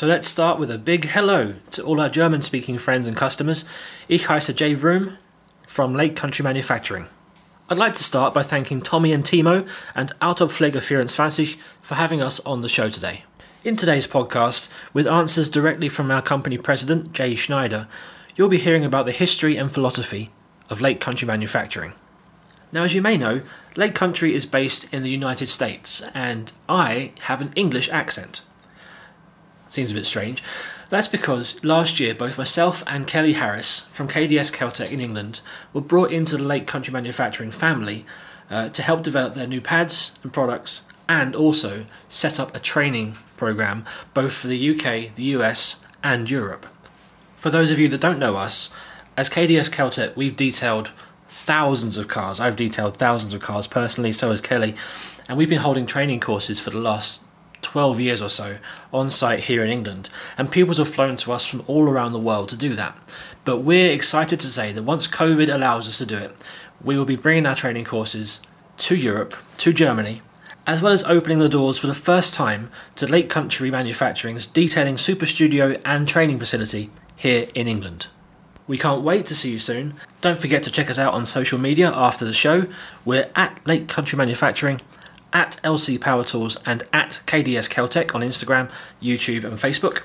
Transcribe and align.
So 0.00 0.06
let's 0.06 0.28
start 0.28 0.58
with 0.58 0.70
a 0.70 0.78
big 0.78 1.08
hello 1.08 1.56
to 1.72 1.82
all 1.82 2.00
our 2.00 2.08
German 2.08 2.40
speaking 2.40 2.78
friends 2.78 3.06
and 3.06 3.14
customers. 3.14 3.66
Ich 4.08 4.28
heiße 4.28 4.56
Jay 4.56 4.72
Broom 4.72 5.18
from 5.66 5.94
Lake 5.94 6.16
Country 6.16 6.42
Manufacturing. 6.42 7.04
I'd 7.68 7.76
like 7.76 7.92
to 7.92 8.02
start 8.02 8.32
by 8.32 8.42
thanking 8.42 8.80
Tommy 8.80 9.12
and 9.12 9.22
Timo 9.22 9.68
and 9.94 10.10
Autopflege 10.22 10.82
24 10.86 11.62
for 11.82 11.96
having 11.96 12.22
us 12.22 12.40
on 12.46 12.62
the 12.62 12.68
show 12.70 12.88
today. 12.88 13.24
In 13.62 13.76
today's 13.76 14.06
podcast, 14.06 14.70
with 14.94 15.06
answers 15.06 15.50
directly 15.50 15.90
from 15.90 16.10
our 16.10 16.22
company 16.22 16.56
president, 16.56 17.12
Jay 17.12 17.34
Schneider, 17.34 17.86
you'll 18.36 18.48
be 18.48 18.56
hearing 18.56 18.86
about 18.86 19.04
the 19.04 19.12
history 19.12 19.58
and 19.58 19.70
philosophy 19.70 20.30
of 20.70 20.80
Lake 20.80 21.00
Country 21.00 21.26
Manufacturing. 21.26 21.92
Now, 22.72 22.84
as 22.84 22.94
you 22.94 23.02
may 23.02 23.18
know, 23.18 23.42
Lake 23.76 23.94
Country 23.94 24.34
is 24.34 24.46
based 24.46 24.90
in 24.94 25.02
the 25.02 25.10
United 25.10 25.48
States, 25.48 26.02
and 26.14 26.52
I 26.70 27.12
have 27.24 27.42
an 27.42 27.52
English 27.54 27.90
accent. 27.90 28.40
Seems 29.70 29.92
a 29.92 29.94
bit 29.94 30.04
strange. 30.04 30.42
That's 30.88 31.06
because 31.06 31.64
last 31.64 32.00
year 32.00 32.12
both 32.12 32.36
myself 32.36 32.82
and 32.88 33.06
Kelly 33.06 33.34
Harris 33.34 33.86
from 33.92 34.08
KDS 34.08 34.52
Caltech 34.52 34.90
in 34.90 35.00
England 35.00 35.40
were 35.72 35.80
brought 35.80 36.12
into 36.12 36.36
the 36.36 36.42
Lake 36.42 36.66
Country 36.66 36.92
Manufacturing 36.92 37.52
family 37.52 38.04
uh, 38.50 38.68
to 38.70 38.82
help 38.82 39.04
develop 39.04 39.34
their 39.34 39.46
new 39.46 39.60
pads 39.60 40.18
and 40.24 40.32
products 40.32 40.86
and 41.08 41.36
also 41.36 41.86
set 42.08 42.40
up 42.40 42.54
a 42.54 42.58
training 42.58 43.16
program 43.36 43.84
both 44.12 44.32
for 44.32 44.48
the 44.48 44.70
UK, 44.70 45.14
the 45.14 45.22
US, 45.36 45.84
and 46.02 46.28
Europe. 46.28 46.66
For 47.36 47.50
those 47.50 47.70
of 47.70 47.78
you 47.78 47.88
that 47.88 48.00
don't 48.00 48.18
know 48.18 48.36
us, 48.36 48.74
as 49.16 49.30
KDS 49.30 49.70
Caltech, 49.70 50.16
we've 50.16 50.36
detailed 50.36 50.90
thousands 51.28 51.96
of 51.96 52.08
cars. 52.08 52.40
I've 52.40 52.56
detailed 52.56 52.96
thousands 52.96 53.34
of 53.34 53.40
cars 53.40 53.68
personally, 53.68 54.10
so 54.10 54.32
has 54.32 54.40
Kelly, 54.40 54.74
and 55.28 55.38
we've 55.38 55.48
been 55.48 55.58
holding 55.58 55.86
training 55.86 56.18
courses 56.18 56.58
for 56.58 56.70
the 56.70 56.78
last 56.78 57.24
12 57.70 58.00
years 58.00 58.20
or 58.20 58.28
so 58.28 58.58
on 58.92 59.08
site 59.12 59.44
here 59.44 59.62
in 59.62 59.70
England, 59.70 60.10
and 60.36 60.50
pupils 60.50 60.78
have 60.78 60.88
flown 60.88 61.16
to 61.16 61.30
us 61.30 61.46
from 61.46 61.62
all 61.68 61.88
around 61.88 62.12
the 62.12 62.18
world 62.18 62.48
to 62.48 62.56
do 62.56 62.74
that. 62.74 62.98
But 63.44 63.60
we're 63.60 63.92
excited 63.92 64.40
to 64.40 64.48
say 64.48 64.72
that 64.72 64.82
once 64.82 65.06
COVID 65.06 65.48
allows 65.54 65.86
us 65.88 65.98
to 65.98 66.06
do 66.06 66.16
it, 66.16 66.34
we 66.82 66.98
will 66.98 67.04
be 67.04 67.14
bringing 67.14 67.46
our 67.46 67.54
training 67.54 67.84
courses 67.84 68.42
to 68.78 68.96
Europe, 68.96 69.36
to 69.58 69.72
Germany, 69.72 70.20
as 70.66 70.82
well 70.82 70.92
as 70.92 71.04
opening 71.04 71.38
the 71.38 71.48
doors 71.48 71.78
for 71.78 71.86
the 71.86 71.94
first 71.94 72.34
time 72.34 72.72
to 72.96 73.06
Lake 73.06 73.30
Country 73.30 73.70
Manufacturing's 73.70 74.46
detailing 74.46 74.98
super 74.98 75.24
studio 75.24 75.76
and 75.84 76.08
training 76.08 76.40
facility 76.40 76.90
here 77.14 77.46
in 77.54 77.68
England. 77.68 78.08
We 78.66 78.78
can't 78.78 79.02
wait 79.02 79.26
to 79.26 79.36
see 79.36 79.52
you 79.52 79.60
soon. 79.60 79.94
Don't 80.20 80.40
forget 80.40 80.64
to 80.64 80.72
check 80.72 80.90
us 80.90 80.98
out 80.98 81.14
on 81.14 81.24
social 81.24 81.58
media 81.60 81.92
after 81.94 82.24
the 82.24 82.32
show. 82.32 82.66
We're 83.04 83.30
at 83.36 83.64
Lake 83.64 83.86
Country 83.86 84.16
Manufacturing 84.16 84.80
at 85.32 85.58
LC 85.62 86.00
Power 86.00 86.24
Tools 86.24 86.56
and 86.66 86.84
at 86.92 87.22
KDS 87.26 87.68
Caltech 87.68 88.14
on 88.14 88.22
Instagram, 88.22 88.70
YouTube, 89.00 89.44
and 89.44 89.58
Facebook. 89.58 90.02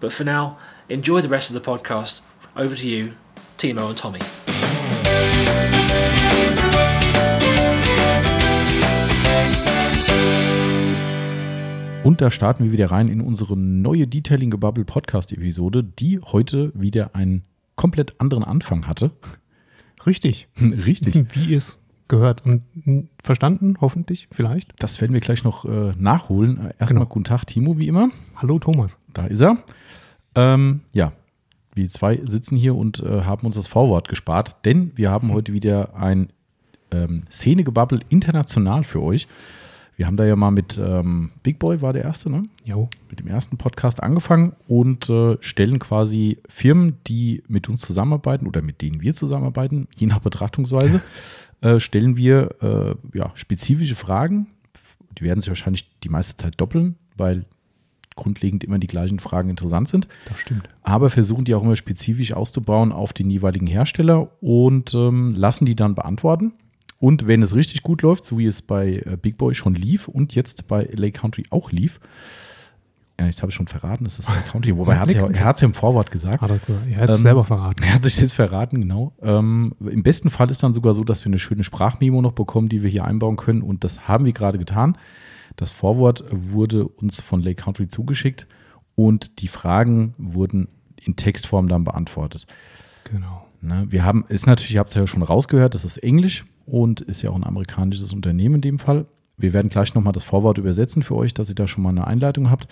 But 0.00 0.12
for 0.12 0.24
now, 0.24 0.58
enjoy 0.88 1.20
the 1.20 1.28
rest 1.28 1.50
of 1.50 1.54
the 1.54 1.60
podcast. 1.60 2.22
Over 2.56 2.74
to 2.74 2.88
you, 2.88 3.14
Timo 3.56 3.88
and 3.88 3.98
Tommy. 3.98 4.20
Und 12.04 12.22
da 12.22 12.30
starten 12.30 12.64
wir 12.64 12.72
wieder 12.72 12.90
rein 12.90 13.08
in 13.08 13.20
unsere 13.20 13.56
neue 13.56 14.06
Detailing 14.06 14.50
Gebubble 14.50 14.84
Podcast 14.84 15.32
Episode, 15.32 15.84
die 15.84 16.20
heute 16.20 16.72
wieder 16.74 17.14
einen 17.14 17.42
komplett 17.76 18.18
anderen 18.18 18.44
Anfang 18.44 18.86
hatte. 18.86 19.10
Richtig. 20.06 20.48
Richtig. 20.60 21.26
Wie 21.34 21.52
es 21.52 21.78
gehört 22.08 22.44
und 22.44 23.08
verstanden, 23.22 23.76
hoffentlich, 23.80 24.28
vielleicht. 24.30 24.72
Das 24.78 25.00
werden 25.00 25.12
wir 25.12 25.20
gleich 25.20 25.44
noch 25.44 25.64
äh, 25.64 25.92
nachholen. 25.98 26.58
Äh, 26.58 26.74
erstmal 26.78 27.04
genau. 27.04 27.06
guten 27.06 27.24
Tag, 27.24 27.46
Timo, 27.46 27.78
wie 27.78 27.88
immer. 27.88 28.08
Hallo, 28.36 28.58
Thomas. 28.58 28.98
Da 29.12 29.26
ist 29.26 29.40
er. 29.40 29.58
Ähm, 30.34 30.80
ja, 30.92 31.12
wir 31.74 31.88
zwei 31.88 32.20
sitzen 32.24 32.56
hier 32.56 32.74
und 32.74 33.00
äh, 33.00 33.22
haben 33.22 33.46
uns 33.46 33.54
das 33.54 33.68
Vorwort 33.68 34.08
gespart, 34.08 34.64
denn 34.64 34.92
wir 34.96 35.10
haben 35.10 35.32
heute 35.32 35.52
wieder 35.52 35.94
ein 35.96 36.28
ähm, 36.90 37.24
Szenegebabbel 37.30 38.00
international 38.08 38.84
für 38.84 39.02
euch. 39.02 39.28
Wir 39.98 40.06
haben 40.06 40.16
da 40.16 40.24
ja 40.24 40.36
mal 40.36 40.52
mit 40.52 40.78
ähm, 40.78 41.32
Big 41.42 41.58
Boy 41.58 41.82
war 41.82 41.92
der 41.92 42.04
erste, 42.04 42.30
ne? 42.30 42.44
Jo. 42.62 42.88
Mit 43.10 43.18
dem 43.18 43.26
ersten 43.26 43.56
Podcast 43.56 44.00
angefangen 44.00 44.52
und 44.68 45.10
äh, 45.10 45.36
stellen 45.40 45.80
quasi 45.80 46.38
Firmen, 46.48 46.98
die 47.08 47.42
mit 47.48 47.68
uns 47.68 47.80
zusammenarbeiten 47.80 48.46
oder 48.46 48.62
mit 48.62 48.80
denen 48.80 49.00
wir 49.00 49.12
zusammenarbeiten, 49.12 49.88
je 49.96 50.06
nach 50.06 50.20
Betrachtungsweise, 50.20 51.00
äh, 51.60 51.80
stellen 51.80 52.16
wir 52.16 52.54
äh, 52.62 53.18
ja, 53.18 53.32
spezifische 53.34 53.96
Fragen. 53.96 54.48
Die 55.18 55.24
werden 55.24 55.40
sich 55.40 55.48
wahrscheinlich 55.48 55.88
die 56.02 56.08
meiste 56.08 56.36
Zeit 56.36 56.54
doppeln, 56.60 56.96
weil 57.16 57.44
grundlegend 58.14 58.64
immer 58.64 58.78
die 58.78 58.86
gleichen 58.86 59.20
Fragen 59.20 59.48
interessant 59.48 59.88
sind. 59.88 60.08
Das 60.26 60.40
stimmt. 60.40 60.68
Aber 60.82 61.08
versuchen 61.08 61.44
die 61.44 61.54
auch 61.54 61.62
immer 61.62 61.76
spezifisch 61.76 62.32
auszubauen 62.32 62.92
auf 62.92 63.12
den 63.12 63.30
jeweiligen 63.30 63.66
Hersteller 63.66 64.30
und 64.42 64.92
ähm, 64.94 65.32
lassen 65.32 65.66
die 65.66 65.76
dann 65.76 65.94
beantworten. 65.94 66.52
Und 67.00 67.28
wenn 67.28 67.42
es 67.42 67.54
richtig 67.54 67.82
gut 67.82 68.02
läuft, 68.02 68.24
so 68.24 68.38
wie 68.38 68.46
es 68.46 68.60
bei 68.60 69.02
äh, 69.06 69.16
Big 69.16 69.38
Boy 69.38 69.54
schon 69.54 69.74
lief 69.74 70.08
und 70.08 70.34
jetzt 70.34 70.66
bei 70.66 70.88
Lake 70.92 71.18
Country 71.20 71.44
auch 71.50 71.70
lief, 71.70 72.00
ja, 73.20 73.26
ich 73.26 73.42
habe 73.42 73.50
schon 73.50 73.66
verraten, 73.66 74.04
das 74.04 74.18
ist 74.18 74.28
Lake 74.28 74.50
Country, 74.50 74.76
wobei 74.76 74.94
er 74.94 75.00
hat 75.00 75.08
es 75.08 75.14
ja, 75.16 75.28
ja, 75.28 75.54
im 75.60 75.72
Vorwort 75.72 76.10
gesagt. 76.12 76.40
Hat 76.40 76.50
er, 76.50 76.86
er 76.86 77.00
hat 77.00 77.10
es 77.10 77.16
ähm, 77.16 77.22
selber 77.22 77.44
verraten. 77.44 77.82
Er 77.82 77.94
hat 77.94 78.04
sich 78.04 78.16
jetzt 78.20 78.32
verraten, 78.32 78.80
genau. 78.80 79.12
Ähm, 79.20 79.74
Im 79.80 80.04
besten 80.04 80.30
Fall 80.30 80.50
ist 80.50 80.62
dann 80.62 80.72
sogar 80.72 80.94
so, 80.94 81.02
dass 81.02 81.24
wir 81.24 81.26
eine 81.26 81.40
schöne 81.40 81.64
Sprachmemo 81.64 82.22
noch 82.22 82.32
bekommen, 82.32 82.68
die 82.68 82.82
wir 82.82 82.90
hier 82.90 83.04
einbauen 83.04 83.36
können 83.36 83.62
und 83.62 83.82
das 83.82 84.06
haben 84.06 84.24
wir 84.24 84.32
gerade 84.32 84.58
getan. 84.58 84.96
Das 85.56 85.72
Vorwort 85.72 86.24
wurde 86.30 86.86
uns 86.86 87.20
von 87.20 87.42
Lake 87.42 87.60
Country 87.60 87.88
zugeschickt 87.88 88.46
und 88.94 89.40
die 89.40 89.48
Fragen 89.48 90.14
wurden 90.16 90.68
in 91.04 91.16
Textform 91.16 91.66
dann 91.66 91.82
beantwortet. 91.82 92.46
Genau. 93.04 93.46
Ne, 93.60 93.86
wir 93.88 94.04
haben, 94.04 94.24
ist 94.28 94.46
natürlich, 94.46 94.74
ihr 94.74 94.80
habt 94.80 94.90
es 94.90 94.96
ja 94.96 95.06
schon 95.08 95.22
rausgehört, 95.22 95.74
das 95.74 95.84
ist 95.84 95.96
Englisch 95.98 96.44
und 96.66 97.00
ist 97.00 97.22
ja 97.22 97.30
auch 97.30 97.34
ein 97.34 97.44
amerikanisches 97.44 98.12
Unternehmen 98.12 98.56
in 98.56 98.60
dem 98.60 98.78
Fall. 98.78 99.06
Wir 99.38 99.52
werden 99.52 99.70
gleich 99.70 99.94
nochmal 99.94 100.12
das 100.12 100.24
Vorwort 100.24 100.58
übersetzen 100.58 101.02
für 101.02 101.16
euch, 101.16 101.32
dass 101.32 101.48
ihr 101.48 101.54
da 101.54 101.66
schon 101.66 101.82
mal 101.82 101.90
eine 101.90 102.06
Einleitung 102.06 102.50
habt. 102.50 102.68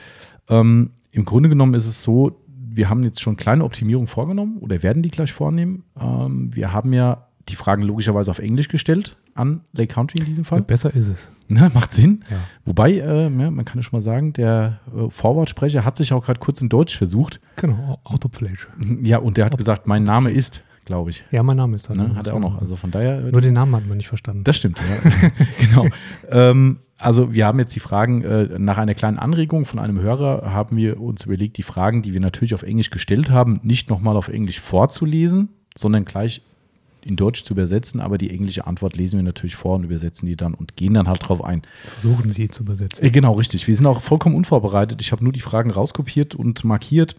Ähm, 0.49 0.91
Im 1.13 1.25
Grunde 1.25 1.49
genommen 1.49 1.75
ist 1.75 1.87
es 1.87 2.03
so, 2.03 2.43
wir 2.49 2.91
haben 2.91 3.03
jetzt 3.05 3.23
schon 3.23 3.37
kleine 3.37 3.65
Optimierungen 3.65 4.09
vorgenommen 4.09 4.59
oder 4.59 4.83
werden 4.83 5.03
die 5.03 5.11
gleich 5.11 5.33
vornehmen. 5.33 5.85
Ähm, 5.99 6.55
wir 6.55 6.73
haben 6.73 6.93
ja 6.93 7.29
die 7.49 7.57
Fragen 7.57 7.83
logischerweise 7.83 8.31
auf 8.31 8.41
Englisch 8.41 8.69
gestellt 8.69 9.17
an 9.35 9.61
Lake 9.73 9.95
Country 9.95 10.19
in 10.19 10.25
diesem 10.25 10.45
Fall. 10.45 10.63
Besser 10.63 10.95
ist 10.95 11.09
es. 11.09 11.31
Na, 11.49 11.71
macht 11.73 11.93
Sinn. 11.93 12.25
Ja. 12.31 12.39
Wobei, 12.65 12.95
äh, 12.95 13.23
ja, 13.25 13.51
man 13.51 13.65
kann 13.65 13.79
ja 13.79 13.83
schon 13.83 13.99
mal 13.99 14.03
sagen, 14.03 14.33
der 14.33 14.81
äh, 14.95 15.09
Vorwortsprecher 15.11 15.85
hat 15.85 15.97
sich 15.97 16.13
auch 16.13 16.25
gerade 16.25 16.41
kurz 16.41 16.61
in 16.61 16.69
Deutsch 16.69 16.97
versucht. 16.97 17.41
Genau, 17.57 18.01
Autoflash. 18.03 18.69
Ja, 19.03 19.19
und 19.19 19.37
der 19.37 19.47
hat 19.47 19.57
gesagt, 19.57 19.87
mein 19.87 20.03
Name 20.03 20.31
ist 20.31 20.63
glaube 20.87 21.11
ich. 21.11 21.25
Ja, 21.31 21.43
mein 21.43 21.59
Name 21.59 21.77
ist 21.77 21.91
halt. 21.91 21.99
Ne? 21.99 22.15
Hat 22.17 22.27
er 22.27 22.35
auch 22.35 22.41
noch. 22.41 22.59
Also 22.61 22.77
von 22.77 22.91
daher. 22.91 23.21
Nur 23.21 23.43
den 23.43 23.53
Namen 23.53 23.77
hat 23.77 23.87
man 23.87 23.99
nicht 23.99 24.09
verstanden. 24.09 24.45
Das 24.45 24.57
stimmt, 24.57 24.79
ja. 24.79 25.31
genau. 25.61 25.87
ähm, 26.31 26.79
also 26.97 27.35
wir 27.35 27.45
haben 27.45 27.59
jetzt 27.59 27.75
die 27.75 27.81
Fragen, 27.81 28.23
äh, 28.23 28.59
nach 28.59 28.79
einer 28.79 28.95
kleinen 28.95 29.19
Anregung 29.19 29.67
von 29.67 29.79
einem 29.79 30.01
Hörer 30.01 30.51
haben 30.51 30.79
wir 30.79 30.99
uns 30.99 31.27
überlegt, 31.27 31.59
die 31.59 31.63
Fragen, 31.63 32.01
die 32.01 32.15
wir 32.15 32.21
natürlich 32.21 32.55
auf 32.55 32.63
Englisch 32.63 32.91
gestellt 32.91 33.31
haben, 33.31 33.61
nicht 33.63 33.91
nochmal 33.91 34.17
auf 34.17 34.29
Englisch 34.29 34.61
vorzulesen, 34.61 35.51
sondern 35.77 36.07
gleich 36.07 36.41
in 37.03 37.15
Deutsch 37.15 37.45
zu 37.45 37.55
übersetzen, 37.55 38.01
aber 38.01 38.19
die 38.19 38.31
englische 38.31 38.67
Antwort 38.67 38.97
lesen 38.97 39.19
wir 39.19 39.23
natürlich 39.23 39.55
vor 39.55 39.77
und 39.77 39.85
übersetzen 39.85 40.27
die 40.27 40.35
dann 40.35 40.55
und 40.55 40.75
gehen 40.75 40.95
dann 40.95 41.07
halt 41.07 41.29
drauf 41.29 41.45
ein. 41.45 41.63
Versuchen 41.85 42.33
die 42.33 42.49
zu 42.49 42.65
übersetzen. 42.65 43.05
Äh, 43.05 43.11
genau, 43.11 43.33
richtig. 43.35 43.69
Wir 43.69 43.77
sind 43.77 43.87
auch 43.87 44.01
vollkommen 44.01 44.35
unvorbereitet. 44.35 45.01
Ich 45.01 45.13
habe 45.13 45.23
nur 45.23 45.33
die 45.33 45.41
Fragen 45.41 45.71
rauskopiert 45.71 46.35
und 46.35 46.65
markiert 46.65 47.15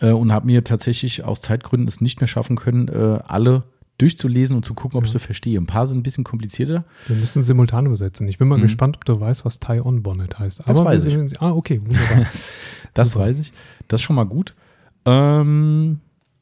äh, 0.00 0.10
und 0.10 0.32
habe 0.32 0.46
mir 0.46 0.64
tatsächlich 0.64 1.24
aus 1.24 1.40
Zeitgründen 1.40 1.88
es 1.88 2.00
nicht 2.00 2.20
mehr 2.20 2.28
schaffen 2.28 2.56
können, 2.56 2.88
äh, 2.88 3.18
alle 3.26 3.64
durchzulesen 3.98 4.56
und 4.56 4.64
zu 4.64 4.74
gucken, 4.74 4.96
ob 4.96 5.04
ja. 5.04 5.06
ich 5.06 5.12
sie 5.12 5.18
verstehe. 5.18 5.58
Ein 5.58 5.66
paar 5.66 5.86
sind 5.86 5.98
ein 5.98 6.02
bisschen 6.02 6.24
komplizierter. 6.24 6.84
Wir 7.06 7.16
müssen 7.16 7.42
simultan 7.42 7.86
übersetzen. 7.86 8.26
Ich 8.28 8.38
bin 8.38 8.48
mal 8.48 8.56
mhm. 8.56 8.62
gespannt, 8.62 8.96
ob 8.96 9.04
du 9.04 9.20
weißt, 9.20 9.44
was 9.44 9.60
Tie-On-Bonnet 9.60 10.38
heißt. 10.38 10.62
Aber 10.62 10.72
das 10.72 10.84
weiß 10.84 11.04
ich. 11.04 11.14
Sind, 11.14 11.42
ah, 11.42 11.52
okay, 11.52 11.80
wunderbar. 11.84 12.26
das 12.94 13.10
Super. 13.10 13.24
weiß 13.26 13.38
ich. 13.40 13.52
Das 13.88 14.00
ist 14.00 14.04
schon 14.04 14.16
mal 14.16 14.24
gut. 14.24 14.54
Ähm, 15.04 16.00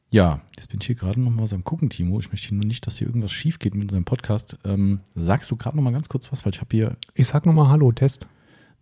ja, 0.09 0.41
jetzt 0.55 0.69
bin 0.69 0.79
ich 0.79 0.87
hier 0.87 0.95
gerade 0.95 1.19
noch 1.19 1.31
mal 1.31 1.43
was 1.43 1.53
am 1.53 1.63
gucken, 1.63 1.89
Timo. 1.89 2.19
Ich 2.19 2.31
möchte 2.31 2.55
nur 2.55 2.65
nicht, 2.65 2.87
dass 2.87 2.97
hier 2.97 3.07
irgendwas 3.07 3.31
schief 3.31 3.59
geht 3.59 3.75
mit 3.75 3.83
unserem 3.83 4.05
Podcast. 4.05 4.57
Ähm, 4.63 5.01
sagst 5.15 5.51
du 5.51 5.55
gerade 5.55 5.75
noch 5.75 5.83
mal 5.83 5.91
ganz 5.91 6.09
kurz 6.09 6.31
was, 6.31 6.45
weil 6.45 6.53
ich 6.53 6.61
habe 6.61 6.69
hier. 6.71 6.97
Ich 7.13 7.27
sag 7.27 7.45
noch 7.45 7.53
mal 7.53 7.69
Hallo, 7.69 7.91
Test. 7.91 8.27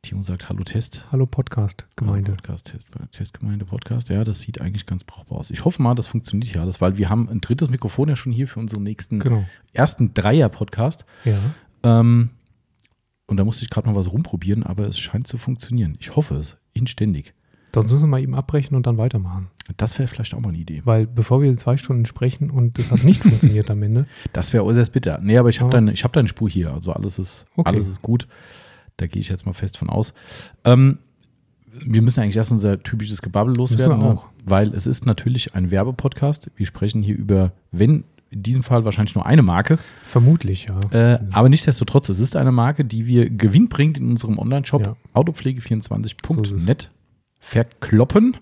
Timo 0.07 0.24
sagt 0.24 0.48
Hallo 0.48 0.63
Test. 0.63 1.06
Hallo 1.12 1.25
Podcast, 1.25 1.86
Gemeinde. 1.98 2.31
Hallo 2.31 2.38
Podcast, 2.38 2.71
Test, 2.71 2.89
Testgemeinde, 3.12 3.65
Podcast. 3.65 4.07
Ja, 4.07 4.24
das 4.24 4.39
sieht 4.39 4.62
eigentlich 4.62 4.86
ganz 4.86 5.04
brauchbar 5.04 5.38
aus. 5.38 5.51
Ich 5.51 5.65
hoffe 5.65 5.81
mal, 5.81 5.95
das 5.95 6.07
funktioniert 6.07 6.56
ja 6.56 6.62
alles, 6.62 6.80
weil 6.80 6.95
wir 6.95 7.09
haben 7.09 7.27
ein 7.27 7.42
drittes 7.42 7.69
Mikrofon 7.69 8.07
ja 8.07 8.15
schon 8.15 8.31
hier 8.31 8.48
für 8.48 8.62
unseren 8.62 8.83
nächsten, 8.83 9.19
genau. 9.19 9.44
ersten 9.74 10.13
Dreier-Podcast. 10.13 11.04
Ja. 11.25 11.38
Ähm, 11.83 12.30
und 13.25 13.36
da 13.36 13.44
musste 13.44 13.65
ich 13.65 13.69
gerade 13.69 13.86
mal 13.86 13.95
was 13.95 14.09
rumprobieren, 14.09 14.63
aber 14.63 14.88
es 14.88 14.98
scheint 14.98 15.27
zu 15.27 15.38
funktionieren. 15.38 15.98
Ich 16.00 16.15
hoffe 16.15 16.36
es, 16.36 16.56
inständig. 16.71 17.33
Sonst 17.75 17.92
müssen 17.92 18.04
wir 18.04 18.12
mal 18.12 18.21
eben 18.21 18.33
abbrechen 18.33 18.77
und 18.77 18.88
dann 18.88 18.98
weitermachen. 18.98 19.48
Das 19.75 20.00
wäre 20.00 20.07
vielleicht 20.07 20.33
auch 20.33 20.39
mal 20.39 20.50
eine 20.50 20.57
Idee. 20.57 20.83
Weil 20.86 21.06
bevor 21.06 21.42
wir 21.42 21.54
zwei 21.57 21.75
Stunden 21.75 22.06
sprechen 22.06 22.50
und 22.50 22.80
das 22.80 22.92
hat 22.92 23.04
nicht 23.04 23.24
funktioniert 23.24 23.69
am 23.69 23.83
Ende. 23.83 24.07
Das 24.31 24.54
wäre 24.54 24.63
äußerst 24.63 24.94
bitter. 24.94 25.19
Nee, 25.21 25.38
aber 25.38 25.50
ich 25.50 25.59
habe 25.59 25.69
deine, 25.69 25.92
hab 25.92 26.13
deine 26.13 26.30
Spur 26.30 26.50
hier. 26.50 26.71
Also 26.71 26.94
alles 26.94 27.19
ist, 27.19 27.45
okay. 27.57 27.68
alles 27.68 27.88
ist 27.88 28.01
gut. 28.01 28.25
Da 28.98 29.08
gehe 29.08 29.22
ich 29.22 29.30
jetzt 29.30 29.46
mal 29.46 29.54
fest 29.54 29.78
von 29.78 29.90
aus. 29.90 30.14
Ähm, 30.64 31.00
wir 31.86 32.02
müssen 32.02 32.22
eigentlich 32.22 32.38
erst 32.38 32.52
unser 32.52 32.82
typisches 32.82 33.22
Gebabbel 33.22 33.56
loswerden, 33.56 34.00
ne? 34.00 34.20
weil 34.46 34.74
es 34.74 34.88
ist 34.88 35.06
natürlich 35.06 35.54
ein 35.54 35.70
Werbepodcast. 35.70 36.50
Wir 36.56 36.66
sprechen 36.66 37.04
hier 37.04 37.16
über, 37.16 37.52
wenn 37.72 38.04
in 38.30 38.44
diesem 38.44 38.64
Fall 38.64 38.84
wahrscheinlich 38.84 39.16
nur 39.16 39.26
eine 39.26 39.42
Marke. 39.42 39.78
Vermutlich, 40.04 40.68
ja. 40.70 41.14
Äh, 41.14 41.20
aber 41.32 41.50
nichtsdestotrotz, 41.50 42.10
es 42.10 42.20
ist 42.20 42.36
eine 42.36 42.52
Marke, 42.52 42.84
die 42.84 43.08
wir 43.08 43.30
gewinnbringend 43.30 44.00
in 44.00 44.10
unserem 44.10 44.38
Online-Shop 44.38 44.86
ja. 44.86 44.96
autopflege24.net 45.14 46.82
so 46.82 46.88
verkloppen. 47.40 48.38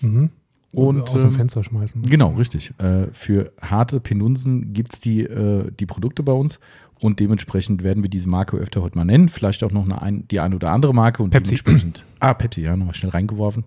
Mhm. 0.00 0.30
Und, 0.74 1.02
aus 1.02 1.22
dem 1.22 1.30
ähm, 1.30 1.36
Fenster 1.36 1.64
schmeißen. 1.64 2.02
Genau, 2.02 2.32
richtig. 2.32 2.74
Äh, 2.78 3.06
für 3.12 3.52
harte 3.62 4.00
Penunsen 4.00 4.74
gibt 4.74 4.94
es 4.94 5.00
die, 5.00 5.22
äh, 5.22 5.70
die 5.70 5.86
Produkte 5.86 6.22
bei 6.22 6.32
uns 6.32 6.60
und 7.00 7.20
dementsprechend 7.20 7.82
werden 7.82 8.02
wir 8.02 8.10
diese 8.10 8.28
Marke 8.28 8.56
öfter 8.56 8.82
heute 8.82 8.96
mal 8.96 9.04
nennen. 9.04 9.28
Vielleicht 9.28 9.62
auch 9.64 9.72
noch 9.72 9.84
eine 9.84 10.00
ein, 10.00 10.28
die 10.28 10.40
eine 10.40 10.56
oder 10.56 10.70
andere 10.70 10.94
Marke 10.94 11.22
und 11.22 11.30
Pepsi. 11.30 11.56
dementsprechend. 11.56 12.04
Ah, 12.20 12.34
Pepsi, 12.34 12.62
ja, 12.62 12.76
nochmal 12.76 12.94
schnell 12.94 13.10
reingeworfen. 13.10 13.64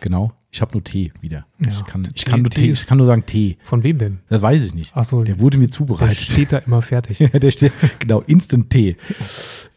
Genau. 0.00 0.32
Ich 0.50 0.60
habe 0.60 0.72
nur 0.72 0.84
Tee 0.84 1.12
wieder. 1.20 1.46
Ja, 1.60 1.68
ich, 1.70 1.84
kann, 1.86 2.08
ich, 2.14 2.24
kann 2.26 2.42
nur 2.42 2.50
Tee, 2.50 2.70
ich 2.70 2.86
kann 2.86 2.98
nur 2.98 3.06
sagen 3.06 3.24
Tee. 3.24 3.56
Von 3.62 3.82
wem 3.82 3.96
denn? 3.96 4.18
Das 4.28 4.42
weiß 4.42 4.62
ich 4.64 4.74
nicht. 4.74 4.92
Ach 4.94 5.04
so, 5.04 5.22
der 5.22 5.40
wurde 5.40 5.56
mir 5.56 5.70
zubereitet. 5.70 6.18
Der 6.18 6.24
steht 6.24 6.52
da 6.52 6.58
immer 6.58 6.82
fertig. 6.82 7.18
der 7.32 7.50
steht, 7.50 7.72
genau, 7.98 8.20
Instant 8.20 8.68
Tee. 8.68 8.96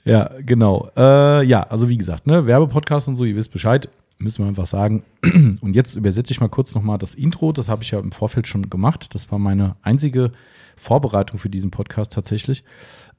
Ja, 0.04 0.32
genau. 0.46 0.90
Äh, 0.98 1.46
ja, 1.46 1.64
also 1.64 1.88
wie 1.88 1.98
gesagt, 1.98 2.28
ne, 2.28 2.46
Werbepodcast 2.46 3.08
und 3.08 3.16
so, 3.16 3.24
ihr 3.24 3.38
wisst 3.38 3.54
Bescheid, 3.54 3.88
müssen 4.18 4.44
wir 4.44 4.48
einfach 4.48 4.68
sagen. 4.68 5.04
Und 5.62 5.76
jetzt 5.76 5.96
übersetze 5.96 6.32
ich 6.32 6.40
mal 6.40 6.50
kurz 6.50 6.76
nochmal 6.76 6.98
das 6.98 7.16
Intro. 7.16 7.52
Das 7.52 7.70
habe 7.70 7.84
ich 7.84 7.92
ja 7.92 8.00
im 8.00 8.12
Vorfeld 8.12 8.48
schon 8.48 8.70
gemacht. 8.70 9.14
Das 9.14 9.32
war 9.32 9.40
meine 9.40 9.76
einzige 9.82 10.32
Vorbereitung 10.78 11.40
für 11.40 11.50
diesen 11.50 11.72
Podcast 11.72 12.14
tatsächlich. 12.14 12.64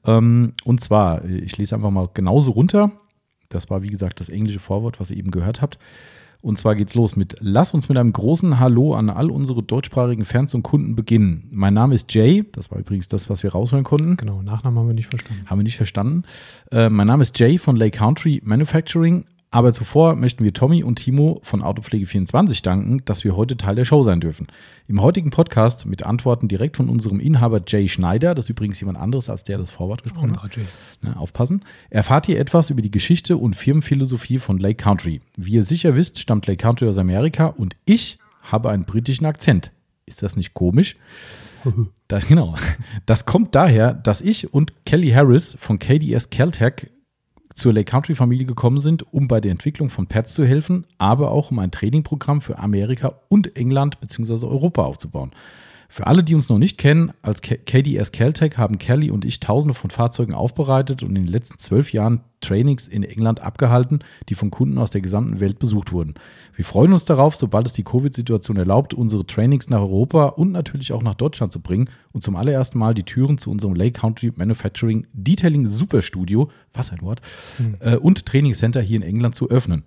Ähm, 0.05 0.53
und 0.63 0.81
zwar, 0.81 1.25
ich 1.25 1.57
lese 1.57 1.75
einfach 1.75 1.91
mal 1.91 2.09
genauso 2.13 2.51
runter. 2.51 2.91
Das 3.49 3.69
war, 3.69 3.81
wie 3.81 3.89
gesagt, 3.89 4.19
das 4.19 4.29
englische 4.29 4.59
Vorwort, 4.59 4.99
was 4.99 5.11
ihr 5.11 5.17
eben 5.17 5.31
gehört 5.31 5.61
habt. 5.61 5.79
Und 6.41 6.57
zwar 6.57 6.75
geht's 6.75 6.93
los 6.93 7.15
mit 7.15 7.35
Lass 7.39 7.73
uns 7.73 7.89
mit 7.89 7.97
einem 7.97 8.13
großen 8.13 8.59
Hallo 8.59 8.93
an 8.93 9.09
all 9.09 9.31
unsere 9.31 9.63
deutschsprachigen 9.63 10.23
Fans 10.23 10.53
und 10.53 10.63
Kunden 10.63 10.95
beginnen. 10.95 11.49
Mein 11.51 11.73
Name 11.73 11.95
ist 11.95 12.13
Jay. 12.13 12.45
Das 12.51 12.69
war 12.69 12.77
übrigens 12.77 13.07
das, 13.07 13.29
was 13.29 13.41
wir 13.43 13.51
rausholen 13.51 13.83
konnten. 13.83 14.17
Genau, 14.17 14.41
Nachnamen 14.43 14.79
haben 14.79 14.87
wir 14.87 14.93
nicht 14.93 15.07
verstanden. 15.07 15.45
Haben 15.47 15.59
wir 15.59 15.63
nicht 15.63 15.77
verstanden. 15.77 16.23
Äh, 16.71 16.89
mein 16.89 17.07
Name 17.07 17.23
ist 17.23 17.37
Jay 17.39 17.57
von 17.57 17.75
Lake 17.75 17.97
Country 17.97 18.41
Manufacturing 18.43 19.25
aber 19.49 19.71
zuvor 19.71 20.15
möchten 20.15 20.43
wir 20.43 20.53
Tommy 20.53 20.83
und 20.83 20.97
Timo 20.97 21.39
von 21.41 21.61
Autopflege24 21.61 22.61
danken, 22.63 23.01
dass 23.05 23.23
wir 23.23 23.37
heute 23.37 23.55
Teil 23.55 23.75
der 23.75 23.85
Show 23.85 24.03
sein 24.03 24.19
dürfen. 24.19 24.47
Im 24.87 25.01
heutigen 25.01 25.29
Podcast 25.29 25.85
mit 25.85 26.05
Antworten 26.05 26.49
direkt 26.49 26.75
von 26.75 26.89
unserem 26.89 27.21
Inhaber 27.21 27.61
Jay 27.65 27.87
Schneider, 27.87 28.35
das 28.35 28.45
ist 28.45 28.49
übrigens 28.49 28.79
jemand 28.81 28.97
anderes, 28.97 29.29
als 29.29 29.43
der 29.43 29.57
das 29.57 29.71
Vorwort 29.71 30.03
gesprochen 30.03 30.35
hat. 30.41 30.57
Ne, 31.01 31.17
aufpassen. 31.17 31.63
Erfahrt 31.89 32.27
ihr 32.27 32.39
etwas 32.39 32.69
über 32.69 32.81
die 32.81 32.91
Geschichte 32.91 33.37
und 33.37 33.55
Firmenphilosophie 33.55 34.39
von 34.39 34.57
Lake 34.57 34.83
Country. 34.83 35.21
Wie 35.37 35.53
ihr 35.53 35.63
sicher 35.63 35.95
wisst, 35.95 36.19
stammt 36.19 36.45
Lake 36.47 36.61
Country 36.61 36.87
aus 36.87 36.97
Amerika 36.97 37.47
und 37.47 37.77
ich 37.85 38.19
habe 38.41 38.69
einen 38.69 38.83
britischen 38.83 39.25
Akzent. 39.25 39.71
Ist 40.05 40.23
das 40.23 40.35
nicht 40.35 40.53
komisch? 40.53 40.97
Das, 42.07 42.25
genau. 42.25 42.55
Das 43.05 43.25
kommt 43.25 43.53
daher, 43.53 43.93
dass 43.93 44.21
ich 44.21 44.53
und 44.53 44.71
Kelly 44.85 45.09
Harris 45.09 45.57
von 45.59 45.77
KDS 45.77 46.29
Caltech 46.29 46.87
zur 47.57 47.73
Lake 47.73 47.89
Country 47.89 48.13
Familie 48.13 48.45
gekommen 48.45 48.79
sind, 48.79 49.11
um 49.11 49.27
bei 49.27 49.41
der 49.41 49.51
Entwicklung 49.51 49.89
von 49.89 50.07
Pads 50.07 50.33
zu 50.33 50.45
helfen, 50.45 50.85
aber 50.99 51.31
auch 51.31 51.49
um 51.51 51.59
ein 51.59 51.71
Trainingprogramm 51.71 52.39
für 52.39 52.59
Amerika 52.59 53.19
und 53.29 53.55
England 53.55 53.99
bzw. 53.99 54.45
Europa 54.45 54.83
aufzubauen. 54.83 55.31
Für 55.89 56.05
alle, 56.05 56.23
die 56.23 56.35
uns 56.35 56.49
noch 56.49 56.57
nicht 56.57 56.77
kennen, 56.77 57.13
als 57.21 57.41
KDS 57.41 58.11
Caltech 58.11 58.57
haben 58.57 58.77
Kelly 58.77 59.09
und 59.09 59.23
ich 59.23 59.39
tausende 59.39 59.73
von 59.73 59.89
Fahrzeugen 59.89 60.33
aufbereitet 60.33 61.01
und 61.01 61.09
in 61.09 61.23
den 61.23 61.27
letzten 61.27 61.57
zwölf 61.57 61.93
Jahren 61.93 62.21
Trainings 62.41 62.87
in 62.87 63.03
England 63.03 63.41
abgehalten, 63.41 63.99
die 64.29 64.35
von 64.35 64.51
Kunden 64.51 64.77
aus 64.77 64.91
der 64.91 65.01
gesamten 65.01 65.39
Welt 65.39 65.59
besucht 65.59 65.91
wurden. 65.91 66.15
Wir 66.57 66.65
freuen 66.65 66.91
uns 66.91 67.05
darauf, 67.05 67.35
sobald 67.35 67.67
es 67.67 67.73
die 67.73 67.83
Covid-Situation 67.83 68.57
erlaubt, 68.57 68.95
unsere 68.95 69.27
Trainings 69.27 69.69
nach 69.69 69.79
Europa 69.79 70.25
und 70.25 70.51
natürlich 70.51 70.91
auch 70.91 71.03
nach 71.03 71.13
Deutschland 71.13 71.51
zu 71.51 71.61
bringen 71.61 71.87
und 72.13 72.23
zum 72.23 72.35
allerersten 72.35 72.79
Mal 72.79 72.95
die 72.95 73.03
Türen 73.03 73.37
zu 73.37 73.51
unserem 73.51 73.75
Lake 73.75 73.99
Country 73.99 74.33
Manufacturing 74.35 75.05
Detailing 75.13 75.67
Superstudio, 75.67 76.49
was 76.73 76.91
ein 76.91 77.03
Wort, 77.03 77.21
mhm. 77.59 77.77
äh, 77.79 77.95
und 77.97 78.25
Trainingscenter 78.25 78.81
hier 78.81 78.97
in 78.97 79.03
England 79.03 79.35
zu 79.35 79.51
öffnen. 79.51 79.83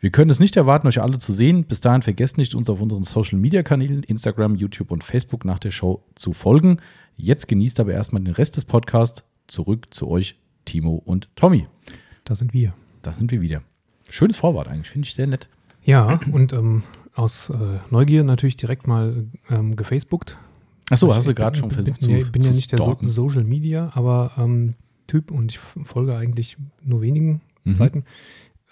Wir 0.00 0.08
können 0.08 0.30
es 0.30 0.40
nicht 0.40 0.56
erwarten, 0.56 0.88
euch 0.88 1.02
alle 1.02 1.18
zu 1.18 1.30
sehen. 1.30 1.64
Bis 1.64 1.82
dahin 1.82 2.00
vergesst 2.00 2.38
nicht, 2.38 2.54
uns 2.54 2.70
auf 2.70 2.80
unseren 2.80 3.04
Social 3.04 3.38
Media 3.38 3.62
Kanälen, 3.62 4.02
Instagram, 4.02 4.54
YouTube 4.54 4.92
und 4.92 5.04
Facebook 5.04 5.44
nach 5.44 5.58
der 5.58 5.72
Show 5.72 6.06
zu 6.14 6.32
folgen. 6.32 6.78
Jetzt 7.18 7.48
genießt 7.48 7.80
aber 7.80 7.92
erstmal 7.92 8.22
den 8.22 8.32
Rest 8.32 8.56
des 8.56 8.64
Podcasts. 8.64 9.24
Zurück 9.46 9.92
zu 9.92 10.08
euch, 10.08 10.36
Timo 10.64 11.02
und 11.04 11.28
Tommy. 11.36 11.66
Da 12.24 12.34
sind 12.34 12.54
wir. 12.54 12.72
Da 13.02 13.12
sind 13.12 13.30
wir 13.30 13.42
wieder. 13.42 13.60
Schönes 14.08 14.38
Vorwort 14.38 14.68
eigentlich, 14.68 14.88
finde 14.88 15.06
ich 15.06 15.12
sehr 15.12 15.26
nett. 15.26 15.48
Ja, 15.84 16.18
und 16.32 16.52
ähm, 16.52 16.82
aus 17.14 17.50
äh, 17.50 17.78
Neugier 17.90 18.24
natürlich 18.24 18.56
direkt 18.56 18.86
mal 18.86 19.26
ähm, 19.50 19.76
gefacebookt. 19.76 20.36
Achso, 20.90 21.14
hast 21.14 21.26
du 21.26 21.34
gerade 21.34 21.56
schon 21.56 21.70
versucht 21.70 22.00
zu 22.00 22.10
Ich 22.10 22.32
bin 22.32 22.42
zu 22.42 22.48
ja 22.48 22.54
nicht 22.54 22.64
stalken. 22.64 22.98
der 23.00 23.08
so 23.08 23.28
Social 23.28 23.44
Media, 23.44 23.90
aber 23.94 24.32
ähm, 24.36 24.74
Typ 25.06 25.30
und 25.30 25.52
ich 25.52 25.58
folge 25.58 26.16
eigentlich 26.16 26.56
nur 26.82 27.02
wenigen 27.02 27.42
mhm. 27.64 27.76
Seiten. 27.76 28.04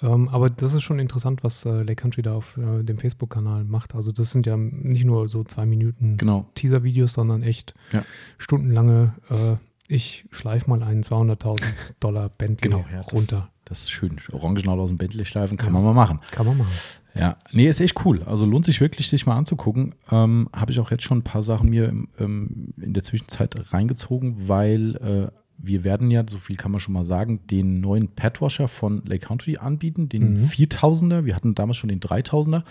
Ähm, 0.03 0.29
aber 0.29 0.50
das 0.50 0.75
ist 0.75 0.82
schon 0.82 0.99
interessant, 0.99 1.44
was 1.44 1.64
äh, 1.64 1.82
Lake 1.82 1.97
Country 1.97 2.23
da 2.23 2.35
auf 2.35 2.56
äh, 2.56 2.82
dem 2.82 2.99
Facebook-Kanal 2.99 3.65
macht. 3.65 3.94
Also 3.94 4.11
das 4.12 4.31
sind 4.31 4.47
ja 4.47 4.56
nicht 4.56 5.05
nur 5.05 5.29
so 5.29 5.44
zwei 5.44 5.65
Minuten 5.65 6.17
genau. 6.17 6.47
Teaser-Videos, 6.55 7.12
sondern 7.12 7.43
echt 7.43 7.75
ja. 7.93 8.05
stundenlange, 8.38 9.15
äh, 9.31 9.56
ich 9.87 10.25
schleife 10.31 10.69
mal 10.70 10.82
einen 10.82 11.03
200.000 11.03 11.94
Dollar 12.00 12.31
Bentley 12.31 12.70
genau, 12.70 12.85
ja, 12.93 13.00
runter. 13.00 13.52
Das, 13.64 13.82
ist 13.82 13.91
schön. 13.91 14.17
Orangenau 14.32 14.79
aus 14.79 14.88
dem 14.88 14.99
Bentley 14.99 15.25
schleifen 15.25 15.56
kann 15.56 15.69
ja. 15.69 15.73
man 15.73 15.85
mal 15.85 15.94
machen. 15.94 16.20
Kann 16.31 16.47
man 16.47 16.59
machen. 16.59 16.73
Ja, 17.14 17.37
nee, 17.50 17.69
ist 17.69 17.81
echt 17.81 18.05
cool. 18.05 18.23
Also 18.25 18.47
lohnt 18.47 18.64
sich 18.64 18.81
wirklich, 18.81 19.09
sich 19.09 19.26
mal 19.26 19.37
anzugucken. 19.37 19.94
Ähm, 20.11 20.49
Habe 20.55 20.73
ich 20.73 20.81
auch 20.81 20.91
jetzt 20.91 21.05
schon 21.05 21.19
ein 21.19 21.25
paar 21.25 21.43
Sachen 21.43 21.69
mir 21.69 21.93
ähm, 22.19 22.73
in 22.81 22.94
der 22.94 23.03
Zwischenzeit 23.03 23.55
reingezogen, 23.73 24.49
weil 24.49 24.97
äh, 24.97 25.43
wir 25.59 25.85
werden 25.85 26.11
ja, 26.11 26.25
so 26.29 26.38
viel 26.38 26.56
kann 26.56 26.73
man 26.73 26.81
schon 26.81 26.94
mal 26.94 27.05
sagen, 27.05 27.47
den 27.47 27.81
neuen 27.81 28.09
Padwasher 28.09 28.67
von 28.69 29.03
Lake 29.05 29.26
Country 29.26 29.59
anbieten, 29.59 30.08
den 30.08 30.41
mhm. 30.41 30.47
4000er. 30.47 31.25
Wir 31.25 31.37
hatten 31.37 31.55
damals 31.55 31.76
schon 31.76 31.88
den 31.88 32.00
3000er, 32.00 32.65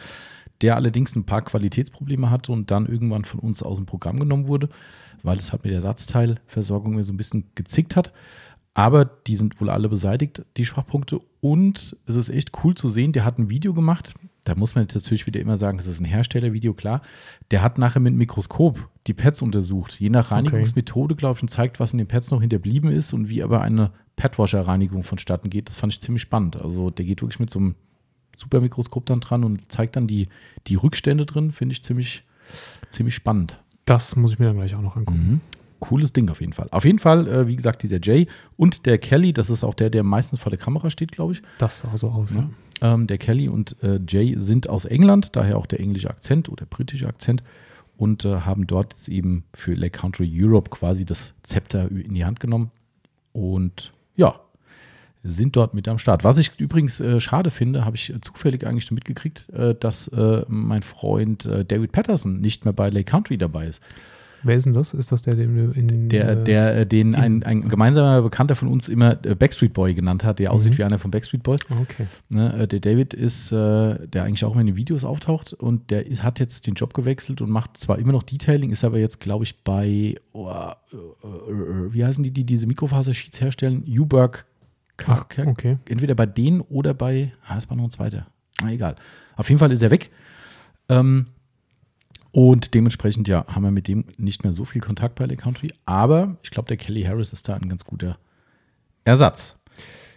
der 0.62 0.76
allerdings 0.76 1.16
ein 1.16 1.26
paar 1.26 1.42
Qualitätsprobleme 1.42 2.30
hatte 2.30 2.52
und 2.52 2.72
dann 2.72 2.88
irgendwann 2.88 3.26
von 3.26 3.40
uns 3.40 3.64
aus 3.64 3.78
dem 3.78 3.86
Programm 3.86 4.20
genommen 4.20 4.48
wurde, 4.48 4.70
weil 5.24 5.38
es 5.38 5.52
halt 5.52 5.64
mit 5.64 5.72
der 5.72 5.78
Ersatzteilversorgung 5.78 6.96
mir 6.96 7.04
so 7.04 7.14
ein 7.14 7.18
bisschen 7.18 7.46
gezickt 7.56 7.96
hat. 7.96 8.12
Aber 8.74 9.06
die 9.06 9.36
sind 9.36 9.60
wohl 9.60 9.70
alle 9.70 9.90
beseitigt, 9.90 10.44
die 10.56 10.66
Schwachpunkte. 10.66 11.20
Und 11.42 11.98
es 12.06 12.16
ist 12.16 12.30
echt 12.30 12.52
cool 12.64 12.76
zu 12.76 12.90
sehen, 12.90 13.12
der 13.12 13.26
hat 13.26 13.38
ein 13.38 13.50
Video 13.50 13.74
gemacht. 13.74 14.14
Da 14.44 14.56
muss 14.56 14.76
man 14.76 14.86
jetzt 14.86 14.96
natürlich 14.96 15.28
wieder 15.28 15.40
immer 15.40 15.58
sagen, 15.58 15.78
das 15.78 15.88
ist 15.88 16.00
ein 16.00 16.06
Herstellervideo, 16.06 16.74
klar. 16.74 17.02
Der 17.52 17.62
hat 17.62 17.78
nachher 17.78 18.00
mit 18.00 18.16
Mikroskop 18.16 18.90
die 19.08 19.14
Pads 19.14 19.42
untersucht. 19.42 20.00
Je 20.00 20.10
nach 20.10 20.32
Reinigungsmethode, 20.32 21.16
glaube 21.16 21.38
ich, 21.38 21.44
und 21.44 21.50
zeigt, 21.50 21.80
was 21.80 21.92
in 21.92 21.98
den 21.98 22.08
Pads 22.08 22.32
noch 22.32 22.42
hinterblieben 22.42 22.92
ist 22.92 23.14
und 23.14 23.30
wie 23.30 23.44
aber 23.44 23.62
eine 23.62 23.92
Padwasher-Reinigung 24.16 25.04
vonstatten 25.04 25.50
geht. 25.50 25.68
Das 25.68 25.76
fand 25.76 25.94
ich 25.94 26.02
ziemlich 26.02 26.22
spannend. 26.22 26.56
Also 26.56 26.90
der 26.90 27.06
geht 27.06 27.22
wirklich 27.22 27.40
mit 27.40 27.50
so 27.50 27.60
einem 27.60 27.76
Supermikroskop 28.36 29.06
dann 29.06 29.20
dran 29.20 29.44
und 29.44 29.72
zeigt 29.72 29.96
dann 29.96 30.08
die, 30.08 30.28
die 30.68 30.76
Rückstände 30.76 31.26
drin. 31.26 31.52
Finde 31.52 31.74
ich 31.74 31.84
ziemlich, 31.84 32.24
ziemlich 32.90 33.16
spannend. 33.16 33.62
Das 33.86 34.16
muss 34.16 34.32
ich 34.32 34.40
mir 34.40 34.46
dann 34.46 34.56
gleich 34.56 34.76
auch 34.76 34.82
noch 34.82 34.96
angucken. 34.96 35.28
Mhm 35.28 35.42
cooles 35.82 36.14
Ding 36.14 36.30
auf 36.30 36.40
jeden 36.40 36.54
Fall. 36.54 36.70
Auf 36.72 36.86
jeden 36.86 37.00
Fall, 37.00 37.28
äh, 37.28 37.48
wie 37.48 37.58
gesagt, 37.58 37.84
dieser 37.84 38.00
Jay 38.02 38.28
und 38.56 38.86
der 38.86 38.98
Kelly, 38.98 39.34
das 39.34 39.50
ist 39.50 39.66
auch 39.66 39.74
der, 39.74 39.90
der 39.90 40.04
meistens 40.04 40.40
vor 40.40 40.50
der 40.50 40.60
Kamera 40.60 40.90
steht, 40.90 41.12
glaube 41.12 41.34
ich. 41.34 41.42
Das 41.58 41.80
sah 41.80 41.98
so 41.98 42.10
aus, 42.10 42.32
ja. 42.32 42.50
ja. 42.82 42.94
Ähm, 42.94 43.08
der 43.08 43.18
Kelly 43.18 43.50
und 43.50 43.76
äh, 43.84 44.00
Jay 44.08 44.36
sind 44.38 44.70
aus 44.70 44.86
England, 44.86 45.36
daher 45.36 45.58
auch 45.58 45.66
der 45.66 45.82
englische 45.82 46.10
Akzent 46.10 46.48
oder 46.48 46.66
britische 46.66 47.08
Akzent 47.08 47.44
und 47.98 48.24
äh, 48.24 48.42
haben 48.42 48.66
dort 48.66 48.94
jetzt 48.94 49.10
eben 49.10 49.44
für 49.54 49.74
Lake 49.74 50.00
Country 50.00 50.32
Europe 50.34 50.70
quasi 50.70 51.06
das 51.06 51.34
Zepter 51.44 51.92
in 51.92 52.14
die 52.14 52.24
Hand 52.24 52.40
genommen 52.40 52.72
und 53.34 53.92
ja, 54.16 54.40
sind 55.24 55.56
dort 55.56 55.74
mit 55.74 55.88
am 55.88 55.98
Start. 55.98 56.24
Was 56.24 56.38
ich 56.38 56.52
übrigens 56.60 57.00
äh, 57.00 57.20
schade 57.20 57.52
finde, 57.52 57.86
habe 57.86 57.96
ich 57.96 58.14
zufällig 58.22 58.66
eigentlich 58.66 58.86
schon 58.86 58.96
mitgekriegt, 58.96 59.50
äh, 59.50 59.76
dass 59.76 60.08
äh, 60.10 60.44
mein 60.48 60.82
Freund 60.82 61.46
äh, 61.46 61.64
David 61.64 61.92
Patterson 61.92 62.42
nicht 62.42 62.66
mehr 62.66 62.74
bei 62.74 62.90
Lake 62.90 63.10
Country 63.10 63.38
dabei 63.38 63.68
ist. 63.68 63.84
Wer 64.44 64.56
ist 64.56 64.66
denn 64.66 64.74
das? 64.74 64.94
Ist 64.94 65.12
das 65.12 65.22
der, 65.22 65.36
den 65.36 65.72
in 65.74 65.88
den, 65.88 66.10
Der, 66.10 66.30
äh, 66.30 66.44
der, 66.44 66.78
äh, 66.78 66.86
den 66.86 67.16
ein, 67.16 67.44
ein 67.44 67.68
gemeinsamer 67.68 68.22
Bekannter 68.22 68.56
von 68.56 68.68
uns 68.68 68.90
immer 68.90 69.24
äh, 69.26 69.36
Backstreet 69.36 69.74
Boy 69.74 69.94
genannt 69.94 70.24
hat, 70.24 70.40
der 70.40 70.52
aussieht 70.52 70.74
mhm. 70.74 70.78
wie 70.80 70.84
einer 70.84 71.00
von 71.00 71.12
Backstreet 71.12 71.44
Boys. 71.44 71.62
Okay. 71.70 72.08
Ne, 72.30 72.68
der 72.68 72.80
David 72.80 73.14
ist, 73.14 73.52
der 73.52 74.08
eigentlich 74.14 74.44
auch 74.46 74.52
immer 74.52 74.62
in 74.62 74.68
den 74.68 74.76
Videos 74.76 75.04
auftaucht 75.04 75.54
und 75.54 75.92
der 75.92 76.06
hat 76.24 76.40
jetzt 76.40 76.68
den 76.68 76.74
Job 76.74 76.94
gewechselt 76.94 77.42
und 77.42 77.50
macht 77.50 77.78
zwar 77.78 78.00
immer 78.00 78.12
noch 78.12 78.24
Detailing, 78.24 78.72
ist 78.72 78.84
aber 78.84 79.00
jetzt, 79.00 79.20
glaube 79.20 79.44
ich, 79.44 79.64
bei, 79.64 80.16
oh, 80.34 80.52
wie 81.90 82.06
heißen 82.06 82.24
die, 82.24 82.32
die 82.32 82.46
diese 82.46 82.68
Mikrofaser-Sheets 82.68 83.42
herstellen? 83.42 83.84
Uberg. 83.88 84.46
Ach, 85.08 85.26
okay. 85.46 85.78
Entweder 85.88 86.16
bei 86.16 86.26
denen 86.26 86.62
oder 86.62 86.94
bei, 86.94 87.34
ah, 87.48 87.56
das 87.56 87.70
war 87.70 87.78
noch 87.78 87.86
ein 87.86 87.90
zweiter. 87.90 88.28
Na, 88.62 88.72
egal. 88.72 88.96
Auf 89.36 89.50
jeden 89.50 89.60
Fall 89.60 89.72
ist 89.72 89.82
er 89.82 89.92
weg. 89.92 90.12
Ähm, 90.90 91.28
und 92.32 92.74
dementsprechend, 92.74 93.28
ja, 93.28 93.46
haben 93.48 93.64
wir 93.64 93.72
mit 93.72 93.88
dem 93.88 94.06
nicht 94.18 94.44
mehr 94.44 94.54
so 94.54 94.66
viel 94.66 94.82
Kontakt 94.82 95.16
bei 95.16 95.26
Lake 95.26 95.42
Country. 95.42 95.68
Aber 95.86 96.38
ich 96.44 96.52
glaube, 96.52 96.68
der 96.68 96.78
Kelly 96.78 97.04
Harris 97.04 97.34
ist 97.34 97.48
da 97.50 97.56
ein 97.56 97.68
ganz 97.68 97.84
guter 97.84 98.18
Ersatz. 99.04 99.56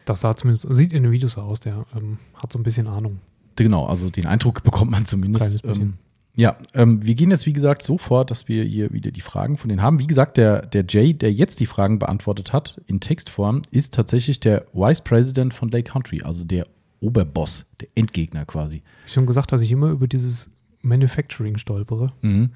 Das 0.05 0.21
sah 0.21 0.37
zumindest, 0.37 0.67
sieht 0.75 0.93
in 0.93 1.03
den 1.03 1.13
Videos 1.13 1.39
aus, 1.39 1.61
der 1.61 1.87
ähm, 1.97 2.19
hat 2.35 2.53
so 2.53 2.59
ein 2.59 2.63
bisschen 2.63 2.87
Ahnung. 2.87 3.21
Genau, 3.57 3.87
also 3.87 4.11
den 4.11 4.27
Eindruck 4.27 4.63
bekommt 4.63 4.91
man 4.91 5.07
zumindest. 5.07 5.45
Kleines 5.45 5.63
bisschen. 5.63 5.83
Ähm, 5.83 5.95
ja, 6.37 6.57
ähm, 6.75 7.05
wir 7.05 7.15
gehen 7.15 7.31
jetzt, 7.31 7.47
wie 7.47 7.53
gesagt, 7.53 7.83
so 7.83 7.97
fort, 7.97 8.31
dass 8.31 8.49
wir 8.49 8.65
hier 8.65 8.93
wieder 8.93 9.13
die 9.13 9.21
Fragen 9.21 9.57
von 9.57 9.69
denen 9.69 9.83
haben. 9.83 10.01
Wie 10.01 10.07
gesagt, 10.07 10.37
der, 10.37 10.67
der 10.67 10.85
Jay, 10.89 11.15
der 11.15 11.33
jetzt 11.33 11.61
die 11.61 11.67
Fragen 11.67 12.01
beantwortet 12.01 12.53
hat, 12.53 12.81
in 12.87 13.01
Textform, 13.01 13.63
ist 13.71 13.95
tatsächlich 13.95 14.41
der 14.41 14.67
Vice 14.73 15.01
President 15.01 15.55
von 15.55 15.71
Lake 15.71 15.91
Country, 15.93 16.23
also 16.23 16.45
der 16.45 16.67
Oberboss, 16.99 17.67
der 17.81 17.89
Endgegner 17.95 18.45
quasi. 18.47 18.83
Ich 19.07 19.13
schon 19.13 19.27
gesagt, 19.27 19.53
dass 19.53 19.61
ich 19.61 19.71
immer 19.71 19.91
über 19.91 20.09
dieses 20.09 20.51
Manufacturing 20.85 21.57
stolpere. 21.59 22.13
Mhm. 22.23 22.51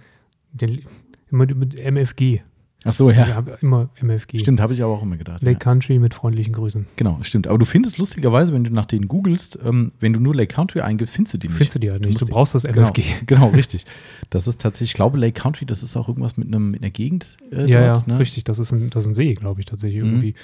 Immer 1.30 1.46
mit 1.54 1.78
MFG. 1.78 2.40
Ach 2.84 2.92
so, 2.92 3.10
ja. 3.10 3.26
habe 3.34 3.58
immer 3.60 3.90
MFG. 4.00 4.38
Stimmt, 4.38 4.60
habe 4.60 4.72
ich 4.72 4.82
aber 4.84 4.92
auch 4.92 5.02
immer 5.02 5.16
gedacht. 5.16 5.42
Lake 5.42 5.54
Ja. 5.54 5.58
Country 5.58 5.98
mit 5.98 6.14
freundlichen 6.14 6.52
Grüßen. 6.54 6.86
Genau, 6.94 7.18
stimmt. 7.22 7.48
Aber 7.48 7.58
du 7.58 7.64
findest 7.66 7.98
lustigerweise, 7.98 8.52
wenn 8.52 8.62
du 8.62 8.72
nach 8.72 8.86
denen 8.86 9.08
googelst, 9.08 9.58
ähm, 9.64 9.90
wenn 9.98 10.12
du 10.12 10.20
nur 10.20 10.32
Lake 10.34 10.54
Country 10.54 10.80
eingibst, 10.80 11.14
findest 11.16 11.34
du 11.34 11.38
die 11.38 11.48
nicht. 11.48 11.56
Findest 11.56 11.74
du 11.74 11.78
die 11.80 11.90
halt 11.90 12.02
nicht. 12.04 12.20
Du 12.20 12.24
musst- 12.24 12.32
brauchst 12.32 12.54
das 12.54 12.62
Genau, 12.62 12.82
MFG. 12.82 13.02
genau, 13.26 13.48
richtig. 13.48 13.84
Das 14.30 14.46
ist 14.46 14.60
tatsächlich, 14.60 14.90
ich 14.90 14.94
glaube, 14.94 15.18
Lake 15.18 15.38
Country, 15.40 15.66
das 15.66 15.82
ist 15.82 15.96
auch 15.96 16.06
irgendwas 16.08 16.36
mit, 16.36 16.46
einem, 16.46 16.70
mit 16.70 16.80
einer 16.82 16.90
Gegend 16.90 17.36
äh, 17.50 17.68
ja, 17.68 17.94
dort. 17.94 18.06
ja, 18.06 18.12
ne? 18.14 18.18
richtig. 18.20 18.44
Das 18.44 18.60
ist 18.60 18.70
ein, 18.72 18.90
das 18.90 19.02
ist 19.02 19.08
ein 19.08 19.14
See, 19.14 19.34
glaube 19.34 19.60
ich, 19.60 19.66
tatsächlich 19.66 20.00
Mhm. 20.02 20.08
irgendwie. 20.10 20.34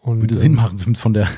Und, 0.00 0.20
Würde 0.20 0.34
ähm, 0.34 0.40
Sinn 0.40 0.54
machen, 0.54 0.76
zumindest 0.76 1.00
von 1.02 1.12
der. 1.12 1.28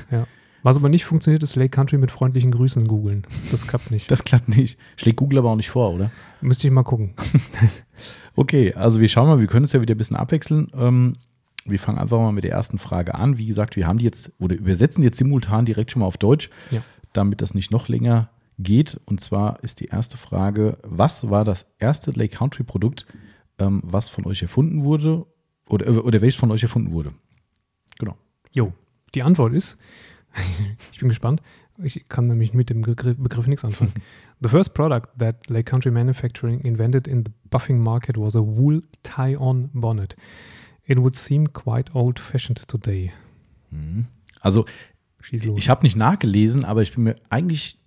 Was 0.67 0.77
aber 0.79 0.89
nicht 0.89 1.05
funktioniert, 1.05 1.45
ist 1.45 1.55
Lake 1.55 1.69
Country 1.69 1.97
mit 1.97 2.11
freundlichen 2.11 2.51
Grüßen 2.51 2.89
googeln. 2.89 3.25
Das 3.53 3.69
klappt 3.69 3.93
nicht. 3.93 4.11
Das 4.11 4.25
klappt 4.25 4.49
nicht. 4.49 4.81
Schlägt 4.97 5.17
Google 5.19 5.39
aber 5.39 5.51
auch 5.53 5.57
nicht 5.57 5.71
vor, 5.71 5.95
oder? 5.95 6.11
Müsste 6.41 6.67
ich 6.67 6.73
mal 6.73 6.83
gucken. 6.83 7.15
Okay, 8.35 8.75
also 8.75 8.99
wir 9.01 9.07
schauen 9.09 9.29
mal, 9.29 9.39
wir 9.39 9.47
können 9.47 9.65
es 9.65 9.73
ja 9.73 9.81
wieder 9.81 9.95
ein 9.95 9.99
bisschen 9.99 10.17
abwechseln. 10.17 10.73
Ähm, 10.75 11.15
wir 11.65 11.79
fangen 11.79 11.99
einfach 11.99 12.19
mal 12.19 12.33
mit 12.33 12.43
der 12.43 12.51
ersten 12.51 12.79
Frage 12.79 13.15
an. 13.15 13.39
Wie 13.39 13.47
gesagt, 13.47 13.77
wir 13.77 13.87
haben 13.87 13.99
die 13.99 14.05
jetzt 14.05 14.33
oder 14.41 14.57
übersetzen 14.57 15.05
jetzt 15.05 15.19
simultan 15.19 15.65
direkt 15.67 15.93
schon 15.93 16.01
mal 16.01 16.07
auf 16.07 16.19
Deutsch, 16.19 16.51
Ja. 16.73 16.83
damit 17.13 17.41
das 17.43 17.55
nicht 17.55 17.71
noch 17.71 17.87
länger 17.87 18.29
geht. 18.59 19.01
Und 19.07 19.21
zwar 19.21 19.63
ist 19.63 19.79
die 19.79 19.87
erste 19.87 20.17
Frage: 20.17 20.79
Was 20.83 21.31
war 21.31 21.45
das 21.45 21.67
erste 21.79 22.11
Lake 22.11 22.37
Country 22.37 22.65
Produkt, 22.65 23.07
ähm, 23.61 23.81
was 23.85 24.09
von 24.09 24.27
euch 24.27 24.43
erfunden 24.43 24.83
wurde 24.83 25.25
oder, 25.69 26.05
oder 26.05 26.21
welches 26.21 26.39
von 26.41 26.51
euch 26.51 26.65
erfunden 26.65 26.91
wurde? 26.93 27.13
Genau. 28.01 28.17
Jo, 28.51 28.73
die 29.15 29.23
Antwort 29.23 29.55
ist, 29.55 29.79
ich 30.93 30.99
bin 30.99 31.09
gespannt, 31.09 31.43
ich 31.83 32.09
kann 32.09 32.27
nämlich 32.27 32.55
mit 32.55 32.71
dem 32.71 32.83
Begriff, 32.83 33.17
Begriff 33.19 33.47
nichts 33.47 33.65
anfangen. 33.65 33.93
The 34.41 34.49
first 34.49 34.75
product 34.75 35.19
that 35.19 35.49
Lake 35.49 35.65
Country 35.65 35.91
Manufacturing 35.91 36.61
invented 36.61 37.09
in 37.09 37.25
the 37.25 37.33
buffing 37.51 37.79
market 37.79 38.19
was 38.19 38.37
a 38.37 38.43
wool 38.43 38.83
tie-on 39.03 39.71
bonnet. 39.73 40.15
It 40.85 40.99
would 40.99 41.17
seem 41.17 41.53
quite 41.53 41.95
old-fashioned 41.95 42.69
today. 42.69 43.13
Also 44.41 44.67
Schieß 45.27 45.45
los. 45.45 45.59
Ich 45.59 45.69
habe 45.69 45.83
nicht 45.83 45.97
nachgelesen, 45.97 46.65
aber 46.65 46.83
ich 46.83 46.95
bin 46.95 47.05
mir 47.05 47.17
eigentlich, 47.31 47.79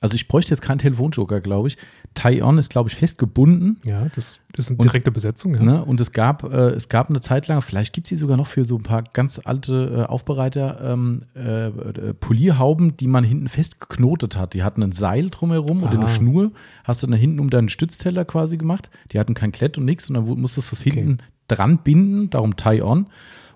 also 0.00 0.14
ich 0.14 0.28
bräuchte 0.28 0.50
jetzt 0.52 0.60
keinen 0.62 0.78
Telefonjoker, 0.78 1.40
glaube 1.40 1.68
ich. 1.68 1.76
Tie-On 2.14 2.58
ist, 2.58 2.70
glaube 2.70 2.88
ich, 2.88 2.96
festgebunden. 2.96 3.78
ja, 3.84 4.06
das 4.14 4.40
ist 4.56 4.70
eine 4.70 4.78
Und- 4.78 4.84
direkte 4.84 5.10
Besetzung. 5.10 5.54
Ja. 5.54 5.62
Ne? 5.62 5.84
Und 5.84 6.00
es 6.00 6.12
gab, 6.12 6.44
äh, 6.44 6.70
es 6.70 6.88
gab 6.88 7.10
eine 7.10 7.20
Zeit 7.20 7.46
lang, 7.48 7.60
vielleicht 7.62 7.92
gibt 7.92 8.06
es 8.06 8.10
sie 8.10 8.16
sogar 8.16 8.36
noch 8.36 8.46
für 8.46 8.64
so 8.64 8.76
ein 8.76 8.82
paar 8.82 9.02
ganz 9.12 9.40
alte 9.44 10.04
äh, 10.06 10.08
Aufbereiter, 10.08 10.80
ähm, 10.92 11.22
äh, 11.36 11.66
äh, 11.68 12.14
Polierhauben, 12.14 12.96
die 12.96 13.06
man 13.08 13.24
hinten 13.24 13.48
festgeknotet 13.48 14.36
hat. 14.36 14.54
Die 14.54 14.62
hatten 14.62 14.82
ein 14.82 14.92
Seil 14.92 15.30
drumherum 15.30 15.82
oder 15.82 15.92
eine 15.92 16.04
Ah. 16.04 16.08
Schnur. 16.08 16.52
Hast 16.84 17.02
du 17.02 17.06
dann 17.06 17.18
hinten 17.18 17.40
um 17.40 17.50
deinen 17.50 17.68
Stützteller 17.68 18.24
quasi 18.24 18.56
gemacht. 18.56 18.90
Die 19.12 19.18
hatten 19.20 19.34
kein 19.34 19.52
Klett 19.52 19.78
und 19.78 19.84
nichts 19.84 20.08
und 20.08 20.14
dann 20.14 20.24
musstest 20.24 20.72
du 20.72 20.74
es 20.76 20.80
Okay. 20.82 20.90
hinten 20.92 21.18
dran 21.48 21.78
binden, 21.78 22.30
darum 22.30 22.56
Tie-On. 22.56 23.06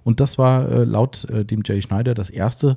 Und 0.05 0.21
das 0.21 0.39
war 0.39 0.69
äh, 0.71 0.85
laut 0.85 1.25
äh, 1.31 1.45
dem 1.45 1.63
Jay 1.65 1.81
Schneider 1.83 2.15
das 2.15 2.29
erste 2.31 2.77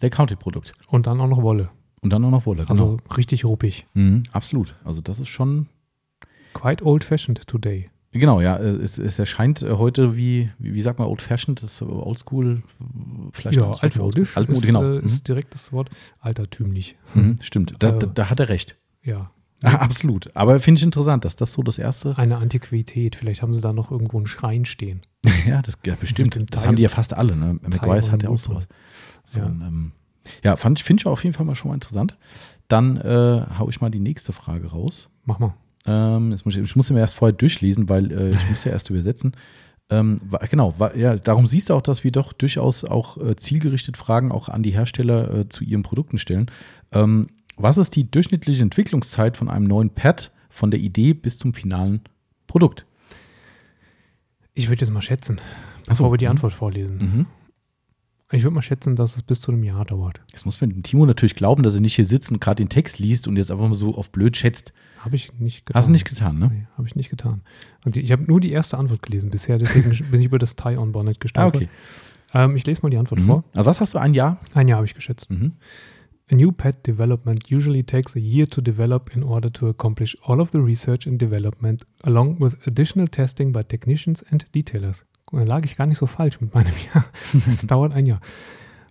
Lake 0.00 0.16
County 0.16 0.36
Produkt. 0.36 0.74
Und 0.88 1.06
dann 1.06 1.20
auch 1.20 1.28
noch 1.28 1.42
Wolle. 1.42 1.70
Und 2.02 2.10
dann 2.10 2.24
auch 2.24 2.30
noch 2.30 2.44
Wolle. 2.46 2.64
Also 2.68 2.98
richtig 3.16 3.44
ruppig. 3.44 3.86
Mhm, 3.94 4.24
absolut. 4.32 4.74
Also 4.84 5.00
das 5.00 5.20
ist 5.20 5.28
schon, 5.28 5.68
Quite 6.52 6.84
old-fashioned 6.84 7.46
today. 7.46 7.88
genau, 8.10 8.40
ja, 8.42 8.56
äh, 8.58 8.66
es, 8.76 8.98
es 8.98 9.18
erscheint 9.18 9.62
äh, 9.62 9.70
heute 9.72 10.16
wie, 10.16 10.50
wie, 10.58 10.74
wie 10.74 10.80
sagt 10.82 10.98
man, 10.98 11.08
old-fashioned, 11.08 11.62
das 11.62 11.72
ist 11.74 11.82
oldschool, 11.82 12.62
äh, 12.80 12.84
vielleicht 13.32 13.56
ja, 13.56 13.62
gar 13.62 13.68
nicht 13.70 13.78
so 13.78 13.82
altmodisch. 13.84 14.36
Altmodisch, 14.36 14.66
genau. 14.66 14.82
Äh, 14.84 14.98
Mhm. 14.98 15.06
ist 15.06 15.26
direkt 15.28 15.54
das 15.54 15.72
Wort. 15.72 15.88
Altertümlich. 16.20 16.96
Mhm, 17.14 17.38
stimmt, 17.40 17.74
da, 17.78 17.88
Äh, 17.90 17.98
da, 18.00 18.06
da 18.06 18.30
hat 18.30 18.40
er 18.40 18.48
recht. 18.48 18.76
Ja. 19.02 19.30
Ah, 19.62 19.76
absolut. 19.76 20.34
Aber 20.36 20.58
finde 20.60 20.80
ich 20.80 20.82
interessant, 20.82 21.24
dass 21.24 21.36
das 21.36 21.52
so 21.52 21.62
das 21.62 21.78
erste, 21.78 22.18
Eine 22.18 22.36
Antiquität. 22.38 23.14
Vielleicht 23.16 23.42
haben 23.42 23.54
sie 23.54 23.60
da 23.62 23.72
noch 23.72 23.92
irgendwo 23.92 24.16
einen 24.18 24.26
Schrein 24.26 24.64
stehen. 24.64 25.02
ja, 25.46 25.62
das 25.62 25.78
ja, 25.86 25.94
bestimmt. 25.94 26.36
Das 26.50 26.66
haben 26.66 26.74
die 26.76 26.82
ja 26.82 26.88
fast 26.88 27.14
alle, 27.14 27.36
ne? 27.36 27.58
McGuire's 27.62 28.10
hat 28.10 28.24
ja 28.24 28.28
auch 28.28 28.38
sowas. 28.38 28.66
So 29.24 29.38
Ja. 29.38 29.46
ein, 29.46 29.62
ähm, 29.64 29.92
ja, 30.44 30.56
fand 30.56 30.78
ich, 30.78 30.84
finde 30.84 31.02
ich 31.02 31.06
auf 31.06 31.24
jeden 31.24 31.34
Fall 31.34 31.46
mal 31.46 31.54
schon 31.54 31.68
mal 31.68 31.74
interessant. 31.74 32.16
Dann 32.68 32.96
äh, 32.96 33.46
hau 33.58 33.68
ich 33.68 33.80
mal 33.80 33.90
die 33.90 34.00
nächste 34.00 34.32
Frage 34.32 34.68
raus. 34.68 35.08
Mach 35.24 35.38
mal. 35.38 35.54
Ähm, 35.86 36.30
jetzt 36.30 36.44
muss 36.44 36.56
ich, 36.56 36.62
ich 36.62 36.76
muss 36.76 36.90
ihn 36.90 36.94
mir 36.94 37.00
erst 37.00 37.14
vorher 37.14 37.36
durchlesen, 37.36 37.88
weil 37.88 38.12
äh, 38.12 38.30
ich 38.30 38.48
muss 38.48 38.64
ja 38.64 38.72
erst 38.72 38.90
übersetzen. 38.90 39.36
Ähm, 39.90 40.18
genau, 40.48 40.74
ja, 40.96 41.16
darum 41.16 41.46
siehst 41.46 41.68
du 41.68 41.74
auch, 41.74 41.82
dass 41.82 42.02
wir 42.02 42.12
doch 42.12 42.32
durchaus 42.32 42.84
auch 42.84 43.18
äh, 43.18 43.36
zielgerichtet 43.36 43.96
Fragen 43.96 44.32
auch 44.32 44.48
an 44.48 44.62
die 44.62 44.70
Hersteller 44.70 45.34
äh, 45.34 45.48
zu 45.48 45.64
ihren 45.64 45.82
Produkten 45.82 46.18
stellen. 46.18 46.50
Ähm, 46.92 47.28
was 47.56 47.76
ist 47.76 47.94
die 47.96 48.10
durchschnittliche 48.10 48.62
Entwicklungszeit 48.62 49.36
von 49.36 49.50
einem 49.50 49.66
neuen 49.66 49.90
Pad 49.90 50.32
von 50.48 50.70
der 50.70 50.80
Idee 50.80 51.12
bis 51.12 51.38
zum 51.38 51.52
finalen 51.52 52.00
Produkt? 52.46 52.86
Ich 54.54 54.68
würde 54.68 54.80
jetzt 54.80 54.90
mal 54.90 55.02
schätzen, 55.02 55.40
bevor 55.86 56.06
so, 56.06 56.12
wir 56.12 56.18
die 56.18 56.24
mhm. 56.24 56.32
Antwort 56.32 56.52
vorlesen. 56.52 56.96
Mhm. 56.96 57.26
Ich 58.34 58.42
würde 58.44 58.54
mal 58.54 58.62
schätzen, 58.62 58.96
dass 58.96 59.14
es 59.16 59.22
bis 59.22 59.40
zu 59.42 59.52
einem 59.52 59.62
Jahr 59.62 59.84
dauert. 59.84 60.20
Jetzt 60.32 60.46
muss 60.46 60.60
man 60.60 60.70
dem 60.70 60.82
Timo 60.82 61.04
natürlich 61.04 61.34
glauben, 61.34 61.62
dass 61.62 61.74
er 61.74 61.80
nicht 61.82 61.94
hier 61.96 62.06
sitzt 62.06 62.30
und 62.32 62.40
gerade 62.40 62.64
den 62.64 62.70
Text 62.70 62.98
liest 62.98 63.28
und 63.28 63.36
jetzt 63.36 63.50
einfach 63.50 63.68
mal 63.68 63.74
so 63.74 63.94
auf 63.94 64.10
blöd 64.10 64.36
schätzt. 64.36 64.72
Habe 65.00 65.16
ich 65.16 65.32
nicht 65.38 65.66
getan. 65.66 65.78
Hast 65.78 65.86
du 65.88 65.92
nicht 65.92 66.08
getan, 66.08 66.38
ne? 66.38 66.50
Nee, 66.52 66.66
habe 66.78 66.86
ich 66.88 66.96
nicht 66.96 67.10
getan. 67.10 67.42
Und 67.84 67.96
ich 67.96 68.10
habe 68.10 68.22
nur 68.24 68.40
die 68.40 68.50
erste 68.50 68.78
Antwort 68.78 69.02
gelesen 69.02 69.30
bisher, 69.30 69.58
deswegen 69.58 69.90
bin 70.10 70.20
ich 70.20 70.26
über 70.26 70.38
das 70.38 70.56
Tie-on-Bonnet 70.56 71.16
Ah, 71.16 71.20
gestolpert. 71.20 71.62
okay. 71.62 71.68
ähm, 72.32 72.56
ich 72.56 72.64
lese 72.66 72.80
mal 72.82 72.88
die 72.90 72.96
Antwort 72.96 73.20
Mhm. 73.20 73.26
vor. 73.26 73.44
Also 73.54 73.68
was 73.68 73.80
hast 73.82 73.92
du, 73.94 73.98
ein 73.98 74.14
Jahr? 74.14 74.38
Ein 74.54 74.66
Jahr 74.68 74.76
habe 74.78 74.86
ich 74.86 74.94
geschätzt. 74.94 75.28
Mhm. 75.30 75.52
A 76.30 76.34
new 76.34 76.52
pet 76.52 76.86
development 76.86 77.52
usually 77.52 77.82
takes 77.84 78.16
a 78.16 78.18
year 78.18 78.48
to 78.48 78.62
develop 78.62 79.14
in 79.14 79.22
order 79.22 79.52
to 79.52 79.68
accomplish 79.68 80.16
all 80.22 80.40
of 80.40 80.50
the 80.52 80.58
research 80.58 81.06
and 81.06 81.20
development, 81.20 81.84
along 82.04 82.40
with 82.40 82.56
additional 82.66 83.06
testing 83.08 83.52
by 83.52 83.62
technicians 83.62 84.22
and 84.30 84.46
detailers. 84.54 85.04
Und 85.32 85.40
da 85.40 85.44
lag 85.44 85.64
ich 85.64 85.76
gar 85.76 85.86
nicht 85.86 85.98
so 85.98 86.06
falsch 86.06 86.40
mit 86.40 86.54
meinem 86.54 86.72
Jahr. 86.94 87.04
Es 87.48 87.66
dauert 87.66 87.92
ein 87.92 88.06
Jahr. 88.06 88.20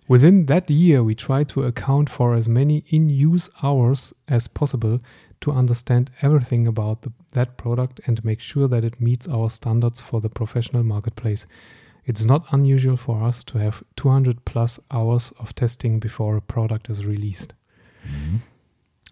Within 0.08 0.46
that 0.48 0.68
year, 0.68 1.06
we 1.06 1.14
try 1.16 1.44
to 1.46 1.62
account 1.64 2.10
for 2.10 2.34
as 2.34 2.48
many 2.48 2.84
in-use 2.88 3.50
hours 3.62 4.14
as 4.26 4.48
possible 4.48 5.00
to 5.40 5.52
understand 5.52 6.10
everything 6.20 6.66
about 6.66 6.98
the, 7.02 7.10
that 7.30 7.56
product 7.56 8.00
and 8.06 8.22
make 8.24 8.40
sure 8.42 8.68
that 8.68 8.84
it 8.84 9.00
meets 9.00 9.28
our 9.28 9.48
standards 9.48 10.00
for 10.00 10.20
the 10.20 10.28
professional 10.28 10.82
marketplace. 10.82 11.46
It's 12.04 12.24
not 12.26 12.44
unusual 12.52 12.96
for 12.96 13.22
us 13.22 13.44
to 13.44 13.58
have 13.58 13.84
200 13.96 14.44
plus 14.44 14.82
hours 14.90 15.32
of 15.38 15.54
testing 15.54 16.00
before 16.00 16.36
a 16.36 16.40
product 16.40 16.90
is 16.90 17.06
released. 17.06 17.54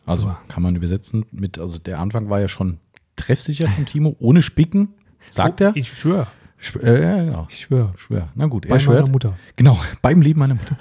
Also 0.07 0.27
So. 0.27 0.37
kann 0.49 0.63
man 0.65 0.75
übersetzen 0.75 1.25
mit, 1.31 1.59
also 1.59 1.79
der 1.79 2.01
Anfang 2.01 2.29
war 2.29 2.41
ja 2.41 2.49
schon 2.49 2.79
treffsicher 3.15 3.69
von 3.69 3.87
Timo, 3.87 4.17
ohne 4.19 4.43
Spicken, 4.43 4.89
sagt 5.29 5.61
Oh, 5.61 5.67
er. 5.67 5.77
Ich 5.77 5.89
schwöre. 5.97 6.27
Schw- 6.63 6.81
äh, 6.83 7.03
ja, 7.03 7.25
genau. 7.25 7.47
Ich 7.49 7.61
schwöre. 7.61 7.93
Schwör. 7.97 8.29
Na 8.35 8.47
gut, 8.47 8.69
Bei 8.69 8.77
er 8.77 8.81
schwört. 8.81 9.01
meiner 9.03 9.13
Mutter. 9.13 9.39
Genau, 9.57 9.79
beim 10.03 10.21
Leben 10.21 10.41
meiner 10.41 10.55
Mutter. 10.55 10.77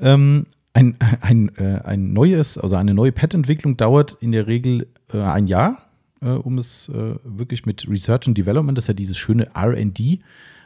ähm, 0.00 0.46
ein, 0.74 0.96
ein, 1.20 1.54
äh, 1.56 1.80
ein 1.84 2.12
neues, 2.12 2.56
also 2.58 2.76
eine 2.76 2.94
neue 2.94 3.12
Pad-Entwicklung 3.12 3.76
dauert 3.76 4.16
in 4.20 4.32
der 4.32 4.46
Regel 4.46 4.86
äh, 5.12 5.18
ein 5.20 5.46
Jahr, 5.46 5.82
äh, 6.22 6.30
um 6.30 6.56
es 6.58 6.88
äh, 6.88 7.14
wirklich 7.24 7.66
mit 7.66 7.88
Research 7.88 8.26
and 8.28 8.36
Development, 8.38 8.76
das 8.76 8.84
ist 8.84 8.88
ja 8.88 8.94
dieses 8.94 9.18
schöne 9.18 9.48
RD, 9.56 10.20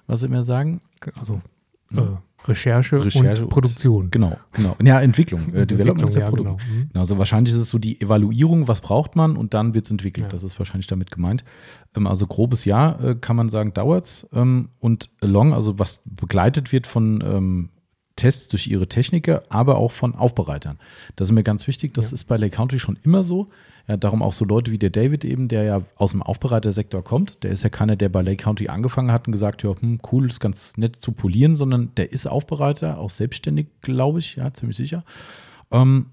was 0.06 0.20
sie 0.20 0.26
immer 0.26 0.42
sagen. 0.44 0.80
Also 1.18 1.40
Ja. 1.90 2.22
Recherche, 2.48 3.04
Recherche 3.04 3.42
und 3.42 3.48
Produktion. 3.48 4.10
Genau, 4.10 4.36
genau. 4.52 4.76
Ja, 4.82 5.00
Entwicklung. 5.00 5.54
Äh, 5.54 5.66
Development 5.66 6.12
ja, 6.14 6.28
Produkt. 6.28 6.48
genau. 6.48 6.56
Mhm. 6.56 6.88
Genau, 6.88 7.00
also 7.00 7.18
wahrscheinlich 7.18 7.54
ist 7.54 7.60
es 7.60 7.68
so 7.68 7.78
die 7.78 8.00
Evaluierung, 8.00 8.68
was 8.68 8.80
braucht 8.80 9.16
man 9.16 9.36
und 9.36 9.54
dann 9.54 9.74
wird 9.74 9.86
es 9.86 9.90
entwickelt. 9.90 10.26
Ja. 10.26 10.30
Das 10.30 10.42
ist 10.42 10.58
wahrscheinlich 10.58 10.86
damit 10.86 11.10
gemeint. 11.10 11.44
Ähm, 11.96 12.06
also 12.06 12.26
grobes 12.26 12.64
Jahr 12.64 13.02
äh, 13.02 13.14
kann 13.14 13.36
man 13.36 13.48
sagen, 13.48 13.72
dauert's. 13.74 14.26
Ähm, 14.32 14.70
und 14.78 15.10
along, 15.20 15.52
also 15.52 15.78
was 15.78 16.02
begleitet 16.04 16.72
wird 16.72 16.86
von 16.86 17.22
ähm, 17.26 17.68
Tests 18.16 18.48
durch 18.48 18.66
ihre 18.66 18.88
Techniker, 18.88 19.42
aber 19.50 19.76
auch 19.76 19.92
von 19.92 20.14
Aufbereitern. 20.14 20.78
Das 21.14 21.28
ist 21.28 21.32
mir 21.32 21.42
ganz 21.42 21.66
wichtig. 21.66 21.94
Das 21.94 22.10
Ja. 22.10 22.14
ist 22.14 22.24
bei 22.24 22.36
Lake 22.36 22.56
Country 22.56 22.78
schon 22.78 22.98
immer 23.02 23.22
so. 23.22 23.48
Ja, 23.88 23.96
darum 23.96 24.20
auch 24.22 24.32
so 24.32 24.44
Leute 24.44 24.72
wie 24.72 24.78
der 24.78 24.90
David 24.90 25.24
eben, 25.24 25.46
der 25.46 25.62
ja 25.62 25.82
aus 25.94 26.10
dem 26.10 26.22
Aufbereitersektor 26.22 27.04
kommt. 27.04 27.44
Der 27.44 27.52
ist 27.52 27.62
ja 27.62 27.68
keiner, 27.68 27.94
der 27.94 28.08
bei 28.08 28.22
Lake 28.22 28.42
Country 28.42 28.66
angefangen 28.66 29.12
hat 29.12 29.28
und 29.28 29.32
gesagt, 29.32 29.62
ja, 29.62 29.74
hm, 29.78 30.00
cool, 30.10 30.28
ist 30.28 30.40
ganz 30.40 30.76
nett 30.76 30.96
zu 30.96 31.12
polieren, 31.12 31.54
sondern 31.54 31.94
der 31.96 32.12
ist 32.12 32.26
Aufbereiter, 32.26 32.98
auch 32.98 33.10
selbstständig, 33.10 33.68
glaube 33.82 34.18
ich, 34.18 34.36
ja, 34.36 34.52
ziemlich 34.52 34.76
sicher. 34.76 35.04
Ähm, 35.70 36.06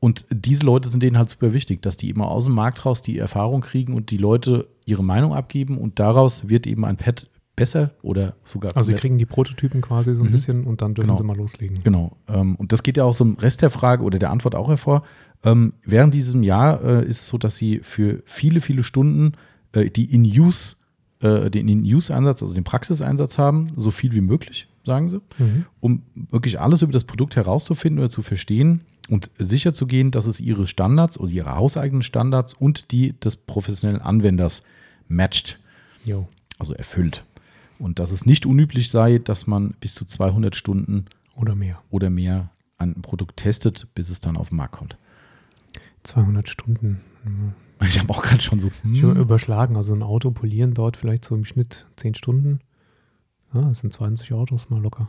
und 0.00 0.26
diese 0.30 0.64
Leute 0.64 0.88
sind 0.88 1.02
denen 1.02 1.18
halt 1.18 1.28
super 1.28 1.52
wichtig, 1.52 1.82
dass 1.82 1.96
die 1.96 2.08
eben 2.08 2.22
aus 2.22 2.44
dem 2.44 2.54
Markt 2.54 2.86
raus 2.86 3.02
die 3.02 3.18
Erfahrung 3.18 3.62
kriegen 3.62 3.94
und 3.94 4.12
die 4.12 4.16
Leute 4.16 4.68
ihre 4.86 5.02
Meinung 5.02 5.34
abgeben 5.34 5.76
und 5.76 5.98
daraus 5.98 6.48
wird 6.48 6.68
eben 6.68 6.84
ein 6.84 6.96
Pad 6.98 7.28
besser 7.58 7.90
oder 8.02 8.34
sogar 8.44 8.76
Also 8.76 8.90
sie 8.92 8.96
kriegen 8.96 9.18
die 9.18 9.26
Prototypen 9.26 9.80
quasi 9.80 10.14
so 10.14 10.22
ein 10.22 10.28
Mhm. 10.28 10.32
bisschen 10.32 10.64
und 10.64 10.80
dann 10.82 10.94
dürfen 10.94 11.08
Genau. 11.08 11.16
sie 11.18 11.24
mal 11.24 11.36
loslegen. 11.36 11.80
Genau. 11.84 12.16
Ähm, 12.28 12.54
und 12.56 12.72
das 12.72 12.82
geht 12.82 12.96
ja 12.96 13.04
auch 13.04 13.14
so 13.14 13.24
im 13.24 13.34
Rest 13.34 13.62
der 13.62 13.70
Frage 13.70 14.02
oder 14.04 14.18
der 14.18 14.30
Antwort 14.30 14.54
auch 14.54 14.68
hervor. 14.68 15.02
Ähm, 15.44 15.72
während 15.84 16.14
diesem 16.14 16.42
Jahr 16.42 16.82
äh, 16.82 17.04
ist 17.06 17.20
es 17.20 17.28
so, 17.28 17.38
dass 17.38 17.56
sie 17.56 17.80
für 17.82 18.22
viele, 18.24 18.60
viele 18.60 18.82
Stunden 18.82 19.32
äh, 19.72 19.90
die 19.90 20.12
In-Use, 20.14 20.76
äh, 21.20 21.50
den 21.50 21.68
In-Use-Einsatz, 21.68 22.42
also 22.42 22.54
den 22.54 22.64
Praxiseinsatz 22.64 23.38
haben, 23.38 23.68
so 23.76 23.90
viel 23.90 24.12
wie 24.12 24.20
möglich, 24.20 24.66
sagen 24.86 25.08
sie, 25.08 25.20
Mhm. 25.38 25.64
um 25.80 26.02
wirklich 26.30 26.58
alles 26.60 26.82
über 26.82 26.92
das 26.92 27.04
Produkt 27.04 27.36
herauszufinden 27.36 27.98
oder 28.00 28.08
zu 28.10 28.22
verstehen 28.22 28.80
und 29.10 29.30
sicher 29.38 29.72
zu 29.72 29.86
gehen, 29.86 30.10
dass 30.10 30.26
es 30.26 30.40
ihre 30.40 30.66
Standards, 30.66 31.18
also 31.18 31.32
ihre 31.32 31.54
hauseigenen 31.54 32.02
Standards 32.02 32.52
und 32.54 32.90
die 32.92 33.18
des 33.20 33.36
professionellen 33.36 34.00
Anwenders 34.02 34.62
matcht 35.08 35.58
Jo. 36.04 36.28
also 36.58 36.74
erfüllt. 36.74 37.24
Und 37.78 37.98
dass 37.98 38.10
es 38.10 38.26
nicht 38.26 38.44
unüblich 38.46 38.90
sei, 38.90 39.18
dass 39.18 39.46
man 39.46 39.74
bis 39.80 39.94
zu 39.94 40.04
200 40.04 40.56
Stunden 40.56 41.04
Oder 41.36 41.54
mehr. 41.54 41.80
oder 41.90 42.10
mehr 42.10 42.50
an 42.76 42.94
einem 42.94 43.02
Produkt 43.02 43.36
testet, 43.38 43.86
bis 43.94 44.10
es 44.10 44.20
dann 44.20 44.36
auf 44.36 44.48
den 44.50 44.56
Markt 44.56 44.74
kommt. 44.74 44.96
200 46.02 46.48
Stunden. 46.48 47.00
Mhm. 47.24 47.52
Ich 47.80 48.00
habe 48.00 48.10
auch 48.12 48.22
gerade 48.22 48.40
schon 48.42 48.58
so. 48.58 48.70
Hm, 48.82 49.00
habe 49.02 49.20
überschlagen. 49.20 49.76
Also 49.76 49.94
ein 49.94 50.02
Auto 50.02 50.32
polieren 50.32 50.74
dort 50.74 50.96
vielleicht 50.96 51.24
so 51.24 51.36
im 51.36 51.44
Schnitt 51.44 51.86
10 51.94 52.16
Stunden. 52.16 52.58
Ja, 53.54 53.62
das 53.62 53.78
sind 53.78 53.92
20 53.92 54.32
Autos 54.32 54.68
mal 54.68 54.80
locker. 54.82 55.08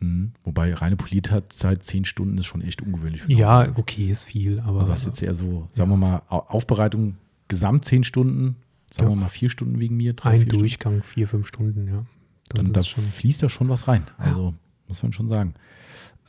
hm. 0.00 0.32
Wobei 0.42 0.72
reine 0.72 0.96
Polierzeit 0.96 1.82
10 1.82 2.06
Stunden 2.06 2.38
ist 2.38 2.46
schon 2.46 2.62
echt 2.62 2.80
ungewöhnlich. 2.80 3.20
für 3.22 3.32
Ja, 3.32 3.68
okay, 3.76 4.08
ist 4.08 4.24
viel, 4.24 4.60
aber 4.60 4.78
Also 4.78 4.92
hast 4.92 5.04
jetzt 5.04 5.22
eher 5.22 5.34
so, 5.34 5.68
sagen 5.72 5.90
wir 5.90 5.98
mal, 5.98 6.22
Au- 6.30 6.46
Aufbereitung 6.48 7.16
gesamt 7.48 7.84
10 7.84 8.02
Stunden, 8.02 8.56
sagen 8.90 9.08
Ja. 9.08 9.14
wir 9.16 9.20
mal 9.22 9.28
4 9.28 9.48
Stunden 9.50 9.78
wegen 9.78 9.96
mir. 9.96 10.12
drei, 10.14 10.30
ein 10.30 10.36
vier 10.36 10.42
Stunden. 10.46 10.58
Durchgang, 10.60 11.02
vier, 11.02 11.28
fünf 11.28 11.46
Stunden, 11.46 11.86
ja. 11.88 12.04
Dann, 12.48 12.66
sind 12.66 12.76
da 12.76 12.80
fließt 12.82 13.42
da 13.42 13.48
schon 13.48 13.68
was 13.68 13.86
rein. 13.88 14.06
Also 14.18 14.54
muss 14.88 15.02
man 15.02 15.12
schon 15.12 15.28
sagen. 15.28 15.54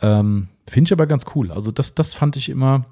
Ähm, 0.01 0.49
Finde 0.67 0.87
ich 0.87 0.93
aber 0.93 1.07
ganz 1.07 1.25
cool. 1.35 1.51
Also 1.51 1.71
das, 1.71 1.95
das 1.95 2.13
fand 2.13 2.35
ich 2.35 2.49
immer, 2.49 2.85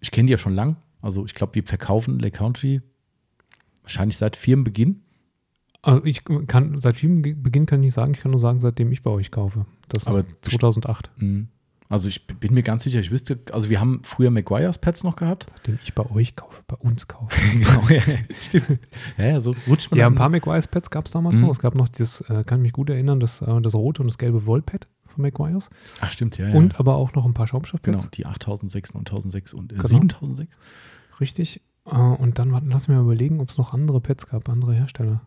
ich 0.00 0.10
kenne 0.10 0.26
die 0.26 0.32
ja 0.32 0.38
schon 0.38 0.54
lang. 0.54 0.76
Also 1.02 1.24
ich 1.26 1.34
glaube, 1.34 1.54
wir 1.54 1.64
verkaufen 1.64 2.18
Lake 2.18 2.38
Country 2.38 2.80
wahrscheinlich 3.82 4.16
seit 4.16 4.36
Firmenbeginn. 4.36 5.02
Also 5.82 6.02
ich 6.06 6.22
kann, 6.46 6.80
seit 6.80 6.96
vielem 6.96 7.22
Ge- 7.22 7.34
Beginn 7.34 7.66
kann 7.66 7.80
ich 7.80 7.88
nicht 7.88 7.94
sagen, 7.94 8.14
ich 8.14 8.20
kann 8.20 8.30
nur 8.30 8.40
sagen, 8.40 8.60
seitdem 8.60 8.90
ich 8.90 9.02
bei 9.02 9.10
euch 9.10 9.30
kaufe. 9.30 9.66
Das 9.88 10.04
ist 10.04 10.08
Aber 10.08 10.24
2008, 10.40 11.10
Mhm. 11.18 11.48
Also 11.90 12.08
ich 12.08 12.26
bin 12.26 12.54
mir 12.54 12.62
ganz 12.62 12.82
sicher, 12.84 12.98
ich 12.98 13.10
wüsste, 13.10 13.38
also 13.52 13.68
wir 13.68 13.78
haben 13.78 14.00
früher 14.04 14.30
Maguire's 14.30 14.78
Pets 14.78 15.04
noch 15.04 15.16
gehabt. 15.16 15.46
seitdem 15.50 15.78
ich 15.82 15.94
bei 15.94 16.04
euch 16.10 16.34
kaufe, 16.34 16.62
bei 16.66 16.76
uns 16.76 17.06
kaufe. 17.06 17.28
genau, 17.52 17.88
ja, 17.88 18.00
stimmt. 18.40 18.78
Ja, 19.18 19.24
ja, 19.26 19.40
so 19.40 19.54
rutscht 19.68 19.90
man 19.90 20.00
Ja, 20.00 20.06
ein 20.06 20.14
paar 20.14 20.30
McGuire's 20.30 20.66
Pets 20.66 20.90
gab 20.90 21.04
es 21.06 21.12
damals 21.12 21.36
Mhm. 21.36 21.42
noch. 21.42 21.50
Es 21.50 21.58
gab 21.60 21.74
noch 21.74 21.88
dieses, 21.88 22.22
äh, 22.22 22.42
kann 22.44 22.60
ich 22.60 22.62
mich 22.62 22.72
gut 22.72 22.88
erinnern, 22.90 23.20
das, 23.20 23.42
äh, 23.42 23.60
das 23.60 23.74
rote 23.74 24.00
und 24.02 24.08
das 24.08 24.16
gelbe 24.18 24.46
Wollpad 24.46 24.88
von 25.06 25.22
McGuire's. 25.22 25.68
Ach 26.00 26.10
stimmt, 26.10 26.38
ja, 26.38 26.48
ja. 26.48 26.54
Und 26.54 26.80
aber 26.80 26.96
auch 26.96 27.12
noch 27.12 27.26
ein 27.26 27.34
paar 27.34 27.46
Schaumstoffpads. 27.46 28.04
genau, 28.04 28.10
die 28.14 28.24
8006, 28.26 28.94
9006 28.94 29.52
und 29.52 29.72
äh, 29.72 29.76
Genau. 29.76 29.88
7006. 29.88 30.56
Richtig. 31.20 31.60
Äh, 31.86 31.94
und 31.96 32.38
dann 32.38 32.50
warten, 32.50 32.70
lass 32.70 32.88
mir 32.88 32.94
mal 32.94 33.02
überlegen, 33.02 33.40
ob 33.40 33.50
es 33.50 33.58
noch 33.58 33.74
andere 33.74 34.00
Pads 34.00 34.26
gab, 34.26 34.48
andere 34.48 34.72
Hersteller. 34.74 35.20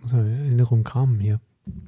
Muss 0.00 0.12
ja 0.12 0.20
in 0.20 0.32
Erinnerung 0.46 0.84
kramen 0.84 1.18
hier. 1.18 1.40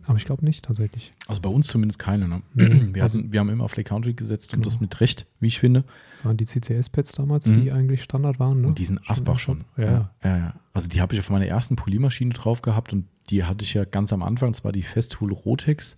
Aber 0.07 0.17
ich 0.17 0.25
glaube 0.25 0.45
nicht 0.45 0.65
tatsächlich. 0.65 1.13
Also 1.29 1.41
bei 1.43 1.51
uns 1.51 1.67
zumindest 1.67 1.99
keine. 1.99 2.29
Ne? 2.29 2.43
Wir, 2.55 3.03
also- 3.03 3.19
hatten, 3.19 3.33
wir 3.33 3.41
haben 3.41 3.51
immer 3.51 3.65
auf 3.65 3.77
Lake 3.77 3.89
Country 3.89 4.15
gesetzt 4.15 4.53
und 4.55 4.61
Genau. 4.61 4.65
das 4.73 4.81
mit 4.81 4.99
Recht, 5.01 5.27
wie 5.41 5.49
ich 5.49 5.59
finde. 5.59 5.85
Das 6.13 6.25
waren 6.25 6.37
die 6.39 6.47
CCS-Pads 6.47 7.13
damals, 7.13 7.47
Mhm. 7.47 7.55
die 7.63 7.73
eigentlich 7.73 8.03
Standard 8.03 8.39
waren. 8.41 8.63
Ne? 8.63 8.69
Und 8.69 8.79
diesen 8.79 9.01
Asbach 9.07 9.39
schon. 9.39 9.65
Ja, 9.77 10.11
ja, 10.25 10.37
ja. 10.39 10.55
Also 10.73 10.89
die 10.89 11.01
habe 11.03 11.13
ich 11.15 11.21
auf 11.21 11.29
meiner 11.31 11.47
ersten 11.47 11.77
Polymaschine 11.77 12.33
drauf 12.33 12.63
gehabt 12.63 12.93
und 12.95 13.07
die 13.29 13.45
hatte 13.45 13.65
ich 13.65 13.75
ja 13.75 13.85
ganz 13.85 14.13
am 14.13 14.23
Anfang, 14.23 14.53
das 14.53 14.65
war 14.65 14.73
die 14.73 14.83
Festool 14.83 15.33
Rotex. 15.33 15.97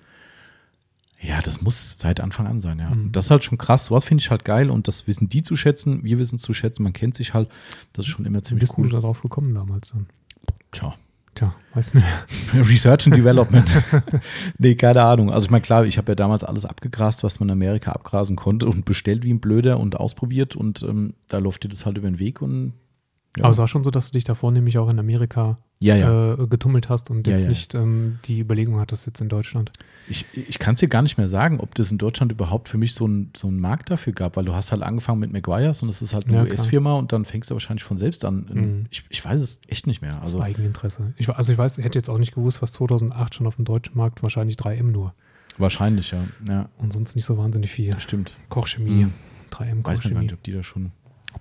Ja, 1.20 1.40
das 1.40 1.60
muss 1.62 1.98
seit 1.98 2.20
Anfang 2.20 2.46
an 2.46 2.60
sein, 2.60 2.78
ja. 2.78 2.90
Mhm. 2.94 3.10
Das 3.12 3.24
ist 3.26 3.30
halt 3.30 3.42
schon 3.44 3.58
krass. 3.58 3.86
Sowas 3.86 4.04
finde 4.04 4.22
ich 4.22 4.30
halt 4.30 4.44
geil 4.44 4.70
und 4.70 4.86
das 4.88 5.06
wissen 5.08 5.28
die 5.28 5.42
zu 5.42 5.56
schätzen. 5.56 6.04
Wir 6.04 6.16
wissen 6.18 6.36
es 6.36 6.42
zu 6.42 6.52
schätzen. 6.52 6.84
Man 6.84 6.92
kennt 6.92 7.16
sich 7.16 7.34
halt. 7.34 7.48
Das 7.92 8.06
ist 8.06 8.10
schon 8.10 8.24
immer 8.24 8.38
Wie 8.38 8.42
ziemlich 8.42 8.60
bist 8.62 8.76
du 8.78 8.82
cool. 8.82 8.88
darauf 8.90 9.20
gekommen 9.22 9.52
damals 9.54 9.90
dann? 9.90 10.06
Tja. 10.72 10.94
Tja, 11.38 11.54
weißt 11.72 11.94
du 11.94 11.98
nicht. 11.98 12.08
Research 12.68 13.06
and 13.06 13.14
Development. 13.14 13.70
nee, 14.58 14.74
keine 14.74 15.04
Ahnung. 15.04 15.30
Also 15.30 15.44
ich 15.44 15.50
meine, 15.52 15.62
klar, 15.62 15.84
ich 15.84 15.96
habe 15.96 16.10
ja 16.10 16.16
damals 16.16 16.42
alles 16.42 16.66
abgegrast, 16.66 17.22
was 17.22 17.38
man 17.38 17.48
in 17.48 17.52
Amerika 17.52 17.92
abgrasen 17.92 18.34
konnte 18.34 18.66
und 18.66 18.84
bestellt 18.84 19.22
wie 19.22 19.32
ein 19.32 19.38
Blöder 19.38 19.78
und 19.78 19.94
ausprobiert 19.94 20.56
und 20.56 20.82
ähm, 20.82 21.14
da 21.28 21.38
läuft 21.38 21.62
dir 21.62 21.68
das 21.68 21.86
halt 21.86 21.96
über 21.96 22.10
den 22.10 22.18
Weg 22.18 22.42
und 22.42 22.72
ja. 23.36 23.44
Aber 23.44 23.52
es 23.52 23.58
war 23.58 23.68
schon 23.68 23.84
so, 23.84 23.92
dass 23.92 24.10
du 24.10 24.14
dich 24.14 24.24
davor 24.24 24.50
nämlich 24.50 24.78
auch 24.78 24.90
in 24.90 24.98
Amerika 24.98 25.58
ja, 25.80 25.94
ja. 25.96 26.34
Äh, 26.34 26.46
getummelt 26.48 26.88
hast 26.88 27.10
und 27.10 27.26
jetzt 27.26 27.46
nicht 27.46 27.74
ähm, 27.74 28.18
die 28.24 28.40
Überlegung 28.40 28.80
hattest 28.80 29.06
jetzt 29.06 29.20
in 29.20 29.28
Deutschland. 29.28 29.70
Ich, 30.08 30.24
ich 30.34 30.58
kann 30.58 30.74
es 30.74 30.80
dir 30.80 30.88
gar 30.88 31.02
nicht 31.02 31.18
mehr 31.18 31.28
sagen, 31.28 31.60
ob 31.60 31.74
das 31.74 31.92
in 31.92 31.98
Deutschland 31.98 32.32
überhaupt 32.32 32.68
für 32.68 32.78
mich 32.78 32.94
so 32.94 33.04
einen 33.04 33.30
so 33.36 33.46
einen 33.46 33.60
Markt 33.60 33.90
dafür 33.90 34.12
gab, 34.12 34.36
weil 34.36 34.44
du 34.44 34.54
hast 34.54 34.72
halt 34.72 34.82
angefangen 34.82 35.20
mit 35.20 35.32
Maguire's 35.32 35.82
und 35.82 35.88
es 35.88 36.02
ist 36.02 36.14
halt 36.14 36.26
eine. 36.28 36.42
US-Firma 36.42 36.94
und 36.94 37.12
dann 37.12 37.24
fängst 37.24 37.50
du 37.50 37.54
wahrscheinlich 37.54 37.84
von 37.84 37.96
selbst 37.96 38.24
an. 38.24 38.46
Mhm. 38.52 38.86
Ich, 38.90 39.04
ich 39.08 39.24
weiß 39.24 39.40
es 39.40 39.60
echt 39.68 39.86
nicht 39.86 40.00
mehr. 40.02 40.14
Also 40.22 40.38
Also 40.38 40.42
Eigeninteresse. 40.42 41.12
Ich, 41.16 41.28
also 41.28 41.52
ich 41.52 41.58
weiß, 41.58 41.78
ich 41.78 41.84
hätte 41.84 41.98
jetzt 41.98 42.08
auch 42.10 42.18
nicht 42.18 42.34
gewusst, 42.34 42.60
was 42.62 42.72
2008 42.72 43.34
schon 43.36 43.46
auf 43.46 43.56
dem 43.56 43.64
deutschen 43.64 43.96
Markt 43.96 44.22
wahrscheinlich 44.22 44.56
3M 44.56 44.84
nur. 44.90 45.14
wahrscheinlich, 45.58 46.10
ja. 46.12 46.24
Ja, 46.48 46.68
Und 46.78 46.92
sonst 46.92 47.14
nicht 47.14 47.24
so 47.24 47.36
wahnsinnig 47.38 47.70
viel. 47.70 47.90
das 47.92 48.02
stimmt. 48.02 48.36
Kochchemie, 48.48 49.04
Mhm. 49.04 49.12
3M 49.50 49.58
Weiß 49.60 49.64
man 49.66 49.82
gar 49.82 49.94
Kochchemie. 49.94 50.20
nicht, 50.22 50.32
ob 50.34 50.42
die 50.42 50.52
da 50.52 50.62
schon. 50.62 50.90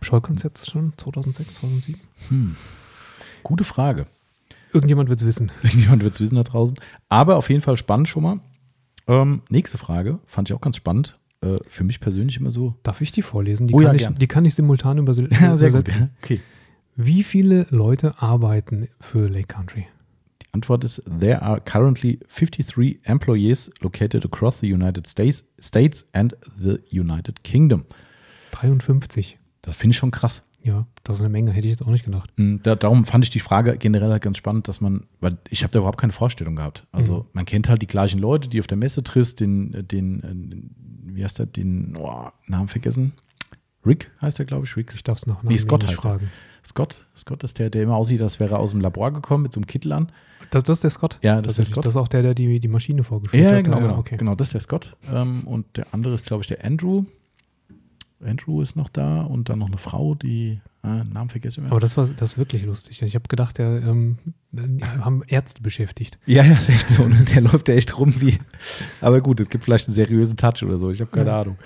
Schollkonzept 0.02 0.60
schon 0.70 0.94
2006, 0.98 1.56
2007? 1.56 2.00
Hm. 2.30 2.56
Gute 3.44 3.64
Frage. 3.64 4.06
Irgendjemand 4.74 5.10
wird 5.10 5.22
es 5.22 5.26
wissen. 5.28 5.52
Irgendjemand 5.64 6.04
wird 6.04 6.14
es 6.14 6.20
wissen 6.22 6.36
da 6.36 6.44
draußen. 6.44 6.78
Aber 7.10 7.38
auf 7.38 7.50
jeden 7.50 7.62
Fall 7.62 7.78
spannend 7.78 8.08
schon 8.10 8.24
mal. 8.24 8.40
Ähm, 9.08 9.42
nächste 9.50 9.78
Frage, 9.78 10.20
fand 10.26 10.50
ich 10.50 10.56
auch 10.56 10.62
ganz 10.62 10.76
spannend. 10.76 11.18
Äh, 11.42 11.58
für 11.68 11.84
mich 11.84 12.00
persönlich 12.00 12.38
immer 12.38 12.52
so. 12.52 12.76
Darf 12.84 13.00
ich 13.02 13.12
die 13.12 13.22
vorlesen? 13.22 13.68
Die, 13.68 13.74
Oh 13.74 13.80
ja, 13.82 13.88
kann, 13.88 13.96
ich, 13.96 14.02
gern. 14.04 14.16
die 14.16 14.28
kann 14.28 14.46
ich 14.46 14.56
simultan 14.56 14.98
überse 14.98 15.28
Ja, 15.32 15.56
sehr 15.56 15.70
gut. 15.72 15.80
übersetzen. 15.82 16.00
Ja. 16.02 16.10
Okay. 16.24 16.42
Wie 16.96 17.24
viele 17.24 17.68
Leute 17.70 18.22
arbeiten 18.22 18.88
für 19.00 19.24
Lake 19.30 19.48
Country? 19.48 19.88
Die 20.42 20.48
Antwort 20.54 20.84
ist: 20.84 21.04
There 21.20 21.42
are 21.44 21.62
currently 21.62 22.20
53 22.36 23.00
employees 23.04 23.72
located 23.82 24.26
across 24.26 24.60
the 24.60 24.74
United 24.74 25.06
States, 25.08 25.46
States 25.60 26.08
and 26.14 26.36
the 26.60 26.80
United 26.92 27.44
Kingdom. 27.44 27.86
53. 28.52 29.38
Das 29.62 29.78
finde 29.78 29.92
ich 29.94 29.98
schon 29.98 30.12
krass. 30.12 30.42
Ja, 30.68 30.86
das 31.04 31.16
ist 31.18 31.22
eine 31.22 31.30
Menge, 31.30 31.52
hätte 31.52 31.66
ich 31.68 31.72
jetzt 31.72 31.82
auch 31.82 31.88
nicht 31.92 32.06
gedacht. 32.06 32.30
Mm, 32.36 32.58
Da, 32.64 32.76
darum 32.76 33.06
fand 33.06 33.24
ich 33.24 33.30
die 33.30 33.40
Frage 33.40 33.78
generell 33.78 34.12
halt 34.12 34.22
ganz 34.22 34.38
spannend, 34.38 34.68
dass 34.68 34.82
man, 34.82 35.06
weil 35.22 35.38
ich 35.50 35.64
habe 35.64 35.72
da 35.72 35.80
überhaupt 35.80 36.00
keine 36.00 36.12
Vorstellung 36.14 36.56
gehabt. 36.56 36.86
Also 36.92 37.20
Mhm. 37.20 37.26
man 37.34 37.46
kennt 37.46 37.70
halt 37.70 37.82
die 37.82 37.88
gleichen 37.88 38.20
Leute, 38.20 38.50
die 38.50 38.60
auf 38.60 38.68
der 38.68 38.78
Messe 38.78 39.02
triffst, 39.04 39.40
den, 39.40 39.86
den, 39.88 40.24
äh, 40.24 41.16
wie 41.16 41.24
heißt 41.24 41.40
der, 41.40 41.46
den 41.46 41.96
oh, 41.98 42.28
Namen 42.48 42.68
vergessen? 42.68 43.14
Rick 43.86 44.12
heißt 44.22 44.40
der, 44.40 44.46
glaube 44.46 44.66
ich. 44.66 44.76
Rick 44.76 44.92
Ich 44.94 45.04
darf 45.04 45.18
es 45.20 45.28
noch 45.28 45.44
Nee, 45.44 45.58
Scott 45.58 45.84
heißt 45.86 45.94
er. 45.94 46.02
fragen. 46.02 46.32
Scott. 46.66 47.06
Scott 47.16 47.44
ist 47.46 47.58
der, 47.60 47.70
der 47.70 47.84
immer 47.84 47.96
aussieht, 47.96 48.22
als 48.22 48.40
wäre 48.42 48.56
er 48.56 48.60
aus 48.60 48.72
dem 48.72 48.82
Labor 48.82 49.14
gekommen 49.14 49.44
mit 49.44 49.54
so 49.54 49.60
einem 49.60 49.68
Kittel 49.68 49.94
an. 49.94 50.12
Das, 50.50 50.64
das 50.64 50.80
ist 50.80 50.84
der 50.84 50.90
Scott? 50.92 51.18
Ja, 51.22 51.42
das 51.42 51.54
ist 51.54 51.58
der. 51.60 51.66
Scott. 51.74 51.86
Das 51.86 51.94
ist 51.94 51.98
auch 51.98 52.10
der, 52.10 52.22
der 52.24 52.34
die, 52.36 52.60
die 52.60 52.68
Maschine 52.68 53.04
vorgeführt 53.04 53.42
Ja, 53.42 53.52
hat. 53.56 53.64
genau, 53.64 53.78
Ah, 53.78 53.80
genau. 53.82 53.98
Okay. 54.00 54.18
Genau, 54.18 54.36
das 54.36 54.48
ist 54.50 54.54
der 54.56 54.62
Scott. 54.62 54.98
Ähm, 55.14 55.44
und 55.46 55.66
der 55.78 55.88
andere 55.94 56.16
ist, 56.16 56.26
glaube 56.28 56.42
ich, 56.44 56.48
der 56.48 56.66
Andrew. 56.66 57.06
Andrew 58.24 58.62
ist 58.62 58.76
noch 58.76 58.90
da 58.90 59.22
und 59.22 59.50
dann 59.50 59.60
noch 59.60 59.68
eine 59.68 59.78
Frau, 59.78 60.16
die 60.16 60.60
äh, 60.84 60.88
Namen 61.04 61.30
vergesse 61.30 61.60
ich 61.60 61.64
immer. 61.64 61.72
Aber 61.72 61.80
das 61.80 61.98
war 61.98 62.08
das 62.08 62.32
ist 62.34 62.38
wirklich 62.38 62.66
lustig. 62.66 63.02
Ich 63.04 63.14
habe 63.16 63.28
gedacht, 63.28 63.58
der 63.60 63.82
ähm, 63.84 64.18
haben 65.02 65.22
Ärzte 65.28 65.62
beschäftigt. 65.62 66.18
Ja, 66.26 66.44
ja, 66.44 66.54
ist 66.54 66.70
echt 66.70 66.90
so. 66.90 67.08
Ne? 67.08 67.24
Der 67.36 67.42
läuft 67.42 67.68
ja 67.68 67.76
echt 67.76 67.98
rum 68.00 68.20
wie. 68.22 68.40
Aber 69.02 69.22
gut, 69.22 69.40
es 69.40 69.50
gibt 69.50 69.64
vielleicht 69.64 69.88
einen 69.88 69.96
seriösen 69.96 70.36
Touch 70.38 70.64
oder 70.64 70.78
so. 70.78 70.90
Ich 70.90 71.00
habe 71.02 71.12
keine 71.12 71.30
Ja. 71.30 71.42
Ahnung. 71.42 71.58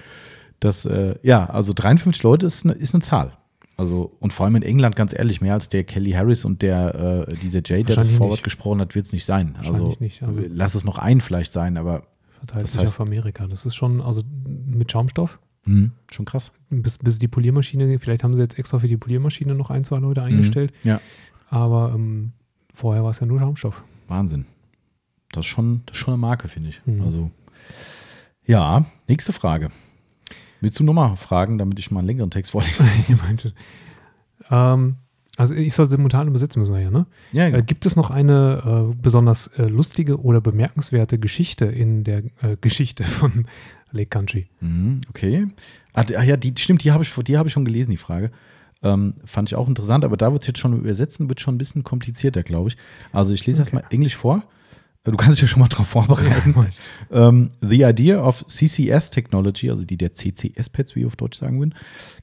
Das, 0.60 0.86
äh, 0.86 1.16
ja, 1.24 1.50
also 1.50 1.74
53 1.74 2.22
Leute 2.24 2.46
ist 2.46 2.66
eine, 2.66 2.74
ist 2.74 2.94
eine 2.94 3.02
Zahl. 3.02 3.34
Also, 3.78 4.16
und 4.20 4.32
vor 4.34 4.46
allem 4.46 4.58
in 4.58 4.62
England, 4.64 4.96
ganz 4.96 5.12
ehrlich, 5.18 5.42
mehr 5.42 5.54
als 5.56 5.70
der 5.70 5.84
Kelly 5.86 6.12
Harris 6.12 6.46
und 6.46 6.62
der, 6.62 7.26
äh, 7.30 7.36
dieser 7.38 7.62
Jay, 7.66 7.84
der 7.84 7.96
das 7.96 8.10
Forward 8.10 8.32
nicht. 8.34 8.44
gesprochen 8.44 8.80
hat, 8.82 8.94
wird 8.94 9.06
es 9.08 9.14
nicht 9.14 9.26
sein. 9.26 9.56
Also, 9.66 9.96
nicht, 10.00 10.22
also- 10.22 10.44
lass 10.50 10.76
es 10.76 10.84
noch 10.84 10.98
ein 11.00 11.20
vielleicht 11.22 11.54
sein, 11.54 11.78
aber 11.78 12.04
Verteilt 12.38 12.64
Das 12.64 12.74
sich 12.74 12.82
heißt- 12.82 12.86
auf 12.90 13.02
Amerika. 13.02 13.48
Das 13.48 13.66
ist 13.66 13.76
schon, 13.76 14.02
also 14.02 14.22
mit 14.68 14.92
Schaumstoff, 14.92 15.40
mh, 15.66 15.90
schon 16.12 16.26
krass. 16.26 16.52
bis, 16.70 16.98
bis 16.98 17.20
die 17.20 17.28
Poliermaschine, 17.28 17.98
vielleicht 18.00 18.24
haben 18.24 18.36
sie 18.36 18.42
jetzt 18.42 18.58
extra 18.60 18.80
für 18.80 18.88
die 18.88 18.98
Poliermaschine 18.98 19.54
noch 19.56 19.70
ein, 19.70 19.84
zwei 19.84 19.98
Leute 20.00 20.24
eingestellt, 20.24 20.72
Mhm. 20.84 20.90
Ja, 20.90 21.02
aber 21.50 21.92
ähm, 21.96 22.32
vorher 22.74 23.04
war 23.04 23.12
es 23.12 23.20
ja 23.20 23.26
nur 23.26 23.40
Schaumstoff. 23.40 23.84
Wahnsinn. 24.08 24.46
Das 25.32 25.46
ist 25.46 25.52
schon, 25.52 25.82
das 25.86 25.96
ist 25.98 26.04
schon 26.04 26.14
eine 26.14 26.22
Marke, 26.22 26.48
finde 26.48 26.70
ich. 26.70 26.82
Mhm. 26.86 27.02
Also, 27.02 27.32
ja, 28.46 28.86
nächste 29.08 29.34
Frage. 29.34 29.70
Willst 30.62 30.80
du 30.80 30.84
nochmal 30.84 31.16
fragen, 31.18 31.58
damit 31.58 31.80
ich 31.80 31.90
mal 31.92 32.00
einen 32.00 32.08
längeren 32.08 32.32
Text 32.32 32.52
vorlese? 32.52 32.86
Ich 33.10 33.22
meinte, 33.22 33.54
ähm, 34.50 34.96
also 35.38 35.54
ich 35.56 35.74
soll 35.74 35.88
simultan 35.90 36.28
übersetzen 36.28 36.60
müssen 36.60 36.74
wir 36.76 36.82
ja, 36.82 36.92
ne? 36.92 37.06
ja, 37.32 37.48
Äh, 37.48 37.64
gibt 37.64 37.86
es 37.86 37.96
noch 37.96 38.10
eine 38.12 38.92
äh, 38.92 38.96
besonders 39.02 39.48
äh, 39.48 39.66
lustige 39.66 40.20
oder 40.22 40.42
bemerkenswerte 40.42 41.18
Geschichte 41.18 41.66
in 41.66 42.04
der 42.04 42.24
äh, 42.42 42.58
Geschichte 42.60 43.04
von 43.06 43.48
Lake 43.92 44.10
Country? 44.10 44.48
Mhm, 44.60 45.02
okay. 45.10 45.48
D- 46.08 46.16
ah, 46.16 46.24
ja, 46.24 46.38
die 46.38 46.54
stimmt, 46.58 46.84
die 46.84 46.92
habe 46.92 47.04
ich, 47.04 47.14
die 47.14 47.38
habe 47.38 47.48
ich 47.48 47.54
schon 47.54 47.66
gelesen, 47.66 47.92
die 47.92 47.98
Frage. 47.98 48.32
Ähm, 48.84 49.14
fand 49.26 49.50
ich 49.50 49.56
auch 49.56 49.68
interessant, 49.68 50.04
aber 50.06 50.18
da 50.18 50.32
wird 50.32 50.42
es 50.42 50.48
jetzt 50.48 50.60
schon 50.60 50.78
übersetzen, 50.78 51.30
wird 51.30 51.40
schon 51.40 51.56
ein 51.56 51.60
bisschen 51.60 51.84
komplizierter, 51.84 52.42
glaube 52.44 52.70
ich. 52.70 52.78
Also 53.14 53.34
ich 53.34 53.46
lese 53.46 53.58
Okay. 53.58 53.62
erstmal 53.62 53.84
Englisch 53.92 54.16
vor. 54.16 54.44
Du 55.04 55.18
kannst 55.18 55.38
dich 55.38 55.42
ja 55.42 55.48
schon 55.48 55.60
mal 55.62 55.68
drauf 55.68 55.88
vorbereiten. 55.88 56.56
ich. 56.70 56.80
Um, 57.10 57.50
the 57.60 57.82
idea 57.84 58.24
of 58.24 58.46
CCS 58.48 59.10
technology, 59.10 59.70
also 59.70 59.84
die 59.84 59.98
der 59.98 60.14
CCS-Pads, 60.14 60.96
wie 60.96 61.00
ich 61.02 61.06
auf 61.08 61.16
Deutsch 61.16 61.38
sagen 61.40 61.60
will, 61.60 61.72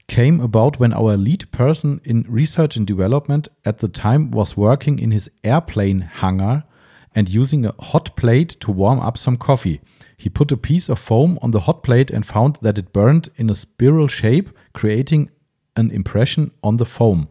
came 0.07 0.41
about 0.41 0.79
when 0.79 0.93
our 0.93 1.17
lead 1.17 1.51
person 1.51 1.99
in 2.03 2.25
research 2.29 2.77
and 2.77 2.89
development 2.89 3.51
at 3.65 3.81
the 3.81 3.89
time 3.89 4.29
was 4.33 4.55
working 4.57 4.97
in 4.97 5.11
his 5.11 5.29
airplane 5.43 6.09
hangar 6.21 6.65
and 7.13 7.29
using 7.29 7.65
a 7.65 7.73
hot 7.77 8.15
plate 8.15 8.59
to 8.61 8.73
warm 8.75 8.99
up 8.99 9.17
some 9.17 9.37
coffee. 9.37 9.81
He 10.21 10.29
put 10.29 10.51
a 10.51 10.57
piece 10.57 10.89
of 10.91 10.99
foam 10.99 11.37
on 11.41 11.51
the 11.51 11.61
hot 11.61 11.81
plate 11.81 12.11
and 12.13 12.25
found 12.25 12.57
that 12.61 12.77
it 12.77 12.91
burned 12.91 13.29
in 13.37 13.49
a 13.49 13.55
spiral 13.55 14.07
shape, 14.09 14.49
creating 14.73 15.29
an 15.75 15.91
impression 15.91 16.51
on 16.61 16.77
the 16.77 16.85
foam. 16.85 17.27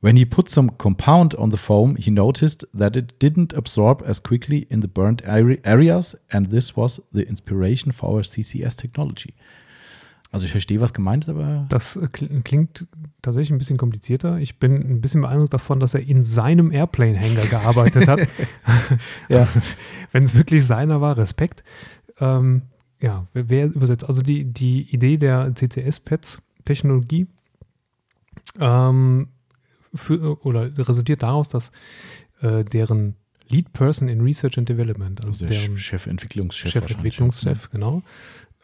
When 0.00 0.16
he 0.16 0.24
put 0.24 0.48
some 0.48 0.70
compound 0.78 1.34
on 1.36 1.50
the 1.50 1.56
foam, 1.58 1.96
he 1.96 2.10
noticed 2.10 2.66
that 2.74 2.96
it 2.96 3.14
didn't 3.20 3.52
absorb 3.52 4.02
as 4.02 4.20
quickly 4.22 4.66
in 4.70 4.80
the 4.80 4.88
burnt 4.88 5.22
are- 5.28 5.58
areas, 5.62 6.16
and 6.30 6.50
this 6.50 6.74
was 6.76 7.02
the 7.12 7.22
inspiration 7.28 7.92
for 7.92 8.08
our 8.08 8.24
CCS 8.24 8.76
technology. 8.76 9.34
Also 10.32 10.46
ich 10.46 10.50
verstehe, 10.52 10.80
was 10.80 10.94
gemeint 10.94 11.24
ist, 11.24 11.28
aber 11.30 11.66
Das 11.68 11.96
äh, 11.96 12.06
kl- 12.06 12.42
klingt 12.42 12.86
tatsächlich 13.20 13.50
ein 13.50 13.58
bisschen 13.58 13.76
komplizierter. 13.76 14.38
Ich 14.38 14.58
bin 14.58 14.72
ein 14.76 15.00
bisschen 15.02 15.20
beeindruckt 15.20 15.52
davon, 15.52 15.78
dass 15.78 15.92
er 15.92 16.00
in 16.00 16.24
seinem 16.24 16.72
Airplane-Hangar 16.72 17.46
gearbeitet 17.46 18.08
hat. 18.08 18.20
Ja. 19.28 19.46
Wenn 20.12 20.22
es 20.24 20.34
wirklich 20.34 20.64
seiner 20.66 21.00
war, 21.02 21.16
Respekt. 21.18 21.62
Ähm, 22.22 22.62
ja, 23.00 23.26
wer- 23.34 23.66
übersetzt? 23.66 24.04
Also 24.04 24.22
die, 24.22 24.44
die 24.44 24.82
Idee 24.94 25.16
der 25.16 25.52
CCS-Pads-Technologie 25.54 27.26
ähm, 28.60 29.28
oder 30.42 30.70
resultiert 30.78 31.22
daraus, 31.22 31.48
dass 31.48 31.72
äh, 32.40 32.64
deren 32.64 33.16
Lead 33.48 33.72
Person 33.72 34.08
in 34.08 34.20
Research 34.20 34.56
and 34.56 34.68
Development, 34.68 35.24
also 35.24 35.44
der 35.46 35.56
deren 35.58 35.76
Chef, 35.76 36.06
Entwicklungschef. 36.06 36.70
Chefentwicklungschef, 36.70 37.70
genau, 37.70 38.02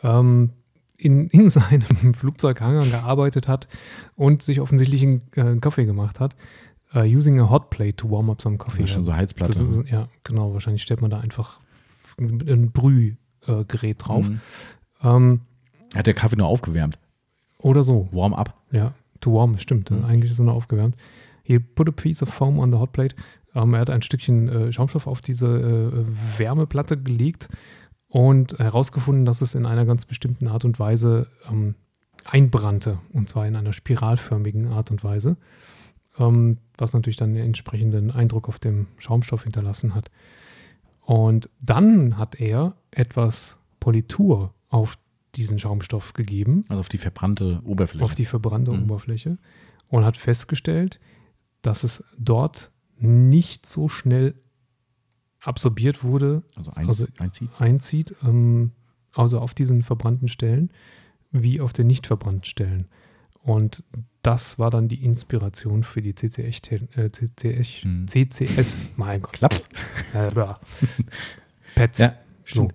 ähm, 0.02 0.50
in, 0.96 1.28
in 1.28 1.50
seinem 1.50 2.14
Flugzeughangar 2.14 2.86
gearbeitet 2.86 3.48
hat 3.48 3.68
und 4.16 4.42
sich 4.42 4.60
offensichtlich 4.60 5.02
einen 5.02 5.22
äh, 5.34 5.56
Kaffee 5.60 5.84
gemacht 5.84 6.20
hat, 6.20 6.34
äh, 6.94 7.00
using 7.14 7.38
a 7.40 7.50
hot 7.50 7.70
plate 7.70 7.96
to 7.96 8.10
warm 8.10 8.30
up 8.30 8.40
some 8.40 8.56
coffee. 8.56 8.82
Das 8.82 8.90
ist 8.90 8.94
schon 8.94 9.04
so 9.04 9.14
Heizplatte. 9.14 9.52
Ist, 9.64 9.90
ja, 9.90 10.08
genau. 10.24 10.54
Wahrscheinlich 10.54 10.82
stellt 10.82 11.02
man 11.02 11.10
da 11.10 11.20
einfach 11.20 11.60
ein 12.18 12.72
Brühgerät 13.52 13.96
drauf. 14.06 14.28
Mhm. 14.28 14.40
Ähm, 15.02 15.40
Hat 15.96 16.06
der 16.06 16.14
Kaffee 16.14 16.36
nur 16.36 16.46
aufgewärmt. 16.46 16.98
oder 17.58 17.82
so. 17.82 18.08
Warm 18.12 18.34
up. 18.34 18.54
Ja, 18.70 18.92
to 19.20 19.34
warm, 19.34 19.58
stimmt. 19.58 19.90
Mhm. 19.90 20.04
Eigentlich 20.04 20.30
ist 20.30 20.38
er 20.38 20.44
nur 20.44 20.54
aufgewärmt. 20.54 20.96
He 21.42 21.58
put 21.58 21.88
a 21.88 21.92
piece 21.92 22.22
of 22.22 22.28
foam 22.28 22.58
on 22.58 22.70
the 22.70 22.78
hot 22.78 22.92
plate. 22.92 23.16
Ähm, 23.54 23.74
er 23.74 23.80
hat 23.80 23.90
ein 23.90 24.02
Stückchen 24.02 24.48
äh, 24.48 24.72
Schaumstoff 24.72 25.06
auf 25.06 25.20
diese 25.20 25.46
äh, 25.46 26.38
Wärmeplatte 26.38 27.00
gelegt 27.00 27.48
und 28.08 28.58
herausgefunden, 28.58 29.24
dass 29.24 29.40
es 29.40 29.54
in 29.54 29.66
einer 29.66 29.84
ganz 29.86 30.04
bestimmten 30.04 30.48
Art 30.48 30.64
und 30.64 30.78
Weise 30.78 31.28
ähm, 31.50 31.74
einbrannte. 32.24 32.98
Und 33.12 33.28
zwar 33.28 33.46
in 33.46 33.56
einer 33.56 33.72
spiralförmigen 33.72 34.68
Art 34.68 34.90
und 34.90 35.02
Weise. 35.04 35.36
Ähm, 36.18 36.58
was 36.76 36.92
natürlich 36.92 37.16
dann 37.16 37.30
einen 37.30 37.44
entsprechenden 37.46 38.10
Eindruck 38.10 38.48
auf 38.48 38.58
dem 38.58 38.86
Schaumstoff 38.98 39.44
hinterlassen 39.44 39.94
hat. 39.94 40.10
Und 41.08 41.48
dann 41.62 42.18
hat 42.18 42.38
er 42.38 42.76
etwas 42.90 43.58
Politur 43.80 44.52
auf 44.68 44.98
diesen 45.36 45.58
Schaumstoff 45.58 46.12
gegeben 46.12 46.66
Also 46.68 46.80
auf 46.80 46.90
die 46.90 46.98
verbrannte 46.98 47.62
Oberfläche. 47.64 48.04
auf 48.04 48.14
die 48.14 48.26
verbrannte 48.26 48.72
Mhm. 48.72 48.82
Oberfläche 48.82 49.38
und 49.88 50.04
hat 50.04 50.18
festgestellt, 50.18 51.00
dass 51.62 51.82
es 51.82 52.04
dort 52.18 52.72
nicht 52.98 53.64
so 53.64 53.88
schnell 53.88 54.34
absorbiert 55.40 56.04
wurde, 56.04 56.42
also 56.56 56.72
eins, 56.72 56.88
also- 56.88 57.06
einzieht. 57.16 57.48
einzieht, 57.58 58.14
ähm, 58.22 58.72
also 59.14 59.40
auf 59.40 59.54
diesen 59.54 59.82
verbrannten 59.82 60.28
Stellen, 60.28 60.70
wie 61.30 61.62
auf 61.62 61.72
den 61.72 61.86
nicht 61.86 62.06
verbrannten 62.06 62.44
Stellen. 62.44 62.86
Und 63.48 63.82
das 64.22 64.58
war 64.58 64.70
dann 64.70 64.88
die 64.88 65.02
Inspiration 65.02 65.82
für 65.82 66.02
die 66.02 66.14
CCS, 66.14 66.60
äh, 66.96 67.10
CCS. 67.10 67.86
CCS 68.06 68.76
mein 68.96 69.22
Gott. 69.22 69.32
Klappt. 69.32 69.68
Äh. 70.12 70.30
Pads. 71.74 71.98
Ja, 71.98 72.10
so. 72.10 72.16
stimmt. 72.44 72.74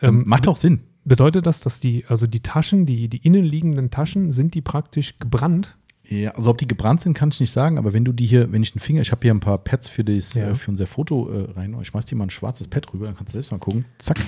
Ähm, 0.00 0.22
Macht 0.26 0.46
auch 0.46 0.56
Sinn. 0.56 0.80
Bedeutet 1.04 1.46
das, 1.46 1.60
dass 1.62 1.80
die, 1.80 2.04
also 2.06 2.26
die 2.28 2.40
Taschen, 2.40 2.86
die, 2.86 3.08
die 3.08 3.16
innenliegenden 3.18 3.90
Taschen, 3.90 4.30
sind 4.30 4.54
die 4.54 4.60
praktisch 4.60 5.18
gebrannt? 5.18 5.76
Ja, 6.04 6.30
also 6.32 6.50
ob 6.50 6.58
die 6.58 6.68
gebrannt 6.68 7.00
sind, 7.00 7.14
kann 7.14 7.30
ich 7.30 7.40
nicht 7.40 7.50
sagen, 7.50 7.76
aber 7.76 7.92
wenn 7.92 8.04
du 8.04 8.12
die 8.12 8.26
hier, 8.26 8.52
wenn 8.52 8.62
ich 8.62 8.72
den 8.72 8.80
Finger, 8.80 9.00
ich 9.00 9.10
habe 9.10 9.22
hier 9.22 9.34
ein 9.34 9.40
paar 9.40 9.58
Pads 9.58 9.88
für, 9.88 10.04
das, 10.04 10.34
Ja. 10.34 10.50
äh, 10.50 10.54
für 10.54 10.70
unser 10.70 10.86
Foto 10.86 11.28
äh, 11.28 11.50
rein, 11.52 11.76
ich 11.80 11.88
schmeiß 11.88 12.06
dir 12.06 12.14
mal 12.16 12.24
ein 12.26 12.30
schwarzes 12.30 12.68
Pad 12.68 12.92
rüber, 12.94 13.06
dann 13.06 13.16
kannst 13.16 13.32
du 13.32 13.38
selbst 13.38 13.50
mal 13.50 13.58
gucken. 13.58 13.84
Zack. 13.98 14.18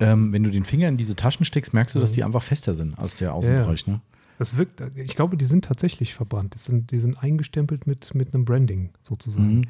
Ähm, 0.00 0.32
wenn 0.32 0.42
du 0.42 0.50
den 0.50 0.64
Finger 0.64 0.88
in 0.88 0.96
diese 0.96 1.16
Taschen 1.16 1.44
steckst, 1.44 1.72
merkst 1.74 1.94
du, 1.94 2.00
dass 2.00 2.10
Mhm. 2.10 2.14
die 2.14 2.24
einfach 2.24 2.42
fester 2.42 2.74
sind 2.74 2.98
als 2.98 3.16
der 3.16 3.34
Außenbereich. 3.34 3.86
Ne? 3.86 4.00
Das 4.38 4.56
wirkt, 4.58 4.82
ich 4.96 5.14
glaube, 5.16 5.36
die 5.36 5.46
sind 5.46 5.64
tatsächlich 5.64 6.14
verbrannt. 6.14 6.54
Das 6.54 6.66
sind, 6.66 6.90
die 6.90 6.98
sind 6.98 7.16
eingestempelt 7.22 7.86
mit, 7.86 8.14
mit 8.14 8.34
einem 8.34 8.44
Branding 8.44 8.90
sozusagen. 9.02 9.60
Mhm. 9.60 9.64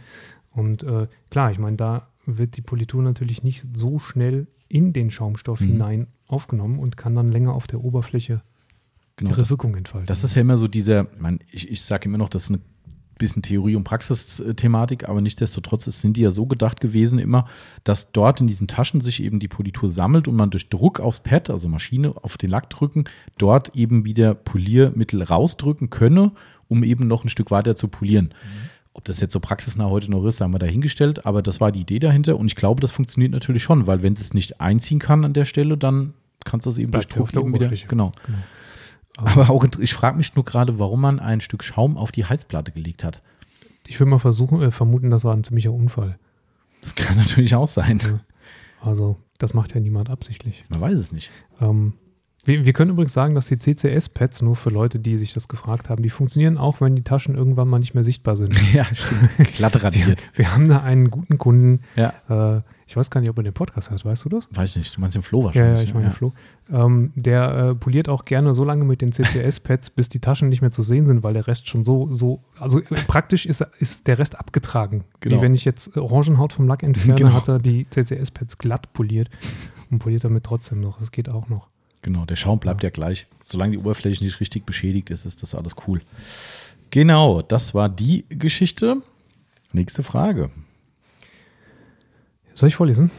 Und 0.53 0.83
äh, 0.83 1.07
klar, 1.31 1.51
ich 1.53 1.59
meine, 1.59 1.77
da 1.77 2.09
wird 2.25 2.57
die 2.57 2.63
Politur 2.63 3.03
natürlich 3.03 3.43
nicht 3.45 3.65
so 3.75 3.99
schnell 4.01 4.49
in 4.69 4.93
den 4.93 5.11
Schaumstoff 5.13 5.61
Mhm. 5.61 5.67
hinein 5.67 6.07
aufgenommen 6.27 6.79
und 6.81 6.97
kann 6.97 7.15
dann 7.15 7.31
länger 7.31 7.53
auf 7.55 7.69
der 7.69 7.85
Oberfläche 7.85 8.43
Genau, 9.15 9.31
ihre 9.31 9.41
das, 9.43 9.51
Wirkung 9.51 9.77
entfalten. 9.77 10.07
das 10.07 10.25
ist 10.25 10.35
ja 10.35 10.41
immer 10.43 10.59
so 10.59 10.67
dieser, 10.69 11.07
ich, 11.53 11.65
ich, 11.65 11.71
ich 11.71 11.83
sage 11.83 12.07
immer 12.07 12.19
noch, 12.19 12.29
das 12.29 12.45
ist 12.45 12.51
eine 12.51 12.61
bisschen 13.19 13.43
Theorie- 13.43 13.77
und 13.77 13.85
Praxisthematik, 13.85 15.09
aber 15.09 15.21
nichtsdestotrotz 15.21 15.87
es 15.87 16.01
sind 16.01 16.17
die 16.17 16.23
ja 16.23 16.31
so 16.31 16.47
gedacht 16.47 16.81
gewesen 16.81 17.19
immer, 17.19 17.47
dass 17.85 18.13
dort 18.13 18.41
in 18.41 18.47
diesen 18.47 18.69
Taschen 18.69 19.01
sich 19.01 19.23
eben 19.23 19.41
die 19.41 19.49
Politur 19.49 19.89
sammelt 19.89 20.29
und 20.29 20.37
man 20.37 20.51
durch 20.51 20.69
Druck 20.69 21.01
aufs 21.01 21.21
Pad, 21.21 21.51
also 21.51 21.69
Maschine 21.69 22.15
auf 22.23 22.37
den 22.37 22.51
Lack 22.51 22.71
drücken, 22.71 23.05
dort 23.39 23.75
eben 23.75 24.05
wieder 24.05 24.35
Poliermittel 24.35 25.23
rausdrücken 25.23 25.91
könne, 25.91 26.33
um 26.69 26.85
eben 26.85 27.07
noch 27.07 27.25
ein 27.25 27.29
Stück 27.29 27.51
weiter 27.51 27.77
zu 27.77 27.89
polieren. 27.89 28.35
Ob 28.93 29.05
das 29.05 29.21
jetzt 29.21 29.33
so 29.33 29.41
praxisnah 29.41 29.91
heute 29.91 30.11
noch 30.11 30.25
ist, 30.25 30.41
haben 30.41 30.53
wir 30.53 30.59
dahingestellt, 30.59 31.27
aber 31.27 31.43
das 31.43 31.61
war 31.61 31.71
die 31.71 31.81
Idee 31.81 31.99
dahinter 31.99 32.39
und 32.39 32.47
ich 32.47 32.57
glaube, 32.57 32.81
das 32.81 32.93
funktioniert 32.93 33.33
natürlich 33.33 33.63
schon, 33.63 33.87
weil 33.87 34.03
wenn 34.03 34.15
es 34.15 34.33
nicht 34.33 34.61
einziehen 34.61 34.99
kann 34.99 35.25
an 35.25 35.35
der 35.35 35.45
Stelle, 35.45 35.77
dann 35.77 36.15
kannst 36.45 36.67
du 36.67 36.71
es 36.71 36.79
eben 36.79 36.93
Bleibt 36.93 37.15
durch 37.15 37.23
auf 37.23 37.33
Druck 37.33 37.53
der 37.53 37.71
wieder, 37.71 37.87
genau. 37.89 38.13
Genau. 38.25 38.39
Aber 39.17 39.51
auch, 39.51 39.65
ich 39.79 39.95
frage 39.95 40.17
mich 40.17 40.35
nur 40.35 40.45
gerade, 40.45 40.79
warum 40.79 41.01
man 41.01 41.21
ein 41.21 41.41
Stück 41.41 41.65
Schaum 41.65 41.97
auf 41.97 42.13
die 42.13 42.25
Heizplatte 42.27 42.73
gelegt 42.73 43.05
hat. 43.05 43.23
Ich 43.87 43.99
würde 43.99 44.11
mal 44.11 44.19
versuchen, 44.19 44.63
äh, 44.63 44.71
vermuten, 44.71 45.11
das 45.11 45.25
war 45.25 45.35
ein 45.35 45.45
ziemlicher 45.45 45.73
Unfall. 45.73 46.19
Das 46.83 46.95
kann 46.95 47.17
natürlich 47.17 47.55
auch 47.55 47.69
sein. 47.69 48.01
Ja. 48.03 48.21
Also, 48.81 49.17
das 49.39 49.55
macht 49.55 49.75
ja 49.75 49.81
niemand 49.81 50.11
absichtlich. 50.11 50.65
Man 50.69 50.81
weiß 50.81 50.99
es 50.99 51.13
nicht. 51.13 51.31
Ähm, 51.61 51.95
wir, 52.45 52.65
wir 52.65 52.73
können 52.73 52.93
übrigens 52.93 53.13
sagen, 53.13 53.35
dass 53.35 53.49
die 53.49 53.59
CCS-Pads, 53.59 54.43
nur 54.43 54.55
für 54.55 54.71
Leute, 54.71 54.99
die 55.01 55.17
sich 55.17 55.33
das 55.33 55.49
gefragt 55.49 55.89
haben, 55.89 56.03
die 56.03 56.11
funktionieren 56.11 56.59
auch, 56.59 56.81
wenn 56.81 56.95
die 56.95 57.03
Taschen 57.03 57.35
irgendwann 57.35 57.69
mal 57.69 57.79
nicht 57.79 57.95
mehr 57.95 58.05
sichtbar 58.05 58.37
sind. 58.37 58.57
Ja, 58.73 58.85
stimmt. 58.85 59.55
Glatt 59.55 59.83
radiert. 59.83 60.23
Wir 60.35 60.53
haben 60.55 60.69
da 60.69 60.83
einen 60.83 61.11
guten 61.11 61.39
Kunden, 61.39 61.81
Ja, 61.97 62.13
äh, 62.29 62.61
ich 62.89 62.97
weiß 62.97 63.11
gar 63.11 63.21
nicht, 63.21 63.31
ob 63.31 63.37
er 63.39 63.43
den 63.43 63.53
Podcast 63.53 63.91
hört, 63.91 64.05
weißt 64.05 64.25
du 64.27 64.29
das? 64.29 64.47
weiß 64.53 64.71
ich 64.71 64.77
nicht. 64.77 64.97
Du 64.97 65.01
meinst 65.01 65.17
den 65.17 65.23
Flo 65.23 65.41
Ja, 65.41 65.45
wahrscheinlich. 65.47 65.81
ja, 65.81 65.85
ich 65.89 65.95
meine 65.95 66.11
Flo. 66.13 66.33
Ähm, 66.71 67.13
der 67.17 67.51
äh, 67.71 67.75
poliert 67.75 68.09
auch 68.09 68.25
gerne 68.25 68.55
so 68.55 68.65
lange 68.65 68.85
mit 68.85 69.01
den 69.01 69.11
CCS-Pads, 69.13 69.91
bis 69.91 70.09
die 70.09 70.21
Taschen 70.21 70.49
nicht 70.49 70.61
mehr 70.61 70.71
zu 70.71 70.83
sehen 70.83 71.05
sind, 71.07 71.23
weil 71.25 71.35
der 71.35 71.47
Rest 71.49 71.69
schon 71.69 71.83
so, 71.85 72.13
so, 72.15 72.43
also 72.59 72.81
äh, 72.81 72.85
praktisch 73.09 73.45
ist, 73.47 73.61
ist 73.81 74.07
der 74.07 74.19
Rest 74.19 74.39
abgetragen. 74.39 75.05
Genau. 75.21 75.37
Wie 75.37 75.41
wenn 75.43 75.55
ich 75.55 75.65
jetzt 75.65 75.97
Orangenhaut 75.97 76.53
vom 76.53 76.69
Lack 76.69 76.83
entferne, 76.85 77.15
Genau. 77.17 77.33
hat 77.33 77.49
er 77.49 77.59
die 77.59 77.87
CCS-Pads 77.91 78.59
glatt 78.59 78.93
poliert 78.93 79.31
und 79.91 79.99
poliert 79.99 80.23
damit 80.25 80.45
trotzdem 80.45 80.81
noch. 80.81 80.99
Das 81.01 81.11
geht 81.11 81.29
auch 81.29 81.49
noch. 81.49 81.69
Genau, 82.03 82.25
der 82.25 82.37
Schaum 82.37 82.61
bleibt 82.61 82.85
ja 82.85 82.91
gleich. 82.91 83.27
Solange 83.43 83.73
die 83.73 83.79
Oberfläche 83.79 84.23
nicht 84.23 84.39
richtig 84.39 84.65
beschädigt 84.65 85.11
ist, 85.11 85.27
ist 85.27 85.43
das 85.43 85.57
alles 85.57 85.75
cool. 85.89 86.03
Genau, 86.91 87.43
das 87.43 87.75
war 87.75 87.89
die 87.89 88.25
Geschichte. 88.29 89.03
Nächste 89.73 90.05
Frage. 90.05 90.51
Soll 92.57 92.69
ich 92.69 92.75
vorlesen? 92.75 93.11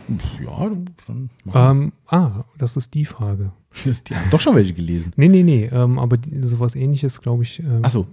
Ja, 0.43 0.69
dann 1.07 1.29
machen 1.45 1.81
Ähm, 1.81 1.93
ah, 2.07 2.43
das 2.57 2.75
ist 2.75 2.93
die 2.95 3.05
Frage. 3.05 3.51
wir. 3.83 3.93
die 3.93 4.15
hast 4.15 4.33
doch 4.33 4.41
schon 4.41 4.55
welche 4.55 4.73
gelesen. 4.73 5.13
Nee, 5.15 5.29
nee, 5.29 5.43
nee, 5.43 5.65
ähm, 5.71 5.99
aber 5.99 6.17
die, 6.17 6.41
sowas 6.43 6.75
ähnliches, 6.75 7.21
glaube 7.21 7.43
ich, 7.43 7.59
ähm, 7.59 7.85
Achso, 7.85 8.07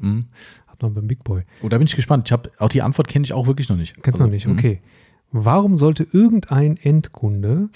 hat 0.68 0.82
man 0.82 0.92
beim 0.94 1.06
Big 1.08 1.24
Boy. 1.24 1.42
oh, 1.62 1.68
da 1.68 1.78
bin 1.78 1.86
ich 1.86 1.96
gespannt. 1.96 2.28
Ich 2.28 2.32
hab, 2.32 2.50
auch 2.60 2.68
die 2.68 2.82
Antwort 2.82 3.08
kenne 3.08 3.24
ich 3.24 3.32
auch 3.32 3.46
wirklich 3.46 3.68
noch 3.68 3.76
nicht. 3.76 3.94
Kennst 4.02 4.20
Also, 4.20 4.24
du 4.24 4.28
noch 4.28 4.32
nicht? 4.32 4.46
mhm. 4.46 4.52
Okay. 4.58 4.80
Warum 5.32 5.76
sollte 5.76 6.06
irgendein 6.12 6.76
Endkunde 6.76 7.70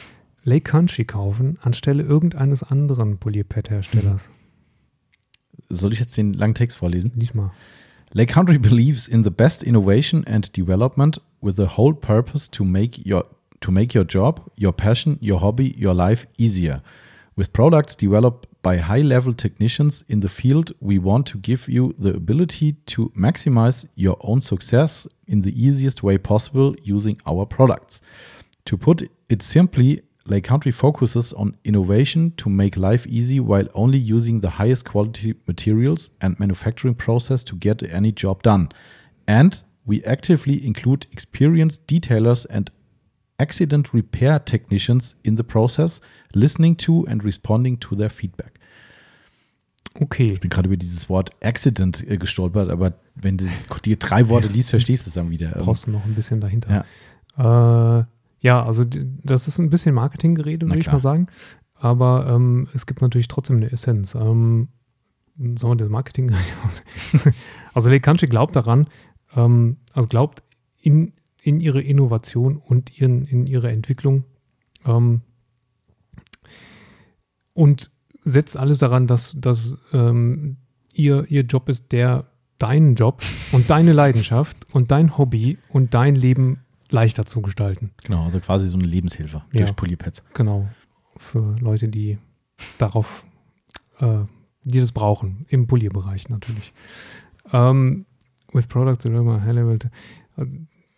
Lake 0.45 0.71
Country 0.71 1.05
kaufen, 1.07 1.59
anstelle 1.63 2.03
irgendeines 2.03 2.63
anderen 2.63 3.19
Polierpad-Herstellers? 3.19 4.31
Soll 5.71 5.93
ich 5.93 6.01
jetzt 6.01 6.17
den 6.17 6.35
langen 6.35 6.55
Text 6.55 6.77
vorlesen? 6.77 7.13
Lies 7.17 7.35
mal. 7.35 7.51
Lake 8.13 8.33
Country 8.33 8.59
believes 8.59 9.07
in 9.09 9.25
the 9.25 9.31
best 9.31 9.63
innovation 9.63 10.25
and 10.27 10.57
development 10.57 11.21
with 11.43 11.57
the 11.57 11.67
whole 11.77 11.95
purpose 11.95 12.51
to 12.51 12.65
make 12.65 13.01
your 13.05 13.25
to 13.61 13.71
make 13.71 13.95
your 13.95 14.05
job, 14.05 14.51
your 14.57 14.73
passion, 14.73 15.19
your 15.21 15.41
hobby, 15.41 15.75
your 15.77 15.95
life 15.95 16.27
easier. 16.37 16.83
With 17.37 17.53
products 17.53 17.95
developed 17.95 18.49
by 18.63 18.79
high 18.79 19.03
level 19.03 19.33
technicians 19.33 20.05
in 20.09 20.21
the 20.21 20.29
field, 20.29 20.73
we 20.81 20.99
want 20.99 21.25
to 21.27 21.39
give 21.39 21.69
you 21.69 21.95
the 21.97 22.15
ability 22.15 22.73
to 22.87 23.11
maximize 23.17 23.87
your 23.95 24.17
own 24.21 24.41
success 24.41 25.07
in 25.29 25.43
the 25.43 25.55
easiest 25.55 26.03
way 26.03 26.19
possible 26.19 26.75
using 26.83 27.21
our 27.27 27.47
products. 27.47 28.01
To 28.65 28.77
put 28.77 29.09
it 29.29 29.43
simply, 29.43 30.03
Lake 30.27 30.45
Country 30.45 30.73
focuses 30.73 31.33
on 31.33 31.57
innovation 31.65 32.33
to 32.39 32.51
make 32.51 32.77
life 32.77 33.07
easy 33.07 33.41
while 33.41 33.69
only 33.73 33.99
using 33.99 34.41
the 34.41 34.51
highest 34.51 34.85
quality 34.85 35.35
materials 35.47 36.11
and 36.21 36.39
manufacturing 36.39 36.95
process 36.95 37.45
to 37.45 37.55
get 37.55 37.83
any 37.83 38.13
job 38.13 38.43
done. 38.43 38.69
And 39.27 39.63
we 39.87 40.05
actively 40.05 40.67
include 40.67 41.07
experienced 41.13 41.87
detailers 41.87 42.47
and 42.51 42.71
accident 43.39 43.95
repair 43.95 44.45
technicians 44.45 45.17
in 45.23 45.37
the 45.37 45.43
process, 45.43 46.01
listening 46.35 46.77
to 46.77 47.07
and 47.09 47.25
responding 47.25 47.79
to 47.81 47.95
their 47.97 48.11
feedback. 48.11 48.59
Okay. 50.01 50.27
Ich 50.27 50.41
bin 50.41 50.51
gerade 50.51 50.69
über 50.69 50.77
dieses 50.77 51.09
Wort 51.09 51.31
Accident 51.43 52.09
äh, 52.09 52.19
gestolpert, 52.19 52.71
aber 52.71 52.95
wenn 53.15 53.37
du 53.37 53.47
die 53.85 53.99
drei 53.99 54.29
Worte 54.29 54.49
liest, 54.49 54.71
verstehst 54.71 55.07
du 55.07 55.11
es 55.11 55.15
dann 55.15 55.31
wieder. 55.31 55.51
Brauchst 55.51 55.87
du 55.87 55.91
noch 55.91 56.05
ein 56.05 56.15
bisschen 56.15 56.41
dahinter. 56.41 56.85
Ja, 57.37 58.01
äh, 58.01 58.05
ja 58.41 58.65
also 58.65 58.85
das 58.85 59.49
ist 59.49 59.59
ein 59.59 59.71
bisschen 59.71 59.95
Marketinggerede, 59.95 60.67
würde 60.67 60.79
ich 60.79 60.91
mal 60.91 61.01
sagen. 61.01 61.27
Aber 61.75 62.27
ähm, 62.29 62.69
es 62.75 62.87
gibt 62.87 63.03
natürlich 63.03 63.29
trotzdem 63.29 63.57
eine 63.57 63.71
Essenz. 63.71 64.15
Ähm, 64.15 64.69
sagen 65.57 65.73
wir 65.73 65.77
das 65.77 65.89
Marketing? 65.89 66.33
also 67.75 67.91
Country 68.01 68.27
glaubt 68.27 68.57
daran, 68.57 68.89
ähm, 69.37 69.77
also 69.93 70.09
glaubt 70.09 70.43
in, 70.81 71.13
in 71.49 71.61
ihre 71.61 71.81
Innovation 71.81 72.59
und 72.59 73.01
ihren, 73.01 73.25
in 73.25 73.47
ihre 73.47 73.71
Entwicklung 73.71 74.25
ähm, 74.85 75.23
und 77.55 77.91
setzt 78.23 78.59
alles 78.59 78.77
daran, 78.77 79.07
dass, 79.07 79.35
dass 79.35 79.79
ähm, 79.95 80.59
ihr, 80.93 81.25
ihr 81.31 81.43
Job 81.45 81.71
ist 81.71 81.93
der 81.93 82.27
deinen 82.59 82.97
Job 82.97 83.23
und 83.53 83.71
deine 83.71 83.95
Leidenschaft 83.95 84.59
und 84.75 84.91
dein 84.91 85.17
Hobby 85.17 85.57
und 85.71 85.95
dein 85.95 86.17
Leben 86.17 86.65
leichter 86.91 87.25
zu 87.25 87.41
gestalten. 87.41 87.93
Genau, 88.05 88.25
also 88.25 88.41
quasi 88.41 88.69
so 88.69 88.77
eine 88.77 88.87
Lebenshilfe 88.87 89.43
Ja. 89.53 89.59
durch 89.61 89.75
Polypads. 89.75 90.23
Genau. 90.35 90.69
Für 91.17 91.57
Leute, 91.61 91.89
die 91.89 92.19
darauf, 92.77 93.25
äh, 94.01 94.25
die 94.65 94.81
das 94.81 94.93
brauchen, 94.93 95.47
im 95.49 95.67
Polierbereich 95.67 96.29
natürlich. 96.29 96.75
Ähm, 97.53 98.05
with 98.53 98.67
products 98.67 99.07
high 99.07 99.53
level. 99.53 99.79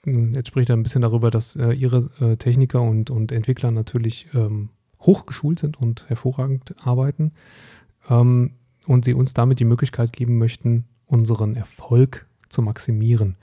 Äh, 0.07 0.33
Jetzt 0.35 0.49
spricht 0.49 0.71
er 0.71 0.77
ein 0.77 0.83
bisschen 0.83 1.03
darüber, 1.03 1.31
dass 1.31 1.57
äh, 1.57 1.73
ihre 1.73 2.11
äh, 2.21 2.37
Techniker 2.37 2.83
und, 2.83 3.11
und 3.11 3.33
Entwickler 3.33 3.71
natürlich 3.71 4.27
ähm, 4.35 4.71
hochgeschult 5.01 5.59
sind 5.59 5.81
und 5.81 6.09
hervorragend 6.09 6.75
arbeiten 6.85 7.33
ähm, 8.09 8.53
und 8.87 9.05
sie 9.05 9.15
uns 9.15 9.35
damit 9.35 9.61
die 9.61 9.65
Möglichkeit 9.65 10.13
geben 10.13 10.39
möchten, 10.39 10.85
unseren 11.07 11.57
Erfolg 11.57 12.27
zu 12.49 12.63
maximieren. 12.63 13.37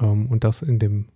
Ähm, 0.00 0.26
und 0.26 0.44
das 0.44 0.62
in 0.62 0.78
dem 0.78 1.06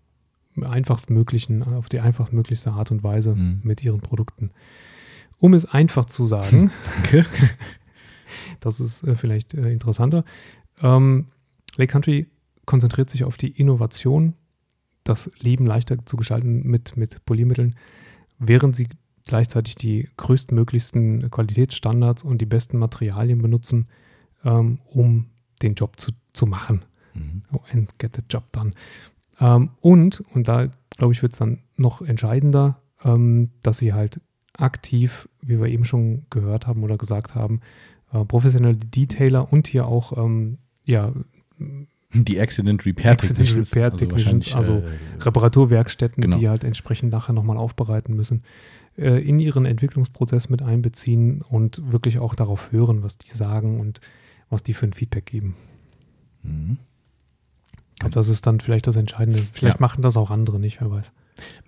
einfachstmöglichen, 0.61 1.63
auf 1.63 1.89
die 1.89 2.01
einfachstmöglichste 2.01 2.73
Art 2.73 2.91
und 2.91 3.03
Weise 3.03 3.35
Mhm. 3.35 3.61
mit 3.63 3.85
ihren 3.85 4.01
Produkten. 4.01 4.51
Um 5.39 5.53
es 5.55 5.67
einfach 5.67 6.07
zu 6.07 6.27
sagen, 6.27 6.71
Danke. 7.03 7.27
das 8.61 8.81
ist 8.81 9.03
äh, 9.05 9.15
vielleicht 9.15 9.55
äh, 9.55 9.71
interessanter. 9.71 10.25
Ähm, 10.83 11.27
Lake 11.77 11.93
Country 11.93 12.27
konzentriert 12.67 13.09
sich 13.09 13.25
auf 13.25 13.37
die 13.37 13.51
Innovation, 13.51 14.35
das 15.05 15.31
Leben 15.39 15.67
leichter 15.67 16.05
zu 16.05 16.17
gestalten 16.17 16.63
mit, 16.65 16.97
mit 16.97 17.25
Poliermitteln, 17.25 17.77
während 18.39 18.77
sie 18.77 18.89
gleichzeitig 19.25 19.77
die 19.77 20.09
größtmöglichsten 20.17 21.31
Qualitätsstandards 21.31 22.23
und 22.23 22.39
die 22.39 22.47
besten 22.47 22.79
Materialien 22.79 23.41
benutzen, 23.41 23.87
ähm, 24.45 24.81
um 24.87 25.27
den 25.63 25.75
Job 25.75 25.99
zu, 25.99 26.13
zu 26.33 26.47
machen. 26.47 26.85
Mhm. 27.15 27.43
And 27.73 27.99
get 27.99 28.17
the 28.17 28.23
job 28.29 28.51
done. 28.53 28.73
Ähm, 29.41 29.71
und, 29.81 30.23
und 30.33 30.49
da 30.49 30.69
glaube 30.91 31.13
ich, 31.13 31.23
wird 31.23 31.33
es 31.33 31.39
dann 31.39 31.63
noch 31.77 32.03
entscheidender, 32.03 32.81
ähm, 33.05 33.51
dass 33.63 33.79
sie 33.79 33.93
halt 33.93 34.21
aktiv, 34.57 35.29
wie 35.43 35.61
wir 35.61 35.67
eben 35.67 35.85
schon 35.85 36.27
gehört 36.31 36.67
haben 36.67 36.83
oder 36.83 36.97
gesagt 36.97 37.35
haben, 37.35 37.61
äh, 38.13 38.25
professionelle 38.25 38.77
Detailer 38.77 39.53
und 39.53 39.67
hier 39.67 39.87
auch 39.87 40.17
ähm, 40.17 40.59
ja, 40.85 41.13
Die 42.25 42.41
Accident 42.41 42.85
Repair 42.87 43.13
Accident 43.13 43.39
Technicians. 43.39 43.71
Repair 43.75 43.91
Technicians, 43.97 44.55
wahrscheinlich, 44.55 44.57
also 44.57 44.79
äh, 44.79 45.23
Reparaturwerkstätten, 45.23 46.21
Genau. 46.23 46.39
die 46.39 46.49
halt 46.49 46.65
entsprechend 46.65 47.13
nachher 47.13 47.33
nochmal 47.33 47.57
aufbereiten 47.57 48.15
müssen, 48.17 48.43
äh, 48.97 49.23
in 49.23 49.39
ihren 49.39 49.67
Entwicklungsprozess 49.67 50.49
mit 50.49 50.63
einbeziehen 50.63 51.43
und 51.43 51.83
wirklich 51.93 52.19
auch 52.19 52.35
darauf 52.35 52.73
hören, 52.73 53.03
was 53.03 53.19
die 53.19 53.29
sagen 53.31 53.81
und 53.81 54.01
was 54.51 54.63
die 54.63 54.75
für 54.75 54.87
ein 54.87 54.93
Feedback 54.93 55.27
geben. 55.27 55.55
mhm. 56.43 56.79
Ich 57.95 58.01
glaube, 58.01 58.15
das 58.15 58.29
ist 58.29 58.47
dann 58.47 58.61
vielleicht 58.61 58.87
das 58.87 58.97
Entscheidende. 58.97 59.39
Vielleicht 59.53 59.77
Ja. 59.79 59.81
machen 59.81 60.03
das 60.03 60.19
auch 60.19 60.31
andere 60.31 60.61
nicht, 60.61 60.83
wer 60.83 60.91
weiß. 60.91 61.13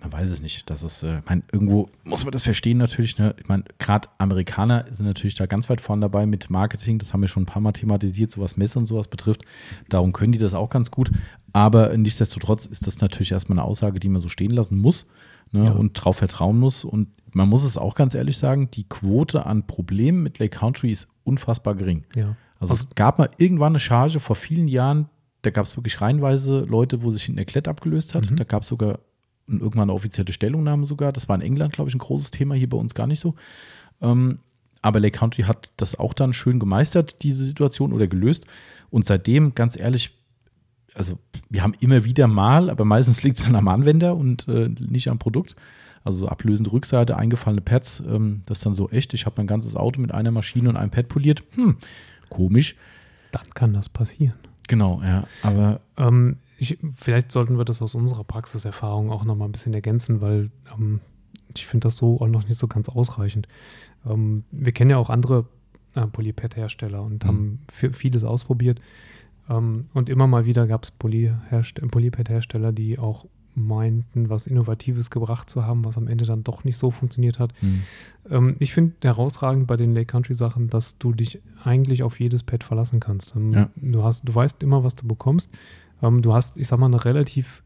Man 0.01 0.11
weiß 0.11 0.31
es 0.31 0.41
nicht. 0.41 0.69
Das 0.69 0.83
ist, 0.83 1.03
äh, 1.03 1.19
ich 1.19 1.25
mein, 1.25 1.43
irgendwo 1.51 1.89
muss 2.03 2.23
man 2.25 2.31
das 2.31 2.43
verstehen 2.43 2.77
natürlich. 2.77 3.17
Ne? 3.17 3.35
Ich 3.39 3.47
meine, 3.47 3.63
gerade 3.77 4.09
Amerikaner 4.17 4.85
sind 4.89 5.05
natürlich 5.05 5.35
da 5.35 5.45
ganz 5.45 5.69
weit 5.69 5.81
vorne 5.81 6.01
dabei 6.01 6.25
mit 6.25 6.49
Marketing. 6.49 6.99
Das 6.99 7.13
haben 7.13 7.21
wir 7.21 7.27
schon 7.27 7.43
ein 7.43 7.47
paar 7.47 7.61
Mal 7.61 7.71
thematisiert, 7.73 8.31
so 8.31 8.41
was 8.41 8.57
Messe 8.57 8.79
und 8.79 8.85
sowas 8.85 9.07
betrifft. 9.07 9.41
Darum 9.89 10.13
können 10.13 10.31
die 10.31 10.39
das 10.39 10.53
auch 10.53 10.69
ganz 10.69 10.91
gut. 10.91 11.11
Aber 11.53 11.95
nichtsdestotrotz 11.97 12.65
ist 12.65 12.87
das 12.87 13.01
natürlich 13.01 13.31
erstmal 13.31 13.59
eine 13.59 13.67
Aussage, 13.67 13.99
die 13.99 14.09
man 14.09 14.21
so 14.21 14.29
stehen 14.29 14.51
lassen 14.51 14.77
muss 14.77 15.07
ne? 15.51 15.65
Ja. 15.65 15.71
und 15.71 15.93
drauf 15.93 16.17
vertrauen 16.17 16.59
muss. 16.59 16.83
Und 16.83 17.09
man 17.33 17.49
muss 17.49 17.63
es 17.63 17.77
auch 17.77 17.95
ganz 17.95 18.15
ehrlich 18.15 18.37
sagen, 18.37 18.69
die 18.71 18.87
Quote 18.87 19.45
an 19.45 19.67
Problemen 19.67 20.23
mit 20.23 20.39
Lake 20.39 20.57
Country 20.57 20.91
ist 20.91 21.07
unfassbar 21.23 21.75
gering. 21.75 22.05
Ja. 22.15 22.35
Also, 22.59 22.73
es 22.73 22.89
gab 22.95 23.19
mal 23.19 23.29
irgendwann 23.37 23.71
eine 23.71 23.79
Charge 23.79 24.19
vor 24.19 24.35
vielen 24.35 24.67
Jahren, 24.67 25.07
da 25.41 25.49
gab 25.49 25.65
es 25.65 25.77
wirklich 25.77 26.01
reihenweise 26.01 26.61
Leute, 26.61 27.01
wo 27.01 27.11
sich 27.11 27.29
ein 27.29 27.37
Erklett 27.37 27.67
abgelöst 27.67 28.15
hat. 28.15 28.29
Mhm. 28.29 28.35
Da 28.35 28.43
gab 28.43 28.63
es 28.63 28.67
sogar 28.67 28.99
irgendwann 29.51 29.83
eine 29.89 29.93
offizielle 29.93 30.31
Stellungnahme 30.31 30.85
sogar. 30.85 31.11
Das 31.11 31.29
war 31.29 31.35
in 31.35 31.41
England, 31.41 31.73
glaube 31.73 31.89
ich, 31.89 31.95
ein 31.95 31.99
großes 31.99 32.31
Thema, 32.31 32.55
hier 32.55 32.69
bei 32.69 32.77
uns 32.77 32.93
gar 32.93 33.07
nicht 33.07 33.19
so. 33.19 33.35
Ähm, 34.01 34.39
aber 34.81 34.99
Lake 34.99 35.17
Country 35.17 35.43
hat 35.43 35.71
das 35.77 35.99
auch 35.99 36.13
dann 36.13 36.33
schön 36.33 36.59
gemeistert, 36.59 37.23
diese 37.23 37.43
Situation 37.43 37.91
oder 37.93 38.07
gelöst. 38.07 38.45
Und 38.89 39.05
seitdem, 39.05 39.55
ganz 39.55 39.77
ehrlich, 39.77 40.17
also 40.93 41.19
wir 41.49 41.63
haben 41.63 41.73
immer 41.79 42.05
wieder 42.05 42.27
mal, 42.27 42.69
aber 42.69 42.85
meistens 42.85 43.23
liegt 43.23 43.37
es 43.37 43.45
dann 43.45 43.55
am 43.55 43.67
Anwender 43.67 44.15
und 44.15 44.47
äh, 44.47 44.69
nicht 44.69 45.09
am 45.09 45.19
Produkt. 45.19 45.55
Also 46.03 46.19
so 46.19 46.27
ablösende 46.29 46.71
Rückseite, 46.71 47.17
eingefallene 47.17 47.61
Pads, 47.61 48.01
ähm, 48.07 48.41
das 48.45 48.59
ist 48.59 48.65
dann 48.65 48.73
so 48.73 48.89
echt. 48.89 49.13
Ich 49.13 49.25
habe 49.25 49.35
mein 49.37 49.47
ganzes 49.47 49.75
Auto 49.75 49.99
mit 49.99 50.13
einer 50.13 50.31
Maschine 50.31 50.69
und 50.69 50.77
einem 50.77 50.91
Pad 50.91 51.09
poliert. 51.09 51.43
Hm, 51.55 51.77
komisch. 52.29 52.75
Dann 53.31 53.49
kann 53.53 53.73
das 53.73 53.89
passieren. 53.89 54.35
Genau, 54.67 55.01
ja. 55.03 55.25
Aber 55.43 55.81
Ähm, 55.97 56.37
ich, 56.59 56.77
vielleicht 56.95 57.31
sollten 57.31 57.57
wir 57.57 57.65
das 57.65 57.81
aus 57.81 57.95
unserer 57.95 58.23
Praxiserfahrung 58.23 59.11
auch 59.11 59.23
nochmal 59.25 59.47
ein 59.47 59.51
bisschen 59.51 59.73
ergänzen, 59.73 60.21
weil 60.21 60.51
ähm, 60.77 60.99
ich 61.55 61.65
finde 61.67 61.85
das 61.85 61.97
so 61.97 62.19
auch 62.21 62.27
noch 62.27 62.47
nicht 62.47 62.57
so 62.57 62.67
ganz 62.67 62.89
ausreichend. 62.89 63.47
Ähm, 64.05 64.43
wir 64.51 64.71
kennen 64.71 64.91
ja 64.91 64.97
auch 64.97 65.09
andere 65.09 65.45
äh, 65.95 66.05
Polypad-Hersteller 66.05 67.01
und 67.01 67.23
Mhm. 67.23 67.27
haben 67.27 67.59
vi- 67.71 67.93
vieles 67.93 68.23
ausprobiert. 68.23 68.79
Ähm, 69.49 69.85
und 69.93 70.09
immer 70.09 70.27
mal 70.27 70.45
wieder 70.45 70.67
gab 70.67 70.83
es 70.83 70.91
Polypad-Hersteller, 71.89 72.71
die 72.71 72.99
auch 72.99 73.25
meinten, 73.55 74.29
was 74.29 74.47
Innovatives 74.47 75.09
gebracht 75.09 75.49
zu 75.49 75.65
haben, 75.65 75.83
was 75.83 75.97
am 75.97 76.07
Ende 76.07 76.25
dann 76.25 76.43
doch 76.43 76.63
nicht 76.63 76.77
so 76.77 76.91
funktioniert 76.91 77.39
hat. 77.39 77.51
hm, 77.59 77.81
Ähm, 78.29 78.55
ich 78.59 78.73
finde 78.73 78.93
herausragend 79.03 79.67
bei 79.67 79.75
den 79.75 79.93
Lake 79.93 80.05
Country 80.05 80.33
Sachen, 80.35 80.69
dass 80.69 80.97
du 80.97 81.11
dich 81.13 81.41
eigentlich 81.63 82.03
auf 82.03 82.19
jedes 82.19 82.43
Pad 82.43 82.63
verlassen 82.63 82.99
kannst. 82.99 83.35
Ähm, 83.35 83.53
Ja. 83.53 83.69
du, 83.75 84.03
hast, 84.03 84.27
du 84.29 84.33
weißt 84.35 84.61
immer, 84.63 84.83
was 84.83 84.95
du 84.95 85.07
bekommst. 85.07 85.49
Ähm, 86.01 86.21
du 86.21 86.33
hast, 86.33 86.57
ich 86.57 86.67
sag 86.67 86.79
mal, 86.79 86.87
eine 86.87 87.03
relativ 87.05 87.63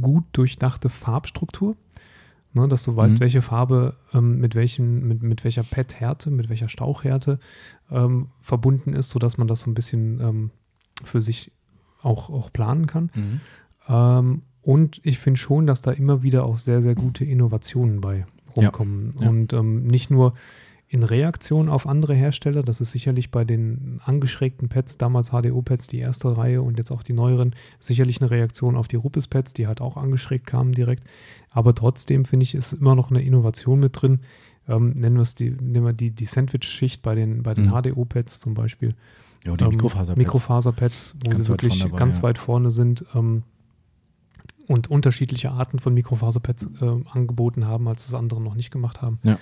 gut 0.00 0.24
durchdachte 0.32 0.88
Farbstruktur. 0.88 1.76
Ne, 2.54 2.66
dass 2.66 2.82
du 2.82 2.96
weißt, 2.96 3.16
Mhm. 3.16 3.20
welche 3.20 3.42
Farbe 3.42 3.94
ähm, 4.14 4.38
mit, 4.38 4.54
welchen, 4.54 5.06
mit, 5.06 5.22
mit 5.22 5.44
welcher 5.44 5.62
Pad-Härte, 5.62 6.30
mit 6.30 6.48
welcher 6.48 6.68
Stauchhärte 6.68 7.38
ähm, 7.90 8.28
verbunden 8.40 8.94
ist, 8.94 9.10
sodass 9.10 9.36
man 9.36 9.48
das 9.48 9.60
so 9.60 9.70
ein 9.70 9.74
bisschen 9.74 10.18
ähm, 10.20 10.50
für 11.04 11.20
sich 11.20 11.52
auch, 12.02 12.30
auch 12.30 12.50
planen 12.50 12.86
kann. 12.86 13.10
Mhm. 13.14 13.40
Ähm, 13.86 14.42
und 14.62 14.98
ich 15.04 15.18
finde 15.18 15.38
schon, 15.38 15.66
dass 15.66 15.82
da 15.82 15.92
immer 15.92 16.22
wieder 16.22 16.44
auch 16.44 16.56
sehr, 16.56 16.80
sehr 16.80 16.94
gute 16.94 17.24
Innovationen 17.24 18.00
bei 18.00 18.26
rumkommen. 18.56 19.14
Ja. 19.20 19.28
Und 19.28 19.52
ähm, 19.52 19.86
nicht 19.86 20.10
nur 20.10 20.32
in 20.90 21.02
Reaktion 21.02 21.68
auf 21.68 21.86
andere 21.86 22.14
Hersteller, 22.14 22.62
das 22.62 22.80
ist 22.80 22.92
sicherlich 22.92 23.30
bei 23.30 23.44
den 23.44 24.00
angeschrägten 24.04 24.68
Pads, 24.70 24.96
damals 24.96 25.30
HDO-Pads, 25.30 25.86
die 25.88 25.98
erste 25.98 26.34
Reihe 26.36 26.62
und 26.62 26.78
jetzt 26.78 26.90
auch 26.90 27.02
die 27.02 27.12
neueren, 27.12 27.54
sicherlich 27.78 28.20
eine 28.22 28.30
Reaktion 28.30 28.74
auf 28.74 28.88
die 28.88 28.96
Rupes-Pads, 28.96 29.52
die 29.52 29.66
halt 29.66 29.82
auch 29.82 29.98
angeschrägt 29.98 30.46
kamen 30.46 30.72
direkt. 30.72 31.04
Aber 31.50 31.74
trotzdem 31.74 32.24
finde 32.24 32.44
ich, 32.44 32.54
ist 32.54 32.72
immer 32.72 32.94
noch 32.94 33.10
eine 33.10 33.22
Innovation 33.22 33.80
mit 33.80 34.00
drin. 34.00 34.20
Ähm, 34.66 34.90
nennen 34.92 35.16
wir 35.16 35.22
es 35.22 35.34
die, 35.34 35.50
nehmen 35.50 35.84
wir 35.86 35.92
die, 35.92 36.10
die 36.10 36.24
Sandwich-Schicht 36.26 37.02
bei 37.02 37.14
den, 37.14 37.42
bei 37.42 37.52
den 37.54 37.66
Mhm. 37.66 37.72
HDO-Pads 37.82 38.40
zum 38.40 38.54
Beispiel. 38.54 38.94
Ja, 39.44 39.56
die 39.56 39.64
Ähm, 39.64 39.70
Mikrofaserpads. 39.70 40.18
Mikrofaserpads, 40.18 41.16
wo 41.22 41.28
Ganz 41.30 41.38
sie 41.44 41.48
wirklich 41.48 41.78
dabei, 41.82 41.98
ganz 41.98 42.16
ja. 42.18 42.22
weit 42.24 42.38
vorne 42.38 42.70
sind 42.70 43.04
ähm, 43.14 43.42
und 44.68 44.88
unterschiedliche 44.88 45.50
Arten 45.50 45.80
von 45.80 45.94
Mikrofaserpads 45.94 46.68
äh, 46.80 47.00
angeboten 47.10 47.66
haben, 47.66 47.88
als 47.88 48.06
es 48.06 48.14
andere 48.14 48.40
noch 48.40 48.54
nicht 48.54 48.70
gemacht 48.70 49.02
haben. 49.02 49.18
Ja. 49.24 49.38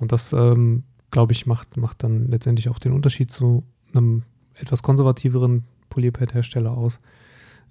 Und 0.00 0.10
das 0.10 0.32
ähm, 0.32 0.82
glaube 1.12 1.32
ich, 1.32 1.46
macht, 1.46 1.76
macht 1.76 2.02
dann 2.02 2.26
letztendlich 2.28 2.68
auch 2.68 2.78
den 2.80 2.92
Unterschied 2.92 3.30
zu 3.30 3.62
einem 3.94 4.24
etwas 4.54 4.82
konservativeren 4.82 5.64
Polierpad-Hersteller 5.90 6.72
aus. 6.72 6.98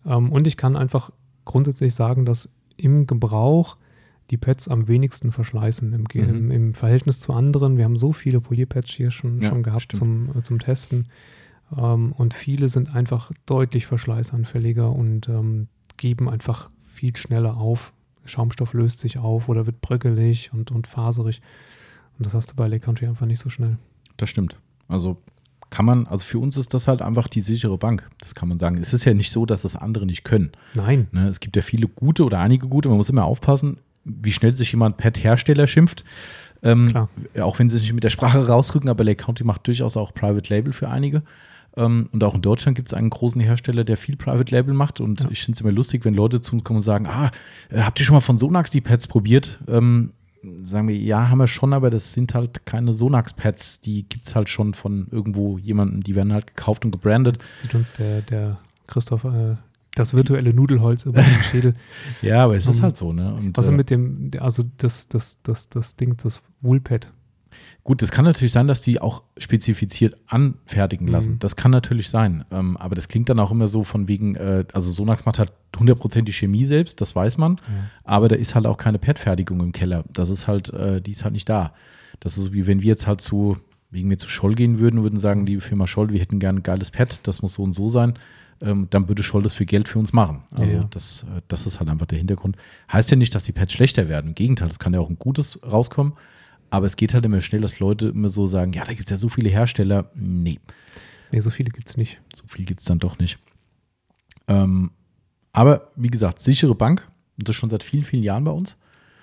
Ähm, 0.05 0.31
und 0.31 0.47
ich 0.47 0.55
kann 0.57 0.75
einfach 0.77 1.11
grundsätzlich 1.43 1.93
sagen, 1.95 2.23
dass 2.25 2.53
im 2.77 3.07
Gebrauch 3.07 3.77
die 4.29 4.37
Pads 4.37 4.67
am 4.67 4.87
wenigsten 4.87 5.31
verschleißen 5.31 5.91
im, 5.93 6.05
Mhm. 6.13 6.51
im, 6.51 6.73
Verhältnis 6.73 7.19
zu 7.19 7.33
anderen. 7.33 7.77
Wir 7.77 7.83
haben 7.85 7.97
so 7.97 8.13
viele 8.13 8.39
Polierpads 8.39 8.89
hier 8.91 9.11
schon, 9.11 9.39
Ja, 9.39 9.49
schon 9.49 9.63
gehabt 9.63 9.81
stimmt. 9.83 9.99
zum, 9.99 10.37
äh, 10.37 10.43
zum 10.43 10.59
Testen. 10.59 11.07
Ähm, 11.75 12.11
und 12.13 12.33
viele 12.33 12.69
sind 12.69 12.95
einfach 12.95 13.31
deutlich 13.47 13.87
verschleißanfälliger 13.87 14.91
und 14.91 15.27
ähm, 15.29 15.67
geben 15.97 16.29
einfach 16.29 16.69
viel 17.01 17.17
schneller 17.17 17.57
auf. 17.57 17.93
Schaumstoff 18.25 18.73
löst 18.73 18.99
sich 18.99 19.17
auf 19.17 19.49
oder 19.49 19.65
wird 19.65 19.81
bröckelig 19.81 20.51
und, 20.53 20.69
und 20.69 20.85
faserig. 20.85 21.41
Und 22.17 22.27
das 22.27 22.35
hast 22.35 22.51
du 22.51 22.55
bei 22.55 22.67
Lake 22.67 22.85
Country 22.85 23.07
einfach 23.07 23.25
nicht 23.25 23.39
so 23.39 23.49
schnell. 23.49 23.79
Das 24.17 24.29
stimmt. 24.29 24.55
Also 24.87 25.17
kann 25.71 25.85
man, 25.85 26.05
also 26.05 26.23
für 26.23 26.37
uns 26.37 26.57
ist 26.57 26.75
das 26.75 26.87
halt 26.87 27.01
einfach 27.01 27.27
die 27.27 27.41
sichere 27.41 27.79
Bank. 27.79 28.07
Das 28.19 28.35
kann 28.35 28.49
man 28.49 28.59
sagen. 28.59 28.77
Es 28.77 28.93
ist 28.93 29.03
ja 29.03 29.15
nicht 29.15 29.31
so, 29.31 29.47
dass 29.47 29.63
das 29.63 29.75
andere 29.75 30.05
nicht 30.05 30.23
können. 30.23 30.51
Nein. 30.75 31.07
Ne? 31.11 31.27
Es 31.27 31.39
gibt 31.39 31.55
ja 31.55 31.63
viele 31.63 31.87
gute 31.87 32.23
oder 32.23 32.37
einige 32.37 32.67
gute. 32.67 32.87
Man 32.87 32.99
muss 32.99 33.09
immer 33.09 33.25
aufpassen, 33.25 33.77
wie 34.03 34.31
schnell 34.31 34.55
sich 34.55 34.71
jemand 34.71 34.97
Pad-Hersteller 34.97 35.65
schimpft. 35.65 36.05
Ähm, 36.61 36.89
Klar. 36.89 37.09
auch 37.39 37.57
wenn 37.57 37.71
sie 37.71 37.77
sich 37.77 37.87
nicht 37.87 37.93
mit 37.95 38.03
der 38.03 38.11
Sprache 38.11 38.45
rausrücken, 38.47 38.91
aber 38.91 39.03
Lake 39.03 39.23
County 39.23 39.43
macht 39.43 39.65
durchaus 39.65 39.97
auch 39.97 40.13
Private 40.13 40.53
Label 40.53 40.71
für 40.71 40.89
einige. 40.89 41.23
Ähm, 41.77 42.09
und 42.11 42.23
auch 42.23 42.35
in 42.35 42.41
Deutschland 42.41 42.75
gibt 42.75 42.89
es 42.89 42.93
einen 42.93 43.09
großen 43.09 43.39
Hersteller, 43.41 43.83
der 43.83 43.97
viel 43.97 44.17
Private 44.17 44.53
Label 44.53 44.73
macht. 44.73 44.99
Und 44.99 45.21
Ja. 45.21 45.27
ich 45.31 45.39
finde 45.43 45.55
es 45.55 45.61
immer 45.61 45.71
lustig, 45.71 46.03
wenn 46.05 46.13
Leute 46.13 46.41
zu 46.41 46.53
uns 46.53 46.63
kommen 46.63 46.77
und 46.77 46.83
sagen: 46.83 47.05
Ah, 47.07 47.31
äh, 47.69 47.81
habt 47.81 47.99
ihr 47.99 48.05
schon 48.05 48.15
mal 48.15 48.19
von 48.21 48.37
Sonax 48.37 48.71
die 48.71 48.81
Pads 48.81 49.07
probiert? 49.07 49.59
Ähm, 49.67 50.11
sagen 50.63 50.87
wir, 50.87 50.97
ja, 50.97 51.29
haben 51.29 51.37
wir 51.37 51.47
schon, 51.47 51.71
aber 51.71 51.89
das 51.89 52.13
sind 52.13 52.33
halt 52.33 52.65
keine 52.65 52.93
Sonax-Pads. 52.93 53.79
Die 53.81 54.03
gibt 54.09 54.25
es 54.25 54.35
halt 54.35 54.49
schon 54.49 54.73
von 54.73 55.07
irgendwo 55.11 55.57
jemandem. 55.59 56.01
Die 56.01 56.15
werden 56.15 56.33
halt 56.33 56.47
gekauft 56.47 56.83
und 56.83 56.91
gebrandet. 56.91 57.37
Jetzt 57.37 57.59
sieht 57.59 57.75
uns 57.75 57.93
der, 57.93 58.21
der 58.23 58.57
Christoph 58.87 59.23
äh, 59.25 59.55
das 59.95 60.13
virtuelle 60.13 60.53
Nudelholz 60.53 61.03
über 61.05 61.21
den 61.21 61.43
Schädel. 61.43 61.75
Ja, 62.21 62.43
aber 62.45 62.55
es 62.55 62.65
ist 62.67 62.77
Ähm, 62.77 62.83
halt 62.83 62.97
so, 62.97 63.13
ne? 63.13 63.33
Und, 63.33 63.57
Was 63.57 63.67
äh, 63.67 63.71
mit 63.71 63.89
dem, 63.89 64.31
also 64.39 64.63
das, 64.77 65.07
das, 65.09 65.37
das, 65.43 65.69
das 65.69 65.95
Ding, 65.95 66.15
das 66.17 66.41
Woolpad? 66.61 67.11
Gut, 67.83 68.01
das 68.01 68.11
kann 68.11 68.25
natürlich 68.25 68.51
sein, 68.51 68.67
dass 68.67 68.81
die 68.81 69.01
auch 69.01 69.23
spezifiziert 69.37 70.15
anfertigen 70.27 71.07
lassen. 71.07 71.33
Mhm. 71.33 71.39
Das 71.39 71.55
kann 71.55 71.71
natürlich 71.71 72.09
sein. 72.09 72.45
Ähm, 72.51 72.77
aber 72.77 72.95
das 72.95 73.07
klingt 73.07 73.29
dann 73.29 73.39
auch 73.39 73.51
immer 73.51 73.67
so 73.67 73.83
von 73.83 74.07
wegen, 74.07 74.35
äh, 74.35 74.65
also 74.73 74.91
Sonax 74.91 75.25
macht 75.25 75.39
halt 75.39 75.51
100% 75.73 76.23
die 76.23 76.33
Chemie 76.33 76.65
selbst, 76.65 77.01
das 77.01 77.15
weiß 77.15 77.37
man. 77.37 77.55
Aber 78.03 78.27
da 78.27 78.35
ist 78.35 78.55
halt 78.55 78.65
auch 78.65 78.77
keine 78.77 78.99
Pad-Fertigung 78.99 79.59
im 79.61 79.71
Keller. 79.71 80.03
Das 80.11 80.29
ist 80.29 80.47
halt, 80.47 80.71
äh, 80.73 81.01
die 81.01 81.11
ist 81.11 81.23
halt 81.23 81.33
nicht 81.33 81.49
da. 81.49 81.73
Das 82.19 82.37
ist 82.37 82.45
so 82.45 82.53
wie 82.53 82.67
wenn 82.67 82.81
wir 82.81 82.87
jetzt 82.87 83.07
halt 83.07 83.21
zu, 83.21 83.57
wegen 83.89 84.07
mir 84.07 84.17
zu 84.17 84.29
Scholl 84.29 84.55
gehen 84.55 84.79
würden, 84.79 84.99
und 84.99 85.03
würden 85.03 85.19
sagen, 85.19 85.45
die 85.45 85.59
Firma 85.59 85.87
Scholl, 85.87 86.11
wir 86.11 86.19
hätten 86.19 86.39
gern 86.39 86.57
ein 86.57 86.63
geiles 86.63 86.91
Pad, 86.91 87.21
das 87.23 87.41
muss 87.41 87.55
so 87.55 87.63
und 87.63 87.73
so 87.73 87.89
sein. 87.89 88.13
Ähm, 88.61 88.87
dann 88.91 89.07
würde 89.07 89.23
Scholl 89.23 89.41
das 89.41 89.55
für 89.55 89.65
Geld 89.65 89.87
für 89.87 89.97
uns 89.97 90.13
machen. 90.13 90.43
Also 90.53 90.75
ja. 90.75 90.87
Das, 90.91 91.23
äh, 91.23 91.41
das 91.47 91.65
ist 91.65 91.79
halt 91.79 91.89
einfach 91.89 92.05
der 92.05 92.19
Hintergrund. 92.19 92.57
Heißt 92.91 93.09
ja 93.09 93.17
nicht, 93.17 93.33
dass 93.33 93.43
die 93.43 93.53
Pads 93.53 93.73
schlechter 93.73 94.07
werden. 94.07 94.27
Im 94.27 94.35
Gegenteil, 94.35 94.69
es 94.69 94.77
kann 94.77 94.93
ja 94.93 94.99
auch 94.99 95.09
ein 95.09 95.17
gutes 95.17 95.59
rauskommen. 95.63 96.13
Aber 96.71 96.85
es 96.87 96.95
geht 96.95 97.13
halt 97.13 97.25
immer 97.25 97.41
schnell, 97.41 97.61
dass 97.61 97.79
Leute 97.79 98.07
immer 98.07 98.29
so 98.29 98.45
sagen, 98.47 98.73
ja, 98.73 98.83
da 98.85 98.93
gibt 98.93 99.05
es 99.07 99.11
ja 99.11 99.17
so 99.17 99.29
viele 99.29 99.49
Hersteller. 99.49 100.09
Nee, 100.15 100.59
Nee, 101.33 101.39
so 101.39 101.49
viele 101.49 101.69
gibt 101.69 101.87
es 101.89 101.95
nicht. 101.97 102.19
so 102.35 102.43
viel 102.47 102.65
gibt 102.65 102.79
es 102.81 102.85
dann 102.87 102.99
doch 102.99 103.17
nicht. 103.19 103.37
Ähm, 104.47 104.91
aber 105.53 105.87
wie 105.95 106.09
gesagt, 106.09 106.39
sichere 106.39 106.75
Bank, 106.75 107.07
und 107.37 107.47
das 107.47 107.55
schon 107.55 107.69
seit 107.69 107.83
vielen, 107.83 108.03
vielen 108.03 108.23
Jahren 108.23 108.43
bei 108.43 108.51
uns. 108.51 108.75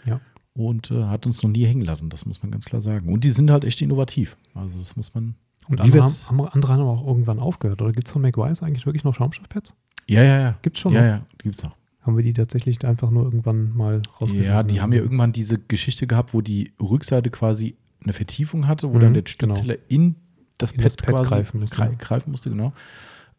Ja. 0.06 0.20
Und 0.54 0.90
äh, 0.90 1.04
hat 1.04 1.26
uns 1.26 1.42
noch 1.42 1.50
nie 1.50 1.66
hängen 1.66 1.82
lassen, 1.82 2.08
das 2.10 2.24
muss 2.26 2.42
man 2.42 2.50
ganz 2.50 2.64
klar 2.64 2.80
sagen. 2.80 3.12
Und 3.12 3.24
die 3.24 3.30
sind 3.30 3.50
halt 3.50 3.64
echt 3.64 3.80
innovativ. 3.82 4.36
Also 4.54 4.78
das 4.78 4.96
muss 4.96 5.14
man. 5.14 5.34
Und 5.68 5.80
andere 5.82 6.02
haben, 6.02 6.40
andere 6.48 6.72
haben 6.72 6.80
auch 6.82 7.06
irgendwann 7.06 7.38
aufgehört. 7.38 7.80
Oder 7.82 7.92
gibt 7.92 8.08
es 8.08 8.12
von 8.12 8.22
McWise 8.22 8.64
eigentlich 8.64 8.86
wirklich 8.86 9.04
noch 9.04 9.14
Schaumstoffpads? 9.14 9.74
Ja, 10.08 10.22
ja, 10.22 10.40
ja. 10.40 10.58
Gibt's 10.62 10.80
schon 10.80 10.92
Ja, 10.94 11.00
noch? 11.00 11.06
ja, 11.08 11.16
die 11.40 11.44
gibt's 11.44 11.62
noch. 11.62 11.76
Haben 12.08 12.16
wir 12.16 12.24
die 12.24 12.32
tatsächlich 12.32 12.84
einfach 12.84 13.10
nur 13.10 13.24
irgendwann 13.24 13.76
mal 13.76 14.02
rausgeschmissen? 14.20 14.44
Ja, 14.44 14.62
die 14.62 14.80
haben 14.80 14.92
ja 14.92 15.00
irgendwann 15.00 15.32
diese 15.32 15.58
Geschichte 15.58 16.06
gehabt, 16.06 16.34
wo 16.34 16.40
die 16.40 16.72
Rückseite 16.80 17.30
quasi 17.30 17.76
eine 18.02 18.12
Vertiefung 18.14 18.66
hatte, 18.66 18.88
wo 18.90 18.94
Mhm, 18.96 19.00
dann 19.00 19.14
der 19.14 19.22
genau. 19.22 19.54
Stützteller 19.54 19.78
in 19.88 20.16
das 20.58 20.72
In 20.72 20.78
Pad, 20.78 20.86
das 20.86 20.96
Pad 20.96 21.14
quasi 21.14 21.28
greifen 21.28 21.60
musste, 21.60 21.78
ja. 21.78 21.90
greifen 21.98 22.30
musste, 22.30 22.50
genau. 22.50 22.72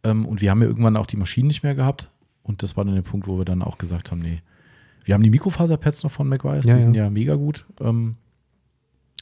Ähm, 0.03 0.25
und 0.25 0.39
wir 0.41 0.51
haben 0.51 0.62
ja 0.62 0.67
irgendwann 0.67 0.95
auch 0.95 1.08
die 1.08 1.17
Maschinen 1.17 1.47
nicht 1.47 1.63
mehr 1.63 1.75
gehabt. 1.75 2.10
Und 2.43 2.63
das 2.63 2.77
war 2.77 2.86
dann 2.86 2.95
der 2.95 3.01
Punkt, 3.01 3.27
wo 3.27 3.38
wir 3.38 3.45
dann 3.45 3.62
auch 3.62 3.77
gesagt 3.77 4.12
haben, 4.12 4.19
nee, 4.21 4.41
wir 5.03 5.15
haben 5.15 5.23
die 5.23 5.29
Mikrofaserpads 5.29 6.03
noch 6.03 6.12
von 6.12 6.27
McWise, 6.29 6.67
Ja, 6.67 6.75
die 6.75 6.82
sind 6.82 6.95
ja. 6.95 7.05
ja 7.05 7.10
mega 7.10 7.36
gut. 7.36 7.65
Ähm, 7.82 8.15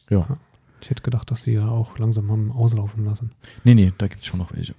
ja, 0.09 0.37
Ich 0.81 0.89
hätte 0.89 1.01
gedacht, 1.03 1.31
dass 1.31 1.43
sie 1.43 1.53
ja 1.53 1.67
auch 1.69 1.97
langsam 1.97 2.29
haben 2.31 2.51
auslaufen 2.51 3.05
lassen. 3.05 3.31
nee, 3.63 3.73
nee, 3.73 3.93
da 3.97 4.07
gibt 4.07 4.21
es 4.21 4.27
schon 4.27 4.39
noch 4.39 4.53
welche. 4.53 4.75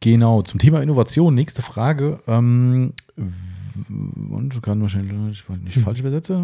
Genau, 0.00 0.42
zum 0.42 0.58
Thema 0.58 0.82
Innovation, 0.82 1.32
nächste 1.34 1.62
Frage. 1.62 2.20
Ähm, 2.26 2.92
und 4.30 4.62
kann 4.62 4.80
wahrscheinlich 4.80 5.12
nicht 5.12 5.46
Hm. 5.76 5.82
falsch 5.82 6.00
übersetze. 6.00 6.42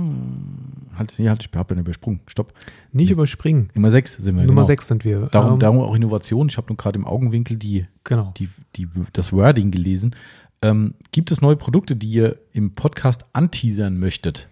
Halt, 0.96 1.14
nee, 1.18 1.28
halt, 1.28 1.46
ich 1.48 1.56
habe 1.56 1.74
ja 1.74 1.80
übersprungen. 1.80 2.20
Stopp. 2.26 2.52
Nicht 2.92 3.10
überspringen. 3.10 3.70
Nummer 3.74 3.90
6 3.90 4.14
sind 4.14 4.36
wir. 4.36 4.42
Nummer 4.42 4.62
genau. 4.62 4.66
6 4.66 4.88
sind 4.88 5.04
wir. 5.04 5.26
Darum, 5.26 5.54
Ähm, 5.54 5.58
darum 5.60 5.80
auch 5.80 5.94
Innovation. 5.94 6.48
Ich 6.48 6.56
habe 6.56 6.68
nur 6.68 6.76
gerade 6.76 6.98
im 6.98 7.06
Augenwinkel 7.06 7.56
die, 7.56 7.86
Genau. 8.04 8.32
die, 8.36 8.48
die, 8.76 8.88
das 9.12 9.32
Wording 9.32 9.70
gelesen. 9.70 10.14
Ähm, 10.62 10.94
gibt 11.12 11.30
es 11.30 11.40
neue 11.40 11.56
Produkte, 11.56 11.94
die 11.96 12.08
ihr 12.10 12.38
im 12.52 12.72
Podcast 12.72 13.24
anteasern 13.32 13.98
möchtet? 13.98 14.48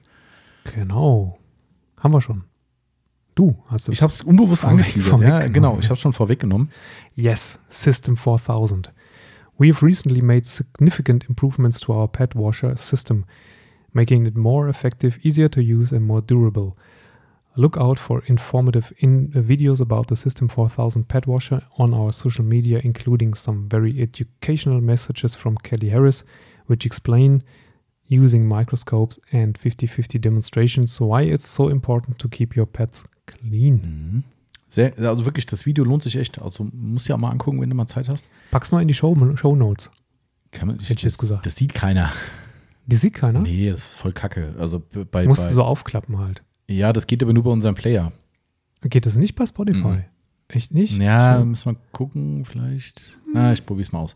Genau. 0.75 1.39
Haben 1.99 2.13
wir 2.15 2.21
schon. 2.21 2.45
Du 3.35 3.57
hast 3.67 3.89
es. 3.89 3.93
Ich 3.95 4.03
habe 4.03 4.13
es 4.13 4.23
unbewusst 4.23 4.65
angeteasert. 4.65 5.21
Ja, 5.21 5.47
genau. 5.49 5.79
Ich 5.79 5.87
habe 5.87 5.95
es 5.95 6.01
schon 6.01 6.13
vorweggenommen. 6.13 6.71
Yes, 7.15 7.59
System 7.69 8.17
4000. 8.17 8.93
We 9.59 9.69
have 9.69 9.83
recently 9.83 10.21
made 10.21 10.47
significant 10.47 11.25
improvements 11.29 11.81
to 11.81 11.93
our 11.93 12.09
pad 12.09 12.35
washer 12.35 12.77
system, 12.77 13.25
making 13.95 14.27
it 14.27 14.37
more 14.37 14.69
effective, 14.69 15.19
easier 15.23 15.49
to 15.49 15.63
use, 15.63 15.93
and 15.93 16.05
more 16.05 16.21
durable. 16.21 16.77
Look 17.57 17.79
out 17.79 17.99
for 17.99 18.23
informative 18.27 18.93
in 18.99 19.33
uh, 19.35 19.39
videos 19.39 19.81
about 19.81 20.09
the 20.09 20.17
System 20.17 20.47
4000 20.47 21.09
pad 21.09 21.25
washer 21.25 21.63
on 21.79 21.95
our 21.95 22.13
social 22.13 22.45
media, 22.45 22.83
including 22.85 23.33
some 23.33 23.67
very 23.67 24.03
educational 24.03 24.83
messages 24.83 25.35
from 25.35 25.57
Kelly 25.57 25.89
Harris, 25.89 26.23
which 26.67 26.85
explain 26.85 27.43
using 28.09 28.47
microscopes 28.47 29.19
and 29.33 29.59
50-50 29.59 30.21
demonstrations 30.21 31.01
why 31.01 31.23
it's 31.23 31.47
so 31.47 31.69
important 31.69 32.19
to 32.19 32.29
keep 32.29 32.55
your 32.55 32.67
pads 32.67 33.07
clean. 33.27 33.79
Mhm. 33.79 34.36
Sehr, 34.77 34.93
also 34.99 35.25
wirklich, 35.25 35.47
das 35.47 35.65
Video 35.65 35.85
lohnt 35.85 36.03
sich 36.03 36.17
echt. 36.17 36.39
Also 36.39 36.69
musst 36.71 37.09
du 37.09 37.15
ja 37.15 37.17
mal 37.17 37.31
angucken, 37.31 37.63
wenn 37.63 37.71
du 37.71 37.75
mal 37.75 37.87
Zeit 37.87 38.11
hast. 38.11 38.29
Pack's 38.51 38.71
mal 38.73 38.83
in 38.83 38.89
die 38.89 38.93
Show, 38.93 39.17
Show 39.37 39.57
Notes. 39.57 39.91
Kann 40.53 40.69
man, 40.69 40.77
Hätte 40.77 40.93
ich 40.93 41.03
jetzt 41.03 41.15
das, 41.15 41.19
gesagt. 41.19 41.47
Das 41.47 41.57
sieht 41.57 41.73
keiner. 41.73 42.13
Die 42.85 42.97
sieht 42.97 43.15
keiner. 43.15 43.41
Nee, 43.41 43.71
das 43.71 43.81
ist 43.81 43.95
voll 43.95 44.13
kacke. 44.13 44.55
Also 44.59 44.83
bei, 45.11 45.25
Musst 45.25 45.45
bei 45.45 45.49
du 45.49 45.55
so 45.55 45.65
aufklappen 45.65 46.19
halt. 46.19 46.43
Ja, 46.69 46.93
das 46.93 47.07
geht 47.07 47.23
aber 47.23 47.33
nur 47.33 47.45
bei 47.45 47.51
unserem 47.53 47.75
Player. 47.75 48.13
Geht 48.83 49.07
das 49.07 49.17
nicht 49.17 49.35
bei 49.35 49.47
Spotify? 49.47 49.79
Mhm. 49.79 50.05
Echt 50.49 50.75
nicht? 50.75 50.99
Ja, 50.99 51.39
Schön. 51.39 51.49
müssen 51.53 51.73
wir 51.73 51.77
gucken, 51.93 52.45
vielleicht. 52.45 53.19
Na, 53.33 53.55
ich 53.55 53.65
probiere 53.65 53.87
es 53.87 53.93
mal 53.93 54.01
aus. 54.01 54.15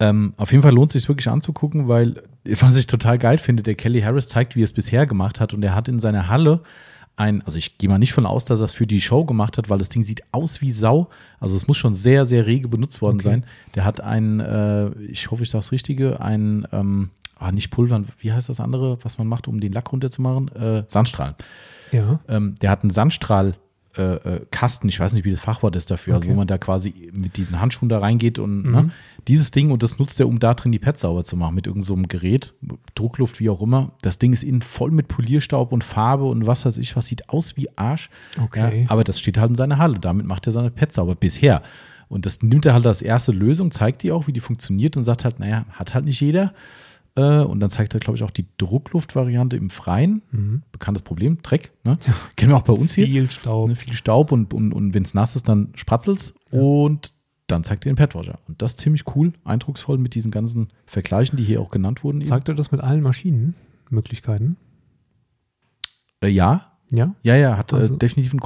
Ähm, 0.00 0.34
auf 0.36 0.52
jeden 0.52 0.62
Fall 0.62 0.74
lohnt 0.74 0.94
es 0.94 1.00
sich 1.00 1.08
wirklich 1.08 1.28
anzugucken, 1.28 1.88
weil, 1.88 2.22
was 2.44 2.76
ich 2.76 2.88
total 2.88 3.16
geil 3.16 3.38
finde, 3.38 3.62
der 3.62 3.74
Kelly 3.74 4.02
Harris 4.02 4.28
zeigt, 4.28 4.54
wie 4.54 4.60
er 4.60 4.64
es 4.64 4.74
bisher 4.74 5.06
gemacht 5.06 5.40
hat 5.40 5.54
und 5.54 5.62
er 5.62 5.74
hat 5.74 5.88
in 5.88 5.98
seiner 5.98 6.28
Halle 6.28 6.62
ein, 7.18 7.42
also 7.42 7.58
ich 7.58 7.78
gehe 7.78 7.88
mal 7.90 7.98
nicht 7.98 8.12
von 8.12 8.26
aus, 8.26 8.44
dass 8.44 8.60
er 8.60 8.66
es 8.66 8.72
für 8.72 8.86
die 8.86 9.00
Show 9.00 9.24
gemacht 9.24 9.58
hat, 9.58 9.68
weil 9.68 9.78
das 9.78 9.88
Ding 9.88 10.02
sieht 10.02 10.22
aus 10.32 10.60
wie 10.60 10.70
Sau. 10.70 11.08
Also 11.40 11.56
es 11.56 11.66
muss 11.66 11.76
schon 11.76 11.92
sehr, 11.92 12.26
sehr 12.26 12.46
rege 12.46 12.68
benutzt 12.68 13.02
worden 13.02 13.16
Okay. 13.16 13.28
sein. 13.28 13.44
Der 13.74 13.84
hat 13.84 14.00
ein, 14.00 14.40
äh, 14.40 14.90
ich 15.02 15.30
hoffe, 15.30 15.42
ich 15.42 15.50
sage 15.50 15.60
das 15.64 15.72
Richtige, 15.72 16.20
ein, 16.20 16.66
ähm, 16.72 17.10
ah, 17.38 17.50
nicht 17.52 17.70
Pulvern, 17.70 18.06
wie 18.20 18.32
heißt 18.32 18.48
das 18.48 18.60
andere, 18.60 18.98
was 19.04 19.18
man 19.18 19.26
macht, 19.26 19.48
um 19.48 19.58
den 19.60 19.72
Lack 19.72 19.90
runterzumachen? 19.92 20.48
Äh, 20.54 20.84
Sandstrahlen. 20.88 21.34
Ja. 21.92 22.20
Ähm, 22.28 22.54
der 22.62 22.70
hat 22.70 22.82
einen 22.82 22.90
Sandstrahl. 22.90 23.54
Äh, 23.96 24.02
äh, 24.02 24.46
Kasten, 24.50 24.88
ich 24.88 25.00
weiß 25.00 25.14
nicht, 25.14 25.24
wie 25.24 25.30
das 25.30 25.40
Fachwort 25.40 25.74
ist 25.74 25.90
dafür, 25.90 26.14
also 26.14 26.26
Okay. 26.26 26.34
wo 26.34 26.36
man 26.38 26.46
da 26.46 26.58
quasi 26.58 27.10
mit 27.18 27.36
diesen 27.38 27.58
Handschuhen 27.60 27.88
da 27.88 27.98
reingeht 27.98 28.38
und 28.38 28.62
Mhm. 28.64 28.70
ne, 28.70 28.90
dieses 29.26 29.50
Ding 29.50 29.70
und 29.70 29.82
das 29.82 29.98
nutzt 29.98 30.20
er, 30.20 30.28
um 30.28 30.38
da 30.38 30.54
drin 30.54 30.72
die 30.72 30.78
Pads 30.78 31.00
sauber 31.00 31.24
zu 31.24 31.36
machen 31.36 31.54
mit 31.54 31.66
irgendeinem 31.66 31.86
so 31.86 31.94
einem 31.94 32.06
Gerät, 32.08 32.52
Druckluft, 32.94 33.40
wie 33.40 33.48
auch 33.50 33.62
immer. 33.62 33.92
Das 34.02 34.18
Ding 34.18 34.32
ist 34.32 34.42
innen 34.44 34.62
voll 34.62 34.90
mit 34.90 35.08
Polierstaub 35.08 35.72
und 35.72 35.84
Farbe 35.84 36.24
und 36.24 36.46
was 36.46 36.64
weiß 36.66 36.76
ich, 36.78 36.96
was 36.96 37.06
sieht 37.06 37.28
aus 37.30 37.56
wie 37.56 37.68
Arsch. 37.76 38.10
Okay. 38.40 38.82
Ja, 38.82 38.90
aber 38.90 39.04
das 39.04 39.18
steht 39.18 39.38
halt 39.38 39.50
in 39.50 39.56
seiner 39.56 39.78
Halle, 39.78 39.98
damit 39.98 40.26
macht 40.26 40.46
er 40.46 40.52
seine 40.52 40.70
Pads 40.70 40.94
sauber 40.96 41.14
bisher. 41.14 41.62
Und 42.08 42.24
das 42.24 42.42
nimmt 42.42 42.64
er 42.66 42.74
halt 42.74 42.86
als 42.86 43.02
erste 43.02 43.32
Lösung, 43.32 43.70
zeigt 43.70 44.02
die 44.02 44.12
auch, 44.12 44.26
wie 44.26 44.32
die 44.32 44.40
funktioniert 44.40 44.96
und 44.96 45.04
sagt 45.04 45.24
halt, 45.24 45.40
naja, 45.40 45.64
hat 45.72 45.94
halt 45.94 46.04
nicht 46.04 46.20
jeder. 46.20 46.52
Äh, 47.16 47.40
Und 47.40 47.60
dann 47.60 47.70
zeigt 47.70 47.94
er, 47.94 48.00
glaube 48.00 48.16
ich, 48.16 48.22
auch 48.22 48.30
die 48.30 48.46
Druckluft-Variante 48.58 49.56
im 49.56 49.70
Freien. 49.70 50.22
Mhm. 50.30 50.62
Bekanntes 50.72 51.02
Problem, 51.02 51.42
Dreck. 51.42 51.72
Ne? 51.84 51.94
Kennen 52.36 52.52
wir 52.52 52.56
auch 52.56 52.62
bei 52.62 52.72
uns 52.72 52.94
hier. 52.94 53.06
Viel 53.06 53.30
Staub. 53.30 53.68
Ne, 53.68 53.76
viel 53.76 53.92
Staub 53.92 54.30
und, 54.32 54.54
und, 54.54 54.72
und 54.72 54.94
wenn 54.94 55.02
es 55.02 55.14
nass 55.14 55.34
ist, 55.36 55.48
dann 55.48 55.72
spratzelt's 55.74 56.34
und 56.52 57.12
dann 57.48 57.64
zeigt 57.64 57.86
er 57.86 57.92
den 57.92 57.96
Padwasher. 57.96 58.38
Und 58.46 58.60
das 58.62 58.72
ist 58.72 58.80
ziemlich 58.80 59.04
cool, 59.16 59.32
eindrucksvoll 59.44 59.96
mit 59.98 60.14
diesen 60.14 60.30
ganzen 60.30 60.68
Vergleichen, 60.86 61.36
die 61.38 61.44
hier 61.44 61.60
auch 61.60 61.70
genannt 61.70 62.04
wurden. 62.04 62.18
eben. 62.20 62.28
Zeigt 62.28 62.48
er 62.48 62.54
das 62.54 62.70
mit 62.72 62.82
allen 62.82 63.02
Maschinenmöglichkeiten? 63.02 64.56
Äh, 66.22 66.28
ja, 66.28 66.72
Ja? 66.90 67.14
Ja, 67.22 67.36
ja, 67.36 67.56
hat 67.56 67.72
Also- 67.74 67.94
äh, 67.94 67.98
definitiv 67.98 68.32
ein 68.34 68.40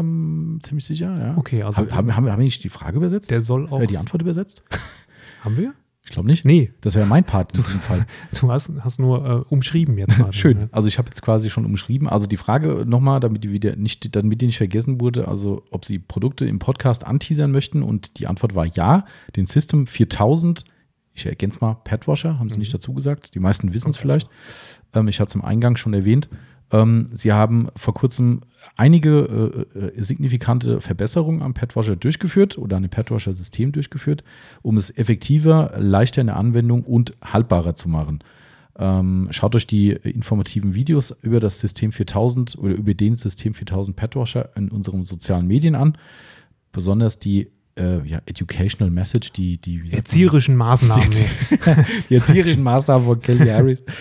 m, 0.00 0.58
ziemlich 0.62 0.84
sicher, 0.84 1.14
ja. 1.18 1.36
Okay, 1.36 1.62
also 1.62 1.82
Haben, 1.82 1.94
haben, 1.94 2.14
haben 2.16 2.26
wir 2.26 2.44
nicht 2.44 2.64
die 2.64 2.68
Frage 2.68 2.96
übersetzt? 2.98 3.30
der 3.30 3.40
soll 3.42 3.66
auch. 3.68 3.80
äh, 3.80 3.86
die 3.86 3.96
Antwort 3.96 4.20
übersetzt? 4.22 4.62
Haben 5.42 5.56
wir? 5.56 5.74
Ich 6.04 6.10
glaube 6.10 6.28
nicht. 6.28 6.44
Nee, 6.44 6.72
Das 6.80 6.94
wäre 6.94 7.06
mein 7.06 7.24
Part 7.24 7.56
in 7.56 7.62
diesem 7.62 7.80
Fall. 7.80 8.06
du 8.40 8.50
hast, 8.50 8.72
hast 8.80 8.98
nur 8.98 9.24
äh, 9.24 9.54
umschrieben 9.54 9.96
jetzt 9.98 10.16
gerade. 10.16 10.32
Schön. 10.32 10.68
Also 10.72 10.88
ich 10.88 10.98
habe 10.98 11.08
jetzt 11.08 11.22
quasi 11.22 11.48
schon 11.48 11.64
umschrieben. 11.64 12.08
Also 12.08 12.26
die 12.26 12.36
Frage 12.36 12.84
nochmal, 12.86 13.20
damit 13.20 13.44
die 13.44 13.52
wieder 13.52 13.76
nicht, 13.76 14.14
damit 14.14 14.40
die 14.40 14.46
nicht 14.46 14.58
vergessen 14.58 15.00
wurde, 15.00 15.28
also 15.28 15.64
ob 15.70 15.84
Sie 15.84 15.98
Produkte 16.00 16.44
im 16.44 16.58
Podcast 16.58 17.06
anteasern 17.06 17.52
möchten 17.52 17.82
und 17.82 18.18
die 18.18 18.26
Antwort 18.26 18.54
war 18.54 18.66
ja. 18.66 19.04
Den 19.36 19.46
System 19.46 19.86
4000, 19.86 20.64
ich 21.14 21.26
ergänze 21.26 21.58
mal, 21.60 21.74
Padwasher, 21.84 22.38
haben 22.38 22.50
Sie 22.50 22.58
nicht 22.58 22.74
dazu 22.74 22.94
gesagt. 22.94 23.34
Die 23.34 23.40
meisten 23.40 23.72
wissen 23.72 23.90
es 23.90 23.96
vielleicht. 23.96 24.28
Ähm, 24.94 25.06
ich 25.06 25.20
hatte 25.20 25.28
es 25.28 25.34
im 25.36 25.44
Eingang 25.44 25.76
schon 25.76 25.94
erwähnt. 25.94 26.28
Ähm, 26.72 27.08
Sie 27.12 27.32
haben 27.32 27.68
vor 27.76 27.94
kurzem 27.94 28.40
einige 28.76 29.66
äh, 29.74 29.78
äh, 29.78 30.02
signifikante 30.02 30.80
Verbesserungen 30.80 31.42
am 31.42 31.54
Padwasher 31.54 31.96
durchgeführt 31.96 32.56
oder 32.56 32.76
an 32.76 32.82
dem 32.82 32.90
Padwasher-System 32.90 33.72
durchgeführt, 33.72 34.24
um 34.62 34.76
es 34.76 34.90
effektiver, 34.96 35.74
leichter 35.78 36.22
in 36.22 36.28
der 36.28 36.36
Anwendung 36.36 36.82
und 36.82 37.14
haltbarer 37.22 37.74
zu 37.74 37.88
machen. 37.88 38.24
Ähm, 38.78 39.28
schaut 39.30 39.54
euch 39.54 39.66
die 39.66 39.90
informativen 39.90 40.74
Videos 40.74 41.14
über 41.20 41.40
das 41.40 41.60
System 41.60 41.92
4000 41.92 42.56
oder 42.56 42.74
über 42.74 42.94
den 42.94 43.16
System 43.16 43.54
4000 43.54 43.94
Padwasher 43.94 44.48
in 44.56 44.70
unseren 44.70 45.04
sozialen 45.04 45.46
Medien 45.46 45.74
an. 45.74 45.98
Besonders 46.72 47.18
die 47.18 47.50
äh, 47.76 48.06
ja, 48.06 48.22
Educational 48.24 48.90
Message, 48.90 49.32
die, 49.32 49.58
die? 49.58 49.82
Erzieherischen 49.92 50.56
Maßnahmen. 50.56 51.10
die 52.08 52.14
erzieherischen 52.14 52.62
Maßnahmen 52.62 53.06
von 53.06 53.20
Kelly 53.20 53.48
Harris. 53.48 53.82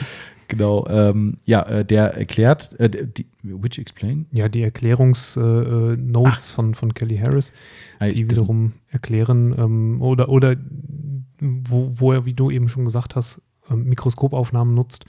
Genau, 0.52 0.86
ähm, 0.88 1.38
ja, 1.46 1.64
äh, 1.64 1.86
der 1.86 2.14
erklärt, 2.14 2.78
äh, 2.78 2.90
die, 2.90 3.26
which 3.42 3.80
explain? 3.80 4.26
ja, 4.32 4.50
die 4.50 4.62
Erklärungsnotes 4.64 5.38
äh, 5.38 6.02
Notes 6.02 6.52
von, 6.52 6.76
von 6.76 6.94
Kelly 6.94 7.18
Harris, 7.18 7.54
Ah, 8.00 8.10
die 8.10 8.30
wiederum 8.30 8.74
erklären 8.90 9.56
ähm, 9.58 10.02
oder, 10.02 10.28
oder 10.28 10.58
wo, 11.40 11.94
wo 11.96 12.12
er, 12.12 12.26
wie 12.26 12.34
du 12.34 12.52
eben 12.52 12.68
schon 12.68 12.84
gesagt 12.84 13.16
hast, 13.16 13.42
ähm, 13.70 13.86
Mikroskopaufnahmen 13.86 14.74
nutzt 14.76 15.06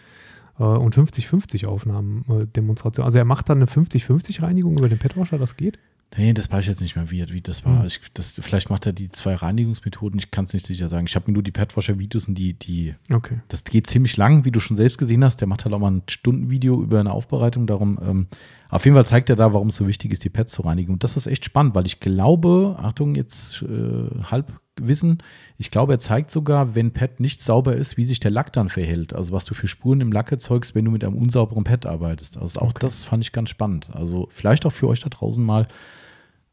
äh, 0.58 0.62
und 0.62 0.96
50-50 0.96 1.66
Aufnahmen 1.66 2.24
äh, 2.28 2.46
Demonstration. 2.46 3.04
Also 3.04 3.18
er 3.18 3.24
macht 3.24 3.48
dann 3.48 3.58
eine 3.58 3.66
50-50 3.66 4.42
Reinigung 4.42 4.78
über 4.78 4.88
den 4.88 4.98
Petwasher, 4.98 5.38
das 5.38 5.56
geht? 5.56 5.78
Nee, 6.16 6.34
das 6.34 6.50
weiß 6.50 6.60
ich 6.64 6.68
jetzt 6.68 6.80
nicht 6.82 6.94
mehr, 6.94 7.10
wie, 7.10 7.24
wie 7.32 7.40
das 7.40 7.64
war. 7.64 7.78
Hm. 7.80 7.86
Ich, 7.86 8.00
das, 8.12 8.38
vielleicht 8.42 8.68
macht 8.68 8.84
er 8.86 8.92
die 8.92 9.08
zwei 9.10 9.34
Reinigungsmethoden, 9.34 10.18
ich 10.18 10.30
kann 10.30 10.44
es 10.44 10.52
nicht 10.52 10.66
sicher 10.66 10.88
sagen. 10.88 11.06
Ich 11.06 11.14
habe 11.16 11.30
mir 11.30 11.34
nur 11.34 11.42
die 11.42 11.52
Padwasher-Videos 11.52 12.28
und 12.28 12.34
die, 12.34 12.52
die, 12.54 12.94
Okay. 13.10 13.40
das 13.48 13.64
geht 13.64 13.86
ziemlich 13.86 14.16
lang, 14.18 14.44
wie 14.44 14.50
du 14.50 14.60
schon 14.60 14.76
selbst 14.76 14.98
gesehen 14.98 15.24
hast. 15.24 15.38
Der 15.40 15.48
macht 15.48 15.64
halt 15.64 15.74
auch 15.74 15.78
mal 15.78 15.90
ein 15.90 16.02
Stundenvideo 16.08 16.82
über 16.82 17.00
eine 17.00 17.12
Aufbereitung. 17.12 17.66
Darum, 17.66 17.98
ähm, 18.02 18.26
auf 18.68 18.84
jeden 18.84 18.94
Fall 18.94 19.06
zeigt 19.06 19.30
er 19.30 19.36
da, 19.36 19.54
warum 19.54 19.68
es 19.68 19.76
so 19.76 19.86
wichtig 19.88 20.12
ist, 20.12 20.22
die 20.24 20.28
Pads 20.30 20.52
zu 20.52 20.62
reinigen. 20.62 20.92
Und 20.92 21.02
das 21.02 21.16
ist 21.16 21.26
echt 21.26 21.44
spannend, 21.46 21.74
weil 21.74 21.86
ich 21.86 22.00
glaube, 22.00 22.76
Achtung, 22.78 23.14
jetzt 23.14 23.62
äh, 23.62 24.22
Halbwissen, 24.24 25.22
ich 25.56 25.70
glaube, 25.70 25.94
er 25.94 25.98
zeigt 25.98 26.30
sogar, 26.30 26.74
wenn 26.74 26.92
Pad 26.92 27.20
nicht 27.20 27.40
sauber 27.40 27.74
ist, 27.76 27.96
wie 27.96 28.04
sich 28.04 28.20
der 28.20 28.30
Lack 28.30 28.52
dann 28.52 28.68
verhält. 28.68 29.14
Also 29.14 29.32
was 29.32 29.44
du 29.46 29.54
für 29.54 29.66
Spuren 29.66 30.00
im 30.02 30.12
Lack 30.12 30.30
erzeugst, 30.30 30.74
wenn 30.74 30.84
du 30.84 30.90
mit 30.90 31.04
einem 31.04 31.16
unsauberen 31.16 31.64
Pad 31.64 31.86
arbeitest. 31.86 32.36
Also 32.38 32.60
auch 32.60 32.70
Okay. 32.70 32.80
das 32.80 33.04
fand 33.04 33.24
ich 33.24 33.32
ganz 33.32 33.48
spannend. 33.50 33.88
Also 33.94 34.28
vielleicht 34.30 34.66
auch 34.66 34.72
für 34.72 34.88
euch 34.88 35.00
da 35.00 35.08
draußen 35.08 35.42
mal 35.44 35.68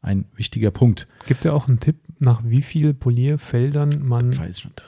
ein 0.02 0.24
wichtiger 0.34 0.70
Punkt. 0.70 1.06
Gibt 1.26 1.44
er 1.44 1.54
auch 1.54 1.68
einen 1.68 1.80
Tipp, 1.80 1.96
nach 2.18 2.42
wie 2.44 2.62
viel 2.62 2.94
Polierfeldern 2.94 4.06
man 4.06 4.32
Ich 4.32 4.40
weiß 4.40 4.64
nicht. 4.64 4.82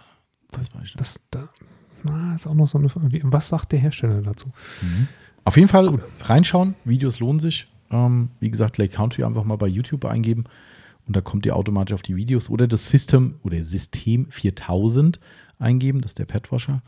Das 0.51 0.75
weiß 0.75 0.83
ich 0.83 0.83
nicht. 0.83 1.01
das 1.01 1.21
da, 1.31 1.49
na, 2.05 2.35
ist 2.35 2.47
auch 2.47 2.55
noch 2.55 2.69
so 2.69 2.79
eine 2.79 2.89
Frage. 2.89 3.21
Was 3.25 3.49
sagt 3.49 3.73
der 3.73 3.79
Hersteller 3.79 4.23
dazu? 4.23 4.53
Auf 5.45 5.57
jeden 5.57 5.69
Fall 5.69 5.99
reinschauen, 6.21 6.75
Videos 6.85 7.21
lohnen 7.21 7.41
sich. 7.41 7.69
Ähm, 7.91 8.31
wie 8.41 8.51
gesagt, 8.51 8.79
Lake 8.79 8.95
Country 8.95 9.25
einfach 9.25 9.45
mal 9.45 9.57
bei 9.57 9.67
YouTube 9.67 10.05
eingeben 10.05 10.45
und 11.07 11.17
da 11.17 11.21
kommt 11.21 11.47
ihr 11.47 11.57
automatisch 11.57 11.95
auf 11.95 12.03
die 12.03 12.17
Videos 12.17 12.49
oder 12.49 12.67
das 12.67 12.89
System 12.89 13.37
oder 13.43 13.63
System 13.65 14.27
4000 14.31 15.21
eingeben, 15.59 16.01
das 16.01 16.13
ist 16.13 16.19
der 16.19 16.25
Padwasher. 16.27 16.83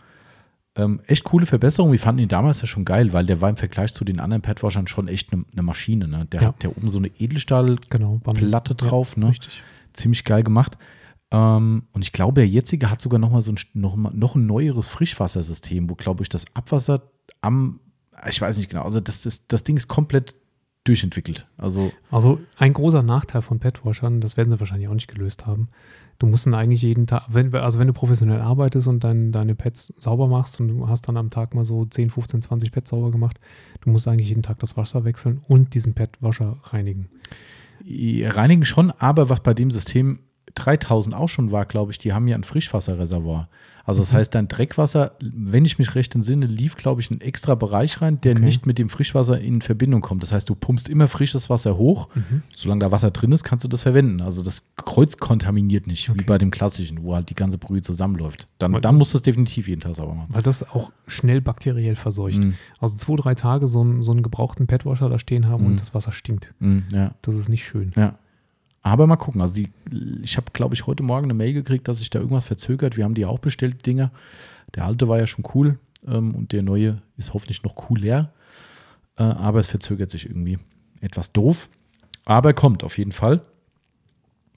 Ähm, 0.76 1.00
echt 1.06 1.24
coole 1.24 1.46
Verbesserung. 1.46 1.92
Wir 1.92 2.00
fanden 2.00 2.22
ihn 2.22 2.28
damals 2.28 2.60
ja 2.60 2.66
schon 2.66 2.84
geil, 2.84 3.12
weil 3.12 3.24
der 3.26 3.40
war 3.40 3.48
im 3.48 3.56
Vergleich 3.56 3.92
zu 3.94 4.04
den 4.04 4.18
anderen 4.18 4.42
Padwashern 4.42 4.86
schon 4.88 5.06
echt 5.06 5.32
eine 5.32 5.44
ne 5.52 5.62
Maschine. 5.62 6.08
Ne? 6.08 6.26
Der 6.32 6.42
Ja. 6.42 6.48
hat 6.48 6.64
ja 6.64 6.70
oben 6.70 6.90
so 6.90 6.98
eine 6.98 7.08
Edelstahlplatte 7.08 8.74
Genau. 8.74 8.90
drauf. 8.90 9.16
ne? 9.16 9.28
Richtig. 9.28 9.62
Ziemlich 9.92 10.24
geil 10.24 10.42
gemacht. 10.42 10.76
Ähm, 11.30 11.84
und 11.92 12.02
ich 12.02 12.12
glaube, 12.12 12.40
der 12.40 12.48
jetzige 12.48 12.90
hat 12.90 13.00
sogar 13.00 13.18
noch 13.20 13.30
mal 13.30 13.40
so 13.40 13.52
ein, 13.52 13.56
noch, 13.74 13.94
mal- 13.96 14.12
noch 14.14 14.34
ein 14.34 14.46
neueres 14.46 14.88
Frischwassersystem, 14.88 15.88
wo, 15.88 15.94
glaube 15.94 16.22
ich, 16.22 16.28
das 16.28 16.44
Abwasser 16.54 17.02
am, 17.40 17.80
ich 18.28 18.40
weiß 18.40 18.56
nicht 18.58 18.70
genau, 18.70 18.82
also 18.82 19.00
das, 19.00 19.22
das, 19.22 19.46
das 19.46 19.64
Ding 19.64 19.76
ist 19.76 19.88
komplett 19.88 20.34
durchentwickelt. 20.84 21.46
Also, 21.56 21.92
Also 22.10 22.40
ein 22.58 22.74
großer 22.74 23.02
Nachteil 23.02 23.42
von 23.42 23.58
Petwashern, 23.58 24.20
das 24.20 24.36
werden 24.36 24.50
sie 24.50 24.60
wahrscheinlich 24.60 24.88
auch 24.88 24.94
nicht 24.94 25.08
gelöst 25.08 25.46
haben. 25.46 25.68
Du 26.18 26.26
musst 26.26 26.46
dann 26.46 26.54
eigentlich 26.54 26.82
jeden 26.82 27.06
Tag, 27.06 27.24
wenn, 27.28 27.52
also 27.54 27.78
wenn 27.78 27.88
du 27.88 27.92
professionell 27.92 28.40
arbeitest 28.40 28.86
und 28.86 29.02
dein, 29.02 29.32
deine 29.32 29.54
Pads 29.54 29.94
sauber 29.98 30.28
machst 30.28 30.60
und 30.60 30.68
du 30.68 30.88
hast 30.88 31.08
dann 31.08 31.16
am 31.16 31.30
Tag 31.30 31.54
mal 31.54 31.64
so 31.64 31.84
10, 31.84 32.10
15, 32.10 32.42
20 32.42 32.70
Pads 32.70 32.90
sauber 32.90 33.10
gemacht, 33.10 33.40
du 33.80 33.90
musst 33.90 34.06
eigentlich 34.06 34.28
jeden 34.28 34.42
Tag 34.42 34.58
das 34.60 34.76
Wasser 34.76 35.04
wechseln 35.04 35.40
und 35.48 35.74
diesen 35.74 35.94
Padwasher 35.94 36.58
reinigen. 36.64 37.08
reinigen 37.86 38.64
schon, 38.64 38.92
aber 38.92 39.28
was 39.28 39.40
bei 39.40 39.54
dem 39.54 39.70
System 39.70 40.20
3000 40.54 41.16
auch 41.16 41.28
schon 41.28 41.50
war, 41.50 41.66
glaube 41.66 41.92
ich, 41.92 41.98
die 41.98 42.12
haben 42.12 42.28
ja 42.28 42.36
ein 42.36 42.44
Frischwasserreservoir. 42.44 43.48
Also 43.86 44.00
das 44.00 44.12
heißt, 44.12 44.34
dein 44.34 44.48
Dreckwasser, 44.48 45.12
wenn 45.20 45.64
ich 45.64 45.78
mich 45.78 45.94
recht 45.94 46.14
entsinne, 46.14 46.46
lief, 46.46 46.74
glaube 46.76 47.00
ich, 47.02 47.10
in 47.10 47.16
einen 47.16 47.20
extra 47.28 47.54
Bereich 47.54 48.00
rein, 48.00 48.20
der 48.22 48.32
Okay. 48.32 48.42
nicht 48.44 48.66
mit 48.66 48.78
dem 48.78 48.88
Frischwasser 48.88 49.38
in 49.40 49.60
Verbindung 49.60 50.00
kommt. 50.00 50.22
Das 50.22 50.32
heißt, 50.32 50.48
du 50.48 50.54
pumpst 50.54 50.88
immer 50.88 51.06
frisches 51.06 51.50
Wasser 51.50 51.76
hoch. 51.76 52.08
Solange 52.54 52.80
da 52.80 52.90
Wasser 52.90 53.10
drin 53.10 53.30
ist, 53.32 53.44
kannst 53.44 53.64
du 53.64 53.68
das 53.68 53.82
verwenden. 53.82 54.22
Also 54.22 54.42
das 54.42 54.70
Kreuz 54.76 55.18
kontaminiert 55.18 55.86
nicht, 55.86 56.08
wie 56.08 56.12
Okay. 56.12 56.24
bei 56.26 56.38
dem 56.38 56.50
klassischen, 56.50 57.02
wo 57.02 57.14
halt 57.14 57.28
die 57.28 57.34
ganze 57.34 57.58
Brühe 57.58 57.82
zusammenläuft. 57.82 58.48
Dann, 58.58 58.72
Weil- 58.72 58.80
dann 58.80 58.96
musst 58.96 59.12
du 59.12 59.18
es 59.18 59.22
definitiv 59.22 59.68
jeden 59.68 59.82
Tag 59.82 59.94
sauber 59.94 60.14
machen. 60.14 60.28
Weil 60.32 60.42
das 60.42 60.62
auch 60.70 60.90
schnell 61.06 61.40
bakteriell 61.42 61.96
verseucht. 61.96 62.38
Mhm. 62.42 62.54
Also 62.80 62.96
zwei, 62.96 63.16
drei 63.16 63.34
Tage 63.34 63.68
so 63.68 63.82
einen, 63.82 64.02
so 64.02 64.12
einen 64.12 64.22
gebrauchten 64.22 64.66
Padwasher 64.66 65.08
da 65.10 65.18
stehen 65.18 65.46
haben 65.46 65.62
Mhm. 65.64 65.70
und 65.72 65.80
das 65.80 65.94
Wasser 65.94 66.12
stinkt. 66.12 66.54
Mhm, 66.58 66.84
ja. 66.92 67.12
Das 67.22 67.34
ist 67.34 67.48
nicht 67.50 67.64
schön. 67.64 67.92
Ja. 67.96 68.14
Aber 68.84 69.06
mal 69.06 69.16
gucken. 69.16 69.40
Also 69.40 69.62
die, 69.62 69.72
ich 70.22 70.36
habe, 70.36 70.52
glaube 70.52 70.74
ich, 70.74 70.86
heute 70.86 71.02
Morgen 71.02 71.24
eine 71.24 71.34
Mail 71.34 71.54
gekriegt, 71.54 71.88
dass 71.88 71.98
sich 71.98 72.10
da 72.10 72.20
irgendwas 72.20 72.44
verzögert. 72.44 72.96
Wir 72.96 73.04
haben 73.04 73.14
die 73.14 73.24
auch 73.24 73.38
bestellt, 73.38 73.78
die 73.78 73.90
Dinger. 73.90 74.12
Der 74.74 74.84
alte 74.84 75.08
war 75.08 75.18
ja 75.18 75.26
schon 75.26 75.44
cool 75.54 75.78
ähm, 76.06 76.34
und 76.34 76.52
der 76.52 76.62
neue 76.62 77.02
ist 77.16 77.32
hoffentlich 77.32 77.62
noch 77.62 77.74
cooler. 77.74 78.32
Äh, 79.16 79.22
aber 79.22 79.58
es 79.60 79.68
verzögert 79.68 80.10
sich 80.10 80.26
irgendwie 80.26 80.58
etwas 81.00 81.32
doof. 81.32 81.70
Aber 82.26 82.52
kommt 82.52 82.84
auf 82.84 82.98
jeden 82.98 83.12
Fall. 83.12 83.40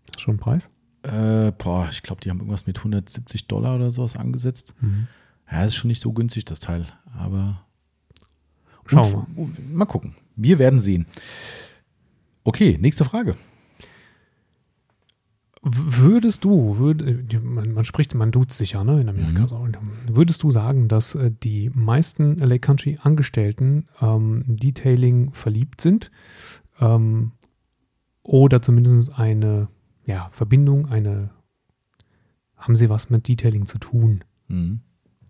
Ist 0.10 0.22
schon 0.22 0.36
ein 0.36 0.40
Preis? 0.40 0.70
Äh, 1.04 1.54
boah, 1.58 1.88
ich 1.90 2.04
glaube, 2.04 2.20
die 2.20 2.30
haben 2.30 2.40
irgendwas 2.40 2.68
mit 2.68 2.78
170 2.78 3.48
Dollar 3.48 3.76
oder 3.76 3.92
sowas 3.92 4.18
angesetzt. 4.18 4.76
Ja, 5.50 5.64
ist 5.64 5.76
schon 5.76 5.88
nicht 5.88 6.02
so 6.02 6.12
günstig, 6.12 6.44
das 6.44 6.60
Teil. 6.60 6.86
Aber 7.18 7.62
Schauen 8.88 9.26
wir 9.36 9.44
mal. 9.46 9.54
Mal 9.72 9.86
gucken. 9.86 10.16
Wir 10.36 10.60
werden 10.60 10.80
sehen. 10.80 11.06
Okay, 12.44 12.78
nächste 12.82 13.06
Frage. 13.06 13.38
Würdest 15.62 16.44
du, 16.44 16.78
würd, 16.78 17.02
äh, 17.02 17.40
man, 17.40 17.74
man 17.74 17.86
spricht, 17.86 18.14
man 18.16 18.32
duzt 18.32 18.58
sich 18.58 18.74
ja, 18.74 18.84
ne, 18.84 19.02
in 19.02 19.10
Amerika. 19.10 19.42
Mhm. 19.42 19.48
So, 19.48 19.66
ähm, 19.66 19.92
würdest 20.08 20.44
du 20.44 20.52
sagen, 20.52 20.88
dass 20.88 21.16
äh, 21.16 21.32
die 21.32 21.70
meisten 21.74 22.38
LA 22.38 22.58
Country 22.60 23.00
Angestellten 23.02 23.86
ähm, 24.02 24.44
Detailing 24.48 25.32
verliebt 25.32 25.82
sind? 25.82 26.12
Ähm, 26.80 27.32
oder 28.24 28.62
zumindest 28.62 29.18
eine 29.18 29.70
ja, 30.06 30.30
Verbindung, 30.32 30.88
eine, 30.88 31.30
haben 32.56 32.76
sie 32.76 32.90
was 32.90 33.10
mit 33.10 33.28
Detailing 33.28 33.66
zu 33.66 33.78
tun? 33.78 34.24
Mhm. 34.48 34.82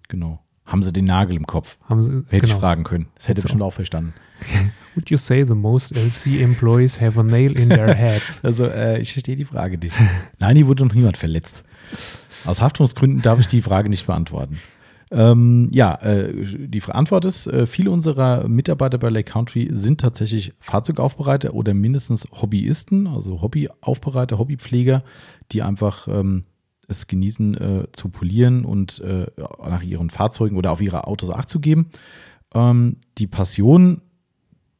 Genau. 0.08 0.44
Haben 0.68 0.84
sie 0.84 0.93
den 0.93 1.05
Nagel 1.05 1.36
im 1.38 1.47
Kopf? 1.47 1.78
Haben 1.89 2.03
sie, 2.03 2.11
Hätte 2.28 2.41
genau. 2.41 2.53
ich 2.53 2.59
fragen 2.59 2.84
können. 2.84 3.07
Das 3.15 3.30
hätte 3.30 3.41
bestimmt 3.41 3.61
du 3.61 3.65
auch 3.65 3.74
verstanden. 3.74 4.13
Would 4.95 5.09
you 5.09 5.18
say 5.18 5.43
the 5.43 5.55
most 5.55 5.95
LC 5.95 6.41
employees 6.41 6.99
have 6.99 7.20
a 7.20 7.24
nail 7.24 7.57
in 7.57 7.70
their 7.70 7.95
heads? 7.95 8.41
Also, 8.43 8.65
äh, 8.65 8.99
ich 8.99 9.13
verstehe 9.13 9.36
die 9.36 9.45
Frage 9.45 9.78
nicht. 9.78 9.97
Nein, 10.39 10.55
hier 10.57 10.68
wurde 10.68 10.86
noch 10.86 10.93
niemand 10.93 11.18
verletzt. 11.18 11.63
Aus 12.45 12.61
Haftungsgründen 12.61 13.22
darf 13.22 13.39
ich 13.39 13.47
die 13.47 13.61
Frage 13.61 13.89
nicht 13.89 14.05
beantworten. 14.05 14.59
Ähm, 15.09 15.70
ja, 15.72 15.95
äh, 16.01 16.34
die 16.34 16.84
Antwort 16.84 17.24
ist, 17.24 17.47
äh, 17.47 17.65
viele 17.65 17.91
unserer 17.91 18.47
Mitarbeiter 18.47 18.97
bei 18.97 19.09
Lake 19.09 19.32
Country 19.32 19.70
sind 19.72 20.01
tatsächlich 20.01 20.53
Fahrzeugaufbereiter 20.59 21.53
oder 21.53 21.74
mindestens 21.74 22.28
Hobbyisten, 22.41 23.07
also 23.07 23.41
Hobbyaufbereiter, 23.41 24.38
Hobbypfleger, 24.38 25.03
die 25.53 25.61
einfach 25.61 26.09
ähm, 26.09 26.43
es 26.88 27.08
genießen 27.08 27.56
äh, 27.56 27.88
zu 27.92 28.10
polieren 28.10 28.66
und 28.66 29.00
äh, 29.00 29.28
nach 29.38 29.84
ihren 29.84 30.10
Fahrzeugen 30.10 30.58
oder 30.58 30.72
auf 30.72 30.82
ihre 30.82 31.06
Autos 31.08 31.30
Acht 31.30 31.50
zu 31.50 31.60
geben. 31.60 31.90
Ähm, 32.54 32.98
die 33.18 33.28
Passion, 33.28 34.02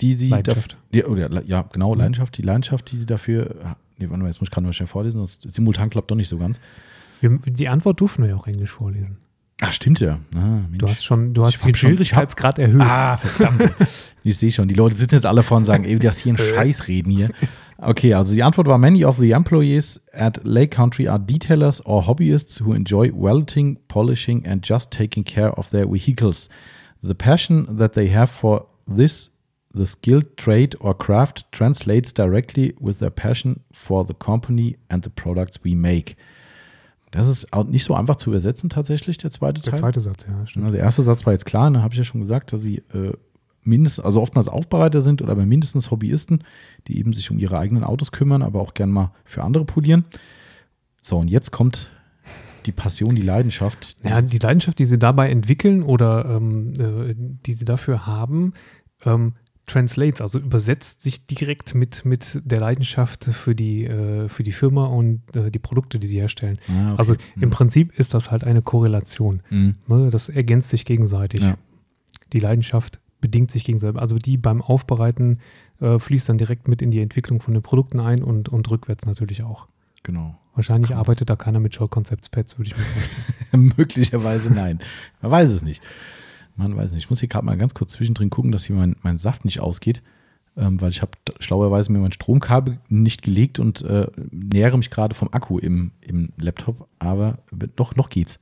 die 0.02 0.14
sie 0.14 0.30
Leidenschaft. 0.30 0.78
die, 0.94 1.04
oder, 1.04 1.44
ja, 1.44 1.64
genau, 1.64 1.96
Leidenschaft, 1.96 2.38
die 2.38 2.44
Leidenschaft, 2.44 2.92
die 2.92 2.98
sie 2.98 3.06
dafür, 3.06 3.76
nee, 3.98 4.10
warte 4.10 4.22
mal, 4.22 4.28
jetzt 4.28 4.40
muss 4.40 4.48
ich 4.48 4.52
gerade 4.52 4.66
mal 4.66 4.74
schnell 4.74 4.88
vorlesen, 4.88 5.20
das 5.22 5.40
simultan 5.42 5.90
klappt 5.90 6.10
doch 6.10 6.16
nicht 6.16 6.30
so 6.30 6.38
ganz. 6.38 6.60
Wir, 7.20 7.38
die 7.46 7.68
Antwort 7.68 8.00
durften 8.00 8.24
wir 8.24 8.30
ja 8.30 8.36
auch 8.36 8.48
Englisch 8.48 8.72
vorlesen. 8.72 9.18
Ach, 9.60 9.74
stimmt 9.74 10.00
ja. 10.02 10.20
Ah, 10.36 10.60
Du 10.72 10.88
hast 10.88 11.04
schon, 11.04 11.34
du 11.34 11.44
hast 11.44 11.66
den 11.66 11.74
Schwierigkeitsgrad 11.74 12.60
erhöht. 12.60 12.80
Ah, 12.80 13.18
verdammt. 13.18 13.74
ich 14.24 14.38
sehe 14.38 14.52
schon, 14.52 14.68
die 14.68 14.76
Leute 14.76 14.94
sitzen 14.94 15.16
jetzt 15.16 15.26
alle 15.26 15.42
vor 15.42 15.58
und 15.58 15.66
sagen, 15.66 15.84
ey, 15.84 15.98
das 15.98 16.20
hier 16.20 16.34
ein 16.34 16.38
Scheiß 16.56 16.88
reden 16.88 17.10
hier. 17.12 17.32
Okay, 17.80 18.14
also 18.14 18.34
die 18.34 18.42
Antwort 18.44 18.68
war, 18.68 18.78
many 18.80 19.06
of 19.06 19.18
the 19.18 19.32
employees 19.32 20.02
at 20.12 20.44
Lake 20.44 20.72
Country 20.72 21.08
are 21.08 21.20
detailers 21.20 21.80
or 21.86 22.08
hobbyists 22.08 22.60
who 22.60 22.74
enjoy 22.74 23.12
welding, 23.14 23.78
polishing 23.88 24.46
and 24.48 24.68
just 24.68 24.90
taking 24.92 25.24
care 25.24 25.52
of 25.58 25.70
their 25.70 25.86
vehicles. 25.88 26.50
The 27.04 27.14
passion 27.14 27.78
that 27.78 27.94
they 27.94 28.10
have 28.12 28.32
for 28.32 28.66
this, 28.88 29.30
the 29.76 29.86
skilled 29.86 30.38
trade 30.38 30.76
or 30.80 30.96
craft 30.96 31.46
translates 31.52 32.12
directly 32.12 32.74
with 32.82 32.98
their 32.98 33.12
passion 33.12 33.62
for 33.72 34.04
the 34.04 34.16
company 34.16 34.78
and 34.90 35.04
the 35.04 35.12
products 35.12 35.60
we 35.64 35.76
make. 35.76 36.16
Das 37.12 37.28
ist 37.28 37.54
auch 37.54 37.64
nicht 37.64 37.84
so 37.86 37.94
einfach 37.94 38.18
zu 38.18 38.32
übersetzen 38.32 38.70
tatsächlich, 38.70 39.18
der 39.18 39.32
zweite 39.32 39.62
Der 39.62 39.72
Teil. 39.72 39.80
zweite 39.80 40.00
Satz, 40.02 40.26
ja, 40.28 40.46
stimmt. 40.46 40.74
Der 40.74 40.82
erste 40.82 41.04
Satz 41.04 41.26
war 41.26 41.34
jetzt 41.34 41.46
klar, 41.46 41.72
da 41.72 41.82
habe 41.82 41.94
ich 41.94 41.98
ja 42.00 42.04
schon 42.04 42.20
gesagt, 42.22 42.52
dass 42.52 42.62
sie 42.62 42.80
äh, 42.94 43.14
mindestens, 43.68 44.04
also 44.04 44.22
oftmals 44.22 44.48
Aufbereiter 44.48 45.02
sind 45.02 45.22
oder 45.22 45.32
aber 45.34 45.46
mindestens 45.46 45.92
Hobbyisten, 45.92 46.44
die 46.88 46.98
eben 47.00 47.14
sich 47.14 47.30
um 47.32 47.38
ihre 47.38 47.60
eigenen 47.60 47.84
Autos 47.84 48.12
kümmern, 48.12 48.42
aber 48.42 48.62
auch 48.62 48.74
gern 48.74 48.90
mal 48.90 49.12
für 49.26 49.44
andere 49.44 49.66
polieren. 49.66 50.06
So, 51.02 51.18
und 51.18 51.30
jetzt 51.30 51.52
kommt 51.52 51.90
die 52.66 52.72
Passion, 52.72 53.16
die 53.16 53.22
Leidenschaft. 53.22 53.96
Ja, 54.04 54.22
die 54.22 54.40
Leidenschaft, 54.40 54.80
die 54.80 54.86
sie 54.86 55.00
dabei 55.00 55.30
entwickeln 55.30 55.84
oder 55.84 56.26
ähm, 56.26 56.74
äh, 56.80 57.14
die 57.16 57.54
sie 57.54 57.66
dafür 57.66 58.06
haben, 58.06 58.54
ähm, 59.06 59.34
translates, 59.68 60.22
also 60.22 60.40
übersetzt 60.40 61.02
sich 61.02 61.26
direkt 61.26 61.76
mit, 61.76 62.06
mit 62.06 62.42
der 62.46 62.60
Leidenschaft 62.62 63.26
für 63.26 63.54
die, 63.54 63.86
äh, 63.86 64.30
für 64.30 64.44
die 64.44 64.54
Firma 64.54 64.86
und 64.86 65.22
äh, 65.36 65.52
die 65.52 65.60
Produkte, 65.60 66.00
die 66.00 66.08
sie 66.08 66.20
herstellen. 66.20 66.58
Ah, 66.70 66.92
okay. 66.92 66.96
Also 66.98 67.14
im 67.36 67.50
Mhm. 67.50 67.50
Prinzip 67.52 68.00
ist 68.00 68.14
das 68.14 68.32
halt 68.32 68.44
eine 68.46 68.62
Korrelation. 68.62 69.42
Mhm. 69.50 69.76
Ne? 69.88 70.10
Das 70.10 70.30
ergänzt 70.30 70.70
sich 70.70 70.86
gegenseitig. 70.86 71.42
Ja. 71.42 71.58
Die 72.34 72.40
Leidenschaft 72.40 73.00
bedingt 73.22 73.52
sich 73.52 73.64
gegenseitig. 73.64 74.00
Also 74.00 74.18
die 74.18 74.38
beim 74.38 74.62
Aufbereiten 74.62 75.40
äh, 75.80 76.00
fließt 76.00 76.30
dann 76.30 76.38
direkt 76.38 76.68
mit 76.68 76.82
in 76.82 76.92
die 76.92 77.02
Entwicklung 77.02 77.42
von 77.42 77.54
den 77.54 77.64
Produkten 77.64 78.00
ein 78.00 78.24
und, 78.24 78.50
und 78.50 78.70
rückwärts 78.70 79.06
natürlich 79.06 79.44
auch. 79.44 79.68
Genau. 80.04 80.38
Wahrscheinlich 80.54 80.90
Krass. 80.90 81.00
arbeitet 81.00 81.30
da 81.30 81.36
keiner 81.36 81.60
mit 81.60 81.76
Show 81.76 81.88
Concepts 81.88 82.30
Pads, 82.30 82.58
würde 82.58 82.72
ich 82.72 82.78
mir 82.78 82.84
vorstellen. 82.84 83.74
Möglicherweise 83.78 84.54
nein. 84.54 84.80
Man 85.22 85.32
weiß 85.32 85.52
es 85.52 85.62
nicht. 85.62 85.84
Man 86.56 86.76
weiß 86.76 86.92
nicht. 86.92 87.04
Ich 87.04 87.10
muss 87.10 87.20
hier 87.20 87.30
gerade 87.30 87.46
mal 87.46 87.58
ganz 87.58 87.74
kurz 87.74 87.94
zwischendrin 87.94 88.30
gucken, 88.30 88.52
dass 88.52 88.66
hier 88.66 88.76
mein, 88.76 88.96
mein 89.04 89.18
Saft 89.18 89.46
nicht 89.46 89.60
ausgeht, 89.60 90.02
ähm, 90.56 90.82
weil 90.82 90.90
ich 90.90 91.02
habe 91.02 91.12
schlauerweise 91.40 91.92
mir 91.92 92.00
mein 92.00 92.12
Stromkabel 92.12 92.80
nicht 92.90 93.22
gelegt 93.22 93.60
und 93.60 93.82
äh, 93.82 94.08
nähere 94.32 94.78
mich 94.78 94.90
gerade 94.90 95.14
vom 95.14 95.30
Akku 95.32 95.60
im, 95.60 95.92
im 96.02 96.30
Laptop, 96.38 96.88
aber 96.98 97.38
doch 97.76 97.96
noch 97.96 98.10
geht's. 98.10 98.40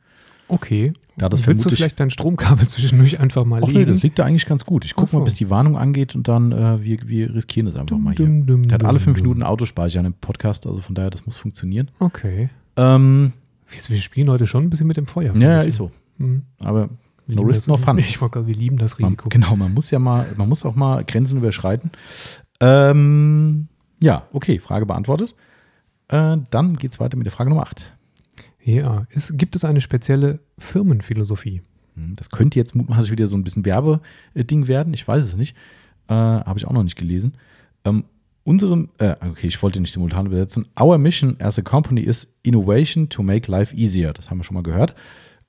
Okay. 0.47 0.93
Da 1.17 1.29
das 1.29 1.47
Willst 1.47 1.65
du 1.65 1.69
vielleicht 1.69 1.99
dein 1.99 2.09
Stromkabel 2.09 2.67
zwischendurch 2.67 3.19
einfach 3.19 3.45
mal 3.45 3.61
Ach 3.63 3.67
nee, 3.67 3.79
legen? 3.79 3.91
das 3.93 4.03
liegt 4.03 4.19
da 4.19 4.25
eigentlich 4.25 4.45
ganz 4.45 4.65
gut. 4.65 4.83
Ich 4.85 4.95
gucke 4.95 5.09
so. 5.09 5.19
mal, 5.19 5.23
bis 5.23 5.35
die 5.35 5.49
Warnung 5.49 5.77
angeht 5.77 6.13
und 6.15 6.27
dann 6.27 6.51
äh, 6.51 6.83
wir, 6.83 7.07
wir 7.07 7.33
riskieren 7.33 7.67
das 7.67 7.75
einfach 7.75 7.95
Dum, 7.95 8.03
mal 8.03 8.13
hier. 8.15 8.25
dum, 8.25 8.45
dum, 8.45 8.63
Der 8.63 8.75
hat 8.75 8.83
alle 8.83 8.99
fünf. 8.99 9.17
Minuten 9.17 9.41
Autospeicher 9.43 10.01
im 10.01 10.13
Podcast, 10.13 10.67
also 10.67 10.81
von 10.81 10.93
daher, 10.93 11.09
das 11.09 11.25
muss 11.25 11.37
funktionieren. 11.37 11.89
Okay. 11.99 12.49
Ähm, 12.75 13.31
Wir, 13.69 13.97
spielen 13.97 14.29
heute 14.29 14.45
schon 14.45 14.63
ein 14.65 14.69
bisschen 14.69 14.87
mit 14.87 14.97
dem 14.97 15.07
Feuer. 15.07 15.33
ja, 15.37 15.61
ist 15.61 15.77
so. 15.77 15.89
Mhm. 16.17 16.43
Aber 16.59 16.89
Wir 17.27 17.37
No 17.37 17.43
risk, 17.43 17.67
no 17.69 17.77
fun. 17.77 17.97
Ich 17.99 18.19
wollte 18.19 18.33
gerade, 18.39 18.47
wir 18.47 18.55
lieben 18.55 18.77
das 18.77 18.99
Man, 18.99 19.09
Risiko. 19.11 19.29
genau, 19.29 19.55
man 19.55 19.73
muss 19.73 19.89
ja 19.91 19.99
mal, 19.99 20.27
man 20.35 20.49
muss 20.49 20.65
auch 20.65 20.75
mal 20.75 21.03
Grenzen 21.05 21.37
überschreiten. 21.37 21.91
Ähm, 22.59 23.67
ja, 24.03 24.23
okay, 24.33 24.59
Frage 24.59 24.85
beantwortet. 24.85 25.33
Äh, 26.09 26.37
dann 26.51 26.75
geht 26.77 26.91
es 26.91 26.99
weiter 26.99 27.17
mit 27.17 27.25
der 27.25 27.31
Frage 27.31 27.49
Nummer 27.49 27.63
8. 27.63 27.91
Ja. 28.66 29.05
Ist, 29.11 29.38
gibt 29.38 29.55
es 29.55 29.63
eine 29.63 29.80
spezielle 29.80 30.39
Firmenphilosophie? 30.57 31.61
Hm, 31.95 32.16
Das 32.16 32.30
könnte 32.30 32.59
jetzt 32.59 32.76
mutmaßlich 32.76 33.11
wieder 33.11 33.28
so 33.28 33.38
ein 33.38 33.43
bisschen 33.43 33.63
Werbeding 33.66 34.68
werden. 34.68 34.93
Ich 34.93 35.07
weiß 35.07 35.24
es 35.24 35.38
nicht. 35.38 35.55
Äh, 36.07 36.13
Habe 36.13 36.57
ich 36.59 36.66
auch 36.66 36.74
noch 36.74 36.84
nicht 36.84 36.97
gelesen. 36.97 37.36
Ähm, 37.86 38.05
unserem, 38.43 38.89
äh, 38.97 39.16
okay, 39.22 39.47
ich 39.47 39.61
wollte 39.63 39.80
nicht 39.80 39.91
simultan 39.93 40.26
übersetzen. 40.26 40.68
Our 40.80 40.97
mission 40.97 41.36
as 41.39 41.57
a 41.57 41.61
company 41.61 42.01
is 42.01 42.34
innovation 42.43 43.09
to 43.09 43.24
make 43.24 43.49
life 43.49 43.76
easier. 43.76 44.13
Das 44.13 44.30
haben 44.30 44.38
wir 44.39 44.43
schon 44.43 44.55
mal 44.55 44.63
gehört. 44.63 44.95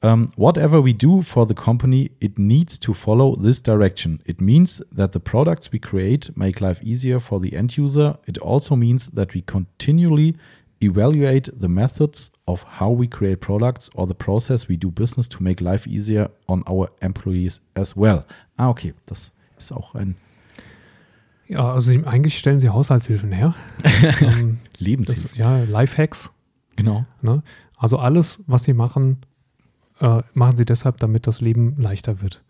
Um, 0.03 0.29
whatever 0.37 0.85
we 0.85 0.93
do 0.93 1.23
for 1.23 1.49
the 1.49 1.55
company, 1.55 2.11
it 2.21 2.39
needs 2.39 2.79
to 2.79 2.93
follow 2.93 3.35
this 3.35 3.62
direction. 3.62 4.21
It 4.25 4.43
means 4.43 4.85
that 4.95 5.14
the 5.14 5.19
products 5.19 5.73
we 5.73 5.79
create 5.79 6.31
make 6.37 6.61
life 6.62 6.83
easier 6.85 7.19
for 7.19 7.41
the 7.41 7.55
end 7.55 7.79
user. 7.79 8.19
It 8.27 8.41
also 8.41 8.77
means 8.77 9.11
that 9.12 9.35
we 9.35 9.41
continually 9.41 10.37
evaluate 10.81 11.53
the 11.61 11.68
methods 11.68 12.31
of 12.47 12.64
how 12.81 12.91
we 12.99 13.07
create 13.09 13.41
products 13.41 13.91
or 13.95 14.07
the 14.07 14.14
process 14.14 14.68
we 14.68 14.77
do 14.77 14.91
business 14.91 15.29
to 15.29 15.43
make 15.43 15.61
life 15.62 15.89
easier 15.89 16.31
on 16.47 16.62
our 16.68 16.91
employees 17.01 17.62
as 17.74 17.97
well. 17.97 18.24
Ah, 18.57 18.68
okay, 18.68 18.95
das 19.07 19.33
ist 19.59 19.72
auch 19.72 19.95
ein 19.95 20.16
Ja, 21.49 21.72
also 21.72 21.93
eigentlich 22.05 22.39
stellen 22.39 22.59
sie 22.61 22.68
Haushaltshilfen 22.70 23.31
her. 23.33 23.55
ähm, 24.20 24.59
Lebenshilfe. 24.79 25.29
das, 25.29 25.37
ja, 25.37 25.62
Lifehacks. 25.62 26.31
genau. 26.74 27.07
Ne? 27.22 27.43
Also 27.77 27.99
alles, 27.99 28.43
was 28.47 28.64
sie 28.64 28.72
machen, 28.74 29.18
äh, 30.01 30.22
machen 30.35 30.57
sie 30.57 30.64
deshalb, 30.64 30.99
damit 30.99 31.27
das 31.27 31.41
Leben 31.41 31.77
leichter 31.79 32.20
wird. 32.20 32.43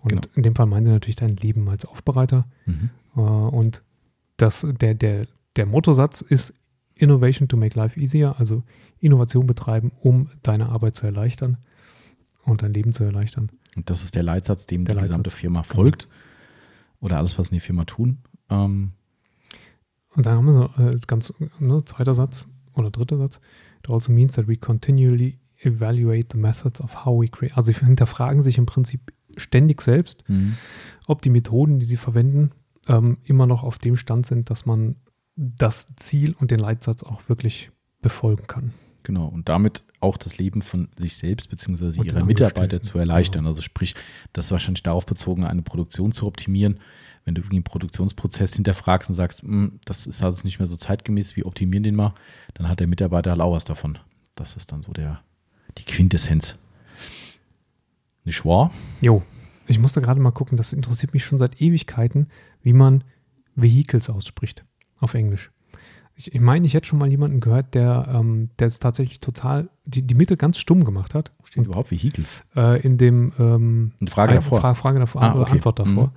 Und 0.00 0.08
Genau. 0.10 0.22
in 0.34 0.42
dem 0.42 0.54
Fall 0.56 0.66
meinen 0.66 0.84
sie 0.86 0.90
natürlich 0.90 1.16
dein 1.16 1.36
Leben 1.36 1.68
als 1.68 1.84
Aufbereiter. 1.84 2.44
Mhm. 2.66 2.90
Äh, 3.16 3.20
und 3.20 3.82
das, 4.38 4.66
der, 4.80 4.94
der, 4.94 5.26
der 5.56 5.66
Mottosatz 5.66 6.20
ist 6.22 6.54
Innovation 6.94 7.48
to 7.48 7.56
make 7.56 7.78
life 7.78 7.98
easier, 7.98 8.34
also 8.38 8.62
Innovation 9.00 9.46
betreiben, 9.46 9.92
um 10.00 10.28
deine 10.42 10.68
Arbeit 10.68 10.94
zu 10.94 11.06
erleichtern 11.06 11.58
und 12.44 12.62
dein 12.62 12.72
Leben 12.72 12.92
zu 12.92 13.04
erleichtern. 13.04 13.50
Und 13.76 13.88
das 13.88 14.02
ist 14.02 14.14
der 14.14 14.22
Leitsatz, 14.22 14.66
dem 14.66 14.84
Der 14.84 14.94
die 14.94 15.00
gesamte 15.00 15.28
Leitsatz. 15.30 15.40
Firma 15.40 15.62
folgt. 15.62 16.08
Oder 17.00 17.18
alles, 17.18 17.38
was 17.38 17.48
in 17.48 17.54
die 17.54 17.60
Firma 17.60 17.84
tun. 17.84 18.18
Ähm, 18.50 18.92
Und 20.14 20.26
dann 20.26 20.36
haben 20.36 20.46
wir 20.46 20.52
so 20.52 20.64
äh, 20.78 20.98
ganz, 21.06 21.32
ne, 21.58 21.84
zweiter 21.84 22.14
Satz 22.14 22.48
oder 22.74 22.90
dritter 22.90 23.16
Satz. 23.16 23.40
It 23.82 23.90
also 23.90 24.12
means 24.12 24.34
that 24.34 24.46
we 24.46 24.56
continually 24.56 25.38
evaluate 25.58 26.28
the 26.32 26.38
methods 26.38 26.80
of 26.80 27.04
how 27.04 27.20
we 27.20 27.28
create. 27.28 27.56
Also 27.56 27.72
sie 27.72 27.78
hinterfragen 27.78 28.42
sich 28.42 28.58
im 28.58 28.66
Prinzip 28.66 29.12
ständig 29.36 29.80
selbst, 29.80 30.22
ob 31.06 31.22
die 31.22 31.30
Methoden, 31.30 31.78
die 31.78 31.86
sie 31.86 31.96
verwenden, 31.96 32.50
ähm, 32.88 33.18
immer 33.24 33.46
noch 33.46 33.62
auf 33.62 33.78
dem 33.78 33.96
Stand 33.96 34.26
sind, 34.26 34.50
dass 34.50 34.66
man 34.66 34.96
das 35.36 35.88
Ziel 35.96 36.34
und 36.38 36.50
den 36.50 36.58
Leitsatz 36.58 37.02
auch 37.02 37.28
wirklich 37.28 37.70
befolgen 38.00 38.46
kann. 38.46 38.74
Genau, 39.04 39.26
und 39.26 39.48
damit 39.48 39.84
auch 40.00 40.16
das 40.16 40.38
Leben 40.38 40.62
von 40.62 40.88
sich 40.96 41.16
selbst 41.16 41.48
bzw. 41.50 42.02
Ihrer 42.02 42.24
Mitarbeiter 42.24 42.82
zu 42.82 42.98
erleichtern. 42.98 43.46
Also 43.46 43.60
sprich, 43.60 43.94
das 44.32 44.46
ist 44.46 44.50
wahrscheinlich 44.52 44.82
darauf 44.82 45.06
bezogen, 45.06 45.44
eine 45.44 45.62
Produktion 45.62 46.12
zu 46.12 46.26
optimieren. 46.26 46.78
Wenn 47.24 47.34
du 47.34 47.40
irgendwie 47.40 47.56
einen 47.56 47.64
Produktionsprozess 47.64 48.54
hinterfragst 48.54 49.08
und 49.08 49.14
sagst, 49.14 49.42
"Hm, 49.42 49.80
das 49.84 50.06
ist 50.06 50.22
also 50.22 50.44
nicht 50.44 50.58
mehr 50.58 50.66
so 50.66 50.76
zeitgemäß, 50.76 51.36
wir 51.36 51.46
optimieren 51.46 51.82
den 51.82 51.94
mal, 51.94 52.14
dann 52.54 52.68
hat 52.68 52.80
der 52.80 52.86
Mitarbeiter 52.86 53.30
halt 53.30 53.40
auch 53.40 53.52
was 53.52 53.64
davon. 53.64 53.98
Das 54.34 54.56
ist 54.56 54.72
dann 54.72 54.82
so 54.82 54.92
der, 54.92 55.20
die 55.78 55.84
Quintessenz. 55.84 56.56
Nicht 58.24 58.44
wahr? 58.44 58.72
Jo, 59.00 59.22
ich 59.66 59.78
musste 59.78 60.00
gerade 60.00 60.20
mal 60.20 60.30
gucken, 60.30 60.56
das 60.56 60.72
interessiert 60.72 61.12
mich 61.12 61.24
schon 61.24 61.38
seit 61.38 61.60
Ewigkeiten, 61.60 62.28
wie 62.62 62.72
man 62.72 63.04
Vehicles 63.54 64.08
ausspricht 64.10 64.64
auf 65.02 65.14
Englisch. 65.14 65.50
Ich, 66.14 66.34
ich 66.34 66.40
meine, 66.40 66.66
ich 66.66 66.74
hätte 66.74 66.86
schon 66.86 66.98
mal 66.98 67.08
jemanden 67.08 67.40
gehört, 67.40 67.74
der, 67.74 68.06
ähm, 68.14 68.50
der 68.58 68.66
es 68.66 68.78
tatsächlich 68.78 69.20
total 69.20 69.70
die, 69.86 70.02
die 70.02 70.14
Mitte 70.14 70.36
ganz 70.36 70.58
stumm 70.58 70.84
gemacht 70.84 71.14
hat. 71.14 71.32
Steht 71.44 71.64
überhaupt 71.66 71.90
Vehicles? 71.90 72.44
Äh, 72.54 72.82
in 72.82 72.98
dem 72.98 73.32
ähm, 73.38 73.92
Eine 74.00 74.10
Frage 74.10 74.34
davor. 74.34 74.60
Fra 74.60 74.74
Frage 74.74 74.98
davor, 74.98 75.22
Ah, 75.22 75.40
okay. 75.40 75.52
Antwort 75.52 75.78
davor. 75.78 76.08
Mhm. 76.08 76.12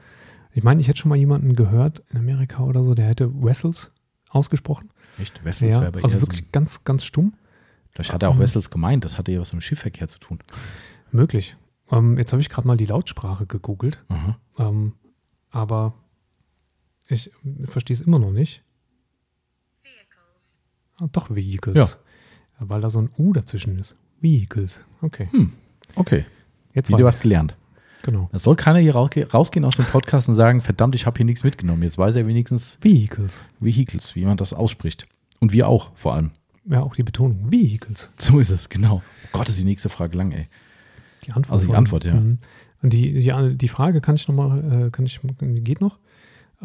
Ich 0.54 0.64
meine, 0.64 0.82
ich 0.82 0.88
hätte 0.88 1.00
schon 1.00 1.10
mal 1.10 1.16
jemanden 1.18 1.56
gehört 1.56 2.04
in 2.12 2.18
Amerika 2.18 2.64
oder 2.64 2.84
so, 2.84 2.94
der 2.94 3.08
hätte 3.08 3.32
Vessels 3.44 3.90
ausgesprochen. 4.30 4.90
Echt? 5.18 5.44
Wessels 5.46 5.74
Ja, 5.74 5.82
wäre 5.82 5.92
bei 5.94 6.04
also 6.04 6.22
wirklich 6.22 6.42
so, 6.42 6.48
ganz, 6.52 6.84
ganz 6.84 7.06
stumm. 7.06 7.34
Vielleicht 7.92 8.12
hat 8.12 8.24
er 8.24 8.30
auch 8.30 8.40
Wessels 8.40 8.70
gemeint, 8.70 9.06
das 9.06 9.18
hatte 9.18 9.32
ja 9.32 9.40
was 9.40 9.54
mit 9.54 9.62
dem 9.62 9.66
Schiffverkehr 9.66 10.10
zu 10.10 10.20
tun. 10.20 10.40
Möglich. 11.12 11.56
Ähm, 11.90 12.18
jetzt 12.18 12.34
habe 12.34 12.42
ich 12.42 12.50
gerade 12.50 12.68
mal 12.68 12.76
die 12.76 12.86
Lautsprache 12.86 13.46
gegoogelt. 13.46 14.04
Aha. 14.10 14.38
Ähm, 14.60 14.94
aber 15.52 15.94
ich 17.08 17.32
verstehe 17.64 17.94
es 17.94 18.02
immer 18.02 18.20
noch 18.20 18.32
nicht. 18.32 18.64
Ah, 20.98 21.08
doch, 21.12 21.34
Vehicles. 21.34 21.76
Ja. 21.76 21.88
Weil 22.60 22.82
da 22.82 22.90
so 22.90 23.00
ein 23.02 23.10
U 23.18 23.34
dazwischen 23.34 23.78
ist. 23.78 23.96
Vehicles. 24.22 24.84
Okay. 25.02 25.28
Okay, 25.96 26.26
Jetzt 26.74 26.90
wieder 26.90 27.04
was 27.06 27.16
ich's. 27.16 27.24
gelernt. 27.24 27.56
Genau. 28.04 28.30
Es 28.32 28.44
soll 28.44 28.56
keiner 28.56 28.80
hier 28.80 28.96
rausgehen 28.96 29.66
aus 29.66 29.78
dem 29.78 29.86
Podcast 29.86 30.30
und 30.30 30.36
sagen, 30.36 30.62
verdammt, 30.62 30.94
ich 30.94 31.06
habe 31.06 31.18
hier 31.18 31.26
nichts 31.26 31.44
mitgenommen. 31.44 31.82
Jetzt 31.84 31.98
weiß 31.98 32.16
er 32.18 32.28
wenigstens 32.28 32.78
Vehicles. 32.82 33.44
Vehicles, 33.60 34.16
wie 34.16 34.26
man 34.26 34.38
das 34.38 34.54
ausspricht. 34.54 35.08
Und 35.40 35.54
wir 35.54 35.68
auch, 35.68 35.92
vor 35.96 36.14
allem. 36.14 36.32
Ja, 36.66 36.82
auch 36.82 36.96
die 36.96 37.04
Betonung. 37.04 37.52
Vehicles. 37.52 38.12
So 38.18 38.40
ist 38.40 38.50
es, 38.52 38.70
genau. 38.70 39.02
Oh 39.26 39.30
Gott, 39.32 39.50
ist 39.50 39.60
die 39.60 39.66
nächste 39.66 39.90
Frage 39.90 40.18
lang, 40.18 40.32
ey. 40.32 40.48
Die 41.26 41.32
Antwort. 41.32 41.54
Also 41.54 41.68
die 41.68 41.74
Antwort, 41.74 42.06
ja. 42.06 42.14
Mhm. 42.14 42.38
Und 42.82 42.94
die, 42.94 43.14
die, 43.14 43.58
die 43.58 43.68
Frage 43.68 44.02
kann 44.02 44.16
ich 44.16 44.28
nochmal, 44.28 44.88
äh, 44.88 44.90
kann 44.92 45.06
ich, 45.06 45.20
geht 45.40 45.82
noch. 45.82 45.98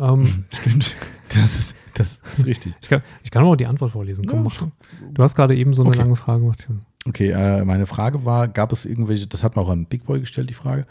Ähm, 0.01 0.45
Stimmt. 0.61 0.95
Das 1.33 1.57
ist, 1.57 1.77
das 1.95 2.19
ist 2.33 2.45
richtig. 2.45 2.75
ich, 2.83 2.89
kann, 2.89 3.03
ich 3.23 3.31
kann 3.31 3.45
auch 3.45 3.55
die 3.55 3.67
Antwort 3.67 3.93
vorlesen. 3.93 4.27
Komm, 4.27 4.45
Ja, 4.47 4.51
du. 4.59 4.73
Du 5.15 5.23
hast 5.23 5.37
gerade 5.37 5.55
eben 5.55 5.75
so 5.75 5.83
eine 5.83 5.91
Okay. 5.91 5.99
lange 6.01 6.17
Frage 6.17 6.41
gemacht. 6.41 6.69
Okay, 7.07 7.31
äh, 7.31 7.65
meine 7.65 7.87
Frage 7.87 8.25
war, 8.25 8.49
gab 8.49 8.73
es 8.73 8.85
irgendwelche, 8.85 9.29
das 9.29 9.45
hat 9.45 9.55
man 9.55 9.65
auch 9.65 9.71
an 9.71 9.87
Big 9.87 10.05
Boy 10.07 10.19
gestellt, 10.19 10.51
die 10.51 10.55
Frage, 10.55 10.87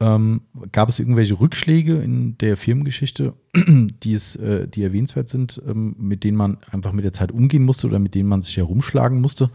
ähm, 0.00 0.40
gab 0.72 0.88
es 0.88 1.00
irgendwelche 1.00 1.38
Rückschläge 1.38 1.98
in 1.98 2.38
der 2.38 2.56
Firmengeschichte, 2.56 3.34
die, 3.54 4.14
es, 4.14 4.36
äh, 4.36 4.66
die 4.66 4.82
erwähnenswert 4.82 5.28
sind, 5.28 5.60
ähm, 5.68 5.96
mit 5.98 6.24
denen 6.24 6.38
man 6.38 6.56
einfach 6.70 6.92
mit 6.92 7.04
der 7.04 7.12
Zeit 7.12 7.30
umgehen 7.30 7.64
musste 7.64 7.86
oder 7.86 7.98
mit 7.98 8.14
denen 8.14 8.28
man 8.30 8.40
sich 8.40 8.56
herumschlagen 8.56 9.20
musste? 9.20 9.50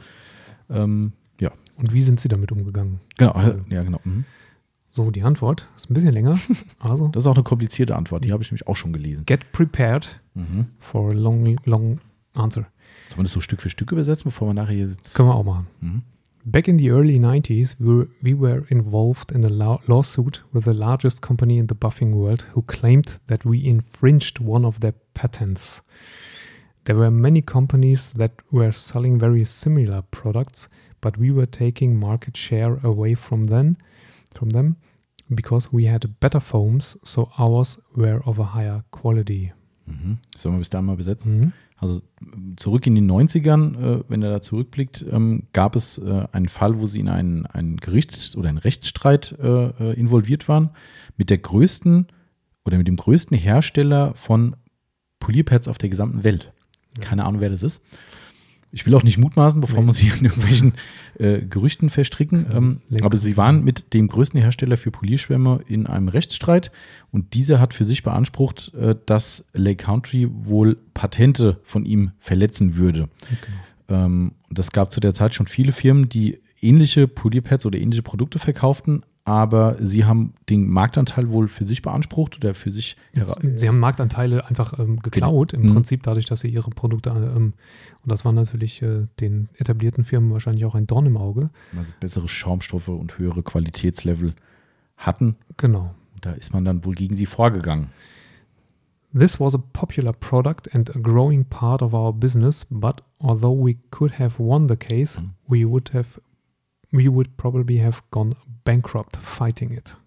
Ähm, 0.70 1.14
ja. 1.42 1.50
Und 1.76 1.92
wie 1.92 2.02
sind 2.02 2.20
Sie 2.20 2.28
damit 2.30 2.52
umgegangen? 2.52 3.00
Genau, 3.18 3.34
äh, 3.34 3.58
ja, 3.74 3.82
genau. 3.82 4.00
Mhm. 4.04 4.26
So, 4.92 5.12
die 5.12 5.22
Antwort 5.24 5.68
ist 5.76 5.90
ein 5.90 5.94
bisschen 5.94 6.14
länger. 6.14 6.40
Also, 6.80 7.10
Das 7.10 7.24
ist 7.24 7.28
auch 7.28 7.36
eine 7.36 7.44
komplizierte 7.44 7.96
Antwort, 7.96 8.24
die 8.26 8.32
habe 8.32 8.42
ich 8.44 8.50
nämlich 8.52 8.68
auch 8.68 8.76
schon 8.76 8.94
gelesen. 8.94 9.26
get 9.26 9.52
prepared 9.52 10.22
Mhm. 10.36 10.68
for 10.80 11.10
a 11.12 11.14
long, 11.14 11.58
long 11.66 12.00
answer. 12.34 12.66
Sollen 13.08 13.20
wir 13.20 13.24
das 13.24 13.32
so 13.34 13.42
Stück 13.42 13.62
für 13.62 13.70
Stück 13.70 13.92
übersetzen, 13.92 14.24
bevor 14.26 14.48
wir 14.48 14.54
nachher 14.54 14.76
jetzt. 14.76 15.16
Können 15.16 15.30
wir 15.30 15.36
auch 15.36 15.44
machen. 15.44 15.68
Mhm. 15.82 16.02
Back 16.46 16.68
in 16.70 16.80
the 16.80 16.88
early 16.90 17.18
90s, 17.20 17.76
we 17.80 17.86
were, 17.88 18.08
we 18.22 18.40
were 18.40 18.64
involved 18.70 19.32
in 19.32 19.44
a 19.46 19.50
law- 19.50 19.82
lawsuit 19.88 20.46
with 20.54 20.64
the 20.64 20.72
largest 20.72 21.22
company 21.22 21.58
in 21.60 21.68
the 21.68 21.76
buffing 21.76 22.14
world 22.14 22.48
who 22.56 22.62
claimed 22.62 23.20
that 23.28 23.46
we 23.46 23.58
infringed 23.68 24.40
one 24.40 24.66
of 24.66 24.80
their 24.80 24.94
patents. 25.14 25.84
There 26.86 26.96
were 26.98 27.12
many 27.12 27.42
companies 27.42 28.14
that 28.14 28.32
were 28.52 28.72
selling 28.72 29.20
very 29.20 29.46
similar 29.46 30.02
products, 30.10 30.70
but 31.02 31.18
we 31.18 31.32
were 31.32 31.46
taking 31.46 32.00
market 32.00 32.38
share 32.38 32.80
away 32.84 33.16
from 33.16 33.44
them, 33.46 33.76
from 34.34 34.50
them 34.50 34.76
because 35.30 35.72
we 35.72 35.90
had 35.92 36.08
better 36.20 36.42
foams, 36.42 37.00
so 37.04 37.30
ours 37.38 37.82
were 37.96 38.20
of 38.26 38.40
a 38.40 38.54
higher 38.54 38.84
quality. 38.92 39.54
Mhm. 39.86 40.18
Sollen 40.36 40.56
wir 40.56 40.60
bis 40.60 40.70
dahin 40.70 40.86
mal 40.86 40.98
besetzen? 40.98 41.40
Mhm. 41.40 41.54
Also 41.78 42.02
zurück 42.58 42.86
in 42.88 42.96
den 42.96 43.10
90ern, 43.10 43.76
äh, 43.76 44.04
wenn 44.10 44.22
er 44.22 44.32
da 44.32 44.42
zurückblickt, 44.42 45.06
ähm, 45.10 45.44
gab 45.54 45.76
es 45.76 45.98
äh, 45.98 46.28
einen 46.32 46.50
Fall, 46.50 46.80
wo 46.80 46.88
sie 46.88 47.00
in 47.00 47.08
einen, 47.08 47.46
einen 47.46 47.78
Gerichts- 47.78 48.36
oder 48.36 48.50
einen 48.50 48.58
Rechtsstreit 48.58 49.36
äh, 49.40 49.48
äh, 49.48 49.94
involviert 49.94 50.50
waren 50.50 50.72
mit 51.16 51.30
der 51.30 51.38
größten 51.38 52.08
oder 52.66 52.78
mit 52.78 52.88
dem 52.88 52.98
größten 52.98 53.38
Hersteller 53.38 54.14
von 54.16 54.58
Polierpads 55.20 55.68
auf 55.68 55.78
der 55.78 55.90
gesamten 55.90 56.24
Welt. 56.24 56.52
Keine 57.00 57.24
Ahnung, 57.24 57.40
wer 57.40 57.50
das 57.50 57.64
ist. 57.64 57.82
Ich 58.72 58.86
will 58.86 58.94
auch 58.94 59.04
nicht 59.04 59.18
mutmaßen, 59.18 59.62
bevor 59.62 59.82
Nee. 59.82 59.88
uns 59.88 59.98
hier 59.98 60.14
in 60.14 60.26
irgendwelchen 60.26 60.74
äh, 61.18 61.40
Gerüchten 61.42 61.90
verstricken. 61.90 62.46
Ähm, 62.54 62.82
aber 63.02 63.18
sie 63.18 63.36
waren 63.36 63.64
mit 63.64 63.94
dem 63.94 64.08
größten 64.08 64.40
Hersteller 64.40 64.78
für 64.78 64.92
Polierschwämme 64.92 65.62
in 65.68 65.88
einem 65.88 66.08
Rechtsstreit 66.08 66.72
und 67.12 67.34
dieser 67.34 67.60
hat 67.60 67.74
für 67.74 67.84
sich 67.84 68.04
beansprucht, 68.04 68.72
äh, 68.76 68.96
dass 69.06 69.46
Lake 69.54 69.84
Country 69.84 70.28
wohl 70.30 70.78
Patente 70.94 71.60
von 71.64 71.86
ihm 71.86 72.12
verletzen 72.20 72.76
würde. 72.76 73.10
Genau. 73.88 74.06
Ähm, 74.06 74.32
das 74.52 74.72
gab 74.72 74.92
zu 74.92 75.00
der 75.00 75.14
Zeit 75.16 75.34
schon 75.34 75.48
viele 75.48 75.72
Firmen, 75.72 76.08
die 76.10 76.40
ähnliche 76.62 77.08
Polierpads 77.08 77.66
oder 77.66 77.80
ähnliche 77.80 78.04
Produkte 78.04 78.38
verkauften, 78.38 79.04
aber 79.30 79.76
sie 79.80 80.06
haben 80.06 80.34
den 80.50 80.68
Marktanteil 80.68 81.32
wohl 81.32 81.48
für 81.48 81.64
sich 81.66 81.84
beansprucht 81.84 82.38
oder 82.38 82.56
für 82.56 82.72
sich. 82.72 82.98
Sie 83.56 83.68
haben 83.68 83.78
Marktanteile 83.80 84.46
einfach 84.48 84.78
ähm, 84.80 85.00
geklaut, 85.02 85.54
im 85.54 85.62
Mhm. 85.62 85.74
Prinzip 85.76 86.02
dadurch, 86.02 86.26
dass 86.26 86.40
sie 86.42 86.50
ihre 86.50 86.72
Produkte, 86.72 87.12
ähm, 87.12 87.54
und 88.04 88.12
das 88.12 88.26
war 88.26 88.32
natürlich 88.32 88.82
äh, 88.82 89.06
den 89.20 89.48
etablierten 89.58 90.04
Firmen 90.04 90.32
wahrscheinlich 90.32 90.66
auch 90.66 90.74
ein 90.74 90.88
Dorn 90.88 91.06
im 91.06 91.16
Auge. 91.18 91.52
also 91.78 91.94
bessere 92.00 92.28
Schaumstoffe 92.28 92.88
und 92.90 93.20
höhere 93.20 93.44
Qualitätslevel 93.44 94.34
hatten. 94.98 95.36
Genau. 95.58 95.94
Da 96.22 96.32
ist 96.32 96.52
man 96.52 96.66
dann 96.66 96.84
wohl 96.84 96.96
gegen 96.96 97.14
sie 97.14 97.28
vorgegangen. 97.28 97.90
This 99.18 99.40
was 99.40 99.56
a 99.56 99.60
popular 99.74 100.14
product 100.14 100.74
and 100.74 100.96
a 100.96 101.00
growing 101.00 101.46
part 101.46 101.82
of 101.82 101.94
our 101.94 102.14
business, 102.14 102.66
but 102.70 103.04
although 103.20 103.54
we 103.66 103.76
could 103.92 104.20
have 104.20 104.36
won 104.44 104.68
the 104.68 104.76
case, 104.76 105.20
Mhm. 105.22 105.30
we 105.48 105.66
would 105.70 105.94
have 105.94 106.20
we 106.92 107.08
would 107.12 107.36
probably 107.38 107.80
have 107.80 108.02
gone 108.12 108.36
bankrupt 108.64 109.18
fighting 109.18 109.72
it. 109.72 109.98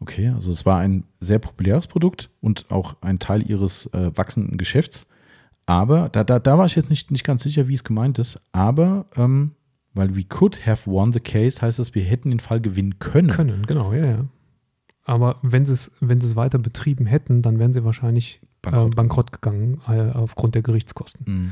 Okay, 0.00 0.28
also 0.28 0.50
es 0.50 0.66
war 0.66 0.78
ein 0.80 1.04
sehr 1.20 1.38
populäres 1.38 1.86
Produkt 1.86 2.28
und 2.40 2.66
auch 2.70 2.96
ein 3.02 3.18
Teil 3.20 3.48
ihres 3.48 3.86
äh, 3.94 4.10
wachsenden 4.16 4.58
Geschäfts. 4.58 5.06
Aber 5.64 6.08
da, 6.08 6.24
da, 6.24 6.40
da 6.40 6.58
war 6.58 6.66
ich 6.66 6.74
jetzt 6.74 6.90
nicht, 6.90 7.12
nicht 7.12 7.22
ganz 7.24 7.44
sicher, 7.44 7.68
wie 7.68 7.74
es 7.74 7.84
gemeint 7.84 8.18
ist. 8.18 8.40
Aber 8.50 9.06
ähm, 9.16 9.52
weil 9.94 10.16
we 10.16 10.24
could 10.24 10.66
have 10.66 10.90
won 10.90 11.12
the 11.12 11.20
case, 11.20 11.62
heißt 11.62 11.78
das, 11.78 11.94
wir 11.94 12.02
hätten 12.02 12.30
den 12.30 12.40
Fall 12.40 12.60
gewinnen 12.60 12.98
können. 12.98 13.30
Können, 13.30 13.64
genau, 13.66 13.92
ja, 13.92 14.04
ja. 14.06 14.24
Aber 15.04 15.38
wenn 15.42 15.64
sie 15.66 15.72
es, 15.72 15.92
wenn 16.00 16.20
sie 16.20 16.26
es 16.28 16.36
weiter 16.36 16.58
betrieben 16.58 17.06
hätten, 17.06 17.42
dann 17.42 17.58
wären 17.60 17.72
sie 17.72 17.84
wahrscheinlich 17.84 18.40
bankrott, 18.60 18.62
Bankrott. 18.62 18.92
äh, 18.92 18.96
bankrott 18.96 19.32
gegangen 19.32 19.80
äh, 19.88 20.10
aufgrund 20.12 20.54
der 20.56 20.62
Gerichtskosten. 20.62 21.24
Mhm. 21.26 21.50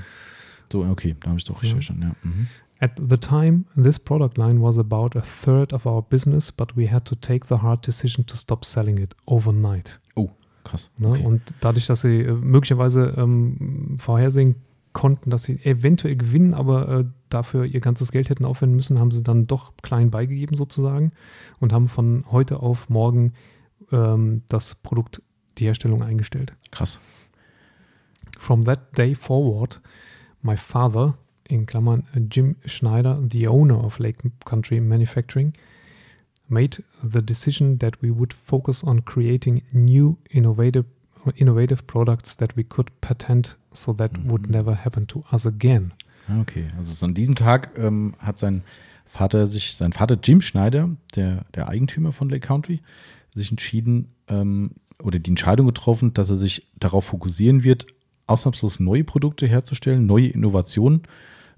So, 0.72 0.84
okay, 0.84 1.16
da 1.20 1.28
habe 1.30 1.38
ich 1.38 1.44
doch 1.44 1.54
richtig 1.62 1.70
Ja. 1.70 1.76
verstanden. 1.76 2.02
Ja. 2.02 2.28
Mhm. 2.28 2.46
At 2.80 2.92
the 2.96 3.18
time, 3.18 3.66
this 3.76 3.98
product 3.98 4.38
line 4.38 4.62
was 4.62 4.78
about 4.78 5.14
a 5.14 5.20
third 5.20 5.72
of 5.72 5.84
our 5.84 6.02
business, 6.02 6.50
but 6.50 6.76
we 6.76 6.90
had 6.90 7.04
to 7.04 7.14
take 7.14 7.46
the 7.46 7.56
hard 7.56 7.86
decision 7.86 8.26
to 8.26 8.36
stop 8.36 8.64
selling 8.64 8.98
it 8.98 9.14
overnight. 9.26 10.00
Krass. 10.64 10.90
Ne? 10.98 11.10
Okay. 11.10 11.24
Und 11.24 11.42
dadurch, 11.60 11.86
dass 11.86 12.02
sie 12.02 12.20
äh, 12.20 12.32
möglicherweise 12.32 13.14
ähm, 13.16 13.96
vorhersehen 13.98 14.56
konnten, 14.92 15.30
dass 15.30 15.44
sie 15.44 15.64
eventuell 15.64 16.16
gewinnen, 16.16 16.54
aber 16.54 16.88
äh, 16.88 17.04
dafür 17.28 17.64
ihr 17.64 17.80
ganzes 17.80 18.12
Geld 18.12 18.28
hätten 18.28 18.44
aufwenden 18.44 18.76
müssen, 18.76 18.98
haben 18.98 19.10
sie 19.10 19.22
dann 19.22 19.46
doch 19.46 19.72
klein 19.82 20.10
beigegeben 20.10 20.56
sozusagen 20.56 21.12
und 21.60 21.72
haben 21.72 21.88
von 21.88 22.24
heute 22.30 22.60
auf 22.60 22.88
morgen 22.88 23.32
ähm, 23.92 24.42
das 24.48 24.74
Produkt, 24.74 25.22
die 25.58 25.66
Herstellung 25.66 26.02
eingestellt. 26.02 26.54
Krass. 26.70 26.98
From 28.38 28.62
that 28.64 28.96
day 28.96 29.14
forward, 29.14 29.80
my 30.42 30.56
father, 30.56 31.16
in 31.50 31.66
Klammern 31.66 32.04
äh, 32.14 32.20
Jim 32.30 32.56
Schneider, 32.64 33.22
the 33.30 33.48
owner 33.48 33.82
of 33.84 33.98
Lake 33.98 34.18
Country 34.44 34.80
Manufacturing, 34.80 35.52
made 36.48 36.82
the 37.02 37.22
decision 37.22 37.78
that 37.78 38.02
we 38.02 38.10
would 38.16 38.32
focus 38.34 38.82
on 38.84 39.04
creating 39.04 39.62
new 39.72 40.16
innovative 40.30 40.84
innovative 41.36 41.86
products 41.86 42.34
that 42.38 42.56
we 42.56 42.64
could 42.64 42.90
patent 43.02 43.56
so 43.74 43.92
that 43.92 44.10
would 44.24 44.46
Mhm. 44.46 44.52
never 44.52 44.74
happen 44.84 45.06
to 45.06 45.22
us 45.30 45.44
again. 45.46 45.92
Okay, 46.40 46.68
also 46.78 46.94
so 46.94 47.04
an 47.04 47.12
diesem 47.14 47.34
Tag 47.34 47.72
ähm, 47.76 48.14
hat 48.18 48.38
sein 48.38 48.62
Vater 49.04 49.46
sich, 49.46 49.74
sein 49.74 49.92
Vater 49.92 50.16
Jim 50.22 50.40
Schneider, 50.40 50.88
der, 51.14 51.44
der 51.54 51.68
Eigentümer 51.68 52.12
von 52.12 52.30
Lake 52.30 52.46
Country, 52.46 52.80
sich 53.34 53.50
entschieden 53.50 54.08
ähm, 54.28 54.70
oder 55.02 55.18
die 55.18 55.28
Entscheidung 55.30 55.66
getroffen, 55.66 56.14
dass 56.14 56.30
er 56.30 56.36
sich 56.36 56.66
darauf 56.78 57.04
fokussieren 57.06 57.64
wird, 57.64 57.86
ausnahmslos 58.26 58.80
neue 58.80 59.04
Produkte 59.04 59.46
herzustellen, 59.46 60.06
neue 60.06 60.28
Innovationen 60.28 61.02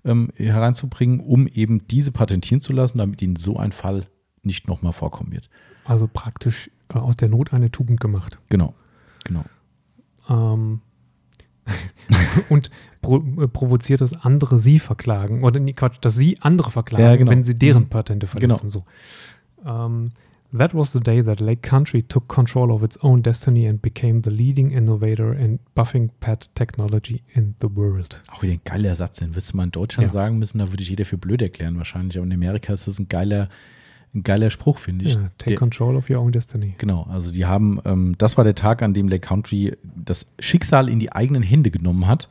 ähm, 0.04 0.30
hereinzubringen, 0.36 1.20
um 1.20 1.46
eben 1.46 1.86
diese 1.88 2.12
patentieren 2.12 2.60
zu 2.60 2.72
lassen, 2.72 2.98
damit 2.98 3.22
ihnen 3.22 3.36
so 3.36 3.56
ein 3.56 3.72
Fall 3.72 4.06
nicht 4.42 4.66
nochmal 4.68 4.92
vorkommen 4.92 5.32
wird. 5.32 5.48
Also 5.84 6.08
praktisch 6.12 6.70
äh, 6.92 6.98
aus 6.98 7.16
der 7.16 7.28
Not 7.28 7.52
eine 7.52 7.70
Tugend 7.70 8.00
gemacht. 8.00 8.38
Genau, 8.48 8.74
genau. 9.24 9.44
Ähm, 10.28 10.80
und 12.48 12.70
pro, 13.00 13.18
äh, 13.40 13.48
provoziert, 13.48 14.00
dass 14.00 14.12
andere 14.24 14.58
sie 14.58 14.78
verklagen. 14.78 15.44
Oder 15.44 15.60
nee, 15.60 15.72
Quatsch, 15.74 15.98
dass 16.00 16.16
sie 16.16 16.40
andere 16.40 16.70
verklagen, 16.70 17.04
Ja, 17.04 17.16
genau. 17.16 17.30
wenn 17.30 17.44
sie 17.44 17.54
deren 17.54 17.84
Mhm. 17.84 17.88
Patente 17.88 18.26
Genau. 18.26 18.56
verletzen. 18.56 18.70
So. 18.70 18.84
Ähm, 19.64 20.10
that 20.56 20.74
was 20.74 20.92
the 20.92 21.00
day 21.00 21.22
that 21.22 21.40
Lake 21.40 21.62
Country 21.62 22.02
took 22.02 22.28
control 22.28 22.72
of 22.72 22.82
its 22.82 22.98
own 23.02 23.22
destiny 23.22 23.66
and 23.68 23.80
became 23.80 24.20
the 24.22 24.30
leading 24.30 24.70
innovator 24.70 25.32
in 25.32 25.58
buffing 25.74 26.10
pad 26.20 26.46
technology 26.54 27.22
in 27.34 27.54
the 27.60 27.68
world. 27.74 28.22
Auch 28.30 28.42
wieder 28.42 28.54
ein 28.54 28.60
geiler 28.64 28.94
Satz, 28.94 29.18
den 29.18 29.34
wirst 29.34 29.52
du 29.52 29.56
mal 29.56 29.64
in 29.64 29.70
Deutschland 29.70 30.08
Ja. 30.08 30.12
sagen 30.12 30.38
müssen, 30.38 30.58
da 30.58 30.70
würde 30.70 30.82
ich 30.82 30.88
jeder 30.90 31.04
für 31.04 31.18
blöd 31.18 31.40
erklären 31.42 31.76
wahrscheinlich, 31.78 32.16
aber 32.16 32.26
in 32.26 32.32
Amerika 32.32 32.72
ist 32.72 32.86
das 32.86 32.98
ein 32.98 33.08
geiler, 33.08 33.48
ein 34.14 34.22
geiler 34.24 34.50
Spruch, 34.50 34.78
finde 34.78 35.06
ich. 35.06 35.14
Ja, 35.14 35.30
take 35.38 35.50
Der- 35.52 35.56
control 35.58 35.96
of 35.96 36.10
your 36.10 36.18
own 36.20 36.32
destiny. 36.32 36.74
Genau, 36.78 37.04
also 37.04 37.30
die 37.32 37.46
haben, 37.46 37.80
ähm, 37.86 38.14
das 38.18 38.36
war 38.36 38.44
der 38.44 38.54
Tag, 38.54 38.82
an 38.82 38.92
dem 38.92 39.08
Lake 39.08 39.26
Country 39.26 39.76
das 39.96 40.26
Schicksal 40.38 40.88
in 40.90 40.98
die 40.98 41.12
eigenen 41.12 41.42
Hände 41.42 41.70
genommen 41.70 42.06
hat 42.06 42.28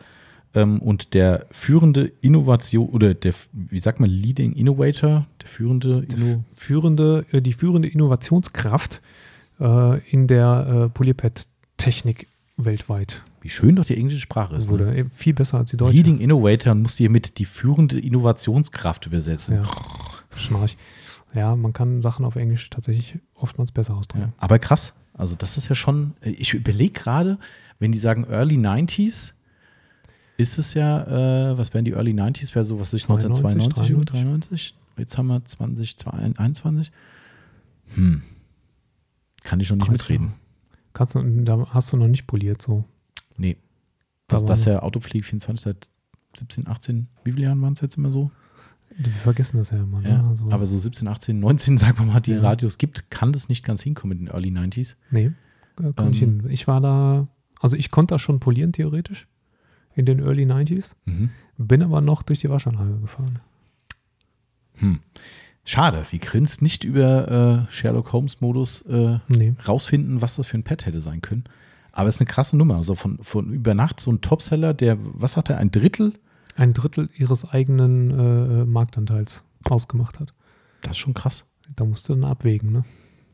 ähm, 0.54 0.80
und 0.82 1.14
der 1.14 1.46
führende 1.52 2.12
Innovation 2.22 2.90
oder 2.90 3.14
der, 3.14 3.34
wie 3.54 3.80
sagt 3.80 4.00
man, 4.00 4.10
Leading 4.10 4.54
Innovator, 4.54 5.26
der 5.42 5.48
führende 5.48 6.02
Die 6.02 6.16
Inno 6.16 6.44
führende, 6.56 7.26
äh, 7.32 7.42
die 7.42 7.54
führende 7.54 7.88
Innovationskraft 7.88 9.02
äh, 9.60 10.00
in 10.10 10.28
der 10.28 10.86
äh, 10.86 10.90
Polypad-Technik 10.90 12.28
weltweit 12.58 13.24
wie 13.44 13.50
schön 13.50 13.76
doch 13.76 13.86
die 13.86 13.98
englische 13.98 14.20
Sprache 14.20 14.56
ist. 14.56 14.70
wurde 14.70 14.86
Ne? 14.86 14.98
äh, 15.00 15.06
viel 15.12 15.34
besser 15.34 15.58
als 15.58 15.72
die 15.72 15.78
deutsche. 15.78 15.96
Leading 15.96 16.20
Innovator 16.20 16.76
musst 16.76 17.00
hier 17.00 17.10
mit 17.10 17.40
die 17.40 17.46
führende 17.46 18.00
Innovationskraft 18.00 19.08
übersetzen. 19.08 19.56
Ja, 19.56 19.64
Schnarch. 20.38 20.78
Ja, 21.34 21.56
man 21.56 21.74
kann 21.74 22.02
Sachen 22.04 22.24
auf 22.26 22.36
Englisch 22.36 22.70
tatsächlich 22.70 23.18
oftmals 23.34 23.72
besser 23.72 23.94
Ja, 23.94 24.00
ausdrücken. 24.00 24.34
aber 24.38 24.60
krass. 24.60 24.94
Also 25.16 25.34
das 25.36 25.58
ist 25.58 25.70
ja 25.70 25.76
schon, 25.76 26.14
ich 26.22 26.54
überlege 26.54 26.92
gerade, 26.94 27.40
wenn 27.80 27.92
die 27.92 27.98
sagen 27.98 28.26
Early 28.30 28.58
90s, 28.58 29.34
ist 30.42 30.58
es 30.58 30.74
ja, 30.74 31.52
äh, 31.52 31.58
was 31.58 31.74
wären 31.74 31.86
die 31.86 31.92
Early 31.92 32.12
90s, 32.12 32.54
wäre 32.56 32.66
so, 32.66 32.80
was 32.80 32.94
ich 32.94 33.04
92, 33.04 33.44
1992, 33.44 34.12
93. 34.12 34.76
Jetzt 34.98 35.18
haben 35.18 35.28
wir 35.28 35.44
2021. 35.44 36.92
Hm. 37.96 38.22
Kann 39.44 39.60
ich 39.60 39.70
noch 39.70 39.78
nicht 39.78 39.88
Weiß 39.90 40.00
mitreden. 40.00 40.34
Kannst 40.94 41.16
du, 41.16 41.24
da 41.44 41.68
hast 41.70 41.92
du 41.94 41.98
noch 41.98 42.08
nicht 42.08 42.28
poliert 42.28 42.62
so. 42.62 42.84
Nee. 43.38 43.58
Da 44.28 44.38
Das, 44.38 44.46
das 44.46 44.60
ist 44.62 44.66
ja 44.68 44.82
Autopflege 44.82 45.24
24 45.26 45.64
seit 45.64 45.90
17, 46.38 46.68
18, 46.68 47.08
wie 47.24 47.32
viele 47.32 47.44
Jahren 47.46 47.62
waren 47.62 47.74
es 47.74 47.82
jetzt 47.82 47.98
immer 47.98 48.12
so? 48.12 48.32
Wir 48.98 49.12
vergessen 49.12 49.58
das 49.58 49.70
ja 49.72 49.78
immer. 49.78 50.02
Ne? 50.02 50.10
Ja, 50.10 50.28
Also, 50.28 50.50
aber 50.52 50.66
so 50.66 50.78
17, 50.78 51.08
18, 51.08 51.40
19, 51.40 51.78
sagen 51.78 51.98
wir 52.00 52.06
mal, 52.06 52.20
die 52.20 52.32
Ja. 52.32 52.42
Radios 52.42 52.78
gibt, 52.78 53.10
kann 53.10 53.34
das 53.34 53.50
nicht 53.50 53.64
ganz 53.66 53.82
hinkommen 53.82 54.18
in 54.20 54.26
den 54.26 54.34
Early 54.34 54.50
90s. 54.50 54.96
nee, 55.12 55.32
äh, 55.82 55.90
ich 55.90 55.98
Ähm. 55.98 56.14
hin. 56.14 56.44
Ich 56.50 56.68
war 56.68 56.82
da, 56.82 57.28
also 57.60 57.76
ich 57.78 57.90
konnte 57.92 58.14
das 58.16 58.22
schon 58.22 58.40
polieren, 58.40 58.74
theoretisch, 58.74 59.28
in 59.96 60.06
den 60.06 60.20
Early 60.20 60.46
90s, 60.46 60.94
Mhm. 61.06 61.30
bin 61.58 61.82
aber 61.84 62.02
noch 62.02 62.24
durch 62.24 62.40
die 62.40 62.50
Waschanlage 62.50 62.98
gefahren. 63.00 63.40
Hm. 64.76 65.00
Schade, 65.64 66.06
können 66.20 66.46
es 66.46 66.62
nicht 66.62 66.84
über 66.84 67.68
äh, 67.68 67.72
Sherlock 67.72 68.12
Holmes-Modus 68.14 68.82
äh, 68.84 69.20
Nee. 69.28 69.54
rausfinden, 69.68 70.22
was 70.22 70.36
das 70.38 70.48
für 70.48 70.58
ein 70.58 70.64
Pad 70.64 70.86
hätte 70.86 71.02
sein 71.02 71.22
können. 71.22 71.44
Aber 71.92 72.10
es 72.10 72.16
ist 72.16 72.22
eine 72.22 72.28
krasse 72.28 72.58
Nummer. 72.58 72.76
Also 72.78 72.96
von, 72.96 73.20
von 73.22 73.54
über 73.54 73.74
Nacht 73.74 74.00
so 74.00 74.12
ein 74.12 74.22
Topseller, 74.22 74.74
der, 74.74 74.98
was 75.00 75.38
hat 75.38 75.50
er, 75.50 75.58
ein 75.58 75.72
Drittel? 75.72 76.14
Ein 76.56 76.74
Drittel 76.74 77.10
ihres 77.16 77.48
eigenen 77.50 78.12
äh, 78.12 78.66
Marktanteils 78.66 79.44
ausgemacht 79.70 80.20
hat. 80.20 80.34
Das 80.82 80.92
ist 80.92 80.98
schon 80.98 81.14
krass. 81.14 81.46
Da 81.76 81.86
musst 81.86 82.10
du 82.10 82.16
dann 82.16 82.24
abwägen, 82.24 82.72
ne? 82.72 82.84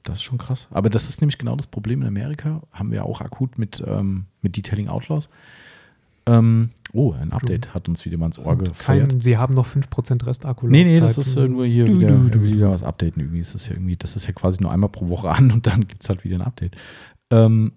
Das 0.04 0.20
ist 0.20 0.24
schon 0.24 0.38
krass. 0.38 0.68
Aber 0.72 0.90
das 0.90 1.10
ist 1.10 1.22
nämlich 1.22 1.38
genau 1.38 1.56
das 1.56 1.68
Problem 1.68 2.02
in 2.02 2.08
Amerika. 2.08 2.62
Haben 2.72 2.92
wir 2.92 3.06
auch 3.06 3.22
akut 3.22 3.58
mit, 3.58 3.84
ähm, 3.86 4.26
mit 4.42 4.56
Detailing 4.58 4.88
Outlaws. 4.90 5.30
Ähm, 6.28 6.72
oh, 6.94 7.14
ein 7.14 7.32
Update 7.32 7.74
hat 7.74 7.88
uns 7.90 8.06
wieder 8.06 8.18
mal 8.18 8.28
ins 8.28 8.40
Ohr 8.40 8.48
Und 8.48 8.78
kein, 8.78 9.22
sie 9.22 9.38
haben 9.38 9.54
noch 9.54 9.66
5% 9.66 10.26
Restakku. 10.26 10.68
Nee, 10.68 10.84
nee, 10.84 11.00
das 11.00 11.18
ist 11.18 11.36
äh, 11.36 11.48
nur 11.48 11.66
hier 11.66 11.86
Du, 11.86 12.00
wieder, 12.00 12.18
du, 12.18 12.30
du, 12.30 12.44
wieder 12.44 12.70
was 12.70 12.84
updaten. 12.84 13.22
Irgendwie 13.22 13.40
ist 13.40 13.56
das 13.56 13.68
ja 13.68 13.74
irgendwie, 13.74 13.96
das 13.96 14.16
ist 14.16 14.28
ja 14.28 14.34
quasi 14.34 14.62
nur 14.62 14.72
einmal 14.72 14.90
pro 14.90 15.08
Woche 15.10 15.30
an 15.30 15.52
und 15.52 15.68
dann 15.68 15.88
gibt 15.88 16.04
es 16.04 16.10
halt 16.10 16.24
wieder 16.24 16.36
ein 16.36 16.42
Update. 16.42 16.76
Ähm, 17.32 17.74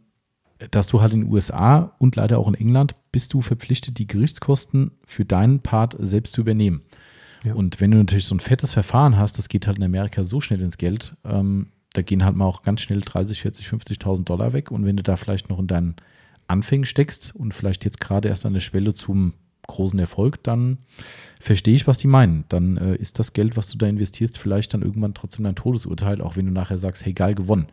dass 0.70 0.88
du 0.88 1.00
halt 1.00 1.14
in 1.14 1.20
den 1.20 1.32
USA 1.32 1.94
und 1.98 2.16
leider 2.16 2.38
auch 2.38 2.48
in 2.48 2.54
England 2.54 2.94
bist 3.12 3.32
du 3.32 3.40
verpflichtet, 3.40 3.98
die 3.98 4.06
Gerichtskosten 4.06 4.90
für 5.06 5.24
deinen 5.24 5.60
Part 5.60 5.96
selbst 5.98 6.34
zu 6.34 6.42
übernehmen. 6.42 6.82
Ja. 7.44 7.54
Und 7.54 7.80
wenn 7.80 7.90
du 7.90 7.96
natürlich 7.96 8.26
so 8.26 8.34
ein 8.34 8.40
fettes 8.40 8.72
Verfahren 8.72 9.16
hast, 9.16 9.38
das 9.38 9.48
geht 9.48 9.66
halt 9.66 9.78
in 9.78 9.84
Amerika 9.84 10.22
so 10.22 10.40
schnell 10.40 10.60
ins 10.60 10.76
Geld, 10.76 11.16
ähm, 11.24 11.68
da 11.94 12.02
gehen 12.02 12.24
halt 12.24 12.36
mal 12.36 12.44
auch 12.44 12.62
ganz 12.62 12.82
schnell 12.82 13.00
30, 13.00 13.40
40, 13.40 13.66
50.000 13.66 14.24
Dollar 14.24 14.52
weg. 14.52 14.70
Und 14.70 14.84
wenn 14.84 14.96
du 14.96 15.02
da 15.02 15.16
vielleicht 15.16 15.48
noch 15.48 15.58
in 15.58 15.66
deinen 15.66 15.96
Anfängen 16.50 16.84
steckst 16.84 17.34
und 17.34 17.54
vielleicht 17.54 17.84
jetzt 17.84 18.00
gerade 18.00 18.28
erst 18.28 18.44
an 18.46 18.52
der 18.52 18.60
Schwelle 18.60 18.92
zum 18.92 19.32
großen 19.66 19.98
Erfolg, 19.98 20.42
dann 20.42 20.78
verstehe 21.38 21.74
ich, 21.74 21.86
was 21.86 21.98
die 21.98 22.08
meinen. 22.08 22.44
Dann 22.48 22.76
äh, 22.76 22.96
ist 22.96 23.18
das 23.18 23.32
Geld, 23.32 23.56
was 23.56 23.68
du 23.70 23.78
da 23.78 23.86
investierst, 23.86 24.36
vielleicht 24.36 24.74
dann 24.74 24.82
irgendwann 24.82 25.14
trotzdem 25.14 25.44
dein 25.44 25.54
Todesurteil, 25.54 26.20
auch 26.20 26.36
wenn 26.36 26.46
du 26.46 26.52
nachher 26.52 26.78
sagst, 26.78 27.04
hey, 27.04 27.12
geil, 27.12 27.34
gewonnen. 27.34 27.68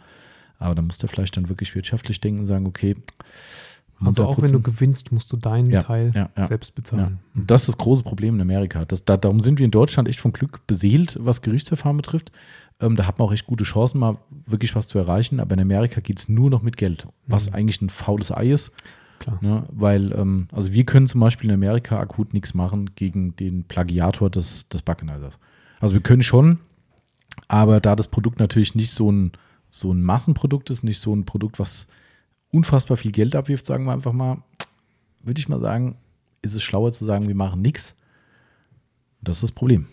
Aber 0.60 0.76
da 0.76 0.82
musst 0.82 1.02
du 1.04 1.08
vielleicht 1.08 1.38
dann 1.38 1.50
wirklich 1.50 1.76
wirtschaftlich 1.76 2.22
denken 2.22 2.42
und 2.42 2.46
sagen, 2.46 2.66
okay, 2.66 2.96
Also 4.04 4.26
auch 4.26 4.40
wenn 4.42 4.52
du 4.52 4.62
gewinnst, 4.62 5.12
musst 5.12 5.32
du 5.34 5.38
deinen 5.38 5.72
Ja, 5.72 5.82
Teil 5.82 6.12
ja, 6.14 6.30
ja. 6.38 6.46
selbst 6.46 6.76
bezahlen. 6.76 7.20
Und 7.36 7.50
das 7.50 7.64
ist 7.64 7.70
das 7.70 7.78
große 7.78 8.04
Problem 8.04 8.36
in 8.36 8.42
Amerika. 8.42 8.86
Das, 8.86 9.06
da, 9.06 9.18
darum 9.18 9.40
sind 9.40 9.58
wir 9.60 9.66
in 9.66 9.72
Deutschland 9.72 10.08
echt 10.08 10.20
von 10.20 10.34
Glück 10.34 10.66
beseelt, 10.68 11.18
was 11.20 11.42
Gerichtsverfahren 11.42 11.98
betrifft. 11.98 12.32
Ähm, 12.80 12.96
da 12.96 13.08
hat 13.08 13.18
man 13.18 13.28
auch 13.28 13.32
echt 13.34 13.48
gute 13.48 13.64
Chancen, 13.64 14.00
mal 14.00 14.18
wirklich 14.46 14.76
was 14.76 14.88
zu 14.88 15.00
erreichen. 15.00 15.40
Aber 15.40 15.54
in 15.56 15.60
Amerika 15.62 16.00
geht 16.02 16.20
es 16.20 16.30
nur 16.30 16.50
noch 16.50 16.62
mit 16.62 16.78
Geld, 16.78 17.08
was 17.26 17.50
Mhm. 17.50 17.56
eigentlich 17.56 17.82
ein 17.82 17.90
faules 17.90 18.32
Ei 18.32 18.52
ist. 18.52 18.72
Klar. 19.20 19.40
Ne? 19.42 19.64
Weil, 19.72 20.12
ähm, 20.14 20.48
also 20.52 20.72
wir 20.74 20.86
können 20.86 21.08
zum 21.08 21.22
Beispiel 21.22 21.50
in 21.50 21.54
Amerika 21.56 22.00
akut 22.00 22.34
nichts 22.34 22.54
machen 22.54 22.92
gegen 22.94 23.36
den 23.36 23.64
Plagiator 23.64 24.30
des, 24.30 24.70
des 24.70 24.84
Buckenheisers. 24.84 25.40
Also 25.80 25.96
wir 25.96 26.02
können 26.02 26.22
schon, 26.22 26.60
aber 27.48 27.80
da 27.80 27.96
das 27.96 28.08
Produkt 28.10 28.40
natürlich 28.40 28.76
nicht 28.76 28.92
so 28.92 29.12
ein, 29.12 29.32
so 29.70 29.92
ein 29.92 30.04
Massenprodukt 30.04 30.70
ist, 30.70 30.84
nicht 30.84 31.00
so 31.00 31.16
ein 31.16 31.26
Produkt, 31.26 31.58
was 31.60 31.88
unfassbar 32.52 32.96
viel 32.96 33.12
Geld 33.12 33.36
abwirft, 33.36 33.66
sagen 33.66 33.86
wir 33.86 33.92
einfach 33.94 34.14
mal, 34.14 34.38
würde 35.24 35.40
ich 35.40 35.50
mal 35.50 35.60
sagen, 35.60 35.98
ist 36.44 36.54
es 36.54 36.62
schlauer 36.64 36.92
zu 36.92 37.04
sagen, 37.04 37.28
wir 37.28 37.36
machen 37.36 37.62
nichts. 37.62 37.96
Das 39.22 39.38
ist 39.38 39.44
das 39.44 39.52
Problem. 39.52 39.88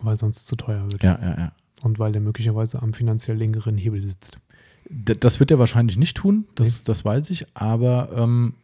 Weil 0.00 0.16
sonst 0.16 0.46
zu 0.46 0.54
teuer 0.56 0.82
wird. 0.90 1.02
Ja, 1.02 1.18
ja, 1.20 1.38
ja. 1.38 1.52
Und 1.82 1.98
weil 1.98 2.12
der 2.12 2.20
möglicherweise 2.20 2.82
am 2.82 2.92
finanziell 2.92 3.36
längeren 3.36 3.76
Hebel 3.76 4.02
sitzt. 4.02 4.38
Das 4.88 5.40
wird 5.40 5.50
er 5.50 5.58
wahrscheinlich 5.58 5.96
nicht 5.96 6.16
tun, 6.16 6.46
das, 6.54 6.84
das 6.84 7.04
weiß 7.04 7.30
ich, 7.30 7.46
aber, 7.54 8.10
ähm, 8.16 8.54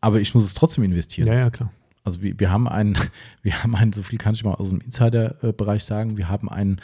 aber 0.00 0.20
ich 0.20 0.34
muss 0.34 0.44
es 0.44 0.54
trotzdem 0.54 0.84
investieren. 0.84 1.28
Ja, 1.28 1.34
ja, 1.34 1.50
klar. 1.50 1.72
Also 2.02 2.22
wir, 2.22 2.38
wir 2.40 2.50
haben 2.50 2.66
einen, 2.66 2.96
wir 3.42 3.62
haben 3.62 3.76
einen, 3.76 3.92
so 3.92 4.02
viel 4.02 4.18
kann 4.18 4.34
ich 4.34 4.44
mal 4.44 4.54
aus 4.54 4.70
dem 4.70 4.80
Insider-Bereich 4.80 5.84
sagen, 5.84 6.16
wir 6.16 6.28
haben 6.28 6.48
einen, 6.48 6.80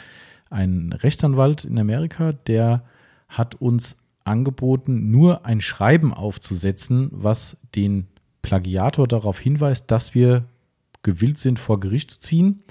einen 0.49 0.93
Rechtsanwalt 0.93 1.65
in 1.65 1.77
Amerika, 1.77 2.31
der 2.31 2.83
hat 3.27 3.55
uns 3.55 3.97
angeboten, 4.23 5.11
nur 5.11 5.45
ein 5.45 5.61
Schreiben 5.61 6.13
aufzusetzen, 6.13 7.09
was 7.11 7.57
den 7.75 8.07
Plagiator 8.41 9.07
darauf 9.07 9.39
hinweist, 9.39 9.91
dass 9.91 10.15
wir 10.15 10.45
gewillt 11.03 11.37
sind, 11.37 11.59
vor 11.59 11.79
Gericht 11.79 12.11
zu 12.11 12.19
ziehen 12.19 12.63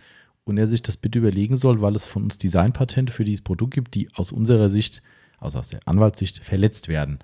und 0.44 0.58
er 0.58 0.66
sich 0.66 0.82
das 0.82 0.96
bitte 0.96 1.18
überlegen 1.18 1.56
soll, 1.56 1.80
weil 1.80 1.96
es 1.96 2.04
von 2.06 2.22
uns 2.24 2.38
Designpatente 2.38 3.12
für 3.12 3.24
dieses 3.24 3.42
Produkt 3.42 3.74
gibt, 3.74 3.94
die 3.94 4.08
aus 4.14 4.32
unserer 4.32 4.68
Sicht, 4.68 5.02
also 5.38 5.58
aus 5.58 5.68
der 5.68 5.80
Anwaltssicht, 5.86 6.38
verletzt 6.38 6.88
werden. 6.88 7.18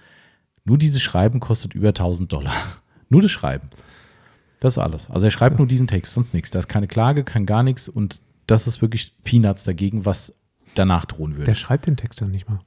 Nur 0.65 0.79
dieses 0.79 1.03
Schreiben 1.03 1.41
kostet 1.41 1.75
über 1.75 1.89
1000 1.89 2.33
Dollar. 2.33 2.55
Nur 3.09 3.23
das 3.23 3.31
Schreiben. 3.31 3.69
Das 4.61 4.75
ist 4.75 4.79
alles. 4.79 5.11
Also 5.11 5.27
er 5.27 5.31
schreibt 5.31 5.59
nur 5.59 5.67
diesen 5.67 5.87
Text, 5.87 6.13
sonst 6.13 6.35
nichts. 6.35 6.51
Da 6.51 6.59
ist 6.59 6.69
keine 6.69 6.87
Klage, 6.87 7.25
kein 7.25 7.47
gar 7.47 7.63
nichts 7.63 7.89
und 7.89 8.21
das 8.47 8.67
ist 8.67 8.83
wirklich 8.83 9.15
Peanuts 9.25 9.65
dagegen, 9.65 10.05
was 10.05 10.35
danach 10.75 11.07
drohen 11.07 11.33
würde. 11.33 11.47
Der 11.47 11.55
schreibt 11.55 11.87
den 11.87 11.97
Text 11.97 12.21
ja 12.21 12.27
nicht 12.27 12.49
mal. 12.49 12.61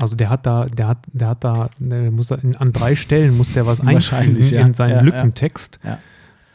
Also 0.00 0.16
der 0.16 0.30
hat 0.30 0.46
da, 0.46 0.66
der 0.66 0.88
hat, 0.88 1.04
der 1.12 1.28
hat 1.28 1.44
da, 1.44 1.70
der 1.78 2.10
muss 2.10 2.28
da 2.28 2.36
in, 2.36 2.56
an 2.56 2.72
drei 2.72 2.94
Stellen 2.94 3.36
muss 3.36 3.52
der 3.52 3.66
was 3.66 3.80
einfügen 3.82 3.94
Wahrscheinlich, 3.94 4.50
ja. 4.50 4.62
in 4.62 4.74
seinen 4.74 4.90
Ja, 4.90 4.96
ja. 4.96 5.02
Lückentext. 5.02 5.78
Ja. 5.84 5.98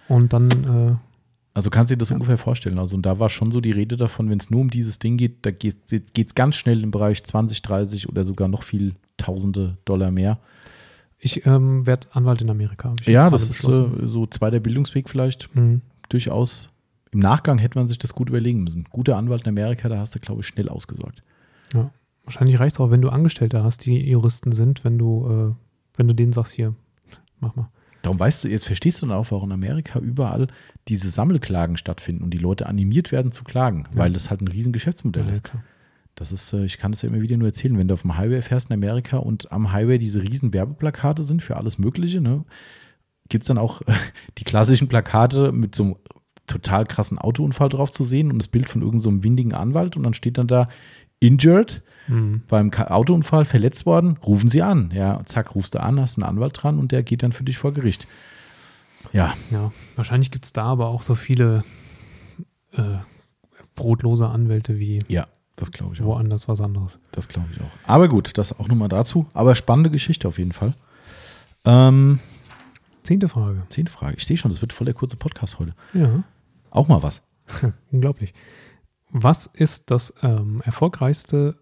Und 0.08 0.34
dann, 0.34 0.50
äh, 0.50 0.96
Also 1.54 1.70
kannst 1.70 1.92
du 1.92 1.96
dir 1.96 2.00
das 2.00 2.12
ungefähr 2.12 2.38
vorstellen. 2.38 2.80
Also 2.80 2.96
und 2.96 3.06
da 3.06 3.20
war 3.20 3.30
schon 3.30 3.52
so 3.52 3.62
die 3.62 3.72
Rede 3.72 3.96
davon, 3.96 4.30
wenn 4.30 4.40
es 4.40 4.50
nur 4.50 4.62
um 4.62 4.70
dieses 4.70 4.98
Ding 5.00 5.18
geht, 5.18 5.46
da 5.46 5.52
geht 5.52 5.76
es 5.92 6.36
ganz 6.36 6.56
schnell 6.56 6.82
im 6.82 6.92
Bereich 6.92 7.24
20, 7.24 7.62
30 7.62 8.10
oder 8.10 8.24
sogar 8.24 8.48
noch 8.48 8.64
viel 8.64 8.94
Tausende 9.18 9.78
Dollar 9.86 10.10
mehr. 10.10 10.40
ich 11.20 11.46
ähm, 11.46 11.86
werde 11.86 12.08
Anwalt 12.14 12.42
in 12.42 12.50
Amerika. 12.50 12.94
Ja, 13.06 13.30
das 13.30 13.48
ist 13.48 13.64
äh, 13.64 14.08
so 14.08 14.26
zweiter 14.26 14.60
Bildungsweg 14.60 15.10
vielleicht. 15.10 15.56
Mhm. 15.56 15.82
Durchaus. 16.10 16.72
Im 17.12 17.20
Nachgang 17.20 17.60
hätte 17.60 17.78
man 17.78 17.88
sich 17.88 18.00
das 18.00 18.16
gut 18.16 18.30
überlegen 18.30 18.64
müssen. 18.64 18.86
Guter 18.90 19.18
Anwalt 19.18 19.44
in 19.44 19.50
Amerika, 19.50 19.88
da 19.88 20.00
hast 20.00 20.16
du, 20.16 20.20
glaube 20.20 20.42
ich, 20.42 20.48
schnell 20.48 20.68
ausgesorgt. 20.68 21.22
Ja. 21.74 21.92
Wahrscheinlich 22.26 22.60
reicht 22.60 22.76
es 22.76 22.80
auch, 22.80 22.90
wenn 22.90 23.02
du 23.02 23.10
Angestellte 23.10 23.64
hast, 23.64 23.86
die 23.86 24.00
Juristen 24.10 24.52
sind, 24.52 24.84
wenn 24.84 24.98
du, 24.98 25.28
äh, 25.30 25.56
wenn 25.96 26.08
du 26.08 26.16
denen 26.16 26.34
sagst, 26.34 26.54
hier, 26.54 26.74
mach 27.40 27.56
mal. 27.56 27.70
Darum 28.04 28.20
weißt 28.20 28.44
du, 28.44 28.50
jetzt 28.50 28.66
verstehst 28.66 29.02
du 29.02 29.08
dann 29.08 29.16
auch, 29.18 29.32
warum 29.32 29.50
in 29.50 29.54
Amerika 29.54 29.98
überall 30.00 30.48
diese 30.88 31.10
Sammelklagen 31.10 31.78
stattfinden 31.78 32.24
und 32.24 32.32
die 32.32 32.38
Leute 32.38 32.68
animiert 32.68 33.12
werden 33.12 33.32
zu 33.32 33.44
klagen, 33.44 33.88
Ja. 33.94 33.98
weil 33.98 34.14
das 34.14 34.30
halt 34.30 34.42
ein 34.42 34.48
riesen 34.50 34.72
Geschäftsmodell 34.74 35.26
Ja, 35.26 35.32
ist. 35.32 35.44
klar. 35.46 35.64
Das 36.16 36.32
ist, 36.32 36.54
äh, 36.54 36.64
ich 36.66 36.78
kann 36.78 36.92
das 36.92 37.02
ja 37.02 37.10
immer 37.10 37.22
wieder 37.22 37.38
nur 37.38 37.48
erzählen, 37.48 37.76
wenn 37.80 37.88
du 37.88 37.96
auf 37.96 38.04
dem 38.04 38.16
Highway 38.18 38.44
fährst 38.44 38.70
in 38.70 38.74
Amerika 38.76 39.18
und 39.18 39.52
am 39.52 39.72
Highway 39.72 39.98
diese 39.98 40.22
riesen 40.22 40.54
Werbeplakate 40.54 41.24
sind 41.24 41.42
für 41.42 41.58
alles 41.58 41.80
Mögliche, 41.80 42.22
ne, 42.22 42.44
gibt 43.30 43.44
es 43.44 43.48
dann 43.48 43.58
auch 43.58 43.82
die 44.38 44.44
klassischen 44.44 44.88
Plakate 44.90 45.52
mit 45.52 45.74
so 45.74 45.84
einem 45.84 45.96
total 46.46 46.86
krassen 46.86 47.18
Autounfall 47.18 47.70
drauf 47.70 47.90
zu 47.90 48.04
sehen 48.04 48.30
und 48.32 48.38
das 48.38 48.50
Bild 48.50 48.68
von 48.68 48.82
irgendeinem 48.82 49.20
so 49.20 49.24
windigen 49.24 49.54
Anwalt 49.54 49.96
und 49.96 50.04
dann 50.04 50.14
steht 50.14 50.38
dann 50.38 50.48
da 50.48 50.68
injured, 51.24 51.82
Mhm. 52.08 52.42
beim 52.50 52.70
Autounfall 52.74 53.46
verletzt 53.46 53.86
worden, 53.86 54.18
rufen 54.26 54.50
Sie 54.50 54.62
an. 54.62 54.92
Ja, 54.94 55.22
zack, 55.26 55.56
rufst 55.56 55.74
du 55.74 55.82
an, 55.82 56.00
hast 56.02 56.18
einen 56.18 56.28
Anwalt 56.28 56.62
dran 56.62 56.78
und 56.78 56.92
der 56.92 57.02
geht 57.02 57.24
dann 57.24 57.32
für 57.32 57.46
dich 57.46 57.58
vor 57.58 57.72
Gericht. 57.74 58.08
Ja, 59.14 59.36
Ja, 59.52 59.72
wahrscheinlich 59.96 60.30
gibt 60.32 60.44
es 60.46 60.52
da 60.54 60.64
aber 60.66 60.88
auch 60.90 61.02
so 61.02 61.16
viele 61.16 61.64
äh, 62.74 62.98
brotlose 63.76 64.28
Anwälte 64.28 64.80
wie 64.80 65.00
ja, 65.08 65.28
das 65.56 65.72
glaube 65.72 65.94
ich 65.94 66.02
auch. 66.02 66.06
woanders 66.06 66.48
was 66.50 66.60
anderes. 66.60 67.00
Das 67.12 67.28
glaube 67.30 67.48
ich 67.54 67.62
auch. 67.62 67.72
Aber 67.88 68.10
gut, 68.10 68.38
das 68.38 68.58
auch 68.60 68.68
nochmal 68.68 68.90
dazu. 68.90 69.26
Aber 69.34 69.56
spannende 69.56 69.90
Geschichte 69.90 70.28
auf 70.28 70.38
jeden 70.40 70.52
Fall. 70.52 70.74
Ähm, 71.66 72.20
Zehnte 73.04 73.30
Frage. 73.30 73.64
zehnte 73.70 73.92
Frage. 73.92 74.16
Ich 74.18 74.26
sehe 74.26 74.36
schon, 74.38 74.52
das 74.52 74.62
wird 74.62 74.74
voll 74.74 74.86
der 74.86 74.94
kurze 74.94 75.16
Podcast 75.18 75.60
heute. 75.60 75.74
Ja, 75.94 76.24
Auch 76.70 76.88
mal 76.88 77.02
was. 77.04 77.22
unglaublich. 77.92 78.34
Was 79.16 79.46
ist 79.46 79.92
das 79.92 80.12
ähm, 80.24 80.60
erfolgreichste 80.66 81.56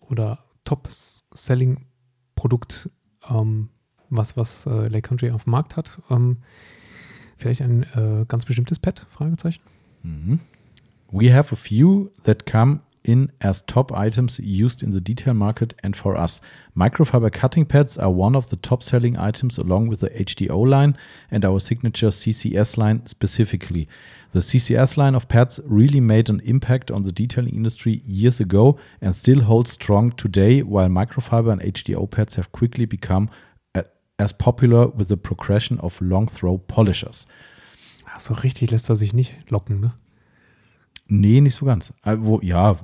oder 0.00 0.44
Top-Selling-Produkt, 0.64 2.90
ähm, 3.28 3.70
was, 4.10 4.36
was 4.36 4.66
äh, 4.66 4.88
Lake 4.88 5.08
Country 5.08 5.30
auf 5.30 5.44
dem 5.44 5.52
Markt 5.52 5.78
hat? 5.78 5.98
Ähm, 6.10 6.42
vielleicht 7.38 7.62
ein 7.62 7.84
äh, 7.94 8.26
ganz 8.28 8.44
bestimmtes 8.44 8.78
Pad? 8.78 9.06
Fragezeichen. 9.08 9.62
Mhm. 10.02 10.40
We 11.10 11.34
have 11.34 11.54
a 11.54 11.56
few 11.56 12.10
that 12.24 12.44
come 12.44 12.80
in 13.04 13.30
as 13.40 13.62
top 13.62 13.92
items 13.92 14.38
used 14.38 14.82
in 14.82 14.90
the 14.90 15.00
detail 15.00 15.34
market 15.34 15.74
and 15.82 15.96
for 15.96 16.16
us. 16.16 16.40
Microfiber 16.76 17.32
cutting 17.32 17.64
pads 17.64 17.96
are 17.96 18.10
one 18.10 18.36
of 18.36 18.50
the 18.50 18.56
top 18.56 18.82
selling 18.82 19.18
items 19.18 19.58
along 19.58 19.88
with 19.88 20.00
the 20.00 20.10
HDO 20.10 20.68
line 20.68 20.96
and 21.30 21.44
our 21.44 21.60
signature 21.60 22.08
CCS 22.08 22.76
line 22.76 23.06
specifically. 23.06 23.88
The 24.32 24.40
CCS 24.40 24.96
line 24.96 25.14
of 25.14 25.28
pads 25.28 25.60
really 25.64 26.00
made 26.00 26.28
an 26.28 26.40
impact 26.44 26.90
on 26.90 27.04
the 27.04 27.12
detailing 27.12 27.54
industry 27.54 28.02
years 28.06 28.38
ago 28.38 28.78
and 29.00 29.14
still 29.14 29.40
holds 29.40 29.72
strong 29.72 30.12
today, 30.12 30.62
while 30.62 30.88
microfiber 30.88 31.52
and 31.52 31.60
HDO 31.60 32.10
pads 32.10 32.36
have 32.36 32.52
quickly 32.52 32.84
become 32.84 33.28
uh, 33.74 33.82
as 34.18 34.32
popular 34.32 34.88
with 34.88 35.08
the 35.08 35.16
progression 35.16 35.80
of 35.80 36.00
long 36.00 36.28
throw 36.28 36.58
polishers. 36.58 37.26
Ach, 38.06 38.20
so 38.20 38.34
richtig 38.34 38.70
lässt 38.70 38.88
er 38.88 38.96
sich 38.96 39.14
nicht 39.14 39.34
locken, 39.50 39.80
ne? 39.80 39.94
Nee, 41.10 41.40
nicht 41.40 41.54
so 41.56 41.66
ganz. 41.66 41.92
Äh, 42.04 42.16
wo, 42.20 42.40
ja, 42.42 42.76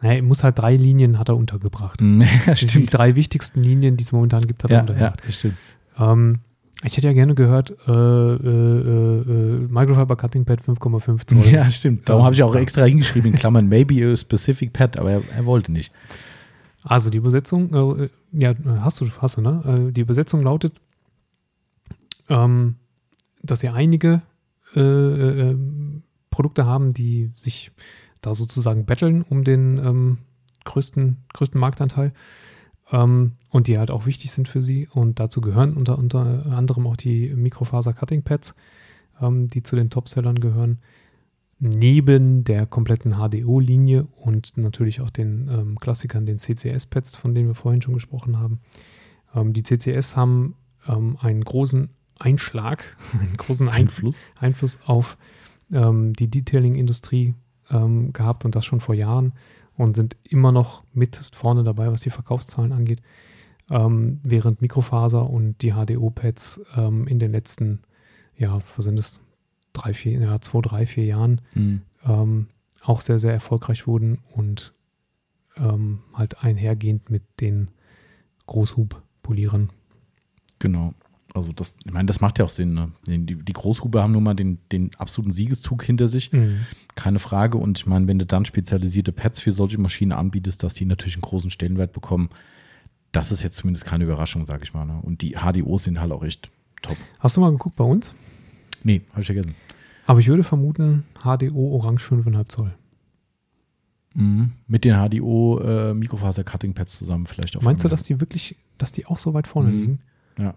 Naja, 0.00 0.14
er 0.16 0.22
muss 0.22 0.42
halt 0.44 0.58
drei 0.58 0.76
Linien 0.76 1.18
hat 1.18 1.28
er 1.28 1.36
untergebracht. 1.36 2.00
ja, 2.46 2.54
Die 2.54 2.68
stimmt. 2.68 2.94
drei 2.94 3.14
wichtigsten 3.16 3.62
Linien, 3.62 3.96
die 3.96 4.04
es 4.04 4.12
momentan 4.12 4.46
gibt, 4.46 4.64
hat 4.64 4.70
er 4.70 4.74
Ja, 4.74 4.76
ja, 4.78 4.82
untergebracht. 4.82 5.22
das 5.26 5.34
stimmt. 5.34 5.54
Ähm, 5.98 6.38
ich 6.84 6.96
hätte 6.96 7.06
ja 7.06 7.12
gerne 7.12 7.34
gehört, 7.36 7.70
äh, 7.86 7.92
äh, 7.92 7.92
äh, 7.92 9.20
äh, 9.20 9.68
Microfiber 9.68 10.16
Cutting 10.16 10.44
Pad 10.44 10.60
5,5 10.62 11.26
Zoll. 11.26 11.52
Ja, 11.52 11.70
stimmt. 11.70 12.08
Darum 12.08 12.20
Ja. 12.20 12.24
habe 12.24 12.34
ich 12.34 12.42
auch 12.42 12.54
extra 12.56 12.84
hingeschrieben 12.84 13.32
in 13.32 13.38
Klammern, 13.38 13.68
maybe 13.68 14.04
a 14.10 14.16
specific 14.16 14.72
pad, 14.72 14.96
aber 14.98 15.10
er, 15.12 15.22
er 15.36 15.44
wollte 15.46 15.70
nicht. 15.70 15.92
Also 16.82 17.10
die 17.10 17.18
Übersetzung, 17.18 17.72
äh, 18.00 18.08
ja, 18.32 18.54
hast 18.80 19.00
du, 19.00 19.06
hast 19.20 19.36
du, 19.36 19.40
ne? 19.42 19.90
Die 19.92 20.00
Übersetzung 20.00 20.42
lautet, 20.42 20.72
ähm, 22.28 22.76
dass 23.42 23.60
sie 23.60 23.68
einige 23.68 24.22
Produkte 26.32 26.66
haben, 26.66 26.92
die 26.92 27.30
sich 27.36 27.70
da 28.20 28.34
sozusagen 28.34 28.84
betteln 28.84 29.22
um 29.22 29.44
den 29.44 29.78
ähm, 29.78 30.18
größten, 30.64 31.18
größten 31.32 31.60
Marktanteil 31.60 32.12
ähm, 32.90 33.32
und 33.50 33.68
die 33.68 33.78
halt 33.78 33.90
auch 33.90 34.06
wichtig 34.06 34.32
sind 34.32 34.48
für 34.48 34.62
sie. 34.62 34.88
Und 34.88 35.20
dazu 35.20 35.40
gehören 35.40 35.74
unter, 35.74 35.98
unter 35.98 36.46
anderem 36.46 36.86
auch 36.88 36.96
die 36.96 37.32
Mikrofaser-Cutting-Pads, 37.34 38.54
ähm, 39.20 39.48
die 39.48 39.62
zu 39.62 39.76
den 39.76 39.90
Topsellern 39.90 40.40
gehören. 40.40 40.80
Neben 41.58 42.42
der 42.42 42.66
kompletten 42.66 43.12
HDO-Linie 43.12 44.08
und 44.16 44.56
natürlich 44.56 45.00
auch 45.00 45.10
den 45.10 45.48
ähm, 45.48 45.78
Klassikern, 45.78 46.26
den 46.26 46.38
CCS-Pads, 46.38 47.16
von 47.16 47.34
denen 47.34 47.48
wir 47.48 47.54
vorhin 47.54 47.82
schon 47.82 47.94
gesprochen 47.94 48.40
haben. 48.40 48.60
Ähm, 49.34 49.52
die 49.52 49.62
CCS 49.62 50.16
haben 50.16 50.56
ähm, 50.88 51.16
einen 51.20 51.44
großen 51.44 51.90
Einschlag, 52.18 52.96
einen 53.20 53.36
großen 53.36 53.68
Einfluss, 53.68 54.22
Einfluss 54.38 54.80
auf 54.86 55.16
ähm, 55.72 56.12
die 56.12 56.28
Detailing-Industrie 56.28 57.34
ähm, 57.70 58.12
gehabt 58.12 58.44
und 58.44 58.54
das 58.54 58.64
schon 58.64 58.80
vor 58.80 58.94
Jahren 58.94 59.32
und 59.76 59.96
sind 59.96 60.16
immer 60.28 60.52
noch 60.52 60.84
mit 60.92 61.16
vorne 61.32 61.64
dabei, 61.64 61.90
was 61.90 62.02
die 62.02 62.10
Verkaufszahlen 62.10 62.72
angeht. 62.72 63.00
Ähm, 63.70 64.20
während 64.22 64.60
Mikrofaser 64.60 65.28
und 65.28 65.62
die 65.62 65.72
HDO-Pads 65.72 66.62
ähm, 66.76 67.06
in 67.06 67.18
den 67.18 67.32
letzten, 67.32 67.80
ja, 68.36 68.60
was 68.76 68.84
sind 68.84 68.98
es, 68.98 69.20
drei, 69.72 69.94
vier, 69.94 70.20
ja, 70.20 70.40
zwei, 70.40 70.60
drei, 70.60 70.86
vier 70.86 71.04
Jahren 71.04 71.40
Hm. 71.54 71.82
ähm, 72.06 72.46
auch 72.82 73.00
sehr, 73.00 73.18
sehr 73.18 73.32
erfolgreich 73.32 73.86
wurden 73.86 74.18
und 74.32 74.74
ähm, 75.56 76.00
halt 76.14 76.42
einhergehend 76.42 77.10
mit 77.10 77.22
den 77.40 77.68
Großhub-Polierern. 78.46 79.70
Genau. 80.58 80.94
Also 81.34 81.52
das, 81.52 81.76
ich 81.84 81.92
meine, 81.92 82.06
das 82.06 82.20
macht 82.20 82.38
ja 82.38 82.44
auch 82.44 82.50
Sinn. 82.50 82.74
Ne? 82.74 82.92
Die, 83.06 83.36
die 83.36 83.52
Großhuber 83.52 84.02
haben 84.02 84.12
nun 84.12 84.22
mal 84.22 84.34
den, 84.34 84.58
den 84.70 84.90
absoluten 84.98 85.30
Siegeszug 85.32 85.82
hinter 85.82 86.06
sich, 86.06 86.30
keine 86.94 87.18
Frage. 87.18 87.56
Und 87.56 87.78
ich 87.78 87.86
meine, 87.86 88.06
wenn 88.06 88.18
du 88.18 88.26
dann 88.26 88.44
spezialisierte 88.44 89.12
Pads 89.12 89.40
für 89.40 89.50
solche 89.52 89.78
Maschinen 89.78 90.12
anbietest, 90.12 90.62
dass 90.62 90.74
die 90.74 90.84
natürlich 90.84 91.14
einen 91.14 91.22
großen 91.22 91.50
Stellenwert 91.50 91.92
bekommen, 91.94 92.28
das 93.12 93.32
ist 93.32 93.42
jetzt 93.42 93.56
zumindest 93.56 93.86
keine 93.86 94.04
Überraschung, 94.04 94.44
sage 94.46 94.62
ich 94.64 94.74
mal. 94.74 94.84
Ne? 94.84 94.98
Und 95.02 95.22
die 95.22 95.36
HDOs 95.36 95.84
sind 95.84 96.00
halt 96.00 96.12
auch 96.12 96.22
echt 96.22 96.50
top. 96.82 96.96
Hast 97.18 97.36
du 97.36 97.40
mal 97.40 97.50
geguckt 97.52 97.76
bei 97.76 97.84
uns? 97.84 98.14
Nee, 98.84 99.00
habe 99.12 99.20
ich 99.20 99.26
vergessen. 99.26 99.54
Aber 100.06 100.18
ich 100.20 100.28
würde 100.28 100.42
vermuten, 100.44 101.04
HDO 101.22 101.76
Orange 101.76 102.02
5,5 102.12 102.48
Zoll. 102.48 102.74
Mhm. 104.14 104.52
Mit 104.66 104.84
den 104.84 104.94
HDO 104.96 105.60
äh, 105.60 105.94
Mikrofaser 105.94 106.44
Cutting 106.44 106.74
Pads 106.74 106.98
zusammen 106.98 107.24
vielleicht 107.26 107.56
auch. 107.56 107.62
Meinst 107.62 107.84
du, 107.84 107.88
dass 107.88 108.02
die 108.02 108.20
wirklich, 108.20 108.56
dass 108.76 108.92
die 108.92 109.06
auch 109.06 109.18
so 109.18 109.32
weit 109.32 109.46
vorne 109.46 109.70
Mhm. 109.70 109.80
liegen? 109.80 110.00
Ja. 110.38 110.54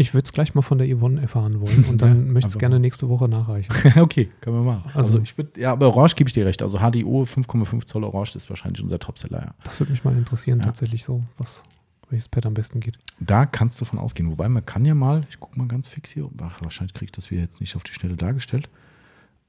Ich 0.00 0.14
würde 0.14 0.24
es 0.26 0.32
gleich 0.32 0.54
mal 0.54 0.62
von 0.62 0.78
der 0.78 0.86
Yvonne 0.96 1.20
erfahren 1.20 1.60
wollen 1.60 1.84
und 1.86 2.00
dann 2.02 2.08
Ja, 2.26 2.32
möchte 2.32 2.38
ich 2.38 2.44
es 2.46 2.50
einfach 2.54 2.60
gerne 2.60 2.78
nächste 2.78 3.08
Woche 3.08 3.28
nachreichen. 3.28 3.72
okay, 4.00 4.30
können 4.40 4.56
wir 4.56 4.62
machen. 4.62 4.84
Also, 4.94 4.98
Also- 5.14 5.18
ich 5.22 5.36
würde, 5.36 5.60
ja, 5.60 5.72
aber 5.72 5.88
Orange 5.88 6.14
gebe 6.14 6.28
ich 6.28 6.34
dir 6.34 6.46
recht. 6.46 6.62
Also 6.62 6.78
HDO 6.78 7.24
5,5 7.24 7.86
Zoll 7.86 8.04
Orange 8.04 8.36
ist 8.36 8.48
wahrscheinlich 8.48 8.80
unser 8.82 8.98
Topseller. 9.00 9.40
Ja. 9.46 9.54
Das 9.64 9.80
würde 9.80 9.90
mich 9.92 10.04
mal 10.04 10.16
interessieren, 10.16 10.60
Ja. 10.60 10.66
tatsächlich 10.66 11.02
so, 11.02 11.24
was, 11.36 11.64
welches 12.10 12.28
Pad 12.28 12.46
am 12.46 12.54
besten 12.54 12.78
geht. 12.78 12.96
Da 13.18 13.44
kannst 13.44 13.80
du 13.80 13.84
von 13.84 13.98
ausgehen. 13.98 14.30
Wobei 14.30 14.48
man 14.48 14.64
kann 14.64 14.84
ja 14.84 14.94
mal, 14.94 15.26
ich 15.28 15.40
gucke 15.40 15.58
mal 15.58 15.66
ganz 15.66 15.88
fix 15.88 16.10
hier, 16.10 16.30
ach, 16.42 16.60
wahrscheinlich 16.62 16.94
kriege 16.94 17.06
ich 17.06 17.12
das 17.12 17.30
wieder 17.32 17.42
jetzt 17.42 17.60
nicht 17.60 17.74
auf 17.74 17.82
die 17.82 17.92
Schnelle 17.92 18.14
dargestellt. 18.16 18.68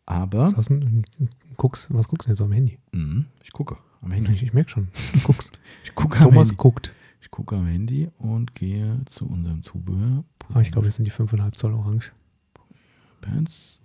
Aber 0.08 0.46
Was, 0.46 0.58
hast 0.58 0.70
du, 0.72 0.80
guckst, 1.58 1.94
was 1.94 2.08
guckst 2.08 2.28
du 2.28 2.32
jetzt 2.32 2.42
am 2.42 2.52
Handy? 2.52 2.80
Mhm, 2.92 3.28
ich 3.44 3.52
gucke 3.54 3.78
am 4.02 4.10
Handy. 4.12 4.32
Ich, 4.32 4.42
ich 4.42 4.54
merke 4.54 4.72
schon, 4.72 4.88
du 5.14 5.20
guckst. 5.20 5.60
Ich 5.84 5.94
gucke 5.94 6.18
am 6.18 6.24
Thomas 6.32 6.58
guckt. 6.58 6.94
Ich 7.22 7.30
gucke 7.30 7.56
am 7.58 7.68
Handy 7.68 8.10
und 8.18 8.56
gehe 8.56 9.02
zu 9.06 9.28
unserem 9.28 9.62
Zubehör. 9.62 10.24
Aber 10.50 10.62
ich 10.62 10.72
glaube, 10.72 10.88
das 10.88 10.96
sind 10.96 11.06
die 11.06 11.12
5,5 11.12 11.52
Zoll 11.54 11.74
Orange. 11.74 12.12
Pads. 13.22 13.80